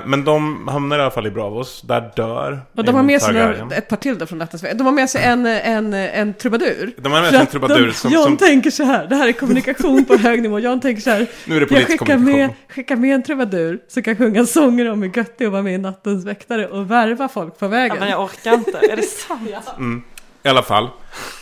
Men 0.06 0.24
de 0.24 0.68
hamnar 0.68 0.98
i 0.98 1.02
alla 1.02 1.10
fall 1.10 1.26
i 1.26 1.30
Bravos. 1.30 1.82
Där 1.82 2.10
dör 2.16 2.60
Och 2.76 2.84
de 2.84 2.94
har 2.94 3.02
med 3.02 3.22
sig 3.22 3.34
några, 3.34 3.74
ett 3.76 3.88
par 3.88 3.96
till 3.96 4.18
då 4.18 4.26
från 4.26 4.38
Nattens. 4.38 4.64
De 4.74 4.86
har 4.86 4.92
med 4.92 5.10
sig 5.10 5.24
en, 5.24 5.46
en, 5.46 5.94
en 5.94 6.34
trubadur. 6.34 6.92
De 6.98 7.12
har 7.12 7.20
med 7.20 7.28
För 7.30 7.36
sig 7.36 7.40
en 7.40 7.46
trubadur 7.46 7.86
de, 7.86 7.92
som- 7.92 8.10
John 8.12 8.24
som- 8.24 8.36
tänker 8.36 8.70
så 8.70 8.82
här, 8.84 9.06
det 9.06 9.16
här 9.16 9.28
är 9.28 9.32
kommunikation 9.32 10.04
på 10.04 10.16
hög 10.16 10.42
nivå. 10.42 10.58
John 10.58 10.80
tänker 10.80 11.02
så 11.02 11.10
här, 11.10 11.26
Nu 11.44 11.56
är 11.56 11.60
det 11.60 11.66
jag 11.70 11.86
skickar 11.86 12.16
med, 12.16 12.50
skickar 12.74 12.96
med 12.96 13.14
en 13.14 13.22
trubadur 13.22 13.78
som 13.88 14.02
kan 14.02 14.16
sjunga 14.16 14.46
sånger 14.46 14.90
om 14.90 15.02
hur 15.02 15.16
gött 15.16 15.37
att 15.46 15.52
vara 15.52 15.62
med 15.62 15.80
Nattens 15.80 16.24
väktare 16.24 16.66
och 16.68 16.90
värva 16.90 17.28
folk 17.28 17.58
på 17.58 17.68
vägen. 17.68 17.96
Ja, 17.96 18.00
men 18.00 18.10
jag 18.10 18.24
orkar 18.24 18.54
inte. 18.54 18.78
Är 18.78 18.96
det 18.96 19.02
sant? 19.28 19.50
Mm. 19.76 20.02
I 20.42 20.48
alla 20.48 20.62
fall. 20.62 20.88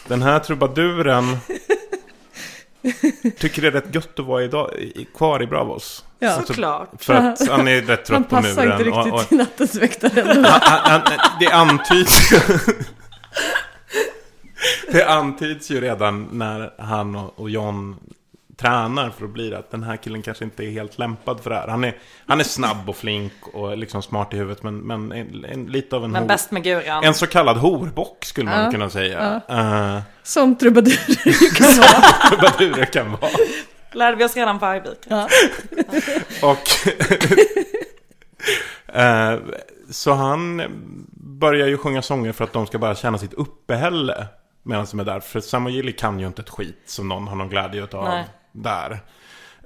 Den 0.08 0.22
här 0.22 0.38
trubaduren 0.38 1.24
tycker 3.38 3.62
det 3.62 3.68
är 3.68 3.72
rätt 3.72 3.94
gött 3.94 4.18
att 4.18 4.26
vara 4.26 4.42
idag, 4.44 4.70
kvar 5.16 5.42
i 5.42 5.46
Bravos. 5.46 6.04
Ja. 6.18 6.42
Såklart. 6.46 6.90
För 6.98 7.14
att 7.14 7.48
han 7.48 7.68
är 7.68 7.82
rätt 7.82 8.08
Han 8.08 8.24
trött 8.24 8.28
på 8.28 8.36
muren. 8.40 8.56
passar 8.56 8.72
inte 8.72 8.84
riktigt 8.84 9.12
och, 9.12 9.20
och, 9.20 9.28
till 9.28 9.38
Nattens 9.38 9.74
väktare. 9.74 10.22
han, 10.26 10.44
han, 10.44 11.00
han, 11.06 11.18
det 11.40 11.50
antyds 11.50 12.30
Det 14.92 15.04
antyds 15.08 15.70
ju 15.70 15.80
redan 15.80 16.28
när 16.32 16.72
han 16.78 17.16
och, 17.16 17.40
och 17.40 17.50
John 17.50 17.96
tränar 18.56 19.10
för 19.10 19.24
att 19.24 19.30
bli 19.30 19.50
det 19.50 19.58
att 19.58 19.70
den 19.70 19.82
här 19.82 19.96
killen 19.96 20.22
kanske 20.22 20.44
inte 20.44 20.64
är 20.64 20.70
helt 20.70 20.98
lämpad 20.98 21.40
för 21.40 21.50
det 21.50 21.56
här. 21.56 21.68
Han 21.68 21.84
är, 21.84 21.96
han 22.26 22.40
är 22.40 22.44
snabb 22.44 22.88
och 22.88 22.96
flink 22.96 23.32
och 23.52 23.76
liksom 23.78 24.02
smart 24.02 24.34
i 24.34 24.36
huvudet 24.36 24.62
men, 24.62 24.78
men 24.78 25.12
en, 25.12 25.44
en, 25.44 25.66
lite 25.66 25.96
av 25.96 26.04
en 26.04 26.10
Men 26.10 26.26
bäst 26.26 26.50
med 26.50 26.62
guran. 26.64 27.04
En 27.04 27.14
så 27.14 27.26
kallad 27.26 27.56
horbock 27.56 28.24
skulle 28.24 28.50
man 28.50 28.64
Ja, 28.64 28.70
kunna 28.70 28.90
säga. 28.90 29.42
ja. 29.48 29.96
Eh, 29.96 30.02
Som 30.22 30.56
trubadurer 30.56 31.54
kan 31.56 31.80
vara. 31.80 32.28
trubadurer 32.30 32.84
kan 32.84 33.10
vara. 33.12 33.30
Lärde 33.92 34.16
vi 34.16 34.24
oss 34.24 34.36
redan 34.36 34.58
på 34.58 34.66
Arvik. 34.66 34.98
Och 36.42 36.68
eh, 38.96 39.38
så 39.90 40.12
han 40.12 40.62
börjar 41.20 41.66
ju 41.66 41.78
sjunga 41.78 42.02
sånger 42.02 42.32
för 42.32 42.44
att 42.44 42.52
de 42.52 42.66
ska 42.66 42.78
bara 42.78 42.94
känna 42.94 43.18
sitt 43.18 43.32
uppehälle 43.34 44.26
medan 44.62 44.86
de 44.90 45.00
är 45.00 45.04
där. 45.04 45.20
För 45.20 45.40
Sam 45.40 45.66
och 45.66 45.72
Gilly 45.72 45.92
kan 45.92 46.20
ju 46.20 46.26
inte 46.26 46.42
ett 46.42 46.50
skit 46.50 46.82
som 46.86 47.08
någon 47.08 47.28
har 47.28 47.36
någon 47.36 47.48
glädje 47.48 47.84
utav 47.84 48.04
Nej. 48.04 48.24
Där. 48.62 49.00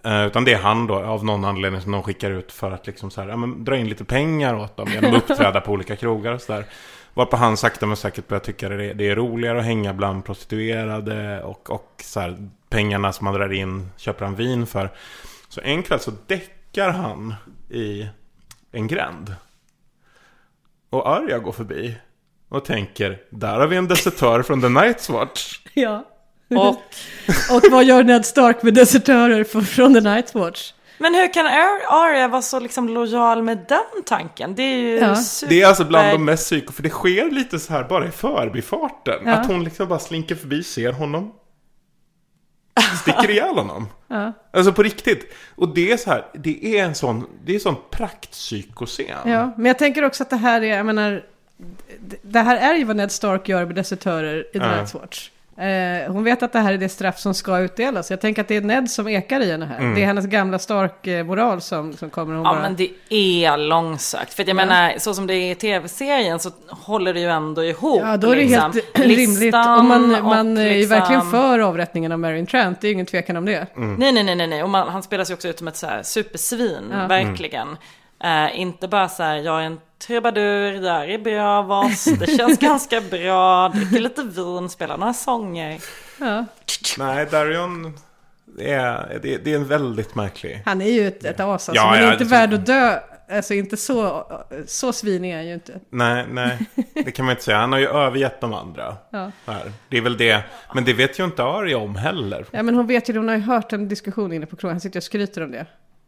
Eh, 0.04 0.26
utan 0.26 0.44
det 0.44 0.52
är 0.52 0.58
han 0.58 0.86
då 0.86 0.94
av 0.94 1.24
någon 1.24 1.44
anledning 1.44 1.80
som 1.80 1.92
de 1.92 2.02
skickar 2.02 2.30
ut 2.30 2.52
för 2.52 2.70
att 2.70 2.86
liksom 2.86 3.10
så 3.10 3.20
här, 3.20 3.28
ja, 3.28 3.36
men, 3.36 3.64
dra 3.64 3.76
in 3.76 3.88
lite 3.88 4.04
pengar 4.04 4.54
åt 4.54 4.76
dem 4.76 4.88
genom 4.92 5.14
att 5.14 5.22
uppträda 5.30 5.60
på 5.60 5.72
olika 5.72 5.96
krogar 5.96 6.32
och 6.32 6.40
sådär. 6.40 6.64
Varpå 7.14 7.36
han 7.36 7.56
sakta 7.56 7.86
men 7.86 7.96
säkert 7.96 8.28
börjar 8.28 8.40
tycka 8.40 8.68
det, 8.68 8.92
det 8.92 9.08
är 9.08 9.16
roligare 9.16 9.58
att 9.58 9.64
hänga 9.64 9.94
bland 9.94 10.24
prostituerade 10.24 11.42
och, 11.42 11.70
och 11.70 11.94
så 12.02 12.20
här, 12.20 12.48
pengarna 12.68 13.12
som 13.12 13.24
man 13.24 13.34
drar 13.34 13.52
in 13.52 13.90
köper 13.96 14.24
han 14.24 14.34
vin 14.34 14.66
för. 14.66 14.90
Så 15.48 15.60
en 15.60 15.82
kväll 15.82 16.00
så 16.00 16.12
däckar 16.26 16.90
han 16.90 17.34
i 17.70 18.08
en 18.72 18.86
gränd. 18.86 19.34
Och 20.90 21.08
Arya 21.08 21.38
går 21.38 21.52
förbi 21.52 21.96
och 22.48 22.64
tänker, 22.64 23.22
där 23.30 23.60
har 23.60 23.66
vi 23.66 23.76
en 23.76 23.88
desertör 23.88 24.42
från 24.42 24.60
The 24.60 24.66
Night's 24.66 25.12
Watch. 25.12 25.60
Ja. 25.74 26.04
Och? 26.50 26.82
och 27.56 27.62
vad 27.70 27.84
gör 27.84 28.04
Ned 28.04 28.26
Stark 28.26 28.62
med 28.62 28.74
desertörer 28.74 29.44
för- 29.44 29.60
från 29.60 29.94
The 29.94 30.00
Night's 30.00 30.38
Watch? 30.38 30.72
Men 30.98 31.14
hur 31.14 31.32
kan 31.34 31.46
Ar- 31.46 31.86
Arya 32.08 32.28
vara 32.28 32.42
så 32.42 32.60
liksom 32.60 32.88
lojal 32.88 33.42
med 33.42 33.58
den 33.68 34.02
tanken? 34.06 34.54
Det 34.54 34.62
är 34.62 34.76
ju 34.76 34.96
Ja. 34.98 35.16
super... 35.16 35.50
Det 35.54 35.62
är 35.62 35.66
alltså 35.66 35.84
bland 35.84 36.08
de 36.10 36.24
mest 36.24 36.44
psyko, 36.44 36.72
för 36.72 36.82
det 36.82 36.90
sker 36.90 37.30
lite 37.30 37.58
så 37.58 37.72
här 37.72 37.84
bara 37.84 38.06
i 38.06 38.10
förbifarten. 38.10 39.14
Ja. 39.24 39.32
Att 39.32 39.46
hon 39.46 39.64
liksom 39.64 39.88
bara 39.88 39.98
slinker 39.98 40.34
förbi, 40.34 40.62
ser 40.64 40.92
honom. 40.92 41.32
Sticker 43.02 43.30
ihjäl 43.30 43.54
honom. 43.56 43.88
Ja. 44.12 44.32
Alltså 44.52 44.72
på 44.72 44.82
riktigt. 44.82 45.32
Och 45.54 45.74
det 45.74 45.92
är 45.92 45.96
så 45.96 46.10
här, 46.10 46.26
det 46.34 46.78
är 46.78 46.84
en 46.84 46.94
sån, 46.94 47.26
det 47.44 47.52
är 47.52 47.54
en 47.54 47.60
sån 47.60 47.76
praktpsykoscen. 47.90 49.06
Ja, 49.24 49.52
men 49.56 49.66
jag 49.66 49.78
tänker 49.78 50.04
också 50.04 50.22
att 50.22 50.30
det 50.30 50.36
här 50.36 50.62
är, 50.62 50.76
jag 50.76 50.86
menar, 50.86 51.22
det- 52.00 52.16
det 52.22 52.40
här 52.40 52.56
är 52.56 52.74
ju 52.74 52.84
vad 52.84 52.96
Ned 52.96 53.12
Stark 53.12 53.48
gör 53.48 53.66
med 53.66 53.74
desertörer 53.74 54.40
i 54.40 54.58
The 54.58 54.58
Ja. 54.58 54.64
Night's 54.64 55.00
Watch. 55.00 55.30
Eh, 55.60 56.12
hon 56.12 56.24
vet 56.24 56.42
att 56.42 56.52
det 56.52 56.58
här 56.58 56.72
är 56.72 56.78
det 56.78 56.88
straff 56.88 57.18
som 57.18 57.34
ska 57.34 57.58
utdelas. 57.58 58.10
Jag 58.10 58.20
tänker 58.20 58.42
att 58.42 58.48
det 58.48 58.56
är 58.56 58.60
Ned 58.60 58.90
som 58.90 59.08
ekar 59.08 59.40
i 59.40 59.50
henne 59.50 59.66
här. 59.66 59.78
Mm. 59.78 59.94
Det 59.94 60.02
är 60.02 60.06
hennes 60.06 60.26
gamla 60.26 60.58
Stark-moral 60.58 61.60
som, 61.60 61.92
som 61.92 62.10
kommer. 62.10 62.34
Hon 62.34 62.44
Ja 62.44 62.52
bara, 62.52 62.62
men 62.62 62.76
det 62.76 62.90
är 63.10 63.56
långsökt. 63.56 64.34
För 64.34 64.42
jag 64.42 64.48
Ja. 64.48 64.54
menar, 64.54 64.94
så 64.98 65.14
som 65.14 65.26
det 65.26 65.34
är 65.34 65.50
i 65.52 65.54
tv-serien 65.54 66.38
så 66.38 66.50
håller 66.68 67.14
det 67.14 67.20
ju 67.20 67.28
ändå 67.30 67.64
ihop. 67.64 68.00
Ja, 68.04 68.16
då 68.16 68.30
är 68.30 68.36
det 68.36 68.42
liksom. 68.42 68.72
helt 68.72 68.84
rimligt. 68.98 69.40
Listan 69.40 69.78
Och 69.78 69.84
man, 69.84 70.14
och 70.14 70.24
man 70.24 70.58
är 70.58 70.62
ju 70.64 70.74
liksom- 70.74 70.98
verkligen 70.98 71.30
för 71.30 71.58
avrättningen 71.58 72.12
av 72.12 72.18
Marion 72.18 72.46
Trent. 72.46 72.80
Det 72.80 72.86
är 72.86 72.88
ju 72.88 72.94
ingen 72.94 73.06
tvekan 73.06 73.36
om 73.36 73.44
det. 73.44 73.66
Nej, 73.76 74.12
nej, 74.12 74.22
nej, 74.22 74.34
nej, 74.36 74.46
nej. 74.46 74.62
Och 74.62 74.70
man, 74.70 74.88
han 74.88 75.02
spelas 75.02 75.30
ju 75.30 75.34
också 75.34 75.48
ut 75.48 75.58
som 75.58 75.68
ett 75.68 75.76
så 75.76 75.86
här 75.86 76.02
supersvin, 76.02 76.84
Ja. 76.92 77.06
verkligen. 77.06 77.76
Eh, 78.24 78.60
inte 78.60 78.88
bara 78.88 79.08
så 79.08 79.22
här, 79.22 79.36
jag 79.36 79.60
är 79.60 79.64
en 79.66 79.78
trubadur, 80.06 80.72
jag 80.84 81.04
är 81.04 81.08
i 81.08 81.18
Bravos, 81.18 82.04
det 82.04 82.36
känns 82.36 82.58
ganska 82.60 83.00
bra, 83.00 83.68
dricker 83.68 84.00
lite 84.00 84.22
vin, 84.22 84.68
spelar 84.68 84.96
några 84.96 85.12
sånger. 85.14 85.80
Ja. 86.20 86.44
Nej, 86.98 87.26
Darion 87.30 87.98
är, 88.58 89.18
det, 89.22 89.36
det 89.44 89.52
är 89.52 89.56
en 89.56 89.68
väldigt 89.68 90.14
märklig. 90.14 90.62
Han 90.64 90.80
är 90.82 90.90
ju 90.90 91.08
ett, 91.08 91.24
ett 91.24 91.40
as 91.40 91.48
alltså, 91.48 91.72
Ja, 91.74 91.90
men 91.90 92.04
ja, 92.04 92.12
inte 92.12 92.24
det- 92.24 92.30
värd 92.30 92.54
att 92.54 92.66
dö. 92.66 92.98
Alltså 93.32 93.54
inte 93.54 93.76
så, 93.76 94.26
så 94.66 94.92
svinig 94.92 95.32
är 95.32 95.36
han 95.36 95.46
ju 95.46 95.54
inte. 95.54 95.80
Nej, 95.90 96.26
nej, 96.30 96.58
det 96.94 97.10
kan 97.12 97.24
man 97.24 97.30
inte 97.32 97.42
säga. 97.44 97.58
Han 97.58 97.72
har 97.72 97.78
ju 97.78 97.88
övergett 97.88 98.40
de 98.40 98.54
andra. 98.54 98.96
Ja. 99.10 99.30
Här. 99.46 99.72
Det 99.88 99.96
är 99.96 100.00
väl 100.02 100.16
det. 100.16 100.42
Men 100.74 100.84
det 100.84 100.92
vet 100.92 101.18
ju 101.20 101.24
inte 101.24 101.44
Arya 101.44 101.78
om 101.78 101.96
heller. 101.96 102.46
Ja 102.50 102.62
men 102.62 102.74
hon 102.74 102.86
vet 102.86 103.08
ju, 103.08 103.16
hon 103.16 103.28
har 103.28 103.34
ju 103.36 103.42
hört 103.42 103.72
en 103.72 103.88
diskussion 103.88 104.32
inne 104.32 104.46
på 104.46 104.56
krogen. 104.56 104.74
Han 104.74 104.80
sitter 104.80 104.98
och 105.00 105.04
skryter 105.04 105.44
om 105.44 105.50
det. 105.50 105.66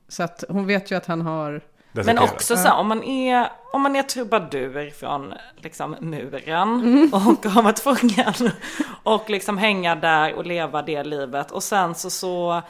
Så 0.09 0.23
att 0.23 0.44
hon 0.48 0.66
vet 0.66 0.90
ju 0.90 0.97
att 0.97 1.06
han 1.06 1.20
har... 1.20 1.60
Men 1.93 2.19
också 2.19 2.56
så 2.56 2.69
här, 2.69 2.77
om 2.77 2.89
man 2.89 3.02
är, 3.05 3.48
om 3.73 3.82
man 3.82 3.97
är 3.97 4.02
trubadur 4.02 4.90
från 4.90 5.35
liksom 5.56 5.97
muren 6.01 7.10
och 7.12 7.47
har 7.51 7.62
varit 7.62 7.77
tvungen 7.77 8.51
och 9.02 9.31
liksom 9.31 9.59
hänga 9.59 9.94
där 9.94 10.35
och 10.35 10.47
leva 10.47 10.82
det 10.82 11.05
livet 11.05 11.51
och 11.51 11.62
sen 11.62 11.94
så, 11.94 12.10
så 12.10 12.62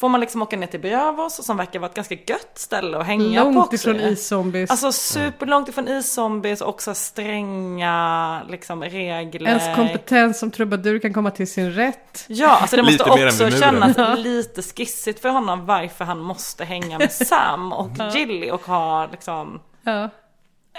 får 0.00 0.08
man 0.08 0.20
liksom 0.20 0.42
åka 0.42 0.56
ner 0.56 0.66
till 0.66 0.80
Bravos 0.80 1.44
som 1.46 1.56
verkar 1.56 1.78
vara 1.78 1.88
ett 1.90 1.96
ganska 1.96 2.14
gött 2.14 2.50
ställe 2.54 2.98
att 2.98 3.06
hänga 3.06 3.44
på 3.44 3.50
Långt 3.50 3.72
ifrån 3.72 3.96
iszombies. 4.00 4.70
Alltså 4.70 4.92
superlångt 4.92 5.68
ifrån 5.68 5.88
iszombies 5.88 6.60
och 6.60 6.68
också 6.68 6.94
stränga 6.94 8.42
liksom 8.48 8.82
regler. 8.84 9.48
Ens 9.48 9.76
kompetens 9.76 10.38
som 10.38 10.50
trubadur 10.50 10.98
kan 10.98 11.12
komma 11.14 11.30
till 11.30 11.50
sin 11.50 11.72
rätt. 11.72 12.24
Ja, 12.26 12.48
alltså 12.60 12.76
det 12.76 12.82
måste 12.82 13.04
också 13.04 13.50
kännas 13.50 14.18
lite 14.18 14.62
skissigt 14.62 15.20
för 15.22 15.28
honom 15.28 15.66
varför 15.66 16.04
han 16.04 16.18
måste 16.20 16.64
hänga 16.64 16.98
med 16.98 17.12
Sam 17.26 17.72
och 17.72 17.90
Gilly 18.14 18.50
och 18.50 18.62
ha 18.66 19.06
liksom 19.10 19.60
Ja. 19.82 20.08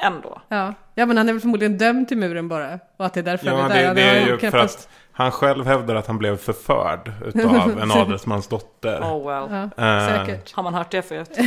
ändå. 0.01 0.41
Ja. 0.47 0.73
ja, 0.95 1.05
men 1.05 1.17
han 1.17 1.29
är 1.29 1.33
väl 1.33 1.41
förmodligen 1.41 1.77
dömd 1.77 2.07
till 2.07 2.17
muren 2.17 2.47
bara. 2.47 2.79
Och 2.97 3.05
att 3.05 3.13
det 3.13 3.19
är 3.19 3.23
därför 3.23 3.45
Ja, 3.47 3.61
han 3.61 3.71
är 3.71 3.75
det, 3.75 3.87
där. 3.87 3.95
det 3.95 4.01
har 4.01 4.15
är 4.15 4.27
ju 4.43 4.51
för 4.51 4.57
att 4.57 4.89
han 5.23 5.31
själv 5.31 5.65
hävdar 5.65 5.95
att 5.95 6.07
han 6.07 6.17
blev 6.17 6.37
förförd 6.37 7.11
utav 7.25 7.79
en 7.81 7.91
adelsmans 8.01 8.47
dotter. 8.47 8.99
Oh 9.01 9.27
well. 9.27 9.69
Ja, 9.75 9.85
Eh, 9.99 10.07
säkert. 10.25 10.51
Har 10.53 10.63
man 10.63 10.73
hört 10.73 10.91
det 10.91 11.01
förut? 11.01 11.37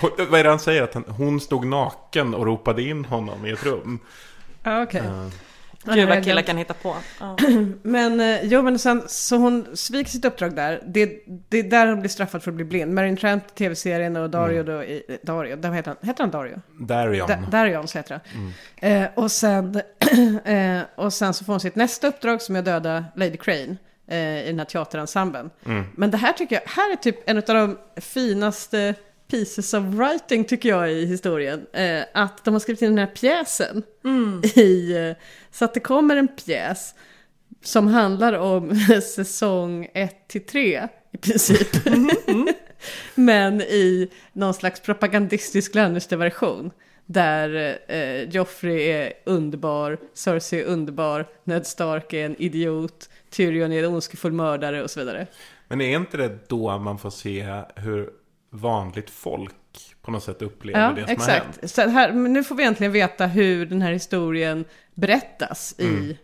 Hon- 0.00 0.10
Vad 0.30 0.40
är 0.40 0.44
det 0.44 0.50
han 0.50 0.58
säger? 0.58 0.82
Att 0.82 0.94
han, 0.94 1.04
hon 1.08 1.40
stod 1.40 1.66
naken 1.66 2.34
och 2.34 2.46
ropade 2.46 2.82
in 2.82 3.04
honom 3.04 3.46
i 3.46 3.50
ett 3.50 3.64
rum. 3.64 3.98
Ja, 4.62 4.82
okej. 4.82 5.00
Eh, 5.00 5.28
Gud 5.84 6.08
vad 6.08 6.24
killar 6.24 6.42
kan 6.42 6.56
hitta 6.56 6.74
på. 6.74 6.96
Ja. 7.20 7.36
Men 7.82 8.20
eh, 8.20 8.44
jo, 8.44 8.62
men 8.62 8.78
sen 8.78 9.02
så 9.06 9.36
hon 9.36 9.66
sviker 9.74 10.10
sitt 10.10 10.24
uppdrag 10.24 10.56
där. 10.56 10.82
Det, 10.86 11.18
det 11.48 11.58
är 11.58 11.62
där 11.62 11.86
hon 11.86 12.00
blir 12.00 12.10
straffad 12.10 12.42
för 12.42 12.50
att 12.50 12.54
bli 12.54 12.64
blind. 12.64 12.94
Marion 12.94 13.16
Trent, 13.16 13.54
tv-serien 13.54 14.16
och 14.16 14.30
Dario 14.30 14.60
Mm. 14.60 14.66
då, 14.74 14.84
i, 14.84 15.18
Dario, 15.22 15.56
vad 15.62 15.74
heter 15.74 15.90
han? 16.00 16.08
Heter 16.08 16.22
han 16.22 16.30
Dario? 16.30 16.60
Darion. 16.80 17.28
Da, 17.28 17.36
Darion 17.50 17.88
så 17.88 17.98
heter 17.98 18.20
han. 18.32 18.50
Mm. 18.80 19.02
Eh, 19.02 19.08
och, 19.14 19.30
sen, 19.30 19.80
eh, 20.44 20.80
och 20.94 21.12
sen 21.12 21.34
så 21.34 21.44
får 21.44 21.52
hon 21.52 21.60
sitt 21.60 21.76
nästa 21.76 22.06
uppdrag 22.06 22.42
som 22.42 22.54
är 22.56 22.58
att 22.58 22.64
döda 22.64 23.04
Lady 23.16 23.36
Crane. 23.36 23.76
eh, 24.08 24.18
i 24.18 24.46
den 24.46 24.58
här 24.58 24.66
teaterensemblen. 24.66 25.50
Mm. 25.66 25.84
Men 25.96 26.10
det 26.10 26.16
här 26.16 26.32
tycker 26.32 26.54
jag, 26.54 26.62
här 26.70 26.92
är 26.92 26.96
typ 26.96 27.30
en 27.30 27.36
av 27.36 27.42
de 27.44 27.78
finaste 28.00 28.94
pieces 29.30 29.74
of 29.74 29.84
writing 29.84 30.44
tycker 30.44 30.68
jag 30.68 30.92
i 30.92 31.06
historien. 31.06 31.66
Eh, 31.72 32.04
att 32.14 32.44
de 32.44 32.54
har 32.54 32.60
skrivit 32.60 32.82
in 32.82 32.88
den 32.88 32.98
här 32.98 33.14
pjäsen. 33.14 33.82
I, 34.54 34.96
eh, 34.96 35.16
så 35.50 35.64
att 35.64 35.74
det 35.74 35.80
kommer 35.80 36.16
en 36.16 36.28
pjäs 36.28 36.94
som 37.62 37.86
handlar 37.86 38.32
om 38.32 38.76
säsong 39.14 39.88
1 39.94 40.28
till 40.28 40.46
3 40.46 40.88
i 41.12 41.18
princip. 41.18 41.68
Men 43.14 43.60
i 43.60 44.10
någon 44.32 44.54
slags 44.54 44.80
propagandistisk 44.80 45.74
Lannister-version. 45.74 46.70
Där 47.06 47.78
eh, 47.88 48.28
Joffrey 48.30 48.82
är 48.82 49.12
underbar, 49.26 49.98
Cersei 50.14 50.60
är 50.60 50.64
underbar, 50.64 51.26
Ned 51.44 51.66
Stark 51.66 52.12
är 52.12 52.26
en 52.26 52.42
idiot, 52.42 53.08
Tyrion 53.30 53.72
är 53.72 53.84
en 53.84 53.94
ondskefull 53.94 54.32
mördare 54.32 54.82
och 54.82 54.90
så 54.90 55.00
vidare. 55.00 55.26
Men 55.68 55.80
är 55.80 55.96
inte 55.96 56.16
det 56.16 56.48
då 56.48 56.78
man 56.78 56.98
får 56.98 57.10
se 57.10 57.62
hur 57.76 58.10
vanligt 58.54 59.10
folk 59.10 59.52
på 60.02 60.10
något 60.10 60.22
sätt 60.22 60.42
upplever 60.42 60.80
Ja, 60.80 60.88
det 60.92 61.06
som 61.06 61.20
har 61.26 61.32
hänt? 61.32 61.46
exakt. 61.62 61.70
Så 61.74 61.88
här, 61.90 62.12
nu 62.12 62.44
får 62.44 62.54
vi 62.54 62.64
äntligen 62.64 62.92
veta 62.92 63.26
hur 63.26 63.66
den 63.66 63.82
här 63.82 63.92
historien 63.92 64.64
berättas 64.94 65.74
Mm. 65.78 66.02
i, 66.02 66.18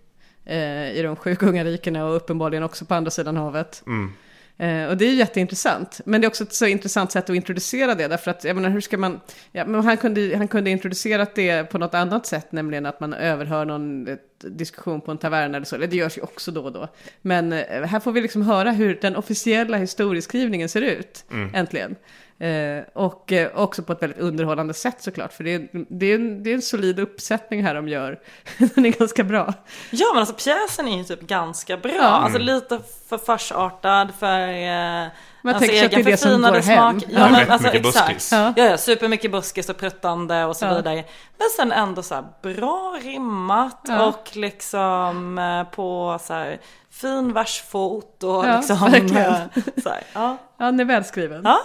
eh, 0.44 0.90
i 0.98 1.02
de 1.02 1.16
sju 1.16 1.36
kungarikena 1.36 2.07
och 2.07 2.16
uppenbarligen 2.16 2.62
också 2.62 2.85
på 2.85 2.94
andra 2.94 3.11
sidan 3.11 3.36
havet. 3.36 3.82
Mm. 3.86 4.12
Eh, 4.59 4.90
och 4.90 4.97
det 4.97 5.05
är 5.05 5.15
jätteintressant. 5.15 6.01
Men 6.05 6.20
det 6.20 6.24
är 6.24 6.28
också 6.28 6.44
ett 6.44 6.55
så 6.55 6.66
intressant 6.66 7.12
sätt 7.12 7.31
att 7.31 7.36
introducera 7.36 7.94
det. 7.94 8.09
Därför 8.09 8.31
att, 8.31 8.44
jag 8.44 8.57
menar, 8.57 8.70
hur 8.70 8.81
ska 8.81 8.98
man... 8.98 9.20
Ja, 9.52 9.65
men 9.66 9.85
han, 9.85 9.97
kunde, 9.97 10.36
han 10.36 10.48
kunde 10.48 10.70
introducerat 10.70 11.35
det 11.35 11.65
på 11.65 11.78
något 11.78 11.94
annat 11.94 12.27
sätt. 12.27 12.52
Nämligen 12.52 12.86
att 12.86 13.01
man 13.01 13.15
överhör 13.15 13.65
någon 13.65 14.09
diskussion 14.49 15.01
på 15.01 15.11
en 15.11 15.19
tavern 15.19 15.55
eller 15.55 15.67
så. 15.67 15.77
Eller 15.77 15.87
det 15.87 15.97
görs 15.97 16.19
ju 16.19 16.23
också 16.23 16.51
då 16.51 16.65
och 16.65 16.73
då. 16.73 16.89
Men 17.23 17.53
eh, 17.53 17.83
här 17.83 18.01
får 18.01 18.12
vi 18.12 18.21
liksom 18.21 18.43
höra 18.43 18.71
hur 18.71 18.99
den 19.03 19.17
officiella 19.17 19.77
historieskrivningen 19.77 20.69
ser 20.69 20.83
ut. 20.83 21.25
Mm. 21.31 21.55
Äntligen. 21.55 21.97
Eh, 22.41 22.85
och 22.93 23.33
eh, 23.33 23.51
också 23.55 23.83
på 23.83 23.93
ett 23.93 24.03
väldigt 24.03 24.19
underhållande 24.19 24.75
sätt 24.75 25.03
såklart. 25.03 25.33
För 25.33 25.45
det 25.45 25.55
är, 25.55 25.69
det, 25.73 26.07
är 26.07 26.15
en, 26.15 26.43
det 26.43 26.51
är 26.51 26.55
en 26.55 26.62
solid 26.62 26.99
uppsättning 26.99 27.65
här 27.65 27.75
de 27.75 27.89
gör. 27.89 28.21
Den 28.75 28.87
är 28.87 28.91
ganska 28.91 29.25
bra. 29.25 29.55
Ja 29.91 30.07
men 30.12 30.21
alltså 30.21 30.35
pjäsen 30.35 30.89
är 30.89 30.99
ju 30.99 31.05
typ 31.05 31.21
ganska 31.21 31.77
bra. 31.77 31.93
Ja. 31.93 32.03
Alltså 32.03 32.39
lite 32.39 32.81
för 33.09 33.19
farsartad 33.19 34.09
för 34.19 34.49
eh, 34.49 35.09
Man 35.43 35.55
alltså 35.55 35.67
tänker 35.69 35.77
sig 35.79 35.87
att 35.87 35.93
det 36.05 36.11
är 36.11 36.12
det 36.12 36.17
som 36.17 36.43
går 36.43 36.53
hem. 36.53 36.62
smak. 36.62 37.05
Ja. 37.09 37.19
Ja, 37.21 37.29
men, 37.31 37.51
alltså, 37.51 37.69
mycket 37.69 37.87
exakt. 37.87 38.07
buskis. 38.09 38.33
Ja. 38.33 38.53
ja, 38.57 38.77
supermycket 38.77 39.33
buskis 39.33 39.69
och 39.69 39.77
pruttande 39.79 40.45
och 40.45 40.57
så 40.57 40.65
Ja. 40.65 40.75
vidare. 40.77 41.05
Men 41.39 41.49
sen 41.57 41.73
ändå 41.73 42.03
så 42.03 42.15
här 42.15 42.25
bra 42.43 42.99
rimmat 43.03 43.81
Ja. 43.89 44.07
och 44.07 44.37
liksom 44.37 45.39
eh, 45.39 45.75
på 45.75 46.19
så 46.23 46.33
här 46.35 46.61
fin 46.91 47.33
versfot 47.33 48.23
och 48.23 48.47
Ja, 48.47 48.57
liksom. 48.57 48.79
verkligen. 48.91 49.33
eh, 49.33 49.41
Så 49.83 49.89
här, 49.89 50.03
ja. 50.15 50.37
Ja, 50.59 50.65
den 50.65 50.81
är 50.81 50.85
välskriven. 50.85 51.43
Ja. 51.45 51.59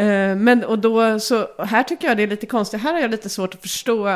Eh, 0.00 0.36
men 0.36 0.64
och 0.64 0.78
då 0.78 1.20
så, 1.20 1.48
här 1.58 1.82
tycker 1.82 2.08
jag 2.08 2.16
det 2.16 2.22
är 2.22 2.26
lite 2.26 2.46
konstigt. 2.46 2.80
Här 2.82 2.92
har 2.92 3.00
jag 3.00 3.10
lite 3.10 3.28
svårt 3.28 3.54
att 3.54 3.62
förstå 3.62 4.08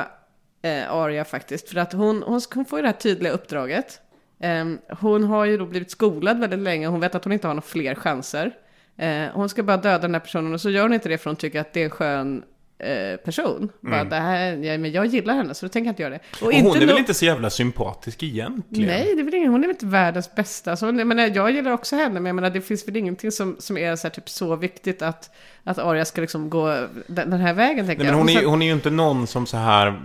eh, 0.63 0.93
Arya 0.93 1.25
faktiskt. 1.25 1.69
För 1.69 1.77
att 1.77 1.93
hon, 1.93 2.23
hon, 2.27 2.41
hon 2.55 2.65
får 2.65 2.79
ju 2.79 2.83
det 2.83 2.89
här 2.89 2.97
tydliga 2.97 3.33
uppdraget. 3.33 4.01
Eh, 4.43 4.65
hon 5.01 5.25
har 5.25 5.45
ju 5.45 5.57
då 5.59 5.67
blivit 5.67 5.91
skolad 5.91 6.39
väldigt 6.41 6.59
länge. 6.59 6.87
Hon 6.87 7.01
vet 7.01 7.15
att 7.15 7.25
hon 7.25 7.33
inte 7.33 7.47
har 7.47 7.55
några 7.55 7.67
fler 7.67 7.95
chanser. 7.95 8.53
Eh, 8.97 9.27
hon 9.35 9.49
ska 9.49 9.63
bara 9.63 9.77
döda 9.77 9.99
den 9.99 10.15
här 10.15 10.21
personen 10.21 10.55
och 10.55 10.61
så 10.61 10.71
gör 10.71 10.83
hon 10.83 10.93
inte 10.93 11.09
det 11.09 11.19
för 11.19 11.31
hon 11.31 11.37
tycker 11.37 11.61
att 11.61 11.73
det 11.73 11.81
är 11.81 11.85
en 11.85 11.91
skön 11.91 12.43
eh, 12.79 13.17
person. 13.17 13.69
Bara, 13.81 13.95
Mm. 13.97 14.09
det 14.09 14.17
här, 14.17 14.57
ja, 14.57 14.79
men 14.79 14.93
jag 14.93 15.07
gillar 15.07 15.35
henne 15.35 15.55
så 15.55 15.67
då 15.67 15.71
tänker 15.71 15.87
jag 15.89 15.93
inte 15.93 16.03
göra 16.03 16.15
det. 16.15 16.21
Och 16.47 16.53
hon 16.53 16.77
är 16.83 16.87
väl 16.87 16.99
inte 16.99 17.15
så 17.15 17.25
jävla 17.25 17.51
sympatisk 17.51 18.23
egentligen? 18.23 18.89
Nej, 18.89 19.15
det 19.15 19.21
är 19.21 19.25
väl 19.25 19.35
ingen, 19.35 19.51
hon 19.53 19.61
är 19.63 19.67
väl 19.67 19.75
inte 19.75 19.87
världens 19.87 20.35
bästa. 20.35 20.71
Alltså, 20.71 20.87
jag, 20.87 21.07
menar, 21.07 21.31
jag 21.35 21.51
gillar 21.51 21.71
också 21.71 21.97
henne, 21.97 22.15
men 22.15 22.27
jag 22.27 22.35
menar, 22.35 22.51
det 22.51 22.61
finns 22.61 22.89
väl 22.89 22.97
ingenting 22.97 23.33
som, 23.33 23.57
som 23.59 23.79
är 23.79 23.97
så, 23.97 24.03
här, 24.09 24.11
typ, 24.15 24.29
så 24.29 24.57
viktigt 24.57 25.03
att, 25.03 25.31
att 25.65 25.79
Arya 25.79 26.05
ska 26.05 26.21
liksom 26.21 26.51
gå 26.51 26.67
den, 27.07 27.31
den 27.31 27.41
här 27.41 27.55
vägen, 27.55 27.87
tänker 27.87 28.05
Nej, 28.05 28.13
men 28.13 28.29
jag. 28.29 28.35
hon, 28.35 28.37
Och 28.37 28.43
är, 28.43 28.47
hon 28.47 28.63
är 28.63 28.67
ju 28.67 28.73
inte 28.73 28.91
någon 28.91 29.27
som 29.27 29.47
så 29.47 29.57
här... 29.57 30.03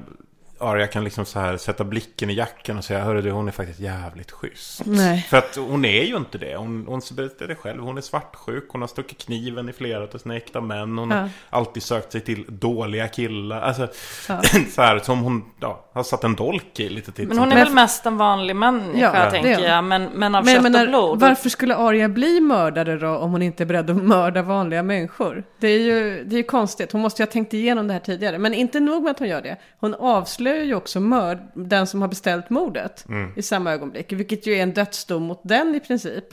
Arya 0.60 0.88
kan 0.88 1.04
liksom 1.04 1.26
så 1.26 1.40
här 1.40 1.58
sätta 1.58 1.84
blicken 1.84 2.30
i 2.30 2.34
jackan 2.34 2.78
och 2.78 2.84
säga 2.84 3.04
Hörru 3.04 3.22
du, 3.22 3.32
hon 3.32 3.48
är 3.48 3.52
faktiskt 3.52 3.80
jävligt 3.80 4.32
schysst. 4.32 4.82
Nej. 4.86 5.26
För 5.30 5.38
att 5.38 5.56
hon 5.56 5.86
är 5.86 6.04
ju 6.04 6.16
inte 6.18 6.38
det. 6.38 6.56
Hon, 6.56 6.86
hon 6.88 7.02
berättar 7.16 7.48
det 7.48 7.56
själv. 7.56 7.82
Hon 7.84 7.98
är 7.98 8.02
svartsjuk. 8.02 8.66
Hon 8.70 8.82
har 8.82 8.88
stuckit 8.88 9.18
kniven 9.18 9.70
i 9.70 9.74
flera 9.74 10.04
av 10.04 10.18
sina 10.18 10.36
äkta 10.36 10.62
män. 10.62 10.98
Hon 10.98 11.12
Ja. 11.12 11.18
har 11.18 11.30
alltid 11.50 11.84
sökt 11.84 12.12
sig 12.12 12.22
till 12.22 12.46
dåliga 12.48 13.08
killar. 13.08 13.62
Alltså, 13.62 13.88
Ja. 14.30 14.42
så 14.76 14.82
här 14.82 15.00
som 15.00 15.20
hon 15.20 15.46
ja, 15.60 15.86
har 15.94 16.04
satt 16.04 16.24
en 16.24 16.36
dolk 16.36 16.80
i 16.80 16.90
lite 16.90 17.12
titt 17.12 17.28
Men 17.28 17.38
hon 17.38 17.52
är 17.52 17.56
väl 17.56 17.74
mest 17.74 18.06
en 18.06 18.18
vanlig 18.18 18.56
människa 18.56 19.24
Ja, 19.26 19.32
tänker 19.32 19.60
jag. 19.60 19.84
Men, 19.84 20.04
men 20.04 20.36
av 20.36 20.46
Men 20.46 20.54
kött 20.54 20.64
menar, 20.64 20.84
och 20.86 20.90
blod. 20.90 21.20
varför 21.20 21.50
skulle 21.50 21.76
Arya 21.76 22.10
bli 22.10 22.40
mördare 22.42 22.98
då 22.98 23.08
om 23.18 23.32
hon 23.32 23.42
inte 23.42 23.64
är 23.64 23.66
beredd 23.66 23.90
att 23.90 24.04
mörda 24.04 24.42
vanliga 24.42 24.84
människor? 24.84 25.44
Det 25.60 25.68
är 25.68 25.80
ju, 25.80 26.24
det 26.24 26.38
är 26.40 26.44
konstigt, 26.44 26.92
hon 26.92 27.02
måste 27.02 27.22
ju 27.22 27.26
ha 27.26 27.32
tänkt 27.32 27.54
igenom 27.54 27.88
det 27.88 27.94
här 27.94 28.00
tidigare. 28.00 28.38
Men 28.38 28.54
inte 28.54 28.80
nog 28.80 29.04
med 29.04 29.12
att 29.12 29.20
hon 29.20 29.28
gör 29.28 29.42
det, 29.42 29.58
hon 29.80 29.94
avslöjar 29.96 30.47
ju 30.56 30.76
också 30.76 31.00
mörd, 31.00 31.38
den 31.54 31.88
som 31.88 32.02
har 32.02 32.08
beställt 32.10 32.50
mordet 32.50 33.06
Mm. 33.10 33.34
i 33.36 33.42
samma 33.42 33.72
ögonblick. 33.72 34.12
Vilket 34.12 34.48
ju 34.48 34.54
är 34.54 34.64
en 34.64 34.74
dödsdom 34.74 35.24
mot 35.24 35.42
den 35.44 35.76
i 35.76 35.80
princip. 35.80 36.26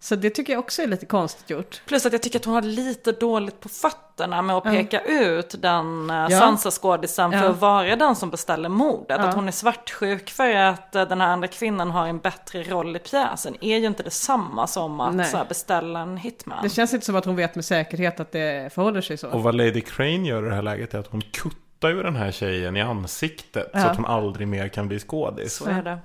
Så 0.00 0.16
det 0.16 0.30
tycker 0.30 0.52
jag 0.52 0.60
också 0.60 0.82
är 0.82 0.86
lite 0.86 1.06
konstigt 1.06 1.50
gjort. 1.50 1.82
Plus 1.86 2.06
att 2.06 2.12
jag 2.12 2.22
tycker 2.22 2.38
att 2.38 2.44
hon 2.44 2.54
har 2.54 2.62
lite 2.62 3.12
dåligt 3.12 3.60
på 3.60 3.68
fötterna 3.68 4.42
med 4.42 4.56
att 4.56 4.64
peka 4.64 5.00
ut 5.00 5.54
den 5.62 6.10
uh, 6.10 6.26
Ja. 6.30 6.40
Sansa-skådisen 6.40 7.30
för 7.32 7.38
Ja. 7.38 7.50
att 7.50 7.60
vara 7.60 7.96
den 7.96 8.16
som 8.16 8.30
beställer 8.30 8.68
mordet. 8.68 9.16
Ja. 9.20 9.24
Att 9.28 9.34
hon 9.34 9.48
är 9.48 9.52
svartsjuk 9.52 10.30
för 10.30 10.54
att 10.54 10.94
eh, 10.94 11.08
den 11.08 11.20
här 11.20 11.28
andra 11.28 11.48
kvinnan 11.48 11.90
har 11.90 12.06
en 12.06 12.18
bättre 12.18 12.62
roll 12.62 12.96
i 12.96 12.98
pjäsen 12.98 13.54
är 13.60 13.78
ju 13.78 13.86
inte 13.86 14.02
detsamma 14.02 14.66
som 14.66 15.00
att 15.00 15.32
här, 15.32 15.44
beställa 15.48 16.00
en 16.00 16.16
hitman. 16.16 16.58
Det 16.62 16.70
känns 16.70 16.94
inte 16.94 17.06
som 17.06 17.16
att 17.16 17.24
hon 17.24 17.36
vet 17.36 17.54
med 17.54 17.64
säkerhet 17.64 18.20
att 18.20 18.32
det 18.32 18.72
förhåller 18.74 19.00
sig 19.00 19.16
så. 19.16 19.28
Och 19.30 19.42
vad 19.42 19.54
Lady 19.54 19.80
Crane 19.80 20.28
gör 20.28 20.46
i 20.46 20.48
det 20.48 20.54
här 20.54 20.62
läget 20.62 20.94
är 20.94 20.98
att 20.98 21.06
hon 21.06 21.20
kuttar 21.22 21.65
ju 21.88 22.02
den 22.02 22.16
här 22.16 22.30
tjejen 22.30 22.76
i 22.76 22.82
ansiktet. 22.82 23.70
Så 23.72 23.78
Ja. 23.78 23.84
att 23.86 23.96
hon 23.96 24.06
aldrig 24.06 24.48
mer 24.48 24.68
kan 24.68 24.88
bli 24.88 24.98
skådis. 24.98 25.54
Så 25.56 25.68
är 25.68 25.82
det. 25.82 25.98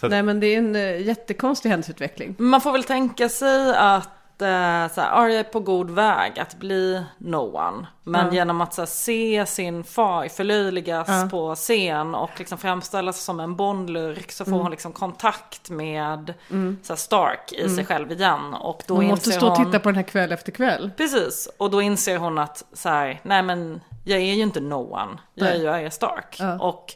Så 0.00 0.06
att- 0.06 0.10
Nej 0.10 0.22
men 0.22 0.40
det 0.40 0.46
är 0.46 0.58
en 0.58 0.76
uh, 0.76 1.00
jättekonstig 1.06 1.68
händelseutveckling. 1.70 2.34
Man 2.38 2.60
får 2.60 2.72
väl 2.72 2.84
tänka 2.84 3.28
sig 3.28 3.76
att 3.76 4.08
eh, 4.42 4.88
så 4.94 5.00
här, 5.00 5.10
Arya 5.12 5.38
är 5.38 5.42
på 5.44 5.60
god 5.60 5.90
väg 5.90 6.38
att 6.38 6.54
bli 6.58 7.02
no 7.18 7.36
one. 7.56 7.86
Men 8.04 8.26
Ja. 8.26 8.32
genom 8.32 8.60
att 8.60 8.74
så 8.74 8.80
här, 8.80 8.86
se 8.86 9.46
sin 9.46 9.84
far 9.84 10.28
förlöjligas 10.28 11.08
Ja. 11.08 11.28
på 11.30 11.54
scen 11.54 12.14
och 12.14 12.30
liksom 12.36 12.58
framställas 12.58 13.20
som 13.24 13.40
en 13.40 13.56
bondlurk 13.56 14.32
så 14.32 14.44
får 14.44 14.50
Mm. 14.52 14.62
hon 14.62 14.70
liksom 14.70 14.92
kontakt 14.92 15.70
med 15.70 16.34
Mm. 16.50 16.78
så 16.82 16.92
här, 16.92 16.98
Stark 16.98 17.52
i 17.52 17.60
Mm. 17.62 17.76
sig 17.76 17.86
själv 17.86 18.12
igen. 18.12 18.54
Och 18.54 18.82
då 18.86 18.94
Hon 18.94 19.06
måste 19.06 19.32
stå 19.32 19.46
och 19.50 19.56
hon... 19.56 19.66
titta 19.66 19.78
på 19.78 19.88
den 19.88 19.96
här 19.96 20.02
kväll 20.02 20.32
efter 20.32 20.52
kväll. 20.52 20.90
Precis, 20.96 21.48
och 21.58 21.70
då 21.70 21.82
inser 21.82 22.18
hon 22.18 22.38
att 22.38 22.64
så 22.72 22.88
här, 22.88 23.20
nej 23.22 23.42
men 23.42 23.80
jag 24.04 24.18
är 24.20 24.34
ju 24.34 24.42
inte 24.42 24.60
no 24.60 24.74
one. 24.94 25.18
Jag 25.34 25.48
är 25.48 25.54
ju 25.56 25.68
Arya 25.68 25.90
Stark. 25.90 26.36
Ja. 26.40 26.58
Och 26.58 26.94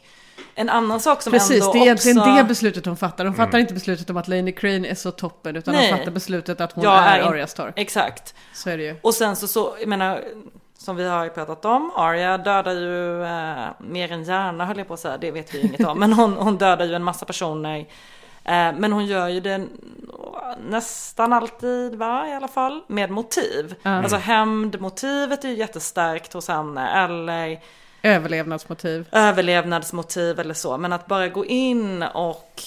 en 0.55 0.69
annan 0.69 0.99
sak 0.99 1.21
som 1.21 1.31
Precis, 1.33 1.61
ändå 1.61 1.73
det 1.73 1.79
är 1.79 1.83
egentligen 1.83 2.19
också... 2.19 2.31
det 2.31 2.43
beslutet 2.43 2.85
hon 2.85 2.97
fattar. 2.97 3.25
Hon 3.25 3.33
fattar 3.35 3.49
Mm. 3.49 3.61
inte 3.61 3.73
beslutet 3.73 4.09
om 4.09 4.17
att 4.17 4.27
Lady 4.27 4.51
Crane 4.51 4.87
är 4.87 4.95
så 4.95 5.11
toppen, 5.11 5.55
utan 5.55 5.73
Nej. 5.73 5.89
hon 5.89 5.99
fattar 5.99 6.11
beslutet 6.11 6.61
att 6.61 6.71
hon 6.71 6.83
Jag 6.83 6.93
är, 7.03 7.19
in- 7.19 7.27
Arya 7.27 7.47
Stark. 7.47 7.73
Exakt. 7.77 8.35
Så 8.53 8.69
är 8.69 8.77
det 8.77 8.83
ju. 8.83 8.95
Och 9.01 9.13
sen 9.13 9.35
så, 9.35 9.47
så 9.47 9.75
jag 9.79 9.87
menar, 9.89 10.23
som 10.77 10.95
vi 10.95 11.07
har 11.07 11.23
ju 11.23 11.29
pratat 11.29 11.65
om, 11.65 11.91
Arya 11.95 12.37
dödar 12.37 12.73
ju 12.73 13.23
eh, 13.23 13.65
mer 13.79 14.11
än 14.11 14.23
gärna 14.23 14.65
höll 14.65 14.77
jag 14.77 14.87
på 14.87 14.93
att 14.93 14.99
säga, 14.99 15.17
det 15.17 15.31
vet 15.31 15.53
vi 15.55 15.61
ju 15.61 15.67
inget 15.67 15.87
om. 15.87 15.99
Men 15.99 16.13
hon, 16.13 16.33
hon 16.33 16.57
dödar 16.57 16.85
ju 16.85 16.93
en 16.95 17.03
massa 17.03 17.25
personer. 17.25 17.85
Eh, 18.49 18.73
men 18.79 18.91
hon 18.91 19.05
gör 19.05 19.27
ju 19.27 19.39
det 19.39 19.67
nästan 20.69 21.33
alltid, 21.33 21.95
va, 21.95 22.27
i 22.27 22.33
alla 22.33 22.47
fall, 22.47 22.81
med 22.87 23.11
motiv. 23.11 23.75
Ja. 23.83 23.89
Alltså 23.91 24.15
hämndmotivet 24.17 25.43
är 25.43 25.49
ju 25.49 25.55
jättestarkt 25.55 26.33
hos 26.33 26.47
henne, 26.47 27.03
eller 27.03 27.59
Överlevnadsmotiv. 28.03 29.07
överlevnadsmotiv 29.11 30.39
eller 30.39 30.53
så. 30.53 30.77
Men 30.77 30.93
att 30.93 31.07
bara 31.07 31.27
gå 31.27 31.45
in 31.45 32.03
och 32.03 32.61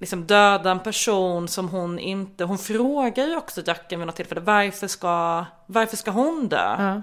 liksom 0.00 0.26
döda 0.26 0.70
en 0.70 0.80
person 0.80 1.48
som 1.48 1.68
hon 1.68 1.98
inte... 1.98 2.44
Hon 2.44 2.58
frågar 2.58 3.26
ju 3.26 3.36
också 3.36 3.62
Jacken 3.66 4.00
vid 4.00 4.06
något 4.06 4.16
tillfälle 4.16 4.40
varför 4.40 4.86
ska, 4.86 5.44
varför 5.66 5.96
ska 5.96 6.10
hon 6.10 6.48
dö? 6.48 6.76
Ja. 6.78 7.02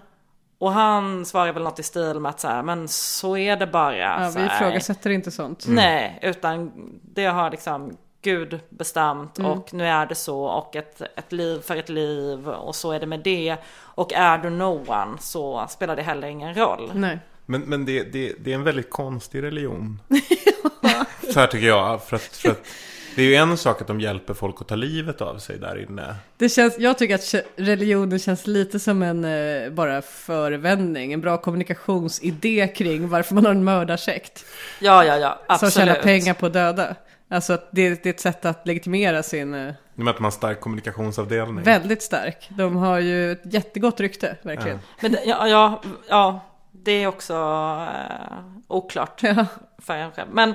Och 0.59 0.71
han 0.71 1.25
svarar 1.25 1.51
väl 1.53 1.63
något 1.63 1.79
i 1.79 1.83
stil 1.83 2.19
med 2.19 2.29
att 2.29 2.39
så 2.39 2.47
här, 2.47 2.63
men 2.63 2.87
så 2.87 3.37
är 3.37 3.57
det 3.57 3.67
bara. 3.67 3.97
Ja, 3.97 4.31
så 4.31 4.39
vi 4.39 4.45
ifrågasätter 4.45 5.09
inte 5.09 5.31
sånt. 5.31 5.65
Nej, 5.67 6.19
utan 6.21 6.71
det 7.03 7.25
har 7.25 7.51
liksom 7.51 7.97
Gud 8.21 8.59
bestämt 8.69 9.39
Mm. 9.39 9.51
och 9.51 9.73
nu 9.73 9.85
är 9.87 10.05
det 10.05 10.15
så 10.15 10.43
och 10.43 10.75
ett, 10.75 11.01
ett 11.01 11.31
liv 11.31 11.59
för 11.61 11.75
ett 11.75 11.89
liv 11.89 12.49
och 12.49 12.75
så 12.75 12.91
är 12.91 12.99
det 12.99 13.05
med 13.05 13.19
det. 13.19 13.57
Och 13.77 14.13
är 14.13 14.37
du 14.37 14.49
no 14.49 14.83
one 14.87 15.17
så 15.19 15.67
spelar 15.69 15.95
det 15.95 16.01
heller 16.01 16.27
ingen 16.27 16.55
roll. 16.55 16.91
Nej. 16.93 17.19
Men, 17.45 17.61
men 17.61 17.85
det, 17.85 18.03
det, 18.03 18.33
det 18.39 18.51
är 18.51 18.55
en 18.55 18.63
väldigt 18.63 18.89
konstig 18.89 19.43
religion. 19.43 20.01
Så 21.33 21.39
här 21.39 21.47
tycker 21.47 21.67
jag. 21.67 22.03
För 22.03 22.15
att, 22.15 22.21
för 22.21 22.49
att 22.51 22.67
det 23.15 23.21
är 23.21 23.25
ju 23.25 23.35
en 23.35 23.57
sak 23.57 23.81
att 23.81 23.87
de 23.87 24.01
hjälper 24.01 24.33
folk 24.33 24.61
att 24.61 24.67
ta 24.67 24.75
livet 24.75 25.21
av 25.21 25.37
sig 25.37 25.57
där 25.59 25.81
inne. 25.89 26.15
Det 26.37 26.49
känns, 26.49 26.79
jag 26.79 26.97
tycker 26.97 27.15
att 27.15 27.35
religionen 27.55 28.19
känns 28.19 28.47
lite 28.47 28.79
som 28.79 29.03
en 29.03 29.25
eh, 29.25 29.69
bara 29.69 30.01
förevändning, 30.01 31.13
en 31.13 31.21
bra 31.21 31.37
kommunikationsidé 31.37 32.67
kring 32.67 33.09
varför 33.09 33.35
man 33.35 33.45
har 33.45 33.51
en 33.51 33.63
mördarsekt. 33.63 34.45
Ja, 34.79 35.05
ja, 35.05 35.17
ja, 35.17 35.29
Som 35.45 35.55
absolut. 35.55 35.73
tjänar 35.73 35.95
pengar 35.95 36.33
på 36.33 36.49
döda. 36.49 36.95
Alltså 37.31 37.53
att 37.53 37.69
det, 37.71 38.03
det 38.03 38.09
är 38.09 38.13
ett 38.13 38.19
sätt 38.19 38.45
att 38.45 38.67
legitimera 38.67 39.23
sin... 39.23 39.53
eh, 39.53 39.73
och 39.93 39.99
med 39.99 40.09
att 40.11 40.17
de 40.17 40.23
har 40.23 40.31
stark 40.31 40.59
kommunikationsavdelning. 40.61 41.63
Väldigt 41.63 42.01
stark. 42.03 42.49
De 42.49 42.75
har 42.75 42.99
ju 42.99 43.31
ett 43.31 43.53
jättegott 43.53 43.99
rykte, 43.99 44.37
verkligen. 44.41 44.79
Men 45.01 45.11
det, 45.11 45.23
ja, 45.25 45.47
ja, 45.47 45.81
ja, 46.07 46.39
det 46.71 46.91
är 46.91 47.07
också 47.07 47.33
eh, 47.33 48.37
oklart 48.67 49.23
Ja. 49.23 49.45
för 49.77 49.93
en 49.93 50.11
själv. 50.11 50.29
Men, 50.33 50.53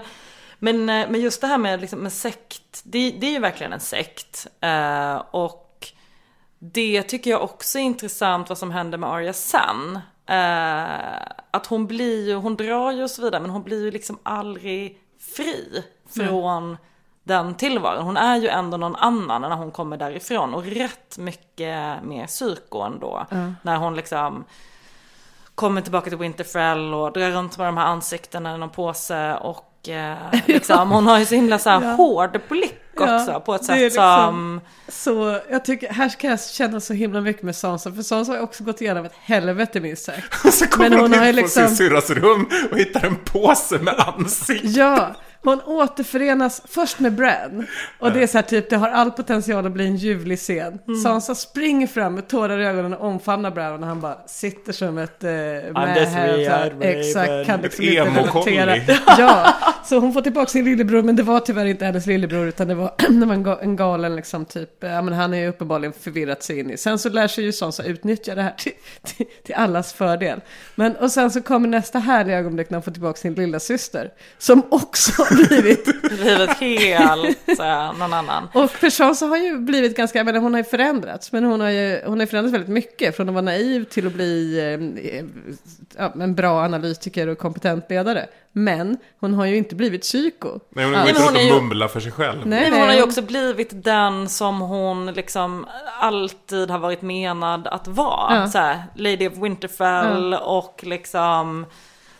men, 0.58 0.88
eh, 0.88 1.06
men 1.10 1.20
just 1.20 1.40
det 1.40 1.46
här 1.46 1.58
med, 1.58 1.80
liksom, 1.80 1.98
med 1.98 2.12
sekt, 2.12 2.82
det, 2.84 3.10
det 3.10 3.26
är 3.26 3.30
ju 3.30 3.38
verkligen 3.38 3.72
en 3.72 3.80
sekt. 3.80 4.46
Eh, 4.60 5.16
och 5.30 5.88
det 6.58 7.02
tycker 7.02 7.30
jag 7.30 7.42
också 7.42 7.78
är 7.78 7.82
intressant 7.82 8.48
vad 8.48 8.58
som 8.58 8.70
händer 8.70 8.98
med 8.98 9.10
Arya 9.10 9.32
sen. 9.32 9.98
Eh, 10.26 11.22
att 11.50 11.66
hon 11.66 11.86
blir 11.86 12.26
ju, 12.28 12.34
hon 12.34 12.56
drar 12.56 12.92
ju 12.92 13.02
och 13.02 13.10
så 13.10 13.22
vidare, 13.22 13.40
men 13.40 13.50
hon 13.50 13.62
blir 13.62 13.84
ju 13.84 13.90
liksom 13.90 14.18
aldrig 14.22 14.98
fri 15.36 15.84
från 16.16 16.76
den 17.24 17.54
tillvaron. 17.54 18.04
Hon 18.04 18.16
är 18.16 18.36
ju 18.36 18.48
ändå 18.48 18.76
någon 18.76 18.96
annan 18.96 19.42
när 19.42 19.50
hon 19.50 19.70
kommer 19.70 19.96
därifrån. 19.96 20.54
Och 20.54 20.64
rätt 20.64 21.18
mycket 21.18 22.02
mer 22.04 22.26
psyko 22.26 22.78
ändå. 22.80 23.26
Ja. 23.30 23.36
När 23.62 23.76
hon 23.76 23.96
liksom 23.96 24.44
kommer 25.54 25.80
tillbaka 25.80 26.10
till 26.10 26.18
Winterfell 26.18 26.94
och 26.94 27.12
drar 27.12 27.30
runt 27.30 27.58
med 27.58 27.66
de 27.66 27.76
här 27.76 27.86
ansiktena 27.86 28.54
i 28.54 28.58
någon 28.58 28.70
påse. 28.70 29.34
Och 29.34 29.88
eh, 29.88 30.16
liksom, 30.46 30.90
hon 30.90 31.06
har 31.06 31.18
ju 31.18 31.26
så 31.26 31.34
himla 31.34 31.58
så 31.58 31.70
här 31.70 31.82
Ja. 31.82 31.92
hård 31.92 32.40
blick 32.48 32.80
också 32.96 33.30
Ja, 33.32 33.40
på 33.40 33.54
ett 33.54 33.64
sätt 33.64 33.76
liksom- 33.78 34.04
som... 34.04 34.60
Så 34.88 35.40
jag 35.50 35.64
tycker, 35.64 35.92
här 35.92 36.08
kan 36.08 36.30
jag 36.30 36.40
känna 36.44 36.80
så 36.80 36.92
himla 36.94 37.20
mycket 37.20 37.42
med 37.42 37.56
Sansa, 37.56 37.92
för 37.92 38.02
Sansa 38.02 38.32
har 38.32 38.40
också 38.40 38.64
gått 38.64 38.80
igenom 38.80 39.04
ett 39.04 39.14
helvete 39.20 39.80
minst 39.80 40.04
sagt. 40.04 40.52
Så 40.54 40.66
kommer 40.66 40.90
Men 40.90 40.98
hon 41.00 41.12
hon 41.12 41.22
in 41.28 41.34
på 41.34 41.40
liksom- 41.40 41.66
sin 41.66 41.76
syrras 41.76 42.10
rum 42.10 42.48
och 42.70 42.78
hittar 42.78 43.04
en 43.06 43.16
påse 43.16 43.78
med 43.78 43.94
ansikte. 43.98 44.66
Ja, 44.68 45.14
hon 45.50 45.60
återförenas 45.60 46.62
först 46.68 46.98
med 47.00 47.12
Bran. 47.12 47.66
Och 47.98 48.12
det 48.12 48.22
är 48.22 48.26
så 48.26 48.38
här 48.38 48.42
typ, 48.42 48.70
det 48.70 48.76
har 48.76 48.88
all 48.88 49.10
potential 49.10 49.66
att 49.66 49.72
bli 49.72 49.86
en 49.86 49.96
ljuvlig 49.96 50.38
scen. 50.38 50.78
Mm. 50.88 51.00
Sansa 51.00 51.34
springer 51.34 51.86
fram 51.86 52.14
med 52.14 52.28
tårar 52.28 52.58
i 52.58 52.64
ögonen 52.64 52.94
och 52.94 53.08
omfamnar 53.08 53.50
Bran 53.50 53.82
och 53.82 53.88
han 53.88 54.00
bara 54.00 54.18
sitter 54.26 54.72
som 54.72 54.98
ett 54.98 55.24
eh, 55.24 55.30
här, 55.30 56.48
raven. 56.48 56.82
Exakt, 56.82 57.46
kan 57.46 57.64
Ett 57.64 57.78
liksom 57.78 58.08
inte 58.36 58.50
relatera. 58.50 58.96
Ja, 59.18 59.54
så 59.84 59.98
hon 59.98 60.12
får 60.12 60.22
tillbaka 60.22 60.46
sin 60.50 60.64
lillebror, 60.64 61.02
men 61.02 61.16
det 61.16 61.22
var 61.22 61.40
tyvärr 61.40 61.66
inte 61.66 61.84
hennes 61.84 62.06
lillebror, 62.06 62.48
utan 62.48 62.68
det 62.68 62.74
var, 62.74 62.94
det 63.20 63.26
var 63.26 63.34
en, 63.34 63.46
ga- 63.46 63.62
en 63.62 63.76
galen 63.76 64.16
liksom 64.16 64.44
typ, 64.44 64.70
ja 64.80 65.02
men 65.02 65.14
han 65.14 65.34
är 65.34 65.38
ju 65.38 65.48
uppenbarligen 65.48 65.92
förvirrat 66.00 66.42
sig 66.42 66.58
in 66.58 66.70
i. 66.70 66.76
Sen 66.76 66.98
så 66.98 67.08
lär 67.08 67.28
sig 67.28 67.44
ju 67.44 67.52
Sansa 67.52 67.84
utnyttja 67.84 68.34
det 68.34 68.42
här 68.42 68.54
till, 68.58 68.72
till, 69.02 69.26
till 69.44 69.54
allas 69.54 69.92
fördel. 69.92 70.40
Men, 70.74 70.96
och 70.96 71.10
sen 71.10 71.30
så 71.30 71.42
kommer 71.42 71.68
nästa 71.68 71.98
härliga 71.98 72.38
ögonblick 72.38 72.70
när 72.70 72.76
hon 72.78 72.82
får 72.82 72.92
tillbaka 72.92 73.16
sin 73.16 73.34
lilla 73.34 73.60
syster 73.60 74.10
som 74.38 74.62
också 74.70 75.12
blivit 75.34 76.02
Blivit 76.02 76.50
helt 76.50 77.58
här, 77.58 77.92
någon 77.92 78.12
annan. 78.12 78.48
och 78.52 78.70
för 78.70 78.90
Sansa 78.90 79.26
har 79.26 79.36
ju 79.36 79.58
blivit 79.58 79.96
ganska, 79.96 80.18
jag 80.18 80.26
menar, 80.26 80.40
hon 80.40 80.52
har 80.54 80.60
ju 80.60 80.64
förändrats, 80.64 81.32
men 81.32 81.44
hon 81.44 81.60
har 81.60 81.70
ju 81.70 82.00
hon 82.06 82.20
har 82.20 82.26
förändrats 82.26 82.54
väldigt 82.54 82.70
mycket. 82.70 83.16
Från 83.16 83.28
att 83.28 83.34
vara 83.34 83.42
naiv 83.44 83.84
till 83.84 84.06
att 84.06 84.12
bli 84.12 84.58
eh, 84.58 85.24
ja, 85.98 86.12
en 86.22 86.34
bra 86.34 86.60
analytiker 86.64 87.28
och 87.28 87.38
kompetent 87.38 87.90
ledare. 87.90 88.26
Men 88.52 88.96
hon 89.20 89.34
har 89.34 89.46
ju 89.46 89.56
inte 89.56 89.74
blivit 89.74 90.02
psyko. 90.02 90.60
Nej, 90.70 90.84
hon 90.84 90.92
går 90.94 91.00
inte 91.08 91.12
men 91.12 91.22
hon 91.22 91.34
och 91.34 91.40
är 91.40 91.44
ju- 91.44 91.52
mumlar 91.52 91.88
för 91.88 92.00
sig 92.00 92.12
själv. 92.12 92.38
Nej. 92.46 92.60
Nej, 92.60 92.70
men 92.70 92.78
hon 92.80 92.88
har 92.88 92.96
ju 92.96 93.02
också 93.02 93.22
blivit 93.22 93.84
den 93.84 94.28
som 94.28 94.60
hon 94.60 95.06
liksom 95.12 95.66
alltid 96.00 96.70
har 96.70 96.78
varit 96.78 97.02
menad 97.02 97.66
att 97.66 97.88
vara. 97.88 98.36
Ja. 98.40 98.48
Så 98.48 98.58
här, 98.58 98.82
Lady 98.94 99.28
of 99.28 99.32
Winterfell 99.36 100.34
och 100.34 100.80
liksom 100.82 101.66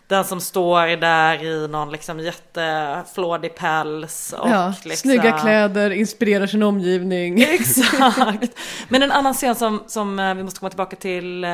den 0.06 0.24
som 0.24 0.40
står 0.40 0.96
där 0.96 1.44
i 1.44 1.68
någon 1.68 1.90
liksom 1.92 2.20
jätteflådig 2.20 3.54
päls. 3.54 4.34
Och 4.38 4.50
ja, 4.50 4.74
liksom... 4.84 5.10
Snygga 5.10 5.38
kläder, 5.38 5.90
inspirerar 5.90 6.46
sin 6.46 6.62
omgivning. 6.62 7.42
Exakt. 7.48 8.58
Men 8.88 9.02
en 9.02 9.10
annan 9.12 9.34
scen 9.34 9.54
som, 9.54 9.82
som 9.86 10.18
eh, 10.18 10.34
vi 10.34 10.42
måste 10.42 10.60
komma 10.60 10.70
tillbaka 10.70 10.96
till 10.96 11.44
eh, 11.44 11.50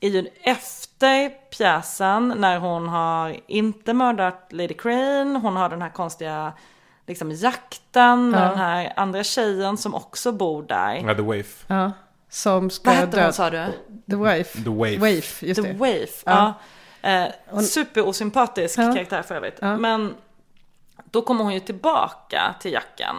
är 0.00 0.08
ju 0.08 0.26
efter 0.42 1.28
pjäsen 1.28 2.34
när 2.36 2.58
hon 2.58 2.88
har 2.88 3.36
inte 3.46 3.92
mördat 3.94 4.48
Lady 4.50 4.74
Crane. 4.74 5.38
Hon 5.42 5.56
har 5.56 5.68
den 5.68 5.82
här 5.82 5.90
konstiga 5.90 6.52
liksom, 7.06 7.30
jakten 7.30 8.30
med 8.30 8.40
Ja. 8.42 8.48
den 8.48 8.58
här 8.58 8.92
andra 8.96 9.24
tjejen 9.24 9.76
som 9.76 9.94
också 9.94 10.32
bor 10.32 10.62
där. 10.62 11.02
Ja, 11.06 11.14
The 11.14 11.22
Waif. 11.22 11.64
Ja, 11.66 11.92
som 12.30 12.70
ska 12.70 12.90
Vad 12.90 12.98
hette 12.98 13.22
hon 13.22 13.32
sa 13.32 13.50
du? 13.50 13.64
The 14.10 14.16
Wife. 14.16 14.62
The 14.64 14.70
Waif. 14.70 15.00
Waif, 15.00 15.42
just 15.42 15.62
The 15.62 15.68
det. 15.68 15.78
Waif. 15.78 16.22
Ja. 16.26 16.32
Ja. 16.32 16.54
Eh, 17.02 17.60
superosympatisk 17.60 18.78
Ja. 18.78 18.92
karaktär 18.94 19.22
för 19.22 19.34
övrigt. 19.34 19.58
Ja. 19.60 19.76
Men 19.76 20.14
då 21.04 21.22
kommer 21.22 21.44
hon 21.44 21.54
ju 21.54 21.60
tillbaka 21.60 22.54
till 22.60 22.72
jacken. 22.72 23.16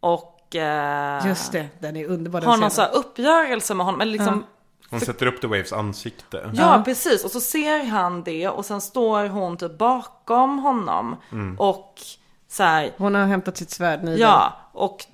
Och 0.00 0.56
eh, 0.56 1.26
Just 1.26 1.52
det, 1.52 1.68
den 1.78 1.96
är 1.96 2.04
underbar 2.06 2.40
den 2.40 2.50
har 2.50 2.56
någon 2.56 2.70
så 2.70 2.82
här 2.82 2.94
uppgörelse 2.94 3.74
med 3.74 3.86
honom. 3.86 4.00
Eller 4.00 4.12
liksom, 4.12 4.44
Hon 4.90 5.00
sätter 5.00 5.26
upp 5.26 5.40
The 5.40 5.46
Waves 5.46 5.72
ansikte. 5.72 6.50
Ja, 6.54 6.82
precis. 6.84 7.24
Och 7.24 7.30
så 7.30 7.40
ser 7.40 7.84
han 7.84 8.22
det 8.22 8.48
och 8.48 8.64
sen 8.66 8.80
står 8.80 9.26
hon 9.28 9.56
typ 9.56 9.78
bakom 9.78 10.58
honom. 10.58 11.16
Mm. 11.32 11.58
Och 11.58 11.94
så 12.48 12.62
här, 12.62 12.90
Hon 12.98 13.14
har 13.14 13.26
hämtat 13.26 13.56
sitt 13.56 13.70
svärd 13.70 14.04
Nida. 14.04 14.18
ja, 14.18 14.52
och 14.72 15.04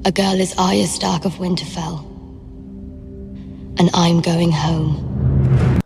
A 0.07 0.11
girl 0.11 0.41
is 0.41 0.55
Arya 0.59 0.87
Stark 0.87 1.27
of 1.27 1.41
Winterfell. 1.41 1.99
And 3.79 3.91
I'm 3.95 4.21
going 4.21 4.53
home. 4.53 4.95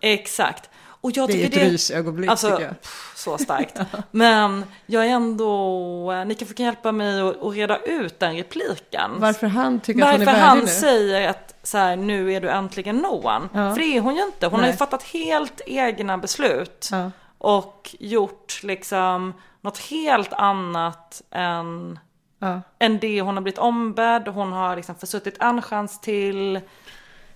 Exakt. 0.00 0.68
Och 1.00 1.10
jag 1.14 1.28
Det 1.28 1.42
är 1.42 1.46
ett 1.46 1.56
rysögonblick, 1.56 2.30
alltså, 2.30 2.50
tycker 2.50 2.62
jag. 2.62 2.80
pff, 2.82 3.12
Så 3.16 3.38
starkt. 3.38 3.80
Men 4.10 4.64
jag 4.86 5.04
är 5.06 5.08
ändå, 5.10 6.12
eh, 6.12 6.24
ni 6.24 6.34
kan 6.34 6.48
få 6.48 6.54
hjälpa 6.56 6.92
mig 6.92 7.20
att, 7.20 7.42
att 7.42 7.54
reda 7.54 7.78
ut 7.78 8.20
den 8.20 8.36
repliken. 8.36 9.10
Varför 9.16 9.46
han 9.46 9.80
tycker 9.80 10.02
att 10.02 10.12
hon 10.12 10.14
är 10.22 10.26
Varför 10.26 10.32
värdig 10.32 10.46
han 10.48 10.58
nu. 10.58 10.66
säger 10.66 11.28
att 11.28 11.54
så 11.62 11.78
här, 11.78 11.96
nu 11.96 12.32
är 12.32 12.40
du 12.40 12.50
äntligen 12.50 12.96
Noan. 12.96 13.48
Ja. 13.52 13.74
För 13.74 13.78
det 13.80 13.96
är 13.96 14.00
hon 14.00 14.16
ju 14.16 14.22
inte. 14.22 14.46
Hon 14.46 14.54
har 14.54 14.60
Nej. 14.60 14.70
ju 14.70 14.76
fattat 14.76 15.02
helt 15.02 15.60
egna 15.66 16.18
beslut. 16.18 16.88
Ja. 16.92 17.10
Och 17.38 17.96
gjort 17.98 18.60
liksom 18.62 19.34
något 19.60 19.78
helt 19.78 20.32
annat 20.32 21.22
än, 21.30 21.98
Ja. 22.38 22.60
än 22.78 22.98
det 22.98 23.20
hon 23.20 23.34
har 23.36 23.42
blivit 23.42 23.58
ombedd. 23.58 24.28
Hon 24.28 24.52
har 24.52 24.76
liksom 24.76 24.94
försuttit 24.94 25.36
en 25.42 25.62
chans 25.62 26.00
till. 26.00 26.60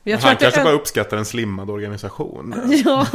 Jag 0.04 0.20
tror 0.20 0.28
Han 0.28 0.36
kanske 0.36 0.60
är- 0.60 0.64
bara 0.64 0.74
uppskattar 0.74 1.16
en 1.16 1.24
slimmad 1.24 1.70
organisation. 1.70 2.54
Ja, 2.84 3.06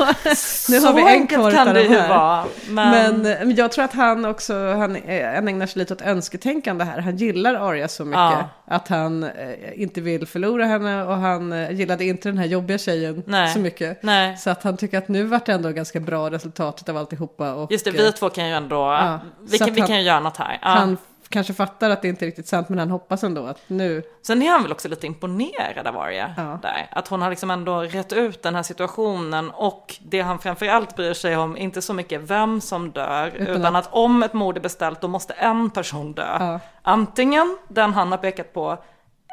nu 0.70 0.80
Så 0.80 0.88
har 0.88 0.94
vi 0.94 1.02
en 1.16 1.28
kvar 1.28 1.52
kan 1.52 1.68
det 1.68 1.74
de 1.74 1.82
ju 1.82 1.98
här. 1.98 2.10
vara, 2.10 2.46
men- 2.70 3.22
Men... 3.22 3.56
jag 3.56 3.72
tror 3.72 3.86
att 3.86 3.94
han 3.94 4.26
också, 4.26 4.54
han, 4.74 4.96
eh, 4.96 5.34
han 5.36 5.48
ägnar 5.48 5.66
sig 5.68 5.80
lite 5.80 5.94
åt 5.94 6.02
önsketänkande 6.02 6.84
här. 6.86 7.00
Han 7.02 7.18
gillar 7.18 7.54
Arya 7.56 7.88
så 7.88 8.06
mycket. 8.06 8.18
Ja. 8.20 8.50
Att 8.66 8.88
han 8.88 9.24
eh, 9.24 9.32
inte 9.76 10.02
vill 10.02 10.28
förlora 10.28 10.66
henne 10.66 11.04
och 11.04 11.16
han 11.18 11.54
eh, 11.54 11.72
gillade 11.72 12.06
inte 12.06 12.30
den 12.30 12.38
här 12.38 12.46
jobbiga 12.46 12.78
tjejen 12.78 13.24
Nej. 13.26 13.54
så 13.54 13.60
mycket. 13.60 14.04
Nej. 14.04 14.38
Så 14.38 14.50
att 14.50 14.64
han 14.64 14.78
tycker 14.78 14.98
att 14.98 15.08
nu 15.08 15.24
vart 15.24 15.46
det 15.46 15.54
ändå 15.54 15.70
ganska 15.72 16.00
bra 16.00 16.30
resultatet 16.32 16.90
av 16.90 16.98
alltihopa. 16.98 17.54
Och, 17.54 17.72
Just 17.72 17.86
det, 17.86 17.92
vi 17.92 18.12
två 18.12 18.30
kan 18.30 18.48
ju 18.48 18.54
ändå, 18.54 18.76
Ja, 18.76 19.20
vi, 19.50 19.58
kan, 19.58 19.74
vi 19.74 19.80
han- 19.80 19.88
kan 19.88 19.98
ju 19.98 20.04
göra 20.04 20.20
något 20.20 20.38
här. 20.38 20.60
Ja. 20.62 20.68
Han 20.68 20.98
kanske 21.30 21.54
fattar 21.54 21.90
att 21.90 22.02
det 22.02 22.08
inte 22.08 22.26
är 22.26 22.28
riktigt 22.28 22.48
sant 22.48 22.70
men 22.70 22.80
han 22.80 22.90
hoppas 22.90 23.24
ändå 23.24 23.46
att 23.46 23.62
nu... 23.68 24.04
Sen 24.22 24.42
är 24.42 24.50
han 24.52 24.64
väl 24.64 24.72
också 24.72 24.88
lite 24.88 25.08
imponerad 25.08 25.88
av 25.88 25.98
Arya. 25.98 26.34
Ja. 26.38 26.60
Där. 26.62 26.88
Att 26.92 27.08
hon 27.08 27.22
har 27.22 27.30
liksom 27.30 27.52
ändå 27.52 27.82
rätt 27.82 28.14
ut 28.14 28.44
den 28.44 28.56
här 28.56 28.64
situationen 28.64 29.50
och 29.52 29.96
det 30.02 30.22
han 30.22 30.40
framförallt 30.40 30.96
bryr 30.96 31.14
sig 31.14 31.38
om, 31.38 31.58
inte 31.58 31.82
så 31.82 31.94
mycket 31.94 32.22
vem 32.22 32.62
som 32.62 32.92
dör, 32.92 33.28
Utan 33.36 33.56
utan, 33.56 33.76
att- 33.76 33.88
att... 33.88 33.94
om 33.94 34.24
ett 34.24 34.34
mord 34.34 34.58
är 34.58 34.62
beställt 34.62 35.02
då 35.02 35.08
måste 35.08 35.34
en 35.34 35.70
person 35.70 36.14
dö. 36.14 36.38
Ja. 36.40 36.60
Antingen 36.82 37.58
den 37.68 37.94
han 37.94 38.12
har 38.12 38.18
pekat 38.18 38.54
på, 38.54 38.78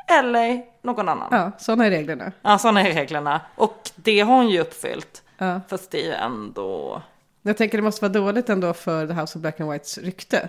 eller 0.09 0.63
någon 0.83 1.09
annan. 1.09 1.29
Ja, 1.31 1.51
sådana 1.59 1.87
är 1.87 1.91
reglerna. 1.91 2.33
Ja, 2.43 2.59
sådana 2.59 2.81
är 2.81 2.93
reglerna. 2.95 3.41
Och 3.57 3.91
det 3.97 4.21
har 4.21 4.35
hon 4.37 4.49
ju 4.49 4.61
uppfyllt. 4.61 5.23
Ja. 5.39 5.61
Fast 5.69 5.91
det 5.91 6.01
är 6.03 6.07
ju 6.07 6.13
ändå... 6.13 7.03
Jag 7.43 7.57
tänker 7.57 7.79
det 7.79 7.85
måste 7.85 8.09
vara 8.09 8.13
dåligt 8.13 8.49
ändå 8.49 8.73
för 8.73 9.07
The 9.07 9.13
House 9.13 9.39
of 9.39 9.43
Black 9.43 9.61
and 9.61 9.71
Whites 9.73 9.99
rykte. 9.99 10.49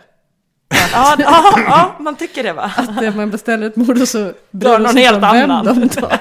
Ja, 0.69 1.15
ja, 1.19 1.53
ja 1.57 1.95
man 1.99 2.15
tycker 2.15 2.43
det 2.43 2.53
va? 2.53 2.71
Att 2.77 3.15
man 3.15 3.31
beställer 3.31 3.67
ett 3.67 3.75
mord 3.75 4.01
och 4.01 4.07
så 4.07 4.33
Drar 4.51 4.79
någon 4.79 4.97
helt 4.97 5.23
annan. 5.23 5.65
de 5.65 5.89
tar. 5.89 6.19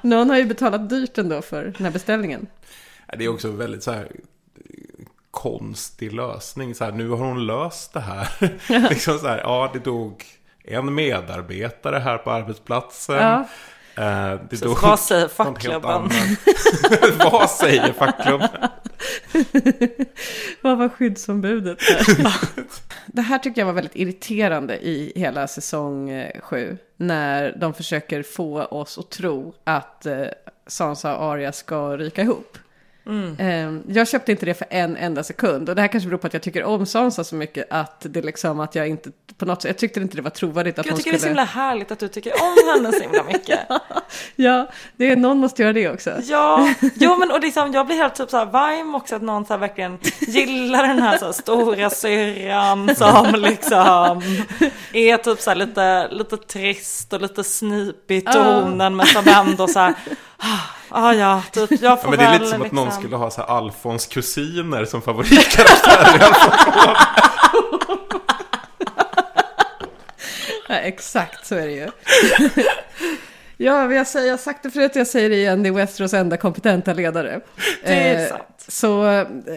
Någon 0.00 0.30
har 0.30 0.36
ju 0.36 0.44
betalat 0.44 0.90
dyrt 0.90 1.18
ändå 1.18 1.42
för 1.42 1.64
den 1.64 1.84
här 1.84 1.90
beställningen. 1.90 2.46
Det 3.18 3.24
är 3.24 3.28
också 3.28 3.50
väldigt 3.50 3.82
så 3.82 3.92
här 3.92 4.08
konstig 5.30 6.12
lösning. 6.12 6.74
Så 6.74 6.84
här, 6.84 6.92
nu 6.92 7.08
har 7.08 7.16
hon 7.16 7.46
löst 7.46 7.92
det 7.92 8.00
här. 8.00 8.28
liksom 8.88 9.18
så 9.18 9.28
här, 9.28 9.38
ja, 9.38 9.70
det 9.72 9.78
dog 9.78 10.24
en 10.64 10.94
medarbetare 10.94 11.98
här 11.98 12.18
på 12.18 12.30
arbetsplatsen. 12.30 13.16
Ja. 13.16 13.48
Eh, 13.96 14.30
det 14.30 14.38
Precis, 14.50 14.60
dog 14.60 14.82
vad 14.82 15.00
säger 15.00 15.28
fackklubben? 15.28 16.10
vad 17.30 17.50
säger 17.50 17.92
fackklubben? 17.92 18.48
Vad 20.60 20.78
var 20.78 20.88
skyddsombudet? 20.88 21.78
Det 23.14 23.22
här 23.22 23.38
tycker 23.38 23.60
jag 23.60 23.66
var 23.66 23.72
väldigt 23.72 23.96
irriterande 23.96 24.86
i 24.86 25.12
hela 25.16 25.46
säsong 25.46 26.10
eh, 26.10 26.40
sju. 26.40 26.76
När 26.96 27.56
de 27.56 27.74
försöker 27.74 28.22
få 28.22 28.64
oss 28.64 28.98
att 28.98 29.10
tro 29.10 29.54
att 29.64 30.06
eh, 30.06 30.24
Sansa 30.66 31.16
och 31.16 31.24
Arya 31.24 31.52
ska 31.52 31.96
ryka 31.96 32.22
ihop. 32.22 32.58
Mm. 33.06 33.82
Jag 33.88 34.08
köpte 34.08 34.32
inte 34.32 34.46
det 34.46 34.54
för 34.54 34.66
en 34.70 34.96
enda 34.96 35.22
sekund. 35.24 35.68
Och 35.68 35.74
det 35.74 35.80
här 35.80 35.88
kanske 35.88 36.08
beror 36.08 36.18
på 36.18 36.26
att 36.26 36.32
jag 36.32 36.42
tycker 36.42 36.64
om 36.64 36.86
Sansa 36.86 37.24
så 37.24 37.34
mycket 37.34 37.66
att 37.70 38.06
det 38.08 38.22
liksom 38.22 38.60
att 38.60 38.74
jag 38.74 38.88
inte 38.88 39.10
på 39.38 39.46
något 39.46 39.62
sätt, 39.62 39.68
jag 39.68 39.78
tyckte 39.78 40.00
inte 40.00 40.16
det 40.16 40.22
var 40.22 40.30
trovärdigt 40.30 40.78
att 40.78 40.86
Jag 40.86 40.92
hon 40.92 40.98
tycker 40.98 41.10
det 41.10 41.16
är 41.16 41.18
så 41.18 41.22
skulle... 41.22 41.30
himla 41.30 41.44
härligt 41.44 41.90
att 41.90 41.98
du 41.98 42.08
tycker 42.08 42.32
om 42.32 42.56
henne 42.74 42.92
så 42.92 43.02
himla 43.02 43.24
mycket. 43.24 43.60
Ja, 44.36 44.70
det 44.96 45.10
är, 45.10 45.16
någon 45.16 45.38
måste 45.38 45.62
göra 45.62 45.72
det 45.72 45.90
också. 45.90 46.10
Ja, 46.22 46.74
jo 46.94 47.16
men 47.18 47.30
och 47.30 47.40
liksom, 47.40 47.72
jag 47.72 47.86
blir 47.86 47.96
helt 47.96 48.14
typ 48.14 48.30
så 48.30 48.36
här 48.36 48.46
varm 48.46 48.94
också 48.94 49.16
att 49.16 49.22
någon 49.22 49.44
så 49.44 49.56
verkligen 49.56 49.98
gillar 50.20 50.82
den 50.88 50.98
här, 50.98 51.18
så 51.18 51.24
här 51.24 51.32
stora 51.32 51.90
syrran 51.90 52.94
som 52.94 53.34
liksom 53.36 54.22
är 54.92 55.16
typ 55.16 55.40
så 55.40 55.50
här 55.50 55.56
lite, 55.56 56.08
lite 56.08 56.36
trist 56.36 57.12
och 57.12 57.20
lite 57.20 57.44
snipig 57.44 58.16
i 58.16 58.20
tonen 58.20 58.96
men 58.96 59.06
som 59.06 59.24
ändå 59.28 59.68
så 59.68 59.78
här, 59.78 59.94
ah, 60.88 61.12
ja, 61.12 61.42
typ 61.52 61.70
jag 61.70 61.80
Ja, 61.82 61.96
får 61.96 62.08
men 62.08 62.18
det 62.18 62.24
är 62.24 62.30
väl 62.30 62.40
lite 62.40 62.50
som 62.52 62.60
att 62.60 62.64
liksom... 62.64 62.76
någon 62.76 62.92
skulle 62.92 63.16
ha 63.16 63.30
så 63.30 63.40
här 63.40 63.48
Alfons 63.48 64.06
kusiner 64.06 64.84
som 64.84 65.02
favoritkaraktärer. 65.02 66.18
i 66.18 66.22
Alfons 66.22 66.54
Ja, 70.68 70.74
exakt 70.74 71.46
så 71.46 71.54
är 71.54 71.66
det 71.66 71.72
ju. 71.72 71.90
Ja, 73.56 73.92
jag, 73.92 74.06
säger, 74.06 74.26
jag 74.26 74.32
har 74.32 74.38
sagt 74.38 74.62
det 74.62 74.70
förut, 74.70 74.92
jag 74.94 75.06
säger 75.06 75.30
det 75.30 75.36
igen, 75.36 75.62
det 75.62 75.68
är 75.68 75.72
Westeros 75.72 76.14
enda 76.14 76.36
kompetenta 76.36 76.92
ledare. 76.92 77.40
Det 77.84 77.92
är 77.92 78.22
Eh, 78.22 78.28
sant. 78.28 78.64
Så 78.68 78.86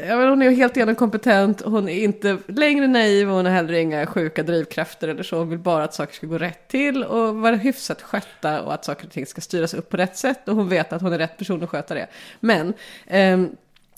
ja, 0.07 0.29
hon 0.29 0.41
är 0.41 0.49
helt 0.49 0.77
igenom 0.77 0.95
kompetent, 0.95 1.61
hon 1.61 1.89
är 1.89 2.03
inte 2.03 2.37
längre 2.47 2.87
naiv 2.87 3.29
och 3.29 3.35
hon 3.35 3.45
har 3.45 3.53
heller 3.53 3.73
inga 3.73 4.05
sjuka 4.05 4.43
drivkrafter 4.43 5.07
eller 5.07 5.23
så. 5.23 5.37
Hon 5.37 5.49
vill 5.49 5.59
bara 5.59 5.83
att 5.83 5.93
saker 5.93 6.13
ska 6.13 6.27
gå 6.27 6.37
rätt 6.37 6.67
till 6.67 7.03
och 7.03 7.35
vara 7.35 7.55
hyfsat 7.55 8.01
skötta 8.01 8.61
och 8.61 8.73
att 8.73 8.85
saker 8.85 9.05
och 9.05 9.11
ting 9.11 9.25
ska 9.25 9.41
styras 9.41 9.73
upp 9.73 9.89
på 9.89 9.97
rätt 9.97 10.17
sätt. 10.17 10.47
Och 10.47 10.55
hon 10.55 10.69
vet 10.69 10.93
att 10.93 11.01
hon 11.01 11.13
är 11.13 11.17
rätt 11.17 11.37
person 11.37 11.63
att 11.63 11.69
sköta 11.69 11.93
det. 11.93 12.07
Men 12.39 12.73
ehm, 13.07 13.49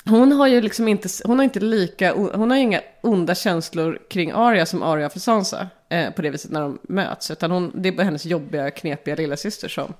hon 0.05 0.31
har 0.31 0.47
ju 0.47 0.61
liksom 0.61 0.87
inte, 0.87 1.09
hon 1.25 1.39
har 1.39 1.43
inte 1.43 1.59
lika, 1.59 2.13
hon 2.13 2.49
har 2.49 2.57
ju 2.57 2.63
inga 2.63 2.81
onda 3.01 3.35
känslor 3.35 3.99
kring 4.09 4.31
Arya 4.31 4.65
som 4.65 4.83
Arya 4.83 5.05
har 5.05 5.09
för 5.09 5.19
Sansa. 5.19 5.67
Eh, 5.89 6.11
på 6.11 6.21
det 6.21 6.29
viset 6.29 6.51
när 6.51 6.61
de 6.61 6.79
möts. 6.81 7.31
Utan 7.31 7.51
hon, 7.51 7.71
det 7.75 7.89
är 7.89 7.93
bara 7.93 8.03
hennes 8.03 8.25
jobbiga, 8.25 8.71
knepiga 8.71 9.15
lillasyster 9.15 9.67
som, 9.67 9.93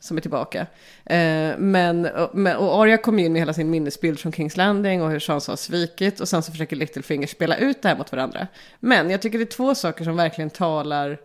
som 0.00 0.16
är 0.16 0.20
tillbaka. 0.20 0.66
Eh, 1.04 1.58
men, 1.58 2.06
och, 2.06 2.34
men, 2.34 2.56
och 2.56 2.82
Arya 2.82 2.96
kommer 2.96 3.22
in 3.22 3.32
med 3.32 3.42
hela 3.42 3.52
sin 3.52 3.70
minnesbild 3.70 4.18
från 4.18 4.32
Kings 4.32 4.56
Landing 4.56 5.02
och 5.02 5.10
hur 5.10 5.18
Sansa 5.18 5.52
har 5.52 5.56
svikit. 5.56 6.20
Och 6.20 6.28
sen 6.28 6.42
så 6.42 6.52
försöker 6.52 6.76
Littlefinger 6.76 7.26
spela 7.26 7.56
ut 7.56 7.82
det 7.82 7.88
här 7.88 7.96
mot 7.96 8.12
varandra. 8.12 8.46
Men 8.80 9.10
jag 9.10 9.22
tycker 9.22 9.38
det 9.38 9.44
är 9.44 9.56
två 9.56 9.74
saker 9.74 10.04
som 10.04 10.16
verkligen 10.16 10.50
talar 10.50 11.10
eh, 11.10 11.16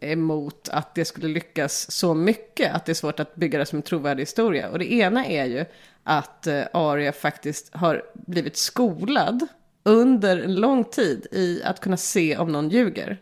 emot 0.00 0.68
att 0.72 0.94
det 0.94 1.04
skulle 1.04 1.28
lyckas 1.28 1.90
så 1.90 2.14
mycket. 2.14 2.74
Att 2.74 2.84
det 2.86 2.92
är 2.92 2.94
svårt 2.94 3.20
att 3.20 3.34
bygga 3.34 3.58
det 3.58 3.66
som 3.66 3.76
en 3.76 3.82
trovärdig 3.82 4.22
historia. 4.22 4.68
Och 4.68 4.78
det 4.78 4.92
ena 4.92 5.26
är 5.26 5.44
ju 5.44 5.64
att 6.04 6.46
eh, 6.46 6.62
Arya 6.72 7.12
faktiskt 7.12 7.74
har 7.74 8.02
blivit 8.14 8.56
skolad 8.56 9.46
under 9.82 10.38
en 10.38 10.54
lång 10.54 10.84
tid 10.84 11.26
i 11.32 11.62
att 11.64 11.80
kunna 11.80 11.96
se 11.96 12.36
om 12.36 12.52
någon 12.52 12.68
ljuger. 12.68 13.18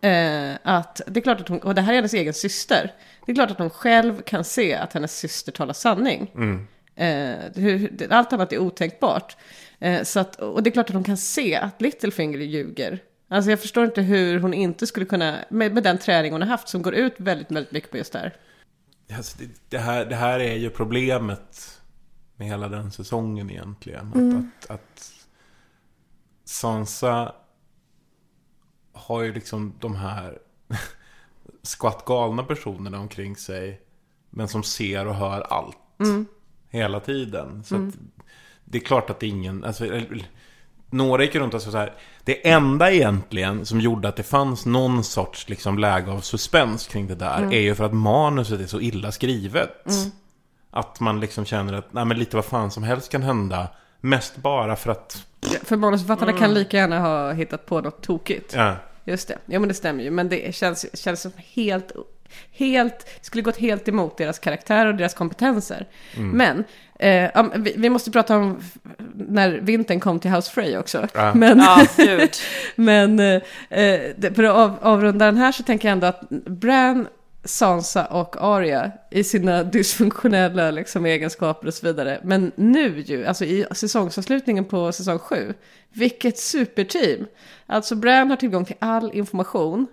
Eh, 0.00 0.58
att 0.62 1.00
det 1.06 1.20
är 1.20 1.22
klart 1.22 1.40
att 1.40 1.48
hon, 1.48 1.58
och 1.58 1.74
det 1.74 1.80
här 1.80 1.92
är 1.92 1.96
hennes 1.96 2.14
egen 2.14 2.34
syster. 2.34 2.92
Det 3.26 3.32
är 3.32 3.36
klart 3.36 3.50
att 3.50 3.58
hon 3.58 3.70
själv 3.70 4.22
kan 4.22 4.44
se 4.44 4.74
att 4.74 4.92
hennes 4.92 5.18
syster 5.18 5.52
talar 5.52 5.74
sanning. 5.74 6.30
Eh, 6.96 7.36
hur, 7.54 7.88
det- 7.92 8.10
allt 8.12 8.32
annat 8.32 8.52
är 8.52 8.58
otänkbart. 8.58 9.36
Eh, 9.78 10.02
så 10.02 10.20
att, 10.20 10.36
och 10.36 10.62
det 10.62 10.70
är 10.70 10.72
klart 10.72 10.88
att 10.90 10.94
hon 10.94 11.04
kan 11.04 11.16
se 11.16 11.56
att 11.56 11.80
Littlefinger 11.82 12.38
ljuger. 12.38 12.98
Alltså 13.32 13.50
jag 13.50 13.60
förstår 13.60 13.84
inte 13.84 14.02
hur 14.02 14.40
hon 14.40 14.54
inte 14.54 14.86
skulle 14.86 15.06
kunna, 15.06 15.44
med, 15.50 15.74
med 15.74 15.82
den 15.82 15.98
träning 15.98 16.32
hon 16.32 16.42
har 16.42 16.48
haft 16.48 16.68
som 16.68 16.82
går 16.82 16.94
ut 16.94 17.14
väldigt, 17.16 17.50
väldigt 17.50 17.72
mycket 17.72 17.90
på 17.90 17.96
just 17.96 18.12
det 18.12 18.18
här. 18.18 18.36
Alltså, 19.16 19.38
det, 19.38 19.48
det, 19.68 19.78
här, 19.78 20.04
det 20.04 20.16
här 20.16 20.40
är 20.40 20.56
ju 20.56 20.70
problemet 20.70 21.80
med 22.36 22.46
hela 22.48 22.68
den 22.68 22.90
säsongen 22.92 23.50
egentligen. 23.50 24.08
Att, 24.08 24.14
Mm. 24.14 24.50
att, 24.60 24.70
att 24.70 25.12
Sansa 26.44 27.34
har 28.92 29.22
ju 29.22 29.32
liksom 29.34 29.74
de 29.80 29.96
här 29.96 30.38
skvattgalna 31.62 32.42
personerna 32.42 32.98
omkring 33.00 33.36
sig. 33.36 33.80
Men 34.30 34.48
som 34.48 34.62
ser 34.62 35.06
och 35.06 35.14
hör 35.14 35.40
allt. 35.40 35.78
Mm. 35.98 36.26
Hela 36.68 37.00
tiden. 37.00 37.64
Så 37.64 37.74
Mm. 37.74 37.88
att 37.88 37.94
det 38.64 38.78
är 38.78 38.82
klart 38.82 39.10
att 39.10 39.22
ingen... 39.22 39.64
Alltså, 39.64 40.00
några 40.90 41.24
gick 41.24 41.34
runt 41.34 41.54
och 41.54 41.62
sa 41.62 41.70
så 41.70 41.78
här. 41.78 41.94
Det 42.24 42.48
enda 42.48 42.92
egentligen 42.92 43.66
som 43.66 43.80
gjorde 43.80 44.08
att 44.08 44.16
det 44.16 44.22
fanns 44.22 44.66
någon 44.66 45.04
sorts 45.04 45.48
liksom 45.48 45.78
läge 45.78 46.10
av 46.10 46.20
suspens 46.20 46.86
kring 46.86 47.06
det 47.06 47.14
där. 47.14 47.38
Mm. 47.38 47.52
Är 47.52 47.60
ju 47.60 47.74
för 47.74 47.84
att 47.84 47.94
manuset 47.94 48.60
är 48.60 48.66
så 48.66 48.80
illa 48.80 49.12
skrivet. 49.12 49.86
Mm. 49.86 50.10
Att 50.70 51.00
man 51.00 51.20
liksom 51.20 51.44
känner 51.44 51.72
att 51.72 51.92
nej, 51.92 52.04
men 52.04 52.18
lite 52.18 52.36
vad 52.36 52.44
fan 52.44 52.70
som 52.70 52.82
helst 52.82 53.12
kan 53.12 53.22
hända. 53.22 53.68
Mest 54.00 54.36
bara 54.36 54.76
för 54.76 54.90
att... 54.90 55.26
För 55.64 55.76
manusförfattarna 55.76 56.32
kan 56.32 56.54
lika 56.54 56.76
gärna 56.76 57.00
ha 57.00 57.32
hittat 57.32 57.66
på 57.66 57.80
något 57.80 58.02
tokigt. 58.02 58.54
Ja. 58.54 58.76
Just 59.04 59.28
det. 59.28 59.38
Ja 59.46 59.58
men 59.58 59.68
det 59.68 59.74
stämmer 59.74 60.04
ju. 60.04 60.10
Men 60.10 60.28
det 60.28 60.54
känns, 60.54 60.98
känns 60.98 61.20
som 61.20 61.32
helt, 61.36 61.92
helt, 62.52 63.08
skulle 63.20 63.42
gått 63.42 63.56
helt 63.56 63.88
emot 63.88 64.18
deras 64.18 64.38
karaktär 64.38 64.86
och 64.86 64.94
deras 64.94 65.14
kompetenser. 65.14 65.86
Mm. 66.16 66.30
Men, 66.30 66.64
eh, 66.98 67.46
vi, 67.56 67.74
vi 67.76 67.90
måste 67.90 68.10
prata 68.10 68.36
om 68.36 68.60
när 69.14 69.50
vintern 69.50 70.00
kom 70.00 70.20
till 70.20 70.30
House 70.30 70.50
Frey 70.50 70.76
också. 70.76 71.08
Ja. 71.14 71.34
Men, 71.34 71.58
Ja, 71.58 71.86
men 72.74 73.20
eh, 73.20 73.42
eh, 73.70 74.32
för 74.34 74.42
att 74.42 74.56
av, 74.56 74.76
avrunda 74.80 75.26
den 75.26 75.36
här 75.36 75.52
så 75.52 75.62
tänker 75.62 75.88
jag 75.88 75.92
ändå 75.92 76.06
att 76.06 76.28
Bran, 76.30 77.06
Sansa 77.44 78.04
och 78.06 78.36
Arya 78.40 78.92
i 79.10 79.24
sina 79.24 79.64
dysfunktionella 79.64 80.70
liksom, 80.70 81.06
egenskaper 81.06 81.66
och 81.66 81.74
så 81.74 81.86
vidare. 81.86 82.20
Men 82.22 82.52
nu 82.54 83.00
ju, 83.00 83.26
alltså 83.26 83.44
i 83.44 83.66
säsongsavslutningen 83.70 84.64
på 84.64 84.92
säsong 84.92 85.18
7, 85.18 85.54
vilket 85.92 86.38
superteam. 86.38 87.26
Alltså 87.66 87.94
Bran 87.94 88.30
har 88.30 88.36
tillgång 88.36 88.64
till 88.64 88.76
all 88.78 89.12
information 89.14 89.86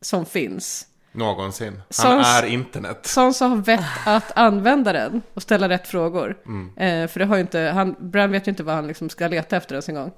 som 0.00 0.26
finns. 0.26 0.86
Någonsin. 1.12 1.82
Han 2.02 2.20
Sans- 2.20 2.42
är 2.42 2.46
internet. 2.46 3.06
Sansa 3.06 3.46
har 3.46 3.56
vett 3.56 3.80
att 4.06 4.32
använda 4.36 4.92
den 4.92 5.22
och 5.34 5.42
ställa 5.42 5.68
rätt 5.68 5.88
frågor. 5.88 6.36
Mm. 6.46 6.76
Eh, 6.76 7.08
för 7.08 7.20
det 7.20 7.26
har 7.26 7.36
ju 7.36 7.40
inte, 7.40 7.60
han, 7.60 7.96
Bran 7.98 8.30
vet 8.32 8.46
ju 8.46 8.50
inte 8.50 8.62
vad 8.62 8.74
han 8.74 8.86
liksom 8.86 9.08
ska 9.08 9.28
leta 9.28 9.56
efter 9.56 9.74
ens 9.74 9.88
en 9.88 9.94
gång. 9.94 10.12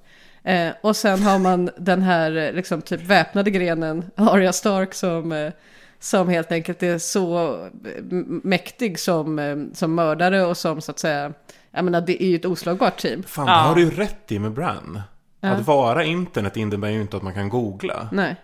Eh, 0.44 0.72
och 0.82 0.96
sen 0.96 1.22
har 1.22 1.38
man 1.38 1.70
den 1.76 2.02
här 2.02 2.36
eh, 2.36 2.52
liksom 2.52 2.82
typ 2.82 3.00
väpnade 3.00 3.50
grenen, 3.50 4.10
Arya 4.16 4.52
Stark, 4.52 4.94
som, 4.94 5.32
eh, 5.32 5.52
som 5.98 6.28
helt 6.28 6.52
enkelt 6.52 6.82
är 6.82 6.98
så 6.98 7.54
eh, 7.64 8.02
mäktig 8.42 8.98
som, 8.98 9.38
eh, 9.38 9.56
som 9.72 9.94
mördare 9.94 10.44
och 10.44 10.56
som 10.56 10.80
så 10.80 10.90
att 10.90 10.98
säga, 10.98 11.32
jag 11.70 11.84
menar 11.84 12.00
det 12.00 12.22
är 12.22 12.26
ju 12.26 12.36
ett 12.36 12.44
oslagbart 12.44 13.00
team. 13.00 13.22
Fan, 13.22 13.46
det 13.46 13.52
har 13.52 13.74
du 13.74 13.80
ju 13.80 13.90
rätt 13.90 14.32
i 14.32 14.38
med 14.38 14.52
Bran. 14.52 15.02
Ja. 15.40 15.48
Att 15.48 15.66
vara 15.66 16.04
internet 16.04 16.56
innebär 16.56 16.88
ju 16.88 17.00
inte 17.00 17.16
att 17.16 17.22
man 17.22 17.34
kan 17.34 17.48
googla. 17.48 18.08
Nej. 18.12 18.36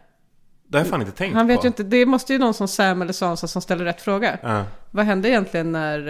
Det 0.70 0.78
har 0.78 0.84
jag 0.84 0.90
fan 0.90 1.00
inte 1.00 1.12
tänkt 1.12 1.34
Han 1.34 1.46
vet 1.46 1.56
på. 1.60 1.64
ju 1.64 1.66
inte, 1.66 1.82
det 1.82 2.06
måste 2.06 2.32
ju 2.32 2.38
någon 2.38 2.54
som 2.54 2.68
Sam 2.68 3.02
eller 3.02 3.12
Sansa 3.12 3.46
som 3.48 3.62
ställer 3.62 3.84
rätt 3.84 4.00
fråga. 4.00 4.38
Ja. 4.42 4.64
Vad 4.90 5.06
hände 5.06 5.28
egentligen 5.28 5.72
när, 5.72 6.08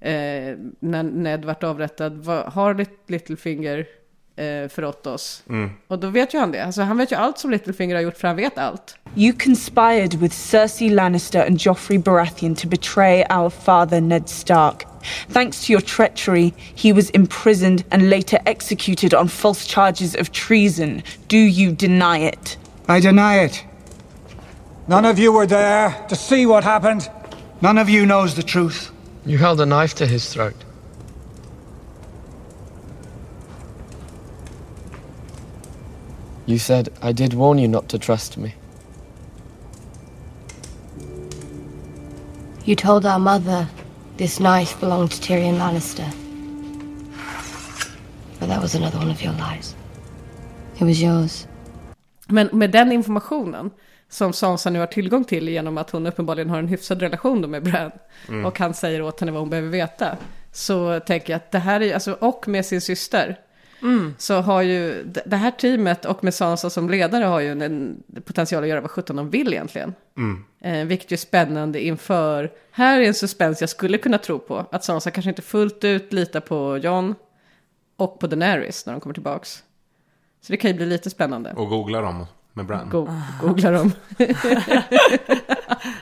eh, 0.00 0.56
när 0.80 1.02
Ned 1.02 1.44
vart 1.44 1.62
avrättad? 1.62 2.12
Vad, 2.24 2.44
har 2.52 2.74
Lit- 2.74 3.04
Littlefinger 3.08 3.78
eh, 4.36 4.68
förrått 4.68 5.06
oss? 5.06 5.42
Mm. 5.48 5.70
Och 5.88 5.98
då 5.98 6.08
vet 6.08 6.34
ju 6.34 6.38
han 6.38 6.52
det. 6.52 6.64
Alltså, 6.64 6.82
han 6.82 6.98
vet 6.98 7.12
ju 7.12 7.16
allt 7.16 7.38
som 7.38 7.50
Littlefinger 7.50 7.94
har 7.94 8.02
gjort 8.02 8.16
för 8.18 8.28
han 8.28 8.36
vet 8.36 8.58
allt. 8.58 8.96
You 9.16 9.32
conspired 9.38 10.14
with 10.14 10.34
Cersei 10.36 10.88
Lannister 10.90 11.46
and 11.46 11.58
Joffrey 11.60 11.98
Baratheon 11.98 12.54
to 12.56 12.68
betray 12.68 13.24
our 13.30 13.50
father 13.50 14.00
Ned 14.00 14.28
Stark. 14.28 14.86
Thanks 15.32 15.66
to 15.66 15.72
your 15.72 15.80
treachery, 15.82 16.52
he 16.74 16.92
was 16.92 17.10
imprisoned 17.10 17.84
and 17.90 18.10
later 18.10 18.38
executed 18.44 19.14
on 19.14 19.28
false 19.28 19.68
charges 19.68 20.14
of 20.14 20.30
treason. 20.30 21.02
Do 21.28 21.36
you 21.36 21.72
deny 21.74 22.18
it? 22.28 22.58
I 22.88 23.00
deny 23.00 23.44
it. 23.44 23.64
None 24.88 25.04
of 25.04 25.18
you 25.18 25.32
were 25.32 25.46
there 25.46 26.04
to 26.08 26.16
see 26.16 26.44
what 26.46 26.64
happened. 26.64 27.08
None 27.60 27.78
of 27.78 27.88
you 27.88 28.04
knows 28.04 28.34
the 28.34 28.42
truth. 28.42 28.90
You 29.24 29.38
held 29.38 29.60
a 29.60 29.66
knife 29.66 29.94
to 29.96 30.06
his 30.06 30.32
throat. 30.32 30.56
You 36.46 36.58
said 36.58 36.88
I 37.00 37.12
did 37.12 37.34
warn 37.34 37.58
you 37.58 37.68
not 37.68 37.88
to 37.90 37.98
trust 37.98 38.36
me. 38.36 38.54
You 42.64 42.76
told 42.76 43.06
our 43.06 43.18
mother 43.18 43.68
this 44.16 44.40
knife 44.40 44.78
belonged 44.80 45.12
to 45.12 45.20
Tyrion 45.20 45.58
Lannister. 45.58 46.12
But 48.40 48.48
that 48.48 48.60
was 48.60 48.74
another 48.74 48.98
one 48.98 49.10
of 49.10 49.22
your 49.22 49.32
lies. 49.34 49.76
It 50.80 50.84
was 50.84 51.00
yours. 51.00 51.46
Men 52.28 52.48
med 52.52 52.70
den 52.72 52.92
informationen 52.92 53.70
som 54.12 54.32
Sansa 54.32 54.70
nu 54.70 54.78
har 54.78 54.86
tillgång 54.86 55.24
till 55.24 55.48
genom 55.48 55.78
att 55.78 55.90
hon 55.90 56.06
uppenbarligen 56.06 56.50
har 56.50 56.58
en 56.58 56.68
hyfsad 56.68 57.02
relation 57.02 57.42
då 57.42 57.48
med 57.48 57.62
Bran 57.62 57.90
Mm. 58.28 58.46
och 58.46 58.58
han 58.58 58.74
säger 58.74 59.02
åt 59.02 59.20
henne 59.20 59.32
vad 59.32 59.40
hon 59.40 59.50
behöver 59.50 59.68
veta. 59.68 60.16
Så 60.52 61.00
tänker 61.00 61.32
jag 61.32 61.36
att 61.36 61.50
det 61.50 61.58
här 61.58 61.80
är, 61.82 61.94
alltså, 61.94 62.12
och 62.12 62.48
med 62.48 62.66
sin 62.66 62.80
syster. 62.80 63.40
Mm. 63.82 64.14
Så 64.18 64.34
har 64.40 64.62
ju 64.62 65.04
det 65.26 65.36
här 65.36 65.50
teamet 65.50 66.04
och 66.04 66.24
med 66.24 66.34
Sansa 66.34 66.70
som 66.70 66.90
ledare 66.90 67.24
har 67.24 67.40
ju 67.40 67.52
en, 67.52 67.62
en 67.62 68.02
potential 68.24 68.62
att 68.62 68.68
göra 68.68 68.80
vad 68.80 68.90
sjutton 68.90 69.16
de 69.16 69.30
vill 69.30 69.52
egentligen. 69.52 69.94
Mm. 70.16 70.44
Eh, 70.60 70.86
vilket 70.86 71.10
ju 71.10 71.14
är 71.14 71.18
spännande 71.18 71.84
inför, 71.84 72.50
här 72.70 73.00
är 73.00 73.06
en 73.06 73.14
suspens 73.14 73.60
jag 73.60 73.70
skulle 73.70 73.98
kunna 73.98 74.18
tro 74.18 74.38
på. 74.38 74.66
Att 74.70 74.84
Sansa 74.84 75.10
kanske 75.10 75.28
inte 75.28 75.42
fullt 75.42 75.84
ut 75.84 76.12
litar 76.12 76.40
på 76.40 76.78
Jon 76.78 77.14
och 77.96 78.20
på 78.20 78.26
Daenerys 78.26 78.86
när 78.86 78.92
de 78.92 79.00
kommer 79.00 79.14
tillbaks. 79.14 79.62
Så 80.40 80.52
det 80.52 80.56
kan 80.56 80.70
ju 80.70 80.76
bli 80.76 80.86
lite 80.86 81.10
spännande. 81.10 81.52
Och 81.56 81.68
googla 81.68 82.00
dem 82.00 82.26
med 82.54 82.66
Bran. 82.66 82.88
Go- 82.90 83.08
googla 83.40 83.70
dem. 83.70 83.92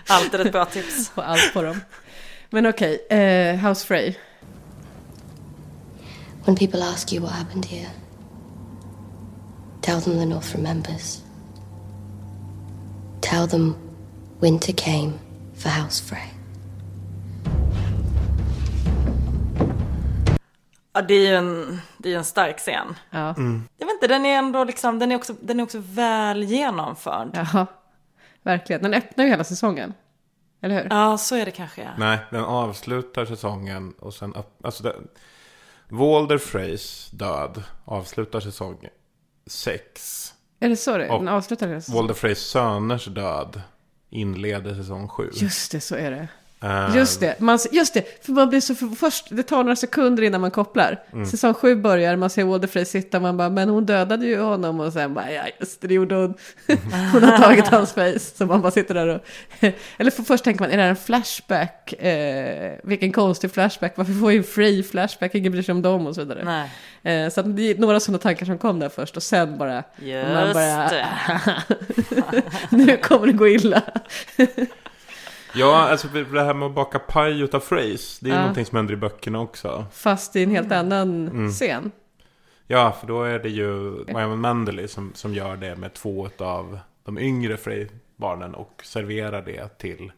Alltid 0.09 0.41
ett 0.41 0.53
bra 0.53 0.65
tips. 0.65 1.09
Få 1.15 1.21
allt 1.21 1.53
på 1.53 1.63
dem. 1.63 1.81
Men 2.51 2.67
okej, 2.67 3.07
eh, 3.11 3.57
House 3.57 3.87
Frey. 3.87 4.15
When 6.45 6.57
people 6.57 6.83
ask 6.83 7.13
you 7.13 7.23
what 7.23 7.33
happened 7.33 7.65
here, 7.67 7.91
tell 9.81 10.01
them 10.01 10.19
the 10.19 10.27
North 10.27 10.55
remembers. 10.57 11.23
Tell 13.21 13.47
them 13.49 13.75
winter 14.41 14.73
came 14.73 15.13
for 15.55 15.69
House 15.69 16.01
Frey. 16.01 16.30
Ja, 20.93 21.03
det 21.03 21.15
är 21.15 21.29
ju 21.29 21.35
en, 21.35 21.81
det 21.99 22.13
är 22.13 22.17
en 22.17 22.25
stark 22.25 22.59
scen. 22.59 22.95
Ja. 23.11 23.35
Jag 23.79 23.87
vet 23.87 23.95
inte, 23.95 24.07
den 24.07 24.27
är 24.27 24.39
ändå 24.39 24.65
liksom, 24.65 24.99
den 24.99 25.13
är 25.13 25.17
också, 25.17 25.35
den 25.41 25.61
är 25.61 25.65
också 25.65 25.79
väl 25.85 26.43
genomförd. 26.43 27.31
Jaha, 27.35 27.67
verkligen. 28.43 28.83
Den 28.83 28.95
öppnar 28.95 29.25
ju 29.25 29.31
hela 29.31 29.45
säsongen. 29.45 29.95
Eller 30.63 30.83
hur? 30.83 30.87
Ja, 30.91 31.19
så 31.19 31.37
är 31.37 31.45
det 31.45 31.51
kanske. 31.51 31.83
Ja. 31.83 31.91
Nej, 31.99 32.19
den 32.31 32.45
avslutar 32.45 33.25
säsongen 33.25 33.93
och 33.99 34.15
sen... 34.15 34.35
Alltså 34.65 34.83
det, 34.83 34.95
Walder 35.89 36.39
Freys 36.39 37.11
död 37.11 37.63
avslutar 37.85 38.41
säsong 38.41 38.89
6. 39.47 40.35
Är 40.61 40.69
det 40.69 40.77
så 40.77 40.99
det 40.99 41.05
är? 41.05 41.09
Den 41.09 41.29
avslutar 41.29 41.69
hela 41.69 41.81
säsongen? 41.81 41.99
Walder 41.99 42.15
Freys 42.15 42.39
söners 42.39 43.05
död 43.07 43.63
inleder 44.11 44.75
säsong 44.75 45.09
7. 45.09 45.31
Just 45.35 45.73
det, 45.73 45.81
så 45.81 45.95
är 45.95 46.11
det. 46.11 46.29
Eh, 46.63 46.97
Just 46.97 47.21
det, 47.21 47.41
man, 47.41 47.59
just 47.73 47.95
det, 47.95 48.25
för 48.25 48.33
man 48.33 48.49
blir 48.49 48.61
så 48.61 48.75
för, 48.75 48.87
först, 48.87 49.27
det 49.31 49.43
tar 49.43 49.57
några 49.57 49.77
sekunder 49.77 50.23
innan 50.23 50.41
man 50.41 50.51
kopplar. 50.51 51.03
Mm. 51.13 51.27
Säsong 51.27 51.55
sju 51.55 51.77
börjar, 51.77 52.17
man 52.17 52.31
ser 52.31 52.45
Walder 52.45 52.69
Frey 52.69 52.85
sitta, 52.85 53.21
man 53.21 53.37
bara, 53.37 53.51
men 53.51 53.69
hon 53.69 53.87
dödade 53.87 54.27
ju 54.27 54.41
honom 54.41 54.81
och 54.81 54.93
sen 54.93 55.15
bara, 55.15 55.33
ja 55.33 55.43
just 55.61 55.81
det, 55.81 55.95
gjorde 55.95 56.15
hon. 56.15 56.35
hon 57.13 57.23
har 57.23 57.39
tagit 57.39 57.69
hans 57.69 57.93
face, 57.93 58.19
så 58.19 58.47
man 58.47 58.61
bara 58.61 58.73
sitter 58.73 58.95
där 58.95 59.09
och, 59.09 59.21
eller 59.99 60.11
för 60.11 60.23
först 60.23 60.45
tänker 60.45 60.61
man, 60.61 60.71
är 60.71 60.77
det 60.77 60.83
här 60.83 60.91
en 60.91 60.97
flashback? 60.97 61.93
Eh, 61.93 62.73
vilken 62.83 63.13
konstig 63.13 63.51
flashback, 63.51 63.93
varför 63.97 64.13
får 64.13 64.33
en 64.33 64.45
free 64.45 64.83
flashback, 64.83 65.35
ingen 65.35 65.53
bryr 65.53 65.63
sig 65.63 65.73
om 65.73 65.83
dem 65.83 66.07
och 66.07 66.15
så 66.15 66.21
vidare. 66.21 66.45
Nej. 66.45 66.71
Eh, 67.03 67.31
så 67.31 67.41
att 67.41 67.57
det 67.57 67.71
är 67.71 67.75
några 67.75 68.01
sådana 68.01 68.19
tankar 68.19 68.47
som 68.47 68.59
kom 68.59 68.79
där 68.79 68.89
först 68.89 69.17
och 69.17 69.23
sen 69.23 69.59
bara, 69.59 69.85
Just 69.99 70.55
det. 72.11 72.43
nu 72.71 72.97
kommer 72.97 73.27
det 73.27 73.33
gå 73.33 73.49
illa. 73.49 73.83
Ja, 75.55 75.89
alltså 75.89 76.09
det 76.09 76.43
här 76.45 76.55
med 76.55 76.67
att 76.67 76.75
baka 76.75 76.99
paj 76.99 77.41
utav 77.41 77.61
Freys. 77.61 78.19
Det 78.19 78.27
är 78.27 78.31
ju 78.31 78.35
Ja. 78.35 78.41
någonting 78.41 78.65
som 78.67 78.77
händer 78.77 78.95
i 78.95 78.97
böckerna 78.97 79.41
också. 79.41 79.87
Fast 79.93 80.37
i 80.37 80.43
en 80.43 80.51
helt 80.51 80.73
annan 80.73 81.29
Mm. 81.29 81.51
scen. 81.51 81.91
Ja, 82.67 82.97
för 83.01 83.07
då 83.07 83.23
är 83.23 83.39
det 83.39 83.49
ju 83.49 83.91
Wyman 84.05 84.39
Manderley 84.41 84.89
som, 84.89 85.13
som 85.15 85.35
gör 85.35 85.57
det 85.57 85.77
med 85.77 85.95
två 85.95 86.29
av 86.39 86.79
de 87.05 87.19
yngre 87.19 87.57
Frey-barnen 87.57 88.55
och 88.55 88.81
serverar 88.85 89.43
det 89.43 89.79
till 89.79 90.13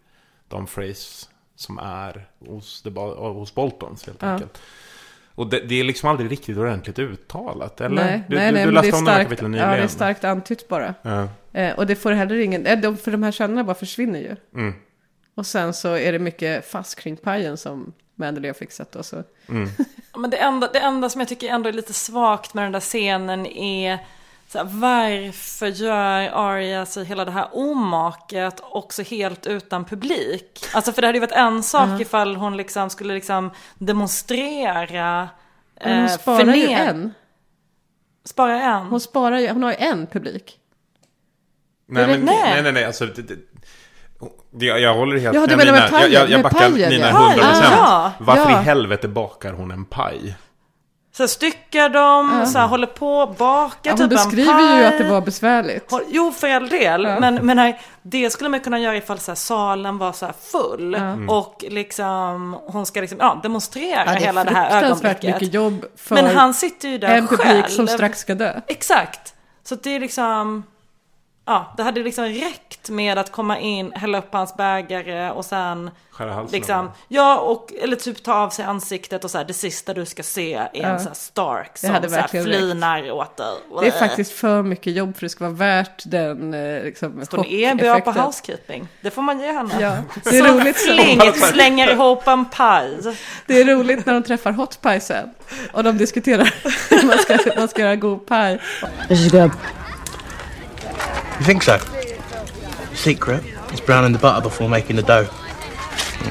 de 0.49 0.67
Freys 0.67 1.29
som 1.57 1.79
är 1.79 2.27
hos, 2.49 2.85
hos 3.17 3.55
Boltons 3.55 4.07
helt 4.07 4.23
Ja. 4.23 4.29
enkelt. 4.29 4.63
Och 5.35 5.47
det, 5.47 5.61
det 5.61 5.81
är 5.81 5.85
liksom 5.85 6.11
aldrig 6.11 6.31
riktigt 6.31 6.57
ordentligt 6.59 6.99
uttalat, 6.99 7.81
eller? 7.81 8.05
Nej, 8.05 8.23
du, 8.29 8.37
nej, 8.37 8.49
du, 8.49 8.55
nej, 8.57 8.67
du 8.67 8.73
läste 8.73 8.91
det 8.91 8.97
är 8.97 8.99
om 8.99 9.05
de 9.05 9.11
här 9.11 9.25
starkt, 9.25 9.43
ja, 9.43 9.49
det 9.49 9.83
är 9.83 9.87
starkt 9.89 10.25
antytt 10.25 10.69
bara. 10.69 10.95
Ja. 11.03 11.29
Eh, 11.53 11.75
och 11.79 11.87
det 11.87 11.97
får 11.97 12.11
heller 12.13 12.39
ingen, 12.39 12.67
eh, 12.67 12.81
de, 12.81 12.97
för 12.97 13.11
de 13.11 13.23
här 13.23 13.33
scenerna 13.33 13.65
bara 13.65 13.75
försvinner 13.75 14.19
ju. 14.19 14.37
Mm. 14.61 14.75
Och 15.35 15.47
sen 15.47 15.75
så 15.75 15.97
är 15.97 16.13
det 16.13 16.19
mycket 16.19 16.71
fast 16.71 16.99
kring 17.01 17.17
pajen 17.17 17.57
som 17.57 17.93
Manderley 18.15 18.49
har 18.49 18.55
fixat. 18.55 18.97
Och 18.97 19.07
så. 19.07 19.23
Mm. 19.49 19.69
Men 20.17 20.31
det 20.31 20.37
enda, 20.37 20.69
det 20.73 20.79
enda 20.79 21.09
som 21.09 21.21
jag 21.21 21.29
tycker 21.29 21.49
ändå 21.49 21.69
är 21.69 21.73
lite 21.73 21.93
svagt 21.93 22.55
med 22.55 22.65
den 22.65 22.73
där 22.73 22.81
scenen 22.81 23.47
är 23.47 23.99
så 24.49 24.59
här, 24.59 24.65
varför 24.65 25.67
gör 25.67 26.31
Arya 26.33 26.87
sig 26.87 27.05
hela 27.05 27.25
det 27.25 27.31
här 27.31 27.49
omaket 27.53 28.61
också 28.61 29.03
helt 29.03 29.47
utan 29.47 29.85
publik? 29.85 30.65
Alltså 30.75 30.93
för 30.93 31.03
det 31.03 31.09
hade 31.09 31.17
ju 31.17 31.21
varit 31.21 31.33
en 31.33 31.63
sak 31.63 31.89
Ja. 31.89 32.01
ifall 32.01 32.37
hon 32.37 32.57
liksom 32.57 32.91
skulle 32.91 33.15
liksom 33.15 33.51
demonstrera 33.79 35.29
Men 35.85 35.93
hon 35.99 36.05
eh, 36.05 36.11
sparar 36.11 36.55
ju 36.55 36.67
förned- 36.67 36.89
en. 36.89 37.15
Sparar 38.25 38.55
en? 38.61 38.87
Hon 38.87 39.01
sparar 39.01 39.39
ju, 39.39 39.49
hon 39.49 39.63
har 39.63 39.71
ju 39.71 39.77
en 39.77 40.07
publik. 40.07 40.59
Nej, 41.87 42.07
men, 42.07 42.21
nej, 42.21 42.63
nej, 42.63 42.73
nej, 42.73 42.85
alltså, 42.85 43.07
det, 43.07 43.23
det, 43.23 43.37
jag, 44.59 44.81
jag 44.81 44.95
håller 44.95 45.19
helt 45.19 45.35
Ja, 45.35 45.41
med 45.41 45.57
med 45.57 45.67
Nina. 45.67 45.77
Jag, 45.79 45.85
jag, 45.85 45.91
pajen, 46.01 46.13
jag 46.13 46.31
med 46.31 46.43
backar 46.43 46.59
pajen, 46.71 46.91
Nina 46.91 47.09
ja. 47.09 47.33
100%. 47.37 47.63
Ja, 47.77 48.13
Varför 48.19 48.51
ja. 48.51 48.61
i 48.61 48.65
helvete 48.65 49.09
bakar 49.09 49.53
hon 49.53 49.71
en 49.71 49.85
paj? 49.85 50.37
Så 51.15 51.29
styckar 51.29 51.89
de, 51.89 52.39
Ja. 52.41 52.47
så 52.47 52.59
här, 52.59 52.67
håller 52.67 52.87
på, 52.87 53.35
bakar 53.39 53.77
Ja, 53.83 53.91
hon 53.91 53.97
typ 53.99 54.03
en 54.03 54.09
beskriver 54.09 54.53
ju 54.77 54.83
paj. 54.83 54.87
att 54.87 54.99
det 54.99 55.05
var 55.11 55.21
besvärligt. 55.21 55.93
Jo, 56.09 56.33
för 56.37 56.49
all 56.51 56.69
del. 56.69 57.05
Ja. 57.05 57.21
Men, 57.21 57.35
men 57.47 57.57
nej, 57.57 57.81
det 58.03 58.31
skulle 58.31 58.51
man 58.51 58.61
kunna 58.61 58.79
göra 58.79 58.97
ifall 58.97 59.19
så 59.19 59.31
här, 59.31 59.37
salen 59.37 59.99
var 59.99 60.13
så 60.13 60.27
här 60.27 60.35
full. 60.53 60.95
Mm. 60.95 61.29
Och 61.31 61.65
liksom, 61.69 62.59
hon 62.67 62.87
ska 62.87 63.01
liksom, 63.01 63.19
ja, 63.21 63.41
demonstrera 63.43 64.05
Ja, 64.07 64.13
det 64.13 64.21
hela 64.21 64.45
det 64.45 64.55
här 64.55 64.83
ögonblicket. 64.85 65.23
mycket 65.41 65.55
jobb 65.55 65.85
för 65.97 66.15
Men 66.15 66.37
han 66.37 66.55
sitter 66.55 66.89
ju 66.89 66.99
där 66.99 67.09
en 67.09 67.27
publik 67.29 67.47
själv. 67.47 67.63
som 67.69 67.89
strax 67.89 68.19
ska 68.21 68.35
dö. 68.35 68.61
Exakt. 68.67 69.35
Så 69.65 69.75
det 69.75 69.97
är 69.97 70.01
liksom, 70.01 70.63
ja, 71.47 71.75
det 71.77 71.83
hade 71.83 72.03
liksom 72.03 72.25
räckt 72.25 72.89
med 72.91 73.19
att 73.19 73.33
komma 73.33 73.59
in, 73.59 73.93
hälla 73.93 74.19
upp 74.19 74.29
hans 74.33 74.57
bägare 74.57 75.31
och 75.31 75.45
sen 75.45 75.91
Skära 76.11 76.33
halsen 76.33 76.59
liksom, 76.59 76.91
ja, 77.09 77.39
och, 77.39 77.73
eller 77.83 77.97
typ 77.97 78.23
ta 78.23 78.35
av 78.35 78.51
sig 78.51 78.65
ansiktet 78.65 79.25
och 79.25 79.31
så 79.31 79.39
här, 79.39 79.45
det 79.45 79.53
sista 79.53 79.95
du 79.95 80.07
ska 80.07 80.23
se 80.23 80.55
är 80.55 80.69
Ja. 80.73 80.89
en 80.89 81.01
så 81.01 81.09
här 81.09 81.15
Stark 81.15 81.79
som 81.79 81.91
hade 81.91 82.09
så 82.09 82.15
här 82.15 82.23
verkligen 82.23 82.47
räckt. 82.47 82.59
flinar 82.59 83.11
åt 83.11 83.37
dig. 83.37 83.47
Det 83.81 83.87
är 83.87 83.91
faktiskt 83.91 84.33
för 84.33 84.63
mycket 84.63 84.93
jobb 84.93 85.09
för 85.17 85.19
att 85.19 85.21
det 85.21 85.29
ska 85.29 85.45
vara 85.45 85.55
värt 85.55 86.03
den 86.07 86.55
eh, 86.55 86.83
liksom, 86.83 87.23
Hon 87.31 87.47
är 87.47 87.75
bra 87.75 88.01
på 88.01 88.11
housekeeping. 88.13 88.89
Det 89.01 89.11
får 89.11 89.23
man 89.23 89.41
ge 89.41 89.53
henne. 89.53 89.75
Ja, 89.81 89.97
det 90.25 90.39
är 90.39 90.47
Som 90.47 90.59
roligt. 90.61 90.77
flink 90.77 91.37
slänger 91.37 91.91
ihop 91.93 92.29
en 92.29 92.45
paj. 92.45 92.99
Det 93.47 93.61
är 93.61 93.65
roligt 93.65 94.07
när 94.07 94.15
de 94.15 94.23
träffar 94.23 94.53
Hot 94.53 94.81
Pie 94.81 95.01
sen. 95.01 95.31
Och 95.73 95.85
de 95.85 95.99
diskuterar 95.99 96.55
hur 96.91 97.07
man 97.07 97.19
ska, 97.19 97.39
man 97.61 97.69
ska 97.69 97.83
göra 97.83 97.97
god 97.97 98.27
paj. 98.27 98.61
You 101.43 101.47
think 101.47 101.65
so? 101.65 101.79
Secret 102.95 103.43
is 103.73 103.81
browning 103.81 104.13
the 104.13 104.19
butter 104.21 104.41
before 104.41 104.69
making 104.69 104.95
the 104.95 105.03
dough. 105.03 105.29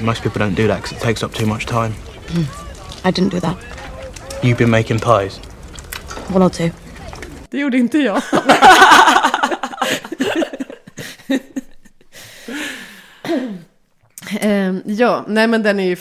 Most 0.02 0.24
people 0.24 0.40
don't 0.40 0.56
do 0.56 0.68
that 0.68 0.82
because 0.82 0.98
it 0.98 1.02
takes 1.02 1.22
up 1.22 1.34
too 1.34 1.46
much 1.46 1.66
time. 1.66 1.92
Hmm. 2.30 3.06
I 3.06 3.12
didn't 3.12 3.32
do 3.32 3.42
that. 3.42 3.58
You've 4.42 4.58
been 4.58 4.70
making 4.70 5.00
pies. 5.00 5.40
One 6.30 6.42
or 6.42 6.50
two. 6.50 6.72
Det 7.50 7.58
gjorde 7.58 7.78
inte 7.78 7.98
jag. 7.98 8.22
Ehm, 14.40 14.82
ja, 14.86 15.26
nej 15.28 15.48
men 15.48 15.64
den 15.64 15.80
är 15.80 15.84
ju, 15.84 15.98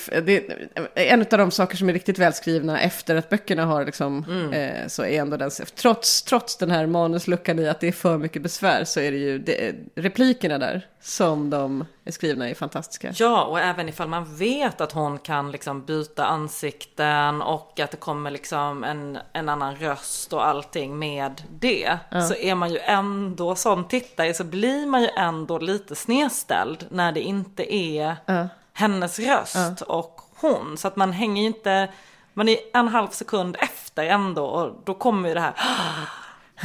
är 0.94 1.07
en 1.07 1.20
av 1.20 1.27
de 1.39 1.51
saker 1.51 1.77
som 1.77 1.89
är 1.89 1.93
riktigt 1.93 2.19
välskrivna 2.19 2.81
efter 2.81 3.16
att 3.16 3.28
böckerna 3.28 3.65
har 3.65 3.85
liksom, 3.85 4.24
Mm. 4.28 4.52
eh, 4.52 4.86
så 4.86 5.02
är 5.05 5.20
ändå 5.20 5.36
den, 5.36 5.51
trots, 5.74 6.23
trots 6.23 6.57
den 6.57 6.70
här 6.70 6.86
manusluckan 6.86 7.59
i 7.59 7.69
att 7.69 7.81
det 7.81 7.89
är 7.89 7.93
för 7.93 8.19
mycket 8.19 8.43
besvär 8.43 8.85
så 8.85 9.01
är 9.01 9.11
det 9.12 9.19
ju 9.19 9.39
det, 9.39 9.74
replikerna 9.94 10.59
där 10.59 10.86
som 11.02 11.51
de 11.51 11.85
är 12.05 12.12
skrivna 12.12 12.48
är 12.51 12.55
fantastiska. 12.55 13.12
Ja, 13.16 13.44
och 13.44 13.60
även 13.60 13.89
ifall 13.89 14.09
man 14.09 14.36
vet 14.36 14.81
att 14.81 14.93
hon 14.93 15.18
kan 15.18 15.52
liksom 15.52 15.85
byta 15.85 16.24
ansikten 16.27 17.43
och 17.43 17.81
att 17.81 17.90
det 17.90 17.97
kommer 17.97 18.31
liksom 18.31 18.85
en, 18.85 19.18
en 19.32 19.48
annan 19.48 19.77
röst 19.77 20.32
och 20.32 20.47
allting 20.47 20.98
med 20.98 21.43
det. 21.51 21.98
Ja. 22.10 22.22
Så 22.22 22.35
är 22.35 22.55
man 22.55 22.70
ju 22.70 22.78
ändå 22.78 23.55
som 23.55 23.89
tittare 23.89 24.35
så 24.35 24.44
blir 24.44 24.86
man 24.86 25.02
ju 25.02 25.09
ändå 25.16 25.59
lite 25.59 25.94
snedställd 25.97 26.86
när 26.90 27.12
det 27.12 27.20
inte 27.20 27.74
är 27.74 28.16
Ja. 28.27 28.48
hennes 28.72 29.18
röst 29.18 29.81
och 29.82 30.20
hon. 30.40 30.77
Så 30.78 30.89
att 30.89 30.97
man 30.97 31.12
hänger 31.12 31.43
ju 31.43 31.47
inte, 31.48 31.89
man 32.35 32.48
är 32.48 32.59
en 32.74 32.89
halv 32.89 33.09
sekund 33.09 33.56
efter 33.60 34.05
ändå 34.05 34.44
och 34.47 34.82
då 34.85 34.94
kommer 34.94 35.28
ju 35.28 35.35
det 35.35 35.40
här 35.40 35.55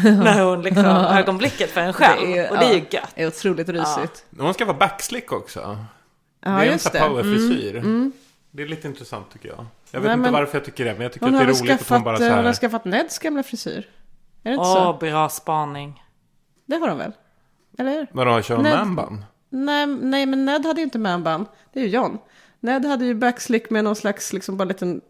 när 0.04 0.44
hon 0.44 0.62
liksom, 0.62 0.86
ögonblicket 0.86 1.72
för 1.72 1.82
en 1.82 1.94
själv. 1.94 2.22
och 2.52 2.58
det 2.58 2.66
är 2.66 2.74
ju 2.74 2.80
ja, 2.80 2.86
gött. 2.92 3.12
Det 3.16 3.24
är 3.24 3.28
otroligt 3.28 3.70
rysigt. 3.70 4.26
Hon 4.40 4.54
ska 4.54 4.66
vara 4.66 4.78
backslick 4.78 5.32
också. 5.32 5.78
Ja, 6.40 6.50
det 6.50 6.68
är 6.68 6.72
en 6.72 6.80
sån 6.80 6.92
det. 6.94 7.00
här 7.00 7.10
powerfrisyr. 7.10 7.76
Mm, 7.76 7.86
mm. 7.86 8.12
Det 8.52 8.64
är 8.64 8.68
lite 8.68 8.88
intressant 8.88 9.32
tycker 9.34 9.50
jag. 9.50 9.66
Jag 9.92 10.00
vet 10.00 10.08
Nej, 10.08 10.18
inte 10.18 10.32
varför 10.32 10.58
jag 10.58 10.66
tycker 10.66 10.86
det, 10.86 10.94
men 10.94 11.02
jag 11.02 11.14
tycker 11.14 11.26
Hon 11.26 11.36
att 11.36 11.42
det 11.42 11.44
är 11.44 11.48
roligt 11.48 11.62
att 11.62 11.80
skaffat, 11.80 11.98
hon 11.98 12.04
bara 12.04 12.18
så 12.18 12.24
eh, 12.24 12.30
hon 12.30 12.38
har 12.38 12.44
här... 12.44 12.54
skaffat 12.54 12.86
Neds 12.86 13.20
gamla 13.20 13.44
frisyr. 13.44 13.90
Är 14.44 14.50
det 14.50 14.52
inte 14.52 14.62
Åh, 14.62 14.74
så? 14.74 14.94
bra 14.94 15.30
spaning. 15.30 16.04
Det 16.66 16.76
har 16.76 16.88
de 16.88 16.98
väl? 16.98 17.12
Eller 17.78 17.92
hur? 17.92 18.08
Vadå, 18.12 18.42
kör 18.42 18.56
hon 18.56 18.64
manband? 18.64 19.24
Nej, 19.50 19.86
nej, 19.86 20.26
men 20.26 20.46
Ned 20.46 20.66
hade 20.66 20.80
ju 20.82 20.84
inte 20.84 21.00
manband. 21.00 21.46
Det 21.74 21.80
är 21.80 21.84
ju 21.84 21.90
John. 21.90 22.18
Ned 22.60 22.86
hade 22.86 23.06
ju 23.06 23.14
backslick 23.14 23.70
med 23.70 23.84
någon 23.84 23.96
slags, 23.96 24.34
liksom 24.34 24.58
bara 24.58 24.66
liten 24.66 25.02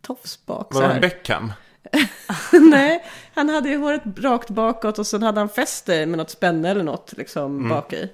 tofs 0.00 0.46
bak. 0.46 0.74
här. 0.74 0.90
en 0.90 1.00
Beckham? 1.00 1.52
Nej, 2.52 3.04
han 3.34 3.48
hade 3.48 3.68
ju 3.68 3.76
håret 3.76 4.02
rakt 4.16 4.50
bakåt 4.50 4.98
och 4.98 5.06
sen 5.06 5.22
hade 5.22 5.40
han 5.40 5.48
fäst 5.48 5.86
det 5.86 6.06
med 6.06 6.18
något 6.18 6.30
spänne 6.30 6.70
eller 6.70 6.82
något 6.84 7.12
liksom 7.16 7.56
Mm. 7.56 7.68
bak 7.68 7.92
i. 7.92 8.10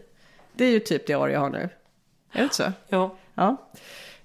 Det 0.52 0.64
är 0.64 0.70
ju 0.70 0.80
typ 0.80 1.06
det 1.06 1.14
Arya 1.14 1.40
har 1.40 1.50
nu. 1.50 1.58
Är 2.32 2.38
det 2.38 2.42
inte 2.42 2.54
så? 2.56 2.72
Jo. 2.88 3.16
Ja. 3.34 3.56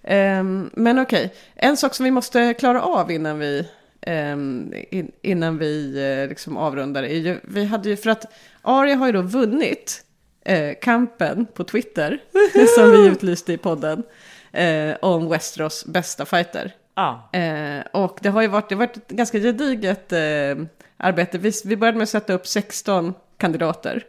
Ehm, 0.04 0.70
men 0.74 1.00
okej, 1.00 1.34
en 1.56 1.78
sak 1.78 1.94
som 1.96 2.04
vi 2.04 2.12
måste 2.12 2.54
klara 2.54 2.82
av 2.82 3.12
innan 3.12 3.40
vi, 3.40 3.68
ehm, 4.02 4.74
in, 4.92 5.12
innan 5.22 5.58
vi 5.58 6.04
eh, 6.22 6.30
liksom 6.30 6.58
avrundar 6.58 7.04
är 7.04 7.16
ju, 7.18 7.40
vi 7.44 7.66
hade 7.66 7.90
ju, 7.90 7.98
för 7.98 8.10
att 8.10 8.26
Arya 8.62 8.96
har 8.96 9.06
ju 9.06 9.12
då 9.12 9.22
vunnit 9.22 10.04
eh, 10.46 10.74
kampen 10.82 11.46
på 11.54 11.64
Twitter, 11.64 12.20
som 12.76 12.92
vi 12.92 13.08
utlyste 13.08 13.54
i 13.54 13.58
podden, 13.58 14.04
eh, 14.52 14.96
om 15.02 15.30
Westeros 15.30 15.86
bästa 15.86 16.26
fighter. 16.26 16.76
Ja. 16.96 17.30
Eh, 17.34 17.84
och 17.94 18.20
det 18.22 18.30
har 18.30 18.42
ju 18.42 18.48
varit, 18.48 18.70
det 18.70 18.76
har 18.76 18.80
varit 18.80 18.98
ett 18.98 19.08
ganska 19.08 19.40
gediget 19.40 20.12
eh, 20.12 20.66
arbete. 20.98 21.38
Vi, 21.38 21.52
vi 21.66 21.78
började 21.78 21.98
med 21.98 22.04
att 22.04 22.10
sätta 22.10 22.34
upp 22.34 22.48
16 22.48 23.14
kandidater 23.38 24.04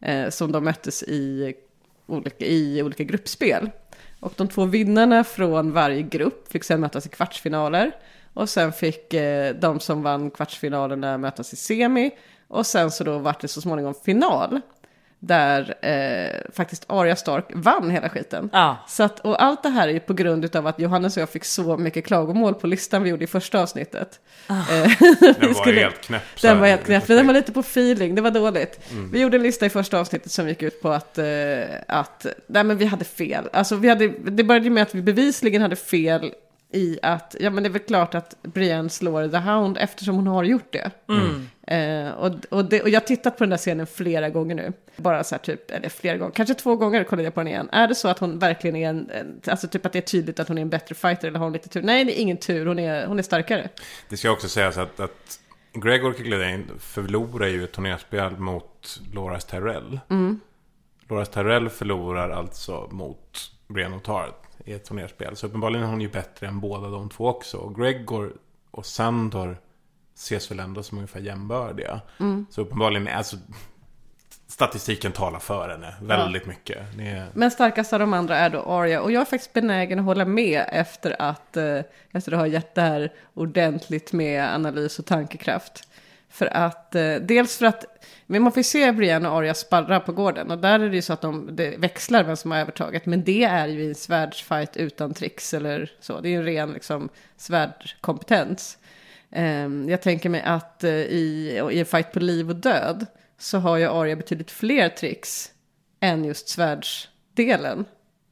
eh, 0.00 0.28
som 0.28 0.52
de 0.52 0.64
möttes 0.64 1.02
i 1.02 1.54
olika, 2.06 2.44
i 2.44 2.82
olika 2.82 3.04
gruppspel. 3.04 3.70
Och 4.20 4.32
de 4.36 4.48
två 4.48 4.64
vinnarna 4.64 5.24
från 5.24 5.72
varje 5.72 6.02
grupp 6.02 6.52
fick 6.52 6.64
sedan 6.64 6.80
mötas 6.80 7.06
i 7.06 7.08
kvartsfinaler. 7.08 7.92
Och 8.34 8.48
sen 8.48 8.72
fick 8.72 9.14
eh, 9.14 9.54
de 9.54 9.80
som 9.80 10.02
vann 10.02 10.30
kvartsfinalerna 10.30 11.18
mötas 11.18 11.52
i 11.52 11.56
semi. 11.56 12.10
Och 12.48 12.66
sen 12.66 12.90
så 12.90 13.04
då 13.04 13.18
vart 13.18 13.40
det 13.40 13.48
så 13.48 13.60
småningom 13.60 13.94
final. 13.94 14.60
Där 15.22 15.74
eh, 15.84 16.52
faktiskt 16.52 16.84
Arya 16.86 17.16
Stark 17.16 17.44
vann 17.54 17.90
hela 17.90 18.08
skiten. 18.08 18.50
Ja. 18.52 18.76
Så 18.88 19.02
att, 19.02 19.20
och 19.20 19.42
allt 19.42 19.62
det 19.62 19.68
här 19.68 19.88
är 19.88 19.92
ju 19.92 20.00
på 20.00 20.14
grund 20.14 20.56
av 20.56 20.66
att 20.66 20.78
Johannes 20.80 21.16
och 21.16 21.20
jag 21.20 21.28
fick 21.28 21.44
så 21.44 21.76
mycket 21.76 22.06
klagomål 22.06 22.54
på 22.54 22.66
listan 22.66 23.02
vi 23.02 23.10
gjorde 23.10 23.24
i 23.24 23.26
första 23.26 23.62
avsnittet. 23.62 24.20
Ah. 24.46 24.54
Eh, 24.54 24.90
Den 25.20 25.52
var 25.54 25.72
helt 25.72 26.00
knäpp, 26.00 26.22
Den 26.42 26.60
var 26.60 26.66
helt 26.66 26.84
knäpp, 26.84 27.06
den 27.06 27.26
var 27.26 27.34
lite 27.34 27.52
på 27.52 27.60
feeling, 27.60 28.14
det 28.14 28.22
var 28.22 28.30
dåligt. 28.30 28.80
Mm. 28.90 29.10
Vi 29.12 29.20
gjorde 29.20 29.36
en 29.36 29.42
lista 29.42 29.66
i 29.66 29.70
första 29.70 30.00
avsnittet 30.00 30.32
som 30.32 30.48
gick 30.48 30.62
ut 30.62 30.82
på 30.82 30.88
att, 30.88 31.18
eh, 31.18 31.24
att 31.88 32.26
nej 32.46 32.64
men 32.64 32.76
vi 32.76 32.84
hade 32.84 33.04
fel. 33.04 33.48
Alltså 33.52 33.76
vi 33.76 33.88
hade, 33.88 34.08
det 34.08 34.44
började 34.44 34.70
med 34.70 34.82
att 34.82 34.94
vi 34.94 35.02
bevisligen 35.02 35.62
hade 35.62 35.76
fel 35.76 36.32
i 36.72 36.98
att, 37.02 37.36
ja 37.40 37.50
men 37.50 37.62
det 37.62 37.68
är 37.68 37.70
väl 37.70 37.82
klart 37.82 38.14
att 38.14 38.42
Brienne 38.42 38.88
slår 38.88 39.28
The 39.28 39.36
Hound 39.36 39.78
eftersom 39.80 40.14
hon 40.14 40.26
har 40.26 40.44
gjort 40.44 40.72
det. 40.72 40.90
Mm. 41.08 41.48
Eh, 41.66 42.12
och, 42.12 42.32
och, 42.50 42.64
det, 42.64 42.82
och 42.82 42.88
jag 42.88 43.00
har 43.00 43.06
tittat 43.06 43.38
på 43.38 43.44
den 43.44 43.50
där 43.50 43.56
scenen 43.56 43.86
flera 43.86 44.30
gånger 44.30 44.54
nu. 44.54 44.72
Bara 44.96 45.24
så 45.24 45.34
här 45.34 45.42
typ, 45.42 45.70
eller 45.70 45.88
flera 45.88 46.16
gånger, 46.16 46.32
kanske 46.32 46.54
två 46.54 46.76
gånger 46.76 47.04
kollade 47.04 47.24
jag 47.24 47.34
på 47.34 47.40
den 47.40 47.48
igen. 47.48 47.68
Är 47.72 47.88
det 47.88 47.94
så 47.94 48.08
att 48.08 48.18
hon 48.18 48.38
verkligen 48.38 48.76
är 48.76 48.88
en, 48.88 49.10
en 49.10 49.40
alltså 49.46 49.68
typ 49.68 49.86
att 49.86 49.92
det 49.92 49.98
är 49.98 50.02
tydligt 50.02 50.40
att 50.40 50.48
hon 50.48 50.58
är 50.58 50.62
en 50.62 50.70
bättre 50.70 50.94
fighter 50.94 51.28
eller 51.28 51.38
har 51.38 51.46
hon 51.46 51.52
lite 51.52 51.68
tur? 51.68 51.82
Nej, 51.82 52.04
det 52.04 52.20
är 52.20 52.22
ingen 52.22 52.36
tur, 52.36 52.66
hon 52.66 52.78
är, 52.78 53.06
hon 53.06 53.18
är 53.18 53.22
starkare. 53.22 53.68
Det 54.08 54.16
ska 54.16 54.30
också 54.30 54.48
sägas 54.48 54.78
att, 54.78 55.00
att 55.00 55.40
Gregor 55.72 56.12
Clegane 56.12 56.64
förlorar 56.78 57.46
ju 57.46 57.64
ett 57.64 57.72
turnerspel 57.72 58.38
mot 58.38 59.00
Loras 59.12 59.44
Tyrell. 59.44 60.00
Mm. 60.10 60.40
Loras 61.08 61.28
Tyrell 61.28 61.68
förlorar 61.68 62.30
alltså 62.30 62.88
mot 62.90 63.50
Brienne 63.68 63.96
och 63.96 64.02
Tart 64.02 64.49
i 64.70 64.74
ett 64.74 64.84
turnerspel. 64.84 65.36
Så 65.36 65.46
uppenbarligen 65.46 65.86
är 65.86 65.90
hon 65.90 66.00
ju 66.00 66.08
bättre 66.08 66.46
än 66.46 66.60
båda 66.60 66.88
de 66.88 67.08
två 67.08 67.28
också. 67.28 67.56
Och 67.56 67.76
Gregor 67.76 68.32
och 68.70 68.86
Sandor 68.86 69.58
ses 70.14 70.50
väl 70.50 70.60
ändå 70.60 70.82
som 70.82 70.98
ungefär 70.98 71.20
jämbördiga. 71.20 72.00
Mm. 72.20 72.46
Så 72.50 72.60
uppenbarligen, 72.60 73.08
alltså 73.08 73.36
statistiken 74.46 75.12
talar 75.12 75.38
för 75.38 75.68
henne 75.68 75.94
väldigt 76.00 76.46
mycket. 76.46 76.78
Det 76.96 77.06
är... 77.06 77.26
Men 77.34 77.50
starkast 77.50 77.92
av 77.92 77.98
de 77.98 78.12
andra 78.12 78.36
är 78.36 78.50
då 78.50 78.62
Arya. 78.62 79.00
Och 79.00 79.12
jag 79.12 79.20
är 79.20 79.24
faktiskt 79.24 79.52
benägen 79.52 79.98
att 79.98 80.04
hålla 80.04 80.24
med 80.24 80.64
efter 80.68 81.22
att, 81.22 81.56
eh, 81.56 81.80
efter 82.12 82.32
att 82.32 82.38
ha 82.38 82.46
gett 82.46 82.74
det 82.74 82.82
här 82.82 83.12
ordentligt 83.34 84.12
med 84.12 84.54
analys 84.54 84.98
och 84.98 85.06
tankekraft. 85.06 85.88
För 86.28 86.46
att, 86.46 86.94
eh, 86.94 87.14
dels 87.14 87.56
för 87.56 87.66
att, 87.66 87.84
men 88.30 88.42
man 88.42 88.52
får 88.52 88.60
ju 88.60 88.64
se 88.64 88.92
Brienne 88.92 89.28
och 89.28 89.36
Arya 89.38 89.54
sparra 89.54 90.00
på 90.00 90.12
gården. 90.12 90.50
Och 90.50 90.58
där 90.58 90.80
är 90.80 90.88
det 90.88 90.96
ju 90.96 91.02
så 91.02 91.12
att 91.12 91.20
de 91.20 91.56
det 91.56 91.78
växlar 91.78 92.24
vem 92.24 92.36
som 92.36 92.50
har 92.50 92.58
övertaget. 92.58 93.06
Men 93.06 93.24
det 93.24 93.44
är 93.44 93.66
ju 93.66 93.88
en 93.88 93.94
svärdsfight 93.94 94.76
utan 94.76 95.14
tricks 95.14 95.54
eller 95.54 95.92
så. 96.00 96.20
Det 96.20 96.28
är 96.28 96.30
ju 96.30 96.36
en 96.36 96.44
ren 96.44 96.72
liksom, 96.72 97.08
svärdkompetens. 97.36 98.78
Ehm, 99.30 99.88
jag 99.88 100.02
tänker 100.02 100.28
mig 100.28 100.42
att 100.42 100.84
eh, 100.84 100.90
i, 100.90 101.60
i 101.72 101.80
en 101.80 101.86
fight 101.86 102.12
på 102.12 102.20
liv 102.20 102.50
och 102.50 102.56
död 102.56 103.06
så 103.38 103.58
har 103.58 103.76
ju 103.76 103.86
Arya 103.86 104.16
betydligt 104.16 104.50
fler 104.50 104.88
tricks 104.88 105.50
än 106.00 106.24
just 106.24 106.48
svärdsdelen. 106.48 107.84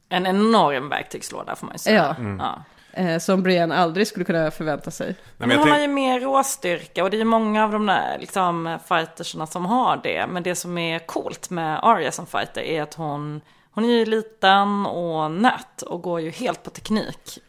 En 0.09 0.27
enorm 0.27 0.89
verktygslåda 0.89 1.55
får 1.55 1.65
man 1.65 1.73
ju 1.75 1.79
säga. 1.79 2.15
Ja. 2.19 2.35
Ja. 2.39 2.63
Eh, 2.93 3.19
som 3.19 3.43
Brienne 3.43 3.75
aldrig 3.75 4.07
skulle 4.07 4.25
kunna 4.25 4.51
förvänta 4.51 4.91
sig. 4.91 5.15
Men 5.37 5.51
hon 5.51 5.69
har 5.69 5.79
ju 5.79 5.87
mer 5.87 6.19
råstyrka 6.19 7.03
och 7.03 7.09
det 7.09 7.17
är 7.17 7.19
ju 7.19 7.25
många 7.25 7.63
av 7.63 7.71
de 7.71 7.85
där 7.85 8.17
liksom, 8.19 8.79
fightersna 8.87 9.47
som 9.47 9.65
har 9.65 9.99
det. 10.03 10.27
Men 10.27 10.43
det 10.43 10.55
som 10.55 10.77
är 10.77 10.99
coolt 10.99 11.49
med 11.49 11.79
Arya 11.83 12.11
som 12.11 12.25
fighter 12.25 12.61
är 12.61 12.81
att 12.81 12.93
hon, 12.93 13.41
hon 13.71 13.83
är 13.85 13.89
ju 13.89 14.05
liten 14.05 14.85
och 14.85 15.31
nött 15.31 15.81
och 15.81 16.01
går 16.01 16.21
ju 16.21 16.29
helt 16.29 16.63
på 16.63 16.69
teknik. 16.69 17.39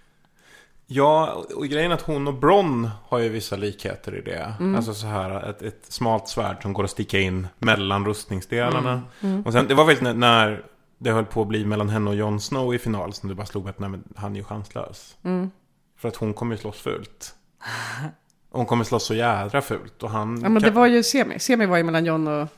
Ja, 0.92 1.44
och 1.56 1.66
grejen 1.66 1.90
är 1.90 1.94
att 1.94 2.02
hon 2.02 2.28
och 2.28 2.34
Bronn 2.34 2.90
har 3.08 3.18
ju 3.18 3.28
vissa 3.28 3.56
likheter 3.56 4.16
i 4.16 4.20
det. 4.20 4.54
Mm. 4.60 4.76
Alltså 4.76 4.94
så 4.94 5.06
här, 5.06 5.50
ett, 5.50 5.62
ett 5.62 5.84
smalt 5.88 6.28
svärd 6.28 6.62
som 6.62 6.72
går 6.72 6.84
att 6.84 6.90
sticka 6.90 7.18
in 7.20 7.48
mellan 7.58 8.06
rustningsdelarna. 8.06 8.90
Mm. 8.90 9.04
Mm. 9.34 9.42
Och 9.46 9.52
sen, 9.52 9.68
det 9.68 9.74
var 9.74 9.84
väl 9.84 10.02
när, 10.02 10.14
när 10.14 10.62
det 11.02 11.10
höll 11.10 11.24
på 11.24 11.42
att 11.42 11.48
bli 11.48 11.64
mellan 11.64 11.88
henne 11.88 12.10
och 12.10 12.16
Jon 12.16 12.40
Snow 12.40 12.74
i 12.74 12.78
final 12.78 13.12
som 13.12 13.28
det 13.28 13.34
bara 13.34 13.46
slog 13.46 13.64
mig 13.64 13.70
att 13.70 13.78
nej, 13.78 13.88
men 13.90 14.04
han 14.16 14.32
är 14.32 14.36
ju 14.36 14.44
chanslös. 14.44 15.16
Mm. 15.24 15.50
För 15.98 16.08
att 16.08 16.16
hon 16.16 16.34
kommer 16.34 16.54
ju 16.54 16.60
slåss 16.60 16.76
fult. 16.80 17.34
Hon 18.52 18.66
kommer 18.66 18.84
slåss 18.84 19.06
så 19.06 19.14
jädra 19.14 19.60
fult. 19.62 20.02
Och 20.02 20.10
han 20.10 20.40
Ja, 20.42 20.48
men 20.48 20.62
det 20.62 20.68
kan- 20.68 20.74
var 20.74 20.86
ju 20.86 21.02
semi. 21.02 21.38
Semi 21.38 21.66
var 21.66 21.76
ju 21.76 21.82
mellan 21.82 22.04
John 22.04 22.28
och 22.28 22.48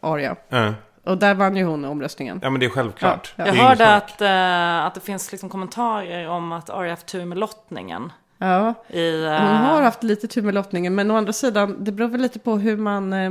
Arya. 0.00 0.36
Ja. 0.48 0.74
Och 1.04 1.18
där 1.18 1.34
vann 1.34 1.56
ju 1.56 1.64
hon 1.64 1.84
omröstningen. 1.84 2.40
Ja 2.42 2.50
men 2.50 2.60
det 2.60 2.66
är 2.66 2.70
självklart. 2.70 3.34
Ja, 3.36 3.44
Det 3.44 3.50
ja. 3.50 3.54
är 3.54 3.58
Jag 3.58 3.64
hörde 3.64 3.94
att, 3.94 4.20
eh, 4.20 4.86
att 4.86 4.94
det 4.94 5.00
finns 5.00 5.32
liksom 5.32 5.48
kommentarer 5.48 6.28
om 6.28 6.52
att 6.52 6.70
Arya 6.70 6.90
haft 6.92 7.06
tur 7.06 7.24
med 7.24 7.38
lottningen. 7.38 8.12
Ja, 8.38 8.74
I, 8.88 9.24
eh, 9.24 9.30
hon 9.30 9.56
har 9.56 9.82
haft 9.82 10.02
lite 10.02 10.26
tur 10.28 10.42
med 10.42 10.54
lottningen. 10.54 10.94
Men 10.94 11.10
å 11.10 11.16
andra 11.16 11.32
sidan, 11.32 11.76
det 11.84 11.92
beror 11.92 12.08
väl 12.08 12.20
lite 12.20 12.38
på 12.38 12.56
hur 12.56 12.76
man... 12.76 13.12
Eh, 13.12 13.30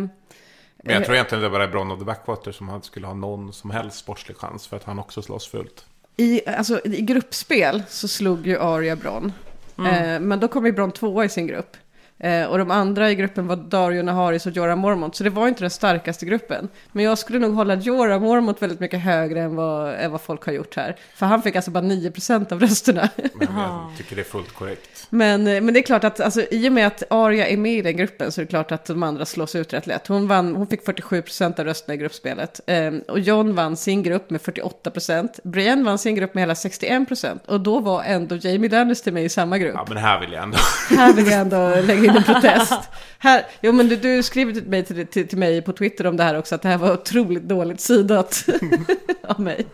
Men 0.84 0.95
jag 0.95 1.06
tror 1.06 1.15
egentligen 1.15 1.43
det 1.43 1.49
bara 1.49 1.64
är 1.64 1.68
Bronn 1.68 1.91
of 1.91 1.99
the 1.99 2.06
Backwater 2.06 2.51
som 2.51 2.69
han 2.69 2.81
skulle 2.81 3.07
ha 3.07 3.14
någon 3.14 3.53
som 3.53 3.72
helst 3.72 3.97
sportslig 3.97 4.38
chans. 4.38 4.68
För 4.68 4.77
att 4.77 4.84
han 4.84 4.99
också 4.99 5.22
slåss 5.22 5.47
fult. 5.47 5.85
I, 6.18 6.49
alltså, 6.49 6.85
I 6.85 7.01
gruppspel 7.01 7.84
så 7.88 8.07
slog 8.07 8.47
ju 8.47 8.60
Arya 8.60 8.95
Bronn. 8.95 9.34
Mm. 9.77 9.93
Eh, 9.93 10.19
men 10.19 10.39
då 10.39 10.47
kom 10.47 10.65
ju 10.65 10.72
Bronn 10.72 10.91
tvåa 10.91 11.26
i 11.26 11.30
sin 11.30 11.47
grupp. 11.47 11.77
Eh, 12.19 12.45
och 12.45 12.57
de 12.57 12.71
andra 12.71 13.11
i 13.11 13.15
gruppen 13.15 13.47
var 13.47 13.55
Dario 13.55 14.03
Naharis 14.03 14.45
och 14.45 14.51
Jorah 14.51 14.75
Mormont. 14.75 15.15
Så 15.15 15.23
det 15.23 15.29
var 15.29 15.47
inte 15.47 15.63
den 15.63 15.69
starkaste 15.69 16.25
gruppen. 16.25 16.69
Men 16.91 17.05
jag 17.05 17.17
skulle 17.17 17.39
nog 17.39 17.53
hålla 17.53 17.75
Jorah 17.75 18.19
Mormont 18.21 18.61
väldigt 18.61 18.79
mycket 18.79 18.99
högre 18.99 19.41
än 19.41 19.55
vad, 19.55 19.93
än 19.93 20.11
vad 20.11 20.21
folk 20.21 20.45
har 20.45 20.53
gjort 20.53 20.75
här. 20.75 20.95
För 21.15 21.25
han 21.25 21.41
fick 21.41 21.55
alltså 21.55 21.71
bara 21.71 21.83
9% 21.83 22.53
av 22.53 22.59
rösterna. 22.59 23.09
Men 23.33 23.47
jag 23.55 23.91
tycker 23.97 24.15
det 24.15 24.21
är 24.21 24.23
fullt 24.23 24.53
korrekt. 24.53 25.07
Men, 25.09 25.47
eh, 25.47 25.61
men 25.61 25.73
det 25.73 25.79
är 25.79 25.83
klart 25.83 26.03
att 26.03 26.19
alltså, 26.19 26.41
i 26.51 26.69
och 26.69 26.73
med 26.73 26.87
att 26.87 27.03
Arya 27.09 27.47
är 27.47 27.57
med 27.57 27.73
i 27.73 27.81
den 27.81 27.97
gruppen 27.97 28.31
så 28.31 28.41
är 28.41 28.45
det 28.45 28.49
klart 28.49 28.71
att 28.71 28.85
de 28.85 29.03
andra 29.03 29.25
slås 29.25 29.55
ut 29.55 29.73
rätt 29.73 29.87
lätt. 29.87 30.07
Hon, 30.07 30.27
vann, 30.27 30.55
hon 30.55 30.67
fick 30.67 30.85
47% 30.85 31.59
av 31.59 31.65
rösterna 31.65 31.93
i 31.93 31.97
gruppspelet. 31.97 32.61
Ehm, 32.67 33.01
och 33.07 33.19
John 33.19 33.55
vann 33.55 33.77
sin 33.77 34.03
grupp 34.03 34.29
med 34.29 34.41
48%. 34.41 35.39
Brienne 35.43 35.83
vann 35.83 35.97
sin 35.97 36.15
grupp 36.15 36.33
med 36.33 36.41
hela 36.41 36.53
61%. 36.53 37.39
Och 37.45 37.61
då 37.61 37.79
var 37.79 38.03
ändå 38.03 38.35
Jamie 38.35 38.69
Lannister 38.69 39.11
med 39.11 39.25
i 39.25 39.29
samma 39.29 39.57
grupp. 39.57 39.73
Ja 39.75 39.85
men 39.87 39.97
här 39.97 40.19
vill 40.19 40.31
jag 40.31 40.43
ändå. 40.43 40.57
Här 40.89 41.13
vill 41.13 41.27
jag 41.27 41.39
ändå 41.39 41.75
lägga 41.83 42.09
in 42.10 42.15
en 42.18 42.23
protest. 42.23 42.80
Här, 43.19 43.45
jo 43.61 43.72
men 43.72 43.90
du, 43.90 43.95
du 43.95 44.23
skrev 44.23 44.53
till 44.53 44.64
mig, 44.64 44.86
till, 44.86 45.07
till, 45.07 45.27
till 45.27 45.38
mig 45.38 45.61
på 45.61 45.73
Twitter 45.73 46.07
om 46.07 46.18
det 46.18 46.23
här 46.23 46.38
också, 46.38 46.56
att 46.56 46.61
det 46.61 46.69
här 46.69 46.77
var 46.77 46.94
otroligt 46.94 47.44
dåligt 47.44 47.81
sidat 47.81 48.45
av 49.23 49.40
mig. 49.40 49.65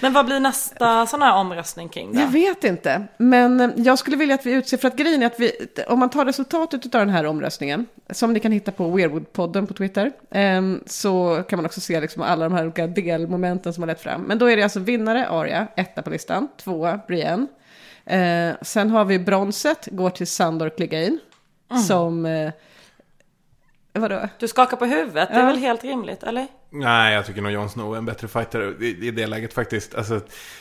Men 0.00 0.12
vad 0.12 0.26
blir 0.26 0.40
nästa 0.40 1.06
sån 1.06 1.22
här 1.22 1.34
omröstning 1.34 1.88
kring 1.88 2.12
det? 2.12 2.20
Jag 2.20 2.28
vet 2.28 2.64
inte, 2.64 3.06
men 3.16 3.60
eh, 3.60 3.70
jag 3.76 3.98
skulle 3.98 4.16
vilja 4.16 4.34
att 4.34 4.46
vi 4.46 4.52
utser, 4.52 4.76
för 4.76 4.88
att 4.88 4.96
grejen 4.96 5.22
är 5.22 5.26
att 5.26 5.40
vi, 5.40 5.52
om 5.88 5.98
man 5.98 6.10
tar 6.10 6.24
resultatet 6.24 6.94
av 6.94 7.00
den 7.00 7.10
här 7.10 7.26
omröstningen, 7.26 7.86
som 8.10 8.32
ni 8.32 8.40
kan 8.40 8.52
hitta 8.52 8.72
på 8.72 8.98
Weirwood-podden 8.98 9.66
på 9.66 9.74
Twitter, 9.74 10.12
ehm, 10.30 10.80
så 10.86 11.42
kan 11.48 11.56
man 11.56 11.66
också 11.66 11.80
se 11.80 12.00
liksom 12.00 12.22
alla 12.22 12.44
de 12.48 12.54
här 12.54 12.64
olika 12.64 12.86
delmomenten 12.86 13.72
som 13.72 13.82
har 13.82 13.86
lett 13.86 14.02
fram. 14.02 14.22
Men 14.22 14.38
då 14.38 14.46
är 14.46 14.56
det 14.56 14.62
alltså 14.62 14.80
vinnare, 14.80 15.28
Arya, 15.28 15.66
etta 15.76 16.02
på 16.02 16.10
listan, 16.10 16.48
tvåa, 16.56 17.00
Brienne. 17.06 17.46
Eh, 18.08 18.54
sen 18.62 18.90
har 18.90 19.04
vi 19.04 19.18
bronset, 19.18 19.88
går 19.92 20.10
till 20.10 20.26
Sandor 20.26 20.68
Clegane, 20.76 21.18
Mm. 21.70 21.82
som... 21.82 22.26
Eh, 22.26 22.52
vadå? 23.92 24.28
Du 24.38 24.48
skakar 24.48 24.76
på 24.76 24.84
huvudet, 24.84 25.28
det 25.28 25.34
är 25.34 25.40
Ja. 25.40 25.46
väl 25.46 25.56
helt 25.58 25.84
rimligt, 25.84 26.22
eller? 26.22 26.46
Nej, 26.70 27.14
jag 27.14 27.26
tycker 27.26 27.42
nog 27.42 27.52
Jon 27.52 27.70
Snow 27.70 27.94
är 27.94 27.98
en 27.98 28.04
bättre 28.04 28.28
fighter 28.28 28.82
i, 28.82 29.06
i 29.06 29.10
det 29.10 29.26
läget 29.26 29.54
faktiskt. 29.54 29.94
Alltså, 29.94 30.20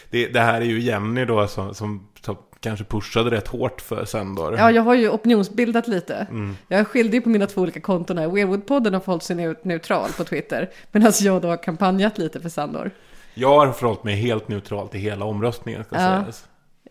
det, 0.10 0.28
det 0.28 0.40
här 0.40 0.62
är 0.62 0.66
ju 0.66 0.80
Jenny 0.80 1.26
då 1.26 1.48
som, 1.48 1.74
som, 1.76 2.08
som 2.22 2.38
kanske 2.60 2.86
pushade 2.86 3.32
rätt 3.32 3.48
hårt 3.48 3.82
för 3.82 4.06
Sandor. 4.06 4.56
Ja, 4.58 4.72
jag 4.72 4.82
har 4.82 4.94
ju 4.96 5.10
opinionsbildat 5.10 5.88
lite. 5.88 6.16
Mm. 6.30 6.56
Jag 6.68 6.88
skilde 6.88 7.18
ju 7.18 7.22
på 7.22 7.30
mina 7.30 7.46
två 7.48 7.62
olika 7.62 7.80
konton 7.80 8.18
här. 8.18 8.28
Weirwood-podden 8.28 8.94
har 8.94 9.00
förhållit 9.00 9.24
sig 9.24 9.36
neu- 9.36 9.58
neutral 9.62 10.10
på 10.18 10.24
Twitter. 10.24 10.70
Medan 10.92 11.12
jag 11.22 11.42
då 11.42 11.48
har 11.48 11.64
kampanjat 11.64 12.18
lite 12.18 12.40
för 12.40 12.50
Sandor. 12.50 12.92
Jag 13.34 13.60
har 13.66 13.72
förhållit 13.72 14.04
mig 14.04 14.16
helt 14.16 14.48
neutralt 14.48 14.96
i 14.96 14.98
hela 14.98 15.26
omröstningen 15.26 15.84
ska 15.84 15.96
Ja. 15.96 16.20
sägas. 16.22 16.48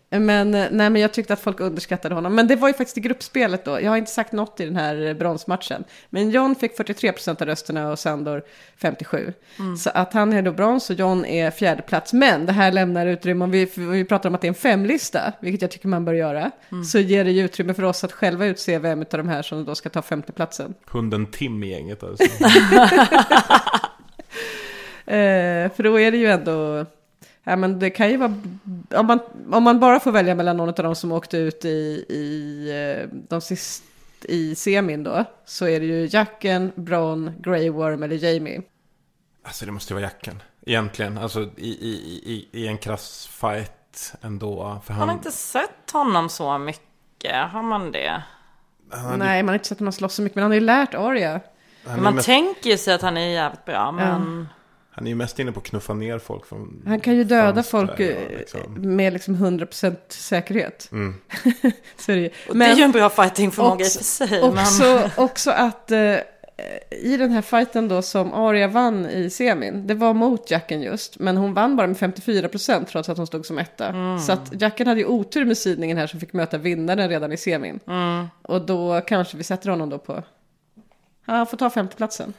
Men, 0.09 0.53
eh, 0.55 0.65
nej, 0.71 0.89
men 0.89 1.01
jag 1.01 1.13
tyckte 1.13 1.33
att 1.33 1.39
folk 1.39 1.59
underskattade 1.59 2.15
honom. 2.15 2.35
Men 2.35 2.47
det 2.47 2.55
var 2.55 2.67
ju 2.67 2.73
faktiskt 2.73 2.97
i 2.97 3.01
gruppspelet 3.01 3.65
då. 3.65 3.81
Jag 3.81 3.89
har 3.89 3.97
inte 3.97 4.11
sagt 4.11 4.31
något 4.31 4.59
i 4.59 4.65
den 4.65 4.75
här 4.75 5.07
eh, 5.07 5.13
bronsmatchen. 5.13 5.83
Men 6.09 6.29
John 6.29 6.55
fick 6.55 6.77
43% 6.77 7.41
av 7.41 7.47
rösterna 7.47 7.91
och 7.91 7.99
Sandor 7.99 8.43
57. 8.77 9.33
Mm. 9.59 9.77
Så 9.77 9.89
att 9.93 10.13
han 10.13 10.33
är 10.33 10.41
då 10.41 10.51
brons 10.51 10.89
och 10.89 10.95
John 10.95 11.25
är 11.25 11.51
fjärde 11.51 11.81
plats. 11.81 12.13
Men 12.13 12.45
det 12.45 12.51
här 12.53 12.71
lämnar 12.71 13.07
utrymme, 13.07 13.43
om 13.43 13.51
vi, 13.51 13.71
vi 13.75 14.05
pratar 14.05 14.29
om 14.29 14.35
att 14.35 14.41
det 14.41 14.47
är 14.47 14.49
en 14.49 14.55
femlista, 14.55 15.33
vilket 15.39 15.61
jag 15.61 15.71
tycker 15.71 15.87
man 15.87 16.05
bör 16.05 16.13
göra, 16.13 16.51
Mm. 16.71 16.83
så 16.83 16.99
ger 16.99 17.23
det 17.25 17.31
ju 17.31 17.45
utrymme 17.45 17.73
för 17.73 17.83
oss 17.83 18.03
att 18.03 18.11
själva 18.11 18.45
utse 18.45 18.79
vem 18.79 18.99
av 18.99 19.05
de 19.09 19.27
här 19.29 19.41
som 19.41 19.65
då 19.65 19.75
ska 19.75 19.89
ta 19.89 20.01
femteplatsen. 20.01 20.73
Hunden 20.85 21.25
Tim 21.25 21.63
i 21.63 21.69
gänget 21.69 22.03
alltså. 22.03 22.23
Eh, 25.07 25.71
för 25.71 25.83
då 25.83 25.99
är 25.99 26.11
det 26.11 26.17
ju 26.17 26.27
ändå... 26.27 26.85
Ja, 27.47 27.55
men 27.55 27.79
det 27.79 27.89
kan 27.89 28.09
ju 28.09 28.17
vara... 28.17 28.33
Om 28.95 29.05
man, 29.05 29.19
om 29.51 29.63
man 29.63 29.79
bara 29.79 29.99
får 29.99 30.11
välja 30.11 30.35
mellan 30.35 30.57
någon 30.57 30.69
av 30.69 30.75
dem 30.75 30.95
som 30.95 31.11
åkte 31.11 31.37
ut 31.37 31.65
i, 31.65 32.05
i, 32.09 32.69
eh, 32.69 33.09
de 33.29 33.41
sist, 33.41 33.83
i 34.21 34.55
semin 34.55 35.03
då, 35.03 35.25
så 35.45 35.67
är 35.67 35.79
det 35.79 35.85
ju 35.85 36.07
Jacken, 36.11 36.71
Bron, 36.75 37.33
Grey 37.39 37.69
Worm 37.69 38.03
eller 38.03 38.15
Jamie. 38.15 38.61
Alltså 39.43 39.65
det 39.65 39.71
måste 39.71 39.93
ju 39.93 39.95
vara 39.95 40.03
jacken. 40.03 40.43
Egentligen. 40.65 41.17
Alltså 41.17 41.41
i, 41.57 41.69
i, 41.69 41.93
i, 42.25 42.47
i 42.51 42.67
en 42.67 42.77
krass 42.77 43.27
fight 43.27 44.13
ändå. 44.21 44.81
För 44.85 44.93
Man 44.93 44.99
han, 44.99 45.09
har 45.09 45.15
inte 45.15 45.31
sett 45.31 45.91
honom 45.91 46.29
så 46.29 46.57
mycket, 46.57 47.51
har 47.51 47.63
man 47.63 47.91
det? 47.91 48.23
han, 48.91 49.19
Nej, 49.19 49.43
man 49.43 49.47
har 49.47 49.53
inte 49.55 49.67
sett 49.67 49.79
honom 49.79 49.93
slåss 49.93 50.13
så 50.13 50.21
mycket, 50.21 50.35
men 50.35 50.41
han 50.41 50.51
har 50.51 50.55
ju 50.55 50.65
lärt 50.65 50.93
Arya. 50.93 51.41
Man 51.85 52.15
mest, 52.15 52.25
tänker 52.25 52.69
ju 52.69 52.77
sig 52.77 52.93
att 52.93 53.01
han 53.01 53.17
är 53.17 53.29
jävligt 53.29 53.65
bra, 53.65 53.91
men... 53.91 54.47
han 54.97 55.07
är 55.07 55.11
ju 55.11 55.15
mest 55.15 55.39
inne 55.39 55.51
på 55.51 55.59
att 55.59 55.65
knuffa 55.65 55.93
ner 55.93 56.19
folk 56.19 56.45
från 56.45 56.83
Han 56.87 56.99
kan 56.99 57.15
ju 57.15 57.23
döda 57.23 57.63
folk 57.63 57.99
eh, 57.99 58.37
liksom. 58.37 58.95
med 58.95 59.13
liksom 59.13 59.35
100% 59.35 59.95
säkerhet. 60.07 60.89
Mm. 60.91 61.15
så 61.97 62.11
är 62.11 62.15
det 62.15 62.21
ju. 62.21 62.29
Och 62.49 62.57
det 62.57 62.65
är 62.65 62.75
ju 62.75 62.83
en 62.83 62.91
bra 62.91 63.09
fightingförmåga 63.09 63.85
i 63.85 63.87
och 63.87 63.87
också- 63.87 63.99
för 63.99 64.27
sig. 64.27 64.41
Också, 64.41 65.11
också 65.17 65.51
att 65.51 65.91
eh, 65.91 66.15
i 66.89 67.17
den 67.17 67.31
här 67.31 67.41
fighten 67.41 67.87
då 67.87 68.01
som 68.01 68.33
Arya 68.33 68.67
vann 68.67 69.05
i 69.05 69.29
semin, 69.29 69.87
det 69.87 69.93
var 69.93 70.13
mot 70.13 70.51
Jacken 70.51 70.81
just, 70.81 71.19
men 71.19 71.37
hon 71.37 71.53
vann 71.53 71.75
bara 71.75 71.87
med 71.87 71.97
54% 71.97 72.85
trots 72.85 73.09
att 73.09 73.17
hon 73.17 73.27
stod 73.27 73.45
som 73.45 73.57
etta. 73.57 73.87
Mm. 73.87 74.19
Så 74.19 74.31
att 74.31 74.61
Jacken 74.61 74.87
hade 74.87 74.99
ju 74.99 75.05
otur 75.05 75.45
med 75.45 75.57
sidningen 75.57 75.97
här 75.97 76.07
som 76.07 76.19
fick 76.19 76.33
möta 76.33 76.57
vinnaren 76.57 77.09
redan 77.09 77.31
i 77.31 77.37
semin. 77.37 77.79
Mm. 77.87 78.27
Och 78.41 78.65
då 78.65 79.01
kanske 79.07 79.37
vi 79.37 79.43
sätter 79.43 79.69
honom 79.69 79.89
då 79.89 79.97
på, 79.97 80.23
ja, 81.25 81.33
han 81.33 81.47
får 81.47 81.57
ta 81.57 81.69
femteplatsen 81.69 82.33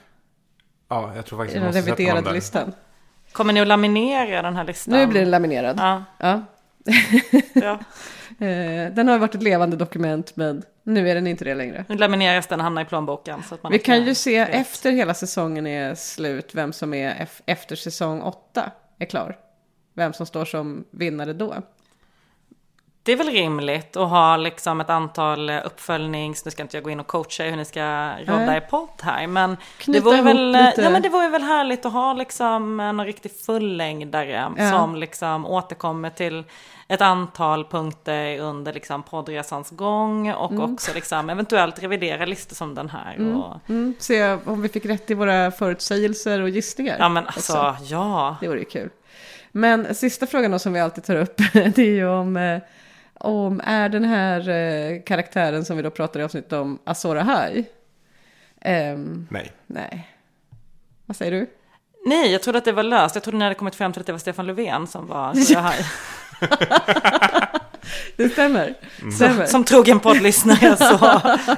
Ja, 0.89 1.13
jag 1.17 1.27
tror 1.27 1.39
faktiskt 1.39 1.57
i 1.57 1.59
jag 1.65 1.75
den 1.75 1.83
reviderade 1.83 2.33
listan. 2.33 2.73
Kommer 3.33 3.53
ni 3.53 3.61
att 3.61 3.67
laminera 3.69 4.43
den 4.43 4.57
här 4.57 4.65
listan? 4.65 4.95
Nu 4.95 5.07
blir 5.07 5.21
den 5.21 5.31
laminerad. 5.31 5.77
Ja. 5.81 6.05
Ja. 6.19 6.43
Ja. 7.55 7.79
Eh, 8.41 8.93
den 8.93 9.09
har 9.09 9.19
varit 9.19 9.35
ett 9.35 9.43
levande 9.43 9.77
dokument, 9.77 10.37
men 10.37 10.63
nu 10.83 11.11
är 11.11 11.15
den 11.15 11.27
inte 11.27 11.45
det 11.45 11.55
längre. 11.55 11.85
Nu 11.89 11.97
lamineras 11.97 12.47
den 12.47 12.61
och 12.61 12.65
hamnar 12.65 12.83
i 12.83 12.85
plånboken. 12.85 13.43
Så 13.43 13.55
att 13.55 13.63
man 13.63 13.73
Vi 13.73 13.79
kan 13.79 14.05
ju 14.05 14.15
se 14.15 14.39
vet. 14.45 14.49
efter 14.55 14.91
hela 14.93 15.15
säsongen 15.15 15.67
är 15.67 15.95
slut 15.95 16.55
vem 16.55 16.73
som 16.73 16.95
är 16.95 17.11
ef- 17.15 17.43
efter 17.47 17.77
säsong 17.77 18.23
åtta 18.23 18.71
är 18.99 19.07
klar. 19.07 19.37
Vem 19.95 20.13
som 20.13 20.27
står 20.27 20.45
som 20.45 20.85
vinnare 20.91 21.33
då. 21.33 21.55
Det 23.09 23.13
är 23.13 23.17
väl 23.17 23.29
rimligt 23.31 23.97
att 23.97 24.09
ha 24.09 24.37
liksom 24.37 24.81
ett 24.81 24.91
antal 24.91 25.51
uppföljnings... 25.51 26.45
Nu 26.45 26.51
ska 26.51 26.63
inte 26.63 26.77
jag 26.77 26.85
gå 26.85 26.91
in 26.91 27.01
och 27.01 27.07
coacha 27.07 27.45
hur 27.45 27.57
ni 27.57 27.65
ska 27.65 28.11
rodda 28.27 28.57
i 28.57 28.61
podd 28.61 28.89
här. 29.03 29.27
Men 29.27 29.57
Knyta 29.79 29.99
det 29.99 30.05
vore, 30.05 30.23
väl, 30.23 30.53
lite. 30.53 30.83
ja, 30.83 30.91
men 30.91 31.03
det 31.03 31.09
vore 31.09 31.29
väl 31.29 31.43
härligt 31.43 31.87
att 31.87 31.93
ha 31.93 32.13
liksom 32.13 32.81
en 32.81 33.05
riktig 33.05 33.33
fullängdare. 33.47 34.53
Ja. 34.57 34.71
Som 34.71 34.97
liksom 34.97 35.47
återkommer 35.47 36.11
till 36.11 36.45
ett 36.89 37.01
antal 37.01 37.65
punkter 37.65 38.39
under 38.39 38.73
liksom 38.73 39.03
poddresans 39.03 39.71
gång. 39.71 40.33
Och 40.33 40.51
Mm. 40.53 40.75
också 40.75 40.95
liksom 40.95 41.31
eventuellt 41.31 41.83
revidera 41.83 42.25
listor 42.25 42.57
som 42.57 42.75
den 42.75 42.91
här. 42.91 43.15
Mm. 43.15 43.37
Och, 43.41 43.57
Mm. 43.69 43.95
Se 43.99 44.33
om 44.45 44.63
vi 44.63 44.69
fick 44.69 44.87
rätt 44.87 45.11
i 45.11 45.15
våra 45.15 45.51
förutsägelser 45.51 46.41
och 46.43 46.49
gissningar. 46.49 46.97
ja 46.99 47.09
men 47.09 47.27
alltså, 47.27 47.69
också. 47.71 47.85
ja. 47.85 48.37
Det 48.41 48.49
vore 48.49 48.59
ju 48.59 48.65
kul. 48.65 48.91
Men 49.53 49.95
sista 49.95 50.27
frågan 50.27 50.51
då 50.51 50.59
som 50.59 50.73
vi 50.73 50.81
alltid 50.81 51.05
tar 51.05 51.17
upp, 51.17 51.37
det 51.53 51.79
är 51.79 51.95
ju 51.95 52.09
om, 52.09 52.37
eh, 52.37 52.59
om 53.19 53.61
är 53.65 53.89
den 53.89 54.05
här 54.05 54.49
eh, 54.49 55.03
karaktären 55.03 55.65
som 55.65 55.77
vi 55.77 55.83
då 55.83 55.91
pratar 55.91 56.21
i 56.21 56.23
avsnittet 56.23 56.53
om 56.53 56.79
Azor 56.85 57.19
Ahai? 57.19 57.65
Ehm, 58.61 59.27
Nej. 59.31 59.53
nej. 59.67 60.09
Vad 61.07 61.17
säger 61.17 61.33
du? 61.33 61.47
Nej, 62.07 62.33
jag 62.33 62.43
trodde 62.43 62.59
att 62.59 62.65
det 62.65 62.73
var 62.73 62.83
löst. 62.83 63.15
Jag 63.15 63.25
trodde 63.25 63.39
ni 63.39 63.45
hade 63.45 63.55
kommit 63.55 63.75
fram 63.75 63.93
till 63.93 64.01
att 64.01 64.07
det 64.07 64.13
var 64.13 64.19
Stefan 64.19 64.47
Löfven 64.47 64.87
som 64.87 65.07
var 65.07 65.35
så 65.35 65.59
här. 65.59 65.87
Det 68.17 68.29
stämmer. 68.29 68.75
Som, 69.01 69.13
stämmer. 69.13 69.47
som 69.47 69.65
trogen 69.65 70.01
poddlyssnare 70.01 70.77
så 70.77 70.97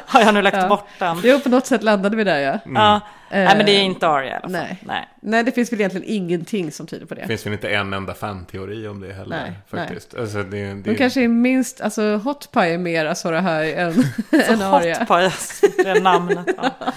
har 0.06 0.20
jag 0.20 0.34
nu 0.34 0.42
lagt 0.42 0.56
Ja. 0.56 0.68
bort 0.68 0.88
den. 0.98 1.20
Jo, 1.24 1.40
på 1.40 1.48
något 1.48 1.66
sätt 1.66 1.82
landade 1.82 2.16
vi 2.16 2.24
där 2.24 2.38
ja. 2.38 2.58
Ja, 2.64 3.00
nej 3.30 3.56
men 3.56 3.66
det 3.66 3.72
är 3.72 3.78
Eh, 3.78 3.84
inte 3.84 4.08
Arya 4.08 4.28
i 4.28 4.32
alla 4.32 4.40
fall. 4.40 4.50
Nej. 4.50 4.76
Nej. 4.86 5.08
nej, 5.22 5.44
det 5.44 5.52
finns 5.52 5.72
väl 5.72 5.80
egentligen 5.80 6.06
ingenting 6.08 6.72
som 6.72 6.86
tyder 6.86 7.06
på 7.06 7.14
det. 7.14 7.20
Det 7.20 7.26
finns 7.28 7.46
väl 7.46 7.52
inte 7.52 7.68
en 7.68 7.92
enda 7.92 8.14
fan-teori 8.14 8.88
om 8.88 9.00
det 9.00 9.12
heller. 9.12 9.36
Nej, 9.42 9.52
faktiskt. 9.80 10.14
Alltså, 10.14 10.42
det, 10.42 10.74
det, 10.74 10.74
De 10.90 10.94
kanske 10.96 11.24
är 11.24 11.28
minst, 11.28 11.80
alltså 11.80 12.16
Hot 12.16 12.52
Pie 12.52 12.74
är 12.74 12.78
mer 12.78 13.06
Azor 13.06 13.34
Ahai 13.34 13.72
än, 13.74 14.04
än 14.30 14.58
Så 14.58 14.64
Arya. 14.64 14.98
hot 14.98 15.08
på 15.08 15.14
alltså, 15.14 15.66
det 15.84 16.00
namnet. 16.00 16.46
Ja. 16.56 16.70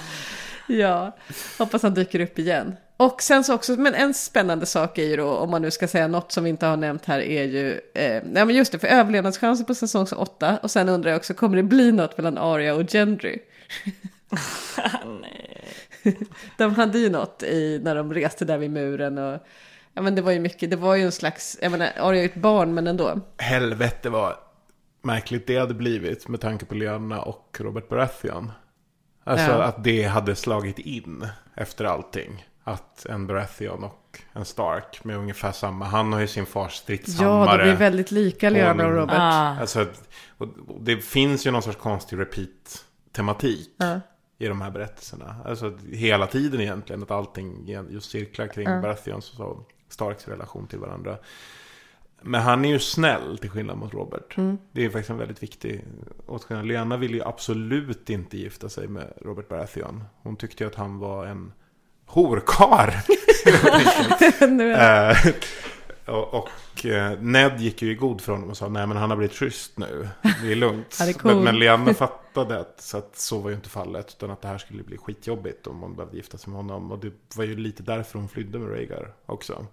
Ja, 0.68 1.18
hoppas 1.58 1.84
han 1.84 1.94
dyker 1.94 2.20
upp 2.20 2.40
igen. 2.40 2.76
Och 2.98 3.22
sen 3.22 3.44
så 3.44 3.54
också, 3.54 3.72
men 3.72 3.94
en 3.94 4.14
spännande 4.14 4.66
sak 4.66 4.98
är 4.98 5.04
ju 5.04 5.16
då, 5.16 5.30
om 5.30 5.50
man 5.50 5.62
nu 5.62 5.72
ska 5.72 5.88
säga 5.88 6.08
något 6.08 6.32
som 6.32 6.44
vi 6.44 6.50
inte 6.50 6.66
har 6.66 6.78
nämnt 6.78 7.06
här, 7.06 7.20
är 7.20 7.44
ju, 7.44 7.72
eh, 7.94 8.24
nej 8.26 8.46
men 8.46 8.50
just 8.50 8.72
det, 8.72 8.80
för 8.80 8.88
överlevnadschanser 8.88 9.66
på 9.66 9.76
säsong 9.76 10.08
8, 10.16 10.60
och 10.64 10.72
sen 10.72 10.90
undrar 10.90 11.12
jag 11.12 11.18
också, 11.18 11.34
kommer 11.34 11.58
det 11.58 11.64
bli 11.64 11.92
något 11.92 12.18
mellan 12.18 12.38
Arya 12.38 12.76
och 12.76 12.90
Gendry? 12.90 13.40
De 16.58 16.76
hade 16.76 17.00
ju 17.00 17.10
något 17.10 17.44
i, 17.44 17.80
när 17.84 17.96
de 17.96 18.14
reste 18.14 18.46
där 18.46 18.58
vid 18.58 18.72
muren 18.72 19.18
och, 19.18 19.40
ja 19.94 20.02
men 20.02 20.16
det 20.16 20.22
var 20.22 20.32
ju 20.32 20.40
mycket, 20.40 20.70
det 20.70 20.76
var 20.76 20.96
ju 20.96 21.04
en 21.04 21.12
slags, 21.12 21.58
jag 21.62 21.72
menar, 21.72 21.90
Arya 21.98 22.20
är 22.20 22.24
ju 22.24 22.30
ett 22.30 22.36
barn, 22.36 22.74
men 22.74 22.88
ändå. 22.88 23.20
Helvete 23.38 24.10
vad 24.10 24.36
märkligt 25.02 25.48
det 25.48 25.58
hade 25.58 25.74
blivit 25.74 26.28
med 26.28 26.42
tanke 26.42 26.66
på 26.66 26.76
Lyanna 26.76 27.22
och 27.22 27.58
Robert 27.60 27.90
Baratheon. 27.90 28.52
Alltså 29.24 29.52
Ja. 29.52 29.64
att 29.64 29.84
det 29.84 30.04
hade 30.04 30.36
slagit 30.36 30.80
in 30.80 31.28
efter 31.56 31.86
allting. 31.86 32.46
Att 32.64 33.06
en 33.06 33.28
Baratheon 33.28 33.84
och 33.84 34.20
en 34.34 34.46
Stark 34.46 35.04
med 35.04 35.18
ungefär 35.18 35.52
samma. 35.52 35.86
Han 35.86 36.14
har 36.14 36.20
ju 36.20 36.28
sin 36.28 36.46
fars 36.46 36.74
stridshammare. 36.74 37.52
Ja, 37.52 37.58
de 37.58 37.64
blir 37.64 37.76
väldigt 37.76 38.12
lika, 38.12 38.50
Lyanna 38.50 38.86
och 38.86 38.94
Robert. 38.94 39.16
Ah. 39.20 39.60
Alltså, 39.60 39.88
och 40.38 40.48
och 40.68 40.82
det 40.82 40.98
finns 40.98 41.48
ju 41.48 41.52
någon 41.52 41.62
sorts 41.62 41.78
konstig 41.78 42.20
repeat-tematik. 42.20 43.70
Ja. 43.78 44.00
I 44.38 44.48
de 44.48 44.62
här 44.62 44.72
berättelserna. 44.72 45.36
Alltså 45.46 45.78
hela 45.92 46.28
tiden 46.28 46.62
egentligen. 46.62 47.04
Att 47.04 47.12
allting 47.12 47.68
just 47.90 48.12
cirklar 48.12 48.48
kring 48.48 48.70
Ja. 48.70 48.82
Baratheons 48.82 49.40
och 49.40 49.70
Starks 49.90 50.28
relation 50.28 50.68
till 50.68 50.80
varandra. 50.80 51.18
Men 52.24 52.42
han 52.42 52.66
är 52.66 52.70
ju 52.70 52.80
snäll 52.80 53.38
till 53.38 53.50
skillnad 53.50 53.78
mot 53.78 53.94
Robert. 53.94 54.38
Mm. 54.38 54.58
Det 54.72 54.86
är 54.86 54.90
faktiskt 54.90 55.10
en 55.10 55.18
väldigt 55.18 55.44
viktig 55.44 55.86
åtskillnad. 56.26 56.66
Lyanna 56.66 56.98
vill 56.98 57.14
ju 57.14 57.24
absolut 57.24 58.10
inte 58.10 58.38
gifta 58.38 58.70
sig 58.70 58.88
med 58.88 59.14
Robert 59.22 59.50
Baratheon. 59.50 60.04
Hon 60.24 60.36
tyckte 60.36 60.64
ju 60.64 60.68
att 60.68 60.76
han 60.76 61.00
var 61.00 61.26
en 61.26 61.54
horkar. 62.06 63.04
Eh, 66.06 66.16
och 66.16 66.34
och 66.34 66.86
eh, 66.86 67.20
Ned 67.20 67.62
gick 67.62 67.82
ju 67.82 67.92
i 67.92 67.96
god 67.96 68.22
för 68.22 68.32
honom 68.32 68.50
och 68.50 68.58
sa 68.58 68.70
nej 68.70 68.88
men 68.88 68.98
han 68.98 69.10
har 69.10 69.18
blivit 69.18 69.36
schysst 69.36 69.78
nu. 69.78 70.10
Det 70.22 70.52
är 70.52 70.56
lugnt. 70.56 70.96
Han 71.00 71.10
är 71.10 71.14
cool. 71.14 71.36
men, 71.36 71.44
men 71.44 71.60
Lyanna 71.60 71.94
fattade 71.94 72.60
att, 72.60 72.82
så 72.82 72.98
att 72.98 73.18
så 73.18 73.40
var 73.40 73.50
ju 73.50 73.56
inte 73.56 73.70
fallet. 73.70 74.16
Utan 74.18 74.32
att 74.32 74.42
det 74.42 74.48
här 74.48 74.58
skulle 74.58 74.84
bli 74.84 74.98
skitjobbigt 74.98 75.68
om 75.68 75.80
hon 75.80 75.96
behövde 75.96 76.18
gifta 76.18 76.38
sig 76.38 76.50
med 76.50 76.58
honom. 76.58 76.92
Och 76.92 77.00
det 77.00 77.36
var 77.36 77.44
ju 77.44 77.56
lite 77.56 77.84
därför 77.84 78.20
hon 78.20 78.30
flydde 78.30 78.60
med 78.60 78.70
Rhaegar 78.70 79.14
också. 79.26 79.66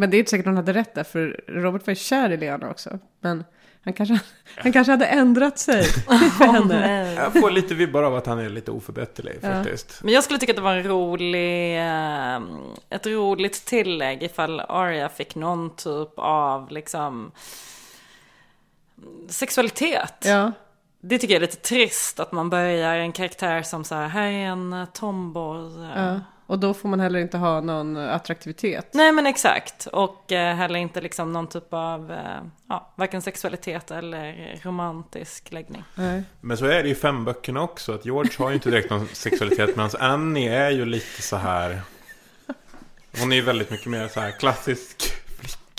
Men 0.00 0.10
det 0.10 0.16
är 0.16 0.18
inte 0.18 0.30
säkert 0.30 0.46
hon 0.46 0.56
hade 0.56 0.72
rätt 0.72 0.94
där, 0.94 1.04
för 1.04 1.40
Robert 1.48 1.86
var 1.86 1.90
ju 1.90 1.94
kär 1.96 2.30
i 2.30 2.36
Lyanna 2.36 2.70
också. 2.70 2.98
Men 3.20 3.44
han 3.84 3.92
kanske, 3.92 4.20
han 4.56 4.72
kanske 4.72 4.90
hade 4.92 5.06
ändrat 5.06 5.58
sig 5.58 5.82
för 6.38 6.44
henne. 6.52 7.12
Jag 7.14 7.32
får 7.32 7.50
lite 7.50 7.74
vibbar 7.74 8.02
av 8.02 8.16
att 8.16 8.26
han 8.26 8.38
är 8.38 8.48
lite 8.48 8.70
oförbätterlig 8.70 9.38
Ja. 9.42 9.48
faktiskt. 9.52 10.00
Men 10.02 10.14
jag 10.14 10.24
skulle 10.24 10.38
tycka 10.38 10.52
att 10.52 10.56
det 10.56 10.62
var 10.62 10.74
en 10.74 10.82
rolig, 10.84 11.78
eh, 11.78 12.40
ett 12.90 13.06
roligt 13.06 13.64
tillägg 13.64 14.22
ifall 14.22 14.60
Arya 14.60 15.08
fick 15.08 15.34
någon 15.34 15.76
typ 15.76 16.10
av 16.16 16.70
liksom 16.70 17.32
sexualitet. 19.28 20.24
Ja. 20.24 20.52
Det 21.00 21.18
tycker 21.18 21.34
jag 21.34 21.42
är 21.42 21.46
lite 21.46 21.56
trist 21.68 22.20
att 22.20 22.32
man 22.32 22.50
börjar 22.50 22.96
en 22.96 23.12
karaktär 23.12 23.62
som 23.62 23.84
så 23.84 23.94
här, 23.94 24.08
här 24.08 24.26
är 24.26 24.46
en 24.46 24.86
tomboy. 24.92 25.88
Ja. 25.96 26.20
Och 26.48 26.58
då 26.58 26.74
får 26.74 26.88
man 26.88 27.00
heller 27.00 27.18
inte 27.18 27.38
ha 27.38 27.60
någon 27.60 27.96
attraktivitet. 27.96 28.88
Nej 28.92 29.12
men 29.12 29.26
exakt. 29.26 29.86
Och 29.86 30.32
eh, 30.32 30.56
heller 30.56 30.78
inte 30.78 31.00
liksom 31.00 31.32
någon 31.32 31.48
typ 31.48 31.74
av, 31.74 32.12
eh, 32.12 32.42
ja, 32.68 32.92
varken 32.96 33.22
sexualitet 33.22 33.90
eller 33.90 34.54
romantisk 34.62 35.52
läggning. 35.52 35.84
Nej. 35.94 36.22
Men 36.40 36.56
så 36.56 36.64
är 36.64 36.82
det 36.82 36.88
ju 36.88 36.94
i 36.94 36.94
fem 36.94 37.24
böckerna 37.24 37.62
också. 37.62 37.94
Att 37.94 38.04
George 38.04 38.32
har 38.38 38.48
ju 38.48 38.54
inte 38.54 38.70
direkt 38.70 38.90
någon 38.90 39.08
sexualitet. 39.12 39.76
Medan 39.76 39.90
Annie 39.98 40.48
är 40.48 40.70
ju 40.70 40.84
lite 40.84 41.22
så 41.22 41.36
här. 41.36 41.80
Hon 43.20 43.32
är 43.32 43.36
ju 43.36 43.42
väldigt 43.42 43.70
mycket 43.70 43.86
mer 43.86 44.08
så 44.08 44.20
här 44.20 44.30
klassisk 44.30 45.12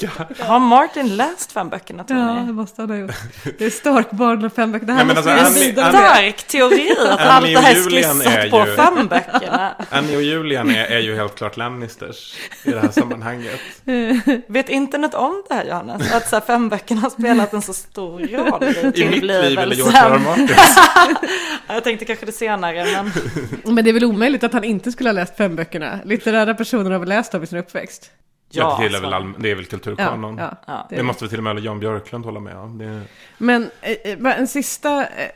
Har 0.40 0.60
Martin 0.60 1.16
läst 1.16 1.52
fem 1.52 1.70
böckerna 1.70 2.04
Tony? 2.04 2.20
Ja, 2.20 2.34
det 2.48 2.54
måste 2.54 2.82
han 2.82 2.90
ha 2.90 2.98
gjort. 2.98 3.12
Det 3.58 3.66
är 3.66 3.70
Starkbarn 3.70 4.46
och 4.46 4.54
fem 4.54 4.72
böcker. 4.72 4.86
Det 4.86 4.94
här 4.94 5.06
Nej, 5.06 5.16
men 5.16 5.16
måste 5.16 5.34
alltså, 5.34 5.60
vi 5.60 5.72
gå 5.72 5.82
Annie- 5.82 5.92
vidare 5.92 5.92
med. 5.92 6.02
Stark 6.12 6.44
teori 6.48 6.92
att 7.10 7.20
allt 7.20 7.46
det 7.46 7.60
här 7.60 7.76
skissat 7.76 8.52
på 8.52 8.66
ju- 8.68 8.76
fem 8.76 9.08
böckerna. 9.08 9.76
Annie 9.90 10.16
och 10.16 10.22
Julian 10.24 10.70
är, 10.70 10.86
är 10.86 11.00
ju 11.00 11.16
helt 11.16 11.36
klart 11.36 11.58
Lannisters 11.58 12.36
i 12.64 12.72
det 12.72 12.80
här 12.80 12.92
sammanhanget. 12.92 13.60
Vet 14.48 14.70
internet 14.70 15.14
om 15.14 15.44
det 15.50 15.56
här 15.56 15.66
Johannes? 15.66 16.14
Att 16.14 16.30
så 16.30 16.36
här, 16.36 16.44
fem 16.44 16.70
böckerna 16.70 17.02
har 17.02 17.10
spelat 17.10 17.54
en 17.54 17.62
så 17.62 17.74
stor 17.74 18.20
roll 18.20 18.64
i 18.96 19.02
I 19.02 19.10
mitt 19.10 19.24
liv 19.24 19.60
eller 19.60 19.76
George 19.76 19.98
R. 20.00 20.20
Martins. 20.26 20.78
Ja, 21.68 21.74
Jag 21.74 21.84
tänkte 21.84 22.06
kanske 22.06 22.26
det 22.26 22.32
senare 22.32 22.86
men 22.94 23.12
Men 23.76 23.84
det 23.84 23.90
är 23.90 23.94
väl 23.94 24.04
omöjligt 24.06 24.44
att 24.44 24.54
han 24.54 24.64
inte 24.64 24.92
skulle 24.92 25.10
ha 25.10 25.14
läst 25.14 25.38
fem 25.38 25.56
böckerna. 25.56 26.00
Litterära 26.06 26.54
personer 26.54 26.92
har 26.92 27.00
väl 27.00 27.10
läst 27.10 27.32
dem 27.32 27.44
i 27.44 27.48
sin 27.48 27.60
uppväxt. 27.60 28.12
Ja, 28.52 28.78
det, 28.80 28.86
är 28.86 29.02
väl 29.02 29.14
all, 29.14 29.34
det 29.38 29.52
är 29.52 29.56
väl 29.56 29.66
kulturkanon. 29.66 30.38
Ja, 30.38 30.52
ja, 30.68 30.86
det, 30.90 30.96
det 30.96 31.04
måste 31.04 31.24
väl 31.24 31.30
till 31.30 31.40
och 31.40 31.44
med 31.44 31.60
Jan 31.60 31.80
Björklund 31.80 32.26
hålla 32.26 32.40
med 32.40 32.58
om. 32.58 32.78
Det, 32.78 33.02
Men 33.38 33.70
eh, 33.82 34.12
eh, 34.12 34.40
en 34.40 34.48
sista 34.48 35.02
eh, 35.02 35.28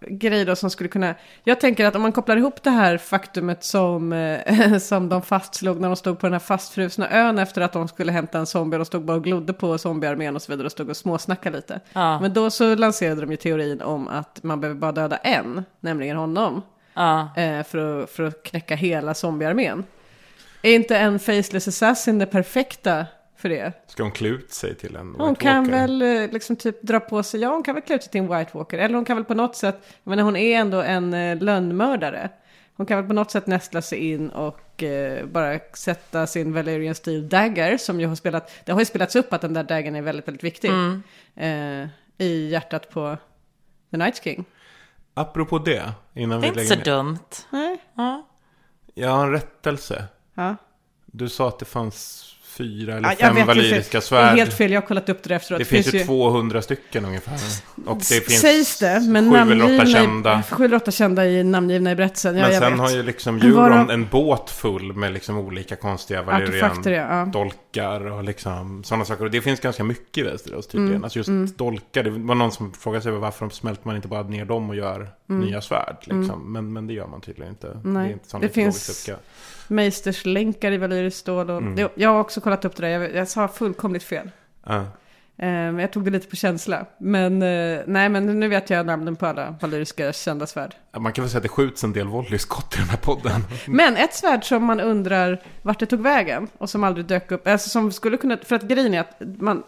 grej 0.00 0.44
då 0.44 0.56
som 0.56 0.70
skulle 0.70 0.88
kunna... 0.88 1.14
Jag 1.44 1.60
tänker 1.60 1.84
att 1.84 1.96
om 1.96 2.02
man 2.02 2.12
kopplar 2.12 2.36
ihop 2.36 2.62
det 2.62 2.70
här 2.70 2.98
faktumet 2.98 3.64
som, 3.64 4.38
som 4.80 5.08
de 5.08 5.22
fastslog 5.22 5.80
när 5.80 5.88
de 5.88 5.96
stod 5.96 6.18
på 6.18 6.26
den 6.26 6.32
här 6.32 6.40
fastfrusna 6.40 7.10
ön 7.10 7.38
efter 7.38 7.60
att 7.60 7.72
de 7.72 7.88
skulle 7.88 8.12
hämta 8.12 8.38
en 8.38 8.46
zombie 8.46 8.76
och 8.76 8.78
de 8.78 8.84
stod 8.84 9.04
bara 9.04 9.16
och 9.16 9.24
glodde 9.24 9.52
på 9.52 9.78
zombiearmén 9.78 10.36
och 10.36 10.42
så 10.42 10.52
vidare 10.52 10.66
och 10.66 10.72
stod 10.72 10.90
och 10.90 10.96
småsnackade 10.96 11.56
lite. 11.56 11.80
Ja. 11.92 12.20
Men 12.20 12.32
då 12.32 12.50
så 12.50 12.74
lanserade 12.74 13.20
de 13.20 13.30
ju 13.30 13.36
teorin 13.36 13.82
om 13.82 14.08
att 14.08 14.42
man 14.42 14.60
behöver 14.60 14.80
bara 14.80 14.92
döda 14.92 15.16
en, 15.16 15.64
nämligen 15.80 16.16
honom. 16.16 16.62
Ja. 16.94 17.28
för, 17.68 18.02
att, 18.02 18.10
för 18.10 18.22
att 18.22 18.42
knäcka 18.42 18.74
hela 18.74 19.14
zombiearmén. 19.14 19.84
Är 20.66 20.74
inte 20.74 20.96
en 20.96 21.18
faceless 21.18 21.68
assassin 21.68 22.18
det 22.18 22.26
perfekta 22.26 23.06
för 23.36 23.48
det? 23.48 23.72
ska 23.86 24.02
hon 24.02 24.12
klä 24.12 24.28
ut 24.28 24.52
sig 24.52 24.74
till 24.74 24.96
en 24.96 25.14
Hon 25.18 25.28
White 25.28 25.40
kan 25.42 25.64
Walker? 25.64 25.78
väl 25.78 26.02
eh, 26.02 26.30
liksom 26.32 26.56
typ 26.56 26.82
dra 26.82 27.00
på 27.00 27.22
sig, 27.22 27.40
ja 27.40 27.48
hon 27.48 27.62
kan 27.62 27.74
väl 27.74 27.82
klä 27.84 27.96
ut 27.96 28.02
sig 28.02 28.12
till 28.12 28.20
en 28.20 28.38
White 28.38 28.50
Walker. 28.58 28.78
Eller 28.78 28.94
hon 28.94 29.04
kan 29.04 29.16
väl 29.16 29.24
på 29.24 29.34
något 29.34 29.56
sätt, 29.56 29.76
jag 30.04 30.10
menar 30.10 30.22
hon 30.22 30.36
är 30.36 30.58
ändå 30.60 30.82
en 30.82 31.14
eh, 31.14 31.38
lönnmördare. 31.38 32.28
Hon 32.76 32.86
kan 32.86 32.96
väl 32.96 33.06
på 33.06 33.12
något 33.12 33.30
sätt 33.30 33.46
nästla 33.46 33.82
sig 33.82 34.10
in 34.12 34.30
och 34.30 34.82
eh, 34.82 35.26
bara 35.26 35.58
sätta 35.74 36.26
sin 36.26 36.52
Valerian 36.52 36.94
Steel 36.94 37.28
Dagger 37.28 37.76
som 37.76 38.00
ju 38.00 38.06
har 38.06 38.14
spelat, 38.14 38.50
det 38.64 38.72
har 38.72 38.78
ju 38.80 38.84
spelats 38.86 39.16
upp 39.16 39.32
att 39.32 39.40
den 39.40 39.54
där 39.54 39.64
daggern 39.64 39.94
är 39.96 40.02
väldigt, 40.02 40.28
väldigt 40.28 40.44
viktig. 40.44 40.70
Mm. 40.70 41.02
Eh, 41.36 41.88
I 42.26 42.48
hjärtat 42.48 42.90
på 42.90 43.16
The 43.90 43.96
Night 43.96 44.22
King. 44.24 44.44
Apropå 45.14 45.58
det, 45.58 45.92
innan 46.14 46.40
det 46.40 46.46
är 46.46 46.52
vi 46.52 46.60
inte 46.60 46.74
så 46.74 46.74
lägger 46.74 46.90
ner. 46.92 46.96
dumt. 46.96 47.18
Nej. 47.50 47.78
Ja. 47.94 48.26
Jag 48.94 49.10
har 49.10 49.24
en 49.26 49.32
rättelse. 49.32 50.04
Ja. 50.36 50.56
Du 51.06 51.28
sa 51.28 51.48
att 51.48 51.58
det 51.58 51.64
fanns 51.64 52.22
fyra 52.44 52.96
eller 52.96 53.08
Ja, 53.20 53.34
fem 53.34 53.46
valyriska 53.46 54.00
svärd. 54.00 54.36
helt 54.36 54.52
fel, 54.52 54.72
jag 54.72 54.80
har 54.80 54.86
kollat 54.86 55.08
upp 55.08 55.22
det 55.22 55.34
efteråt. 55.34 55.58
Det 55.58 55.64
finns 55.64 55.94
ju 55.94 56.04
200 56.04 56.62
stycken 56.62 57.04
ungefär. 57.04 57.34
Och 57.86 57.96
det 57.96 58.04
finns 58.04 58.40
Sägs 58.40 58.78
det, 58.78 59.00
men 59.08 59.30
sju 59.32 59.52
eller 59.52 59.76
åtta 59.76 59.86
kända. 59.86 60.42
sju 60.50 60.64
eller 60.64 60.76
åtta 60.76 60.90
kända 60.90 61.26
i 61.26 61.44
namngivna 61.44 61.90
i 61.90 61.94
berättelsen. 61.94 62.36
Ja, 62.36 62.48
Men 62.48 62.60
sen 62.60 62.70
vet. 62.72 62.80
har 62.80 62.90
ju 62.90 63.02
liksom 63.02 63.36
Euron 63.42 63.90
en 63.90 64.08
båt 64.08 64.50
full 64.50 64.92
med 64.92 65.12
liksom 65.12 65.38
olika 65.38 65.76
konstiga 65.76 66.20
ja. 66.20 66.24
Valerian-dolkar 66.32 68.00
och 68.12 68.24
liksom 68.24 68.84
sådana 68.84 69.04
saker. 69.04 69.24
Och 69.24 69.30
det 69.30 69.40
finns 69.40 69.60
ganska 69.60 69.84
mycket 69.84 70.18
i 70.18 70.22
Västerås 70.22 70.66
tydligen. 70.66 70.92
Mm, 70.92 71.04
Alltså 71.04 71.18
just 71.18 71.28
mm. 71.28 71.52
dolkar. 71.56 72.02
Det 72.02 72.10
var 72.10 72.34
någon 72.34 72.52
som 72.52 72.72
frågade 72.72 73.02
sig 73.02 73.12
varför 73.12 73.48
smälter 73.48 73.86
man 73.86 73.96
inte 73.96 74.08
bara 74.08 74.22
ner 74.22 74.44
dem 74.44 74.70
och 74.70 74.76
gör 74.76 75.08
Mm. 75.30 75.40
nya 75.46 75.60
svärd. 75.60 75.96
Liksom. 76.00 76.30
Mm. 76.30 76.52
Men, 76.52 76.72
men 76.72 76.86
det 76.86 76.92
gör 76.92 77.06
man 77.06 77.20
tydligen 77.20 77.52
inte. 77.52 77.66
Det 77.66 77.72
är 77.88 77.92
Nej, 77.92 78.12
inte 78.12 78.38
det 78.38 78.48
finns 78.48 79.06
lucka. 79.06 79.20
Meisters-länkar 79.68 80.72
i 80.72 80.76
valyriskt 80.76 81.20
stål. 81.20 81.50
Och, 81.50 81.58
Mm. 81.62 81.88
jag 81.94 82.08
har 82.10 82.20
också 82.20 82.40
kollat 82.40 82.64
upp 82.64 82.76
det 82.76 82.82
där, 82.82 82.88
jag, 82.88 83.14
jag 83.14 83.28
sa 83.28 83.48
fullkomligt 83.48 84.02
fel. 84.02 84.30
Eh, 85.38 85.46
men 85.48 85.78
jag 85.78 85.92
tog 85.92 86.04
det 86.04 86.10
lite 86.10 86.28
på 86.28 86.36
känsla. 86.36 86.86
Men 86.98 87.42
eh, 87.42 87.80
nej, 87.86 88.08
men 88.08 88.40
nu 88.40 88.48
vet 88.48 88.70
jag 88.70 88.86
namnen 88.86 89.16
på 89.16 89.26
alla 89.26 89.54
valyriska 89.60 90.12
kända 90.12 90.46
svärd. 90.46 90.74
Man 90.98 91.12
kan 91.12 91.22
väl 91.24 91.30
säga 91.30 91.38
att 91.38 91.42
det 91.42 91.48
skjuts 91.48 91.84
en 91.84 91.92
del 91.92 92.06
volleyskott 92.06 92.74
i 92.74 92.78
den 92.78 92.88
här 92.88 92.96
podden. 92.96 93.40
Men 93.66 93.96
ett 93.96 94.14
svärd 94.14 94.44
som 94.44 94.64
man 94.64 94.80
undrar 94.80 95.42
vart 95.62 95.80
det 95.80 95.86
tog 95.86 96.00
vägen 96.00 96.48
och 96.58 96.70
som 96.70 96.84
aldrig 96.84 97.06
dök 97.06 97.30
upp, 97.30 97.46
alltså 97.48 97.68
som 97.68 97.92
skulle 97.92 98.16
kunna, 98.16 98.36
för 98.42 98.56
att 98.56 98.62
grejen 98.62 98.94
är 98.94 99.00
att 99.00 99.16
man, 99.40 99.62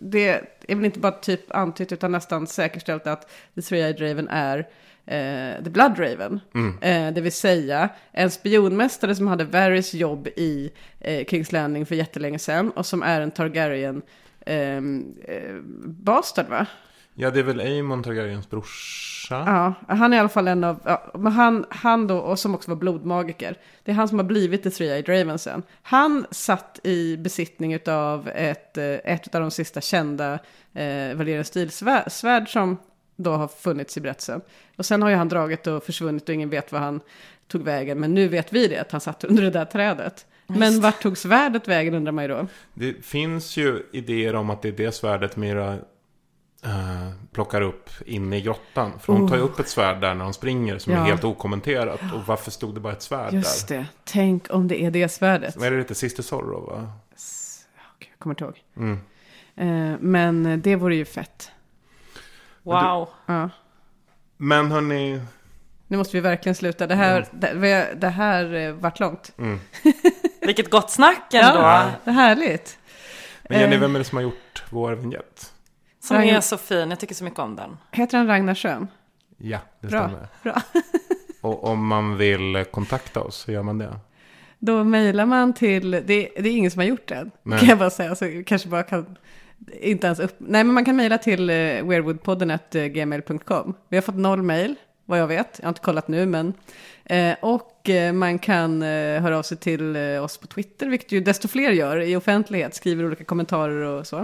det 0.00 0.28
är 0.68 0.74
väl 0.74 0.84
inte 0.84 0.98
bara 1.00 1.12
typ 1.12 1.54
antytt 1.56 1.92
utan 1.92 2.12
nästan 2.12 2.46
säkerställt 2.46 3.06
att 3.06 3.30
The 3.54 3.60
Three-Eyed 3.60 4.08
Raven 4.08 4.28
är 4.28 4.66
eh, 5.08 5.64
The 5.64 5.70
Blood 5.70 5.98
Raven. 5.98 6.40
Mm. 6.54 6.78
Eh, 6.80 7.14
det 7.14 7.20
vill 7.20 7.32
säga 7.32 7.88
en 8.12 8.30
spionmästare 8.30 9.14
som 9.14 9.26
hade 9.26 9.44
Varys 9.44 9.94
jobb 9.94 10.26
i 10.26 10.70
eh, 11.00 11.26
Kings 11.26 11.52
Landing 11.52 11.86
för 11.86 11.94
jättelänge 11.94 12.38
sedan 12.38 12.70
och 12.70 12.86
som 12.86 13.02
är 13.02 13.20
en 13.20 13.30
Targaryen 13.30 14.02
ehm, 14.46 15.14
eh, 15.24 15.54
bastard 15.84 16.48
va? 16.48 16.66
Ja, 17.20 17.30
det 17.30 17.38
är 17.38 17.44
väl 17.44 17.60
Aemon 17.60 18.02
Targaryens 18.02 18.50
brorsa. 18.50 19.44
Ja, 19.46 19.74
han 19.96 20.12
är 20.12 20.16
i 20.16 20.20
alla 20.20 20.28
fall 20.28 20.48
en 20.48 20.64
av, 20.64 20.80
ja, 20.84 21.10
men 21.14 21.32
han, 21.32 21.64
han 21.70 22.06
då, 22.06 22.18
och 22.18 22.38
som 22.38 22.54
också 22.54 22.70
var 22.70 22.76
blodmagiker. 22.76 23.56
Det 23.84 23.90
är 23.90 23.94
han 23.94 24.08
som 24.08 24.18
har 24.18 24.24
blivit 24.24 24.62
The 24.62 24.68
Three-Eyed 24.68 25.18
Raven 25.18 25.38
sen. 25.38 25.62
Han 25.82 26.26
satt 26.30 26.80
i 26.82 27.16
besittning 27.16 27.78
av 27.88 28.28
ett, 28.28 28.78
eh, 28.78 28.84
ett 28.84 29.34
av 29.34 29.40
de 29.40 29.50
sista 29.50 29.80
kända 29.80 30.32
eh, 30.74 31.14
Valerian 31.14 31.44
Steel-svärd 31.44 32.52
som 32.52 32.76
då 33.20 33.30
har 33.32 33.48
funnits 33.48 33.96
i 33.96 34.00
berättelsen. 34.00 34.40
Och 34.76 34.86
sen 34.86 35.02
har 35.02 35.08
ju 35.10 35.16
han 35.16 35.28
dragit 35.28 35.66
och 35.66 35.84
försvunnit 35.84 36.28
och 36.28 36.34
ingen 36.34 36.50
vet 36.50 36.72
vad 36.72 36.80
han 36.80 37.00
tog 37.48 37.62
vägen. 37.62 38.00
Men 38.00 38.14
nu 38.14 38.28
vet 38.28 38.52
vi 38.52 38.68
det, 38.68 38.78
att 38.78 38.92
han 38.92 39.00
satt 39.00 39.24
under 39.24 39.42
det 39.42 39.50
där 39.50 39.64
trädet. 39.64 40.26
Men 40.46 40.80
vart 40.80 41.02
tog 41.02 41.18
svärdet 41.18 41.68
vägen 41.68 41.94
undrar 41.94 42.12
man 42.12 42.24
ju 42.24 42.28
då. 42.28 42.46
Det 42.74 43.04
finns 43.04 43.56
ju 43.56 43.82
idéer 43.92 44.34
om 44.34 44.50
att 44.50 44.62
det 44.62 44.68
är 44.68 44.72
det 44.72 44.92
svärdet 44.92 45.36
Mira 45.36 45.72
eh, 46.64 47.08
plockar 47.32 47.60
upp 47.62 47.90
inne 48.06 48.36
i 48.36 48.40
grottan. 48.40 48.92
För 49.00 49.12
hon 49.12 49.22
Oh. 49.24 49.28
tar 49.28 49.36
ju 49.36 49.42
upp 49.42 49.58
ett 49.60 49.68
svärd 49.68 50.00
där 50.00 50.14
när 50.14 50.24
hon 50.24 50.34
springer 50.34 50.78
som 50.78 50.92
Ja. 50.92 50.98
är 50.98 51.04
helt 51.04 51.24
okommenterat. 51.24 52.00
Och 52.14 52.26
varför 52.26 52.50
stod 52.50 52.74
det 52.74 52.80
bara 52.80 52.92
ett 52.92 53.02
svärd 53.02 53.32
Just 53.34 53.68
där? 53.68 53.76
det, 53.76 53.86
tänk 54.04 54.46
om 54.54 54.68
det 54.68 54.82
är 54.82 54.90
det 54.90 55.08
svärdet. 55.08 55.56
Vad 55.56 55.66
är 55.66 55.70
det 55.70 55.78
inte? 55.78 55.94
Sister 55.94 56.22
Sorrow 56.22 56.66
va? 56.66 56.92
Jag 58.10 58.18
kommer 58.18 58.32
inte 58.34 58.44
ihåg. 58.44 58.62
Mm. 58.76 58.98
Eh, 59.56 59.96
men 60.00 60.60
det 60.62 60.76
vore 60.76 60.96
ju 60.96 61.04
fett. 61.04 61.50
Wow. 62.68 63.08
Ja. 63.26 63.50
Men 64.36 64.70
hörni... 64.70 65.20
Nu 65.86 65.96
måste 65.96 66.16
vi 66.16 66.20
verkligen 66.20 66.54
sluta. 66.54 66.86
Det 66.86 66.94
här, 66.94 67.26
det, 67.32 67.52
vi- 67.54 68.00
det 68.00 68.08
här 68.08 68.54
eh, 68.54 68.72
vart 68.72 69.00
långt. 69.00 69.32
Mm. 69.38 69.60
Vilket 70.40 70.70
gott 70.70 70.90
snack 70.90 71.34
ändå. 71.34 71.58
Ja, 71.60 71.90
det 72.04 72.10
är 72.10 72.14
härligt. 72.14 72.78
Men 73.48 73.60
Jenny, 73.60 73.74
Eh, 73.76 73.80
vem 73.80 73.94
är 73.94 73.98
det 73.98 74.04
som 74.04 74.16
har 74.16 74.22
gjort 74.22 74.64
vår 74.70 74.92
vignett? 74.92 75.52
Som 76.00 76.16
Ragn- 76.16 76.36
är 76.36 76.40
så 76.40 76.56
fin, 76.56 76.90
jag 76.90 77.00
tycker 77.00 77.14
så 77.14 77.24
mycket 77.24 77.38
om 77.38 77.56
den. 77.56 77.76
Heter 77.90 78.18
han 78.18 78.26
Ragnar 78.26 78.54
Schön? 78.54 78.88
Ja, 79.38 79.58
det 79.80 79.86
Bra. 79.88 80.08
stämmer. 80.08 80.28
Bra. 80.42 80.62
Och 81.40 81.64
om 81.64 81.86
man 81.86 82.16
vill 82.16 82.64
kontakta 82.70 83.20
oss 83.20 83.36
så 83.36 83.52
gör 83.52 83.62
man 83.62 83.78
det. 83.78 83.98
Då 84.58 84.84
mejlar 84.84 85.26
man 85.26 85.52
till, 85.52 85.90
det, 85.90 86.00
det 86.06 86.26
är 86.36 86.46
ingen 86.56 86.70
som 86.70 86.78
har 86.78 86.86
gjort 86.86 87.08
det 87.08 87.14
än, 87.14 87.30
Nej. 87.42 87.58
kan 87.58 87.68
jag 87.68 87.78
bara 87.78 87.90
säga. 87.90 88.14
Så 88.14 88.42
kanske 88.46 88.68
bara 88.68 88.82
kan, 88.82 89.16
inte 89.80 90.06
ens 90.06 90.20
upp, 90.20 90.36
nej 90.38 90.64
men 90.64 90.74
man 90.74 90.84
kan 90.84 90.96
mejla 90.96 91.18
till 91.18 91.50
eh, 91.50 91.54
weirwoodpodden.gmail.com. 91.54 93.74
Vi 93.88 93.96
har 93.96 94.02
fått 94.02 94.14
noll 94.14 94.42
mejl, 94.42 94.74
vad 95.04 95.18
jag 95.18 95.26
vet. 95.26 95.58
Jag 95.58 95.64
har 95.64 95.68
inte 95.68 95.80
kollat 95.80 96.08
nu, 96.08 96.26
men. 96.26 96.54
Eh, 97.04 97.36
och 97.42 97.88
eh, 97.88 98.12
man 98.12 98.38
kan 98.38 98.82
eh, 98.82 99.22
höra 99.22 99.38
av 99.38 99.42
sig 99.42 99.56
till 99.56 99.96
eh, 99.96 100.24
oss 100.24 100.38
på 100.38 100.46
Twitter, 100.46 100.88
vilket 100.88 101.12
ju 101.12 101.20
desto 101.20 101.48
fler 101.48 101.70
gör 101.70 102.00
i 102.00 102.16
offentlighet, 102.16 102.74
skriver 102.74 103.04
olika 103.04 103.24
kommentarer 103.24 103.82
och 103.82 104.06
så. 104.06 104.16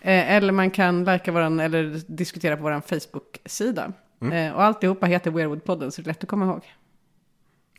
Eh, 0.00 0.32
eller 0.32 0.52
man 0.52 0.70
kan 0.70 1.04
likea 1.04 1.34
våran, 1.34 1.60
eller 1.60 2.00
diskutera 2.06 2.56
på 2.56 2.62
vår 2.62 2.80
Facebook-sida. 2.80 3.92
Mm. 4.20 4.32
Eh, 4.32 4.54
och 4.54 4.62
alltihopa 4.62 5.06
heter 5.06 5.30
Weirwoodpodden, 5.30 5.92
så 5.92 6.02
det 6.02 6.06
är 6.06 6.08
lätt 6.08 6.22
att 6.22 6.30
komma 6.30 6.46
ihåg. 6.46 6.62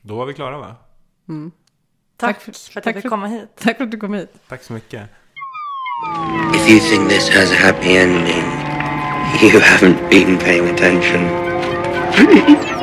Då 0.01 0.15
var 0.15 0.25
vi 0.25 0.33
klara 0.33 0.57
va? 0.57 0.75
Mm. 1.29 1.51
Tack 2.17 2.41
för 2.41 2.79
att 2.79 2.85
jag 2.85 2.95
fick 2.95 3.09
komma 3.09 3.27
hit. 3.27 3.49
Tack 3.55 3.77
för 3.77 3.83
att 3.83 3.91
du 3.91 3.97
kom 3.97 4.13
hit. 4.13 4.29
Tack 4.47 4.63
så 4.63 4.73
mycket. 4.73 5.09
If 5.99 6.69
you 6.69 6.79
think 6.79 7.09
this 7.09 7.27
has 7.29 7.49
a 7.49 7.55
happy 7.55 7.97
ending, 7.97 8.45
you 9.41 9.59
haven't 9.59 9.97
been 10.11 10.37
paying 10.37 10.69
attention. 10.69 12.67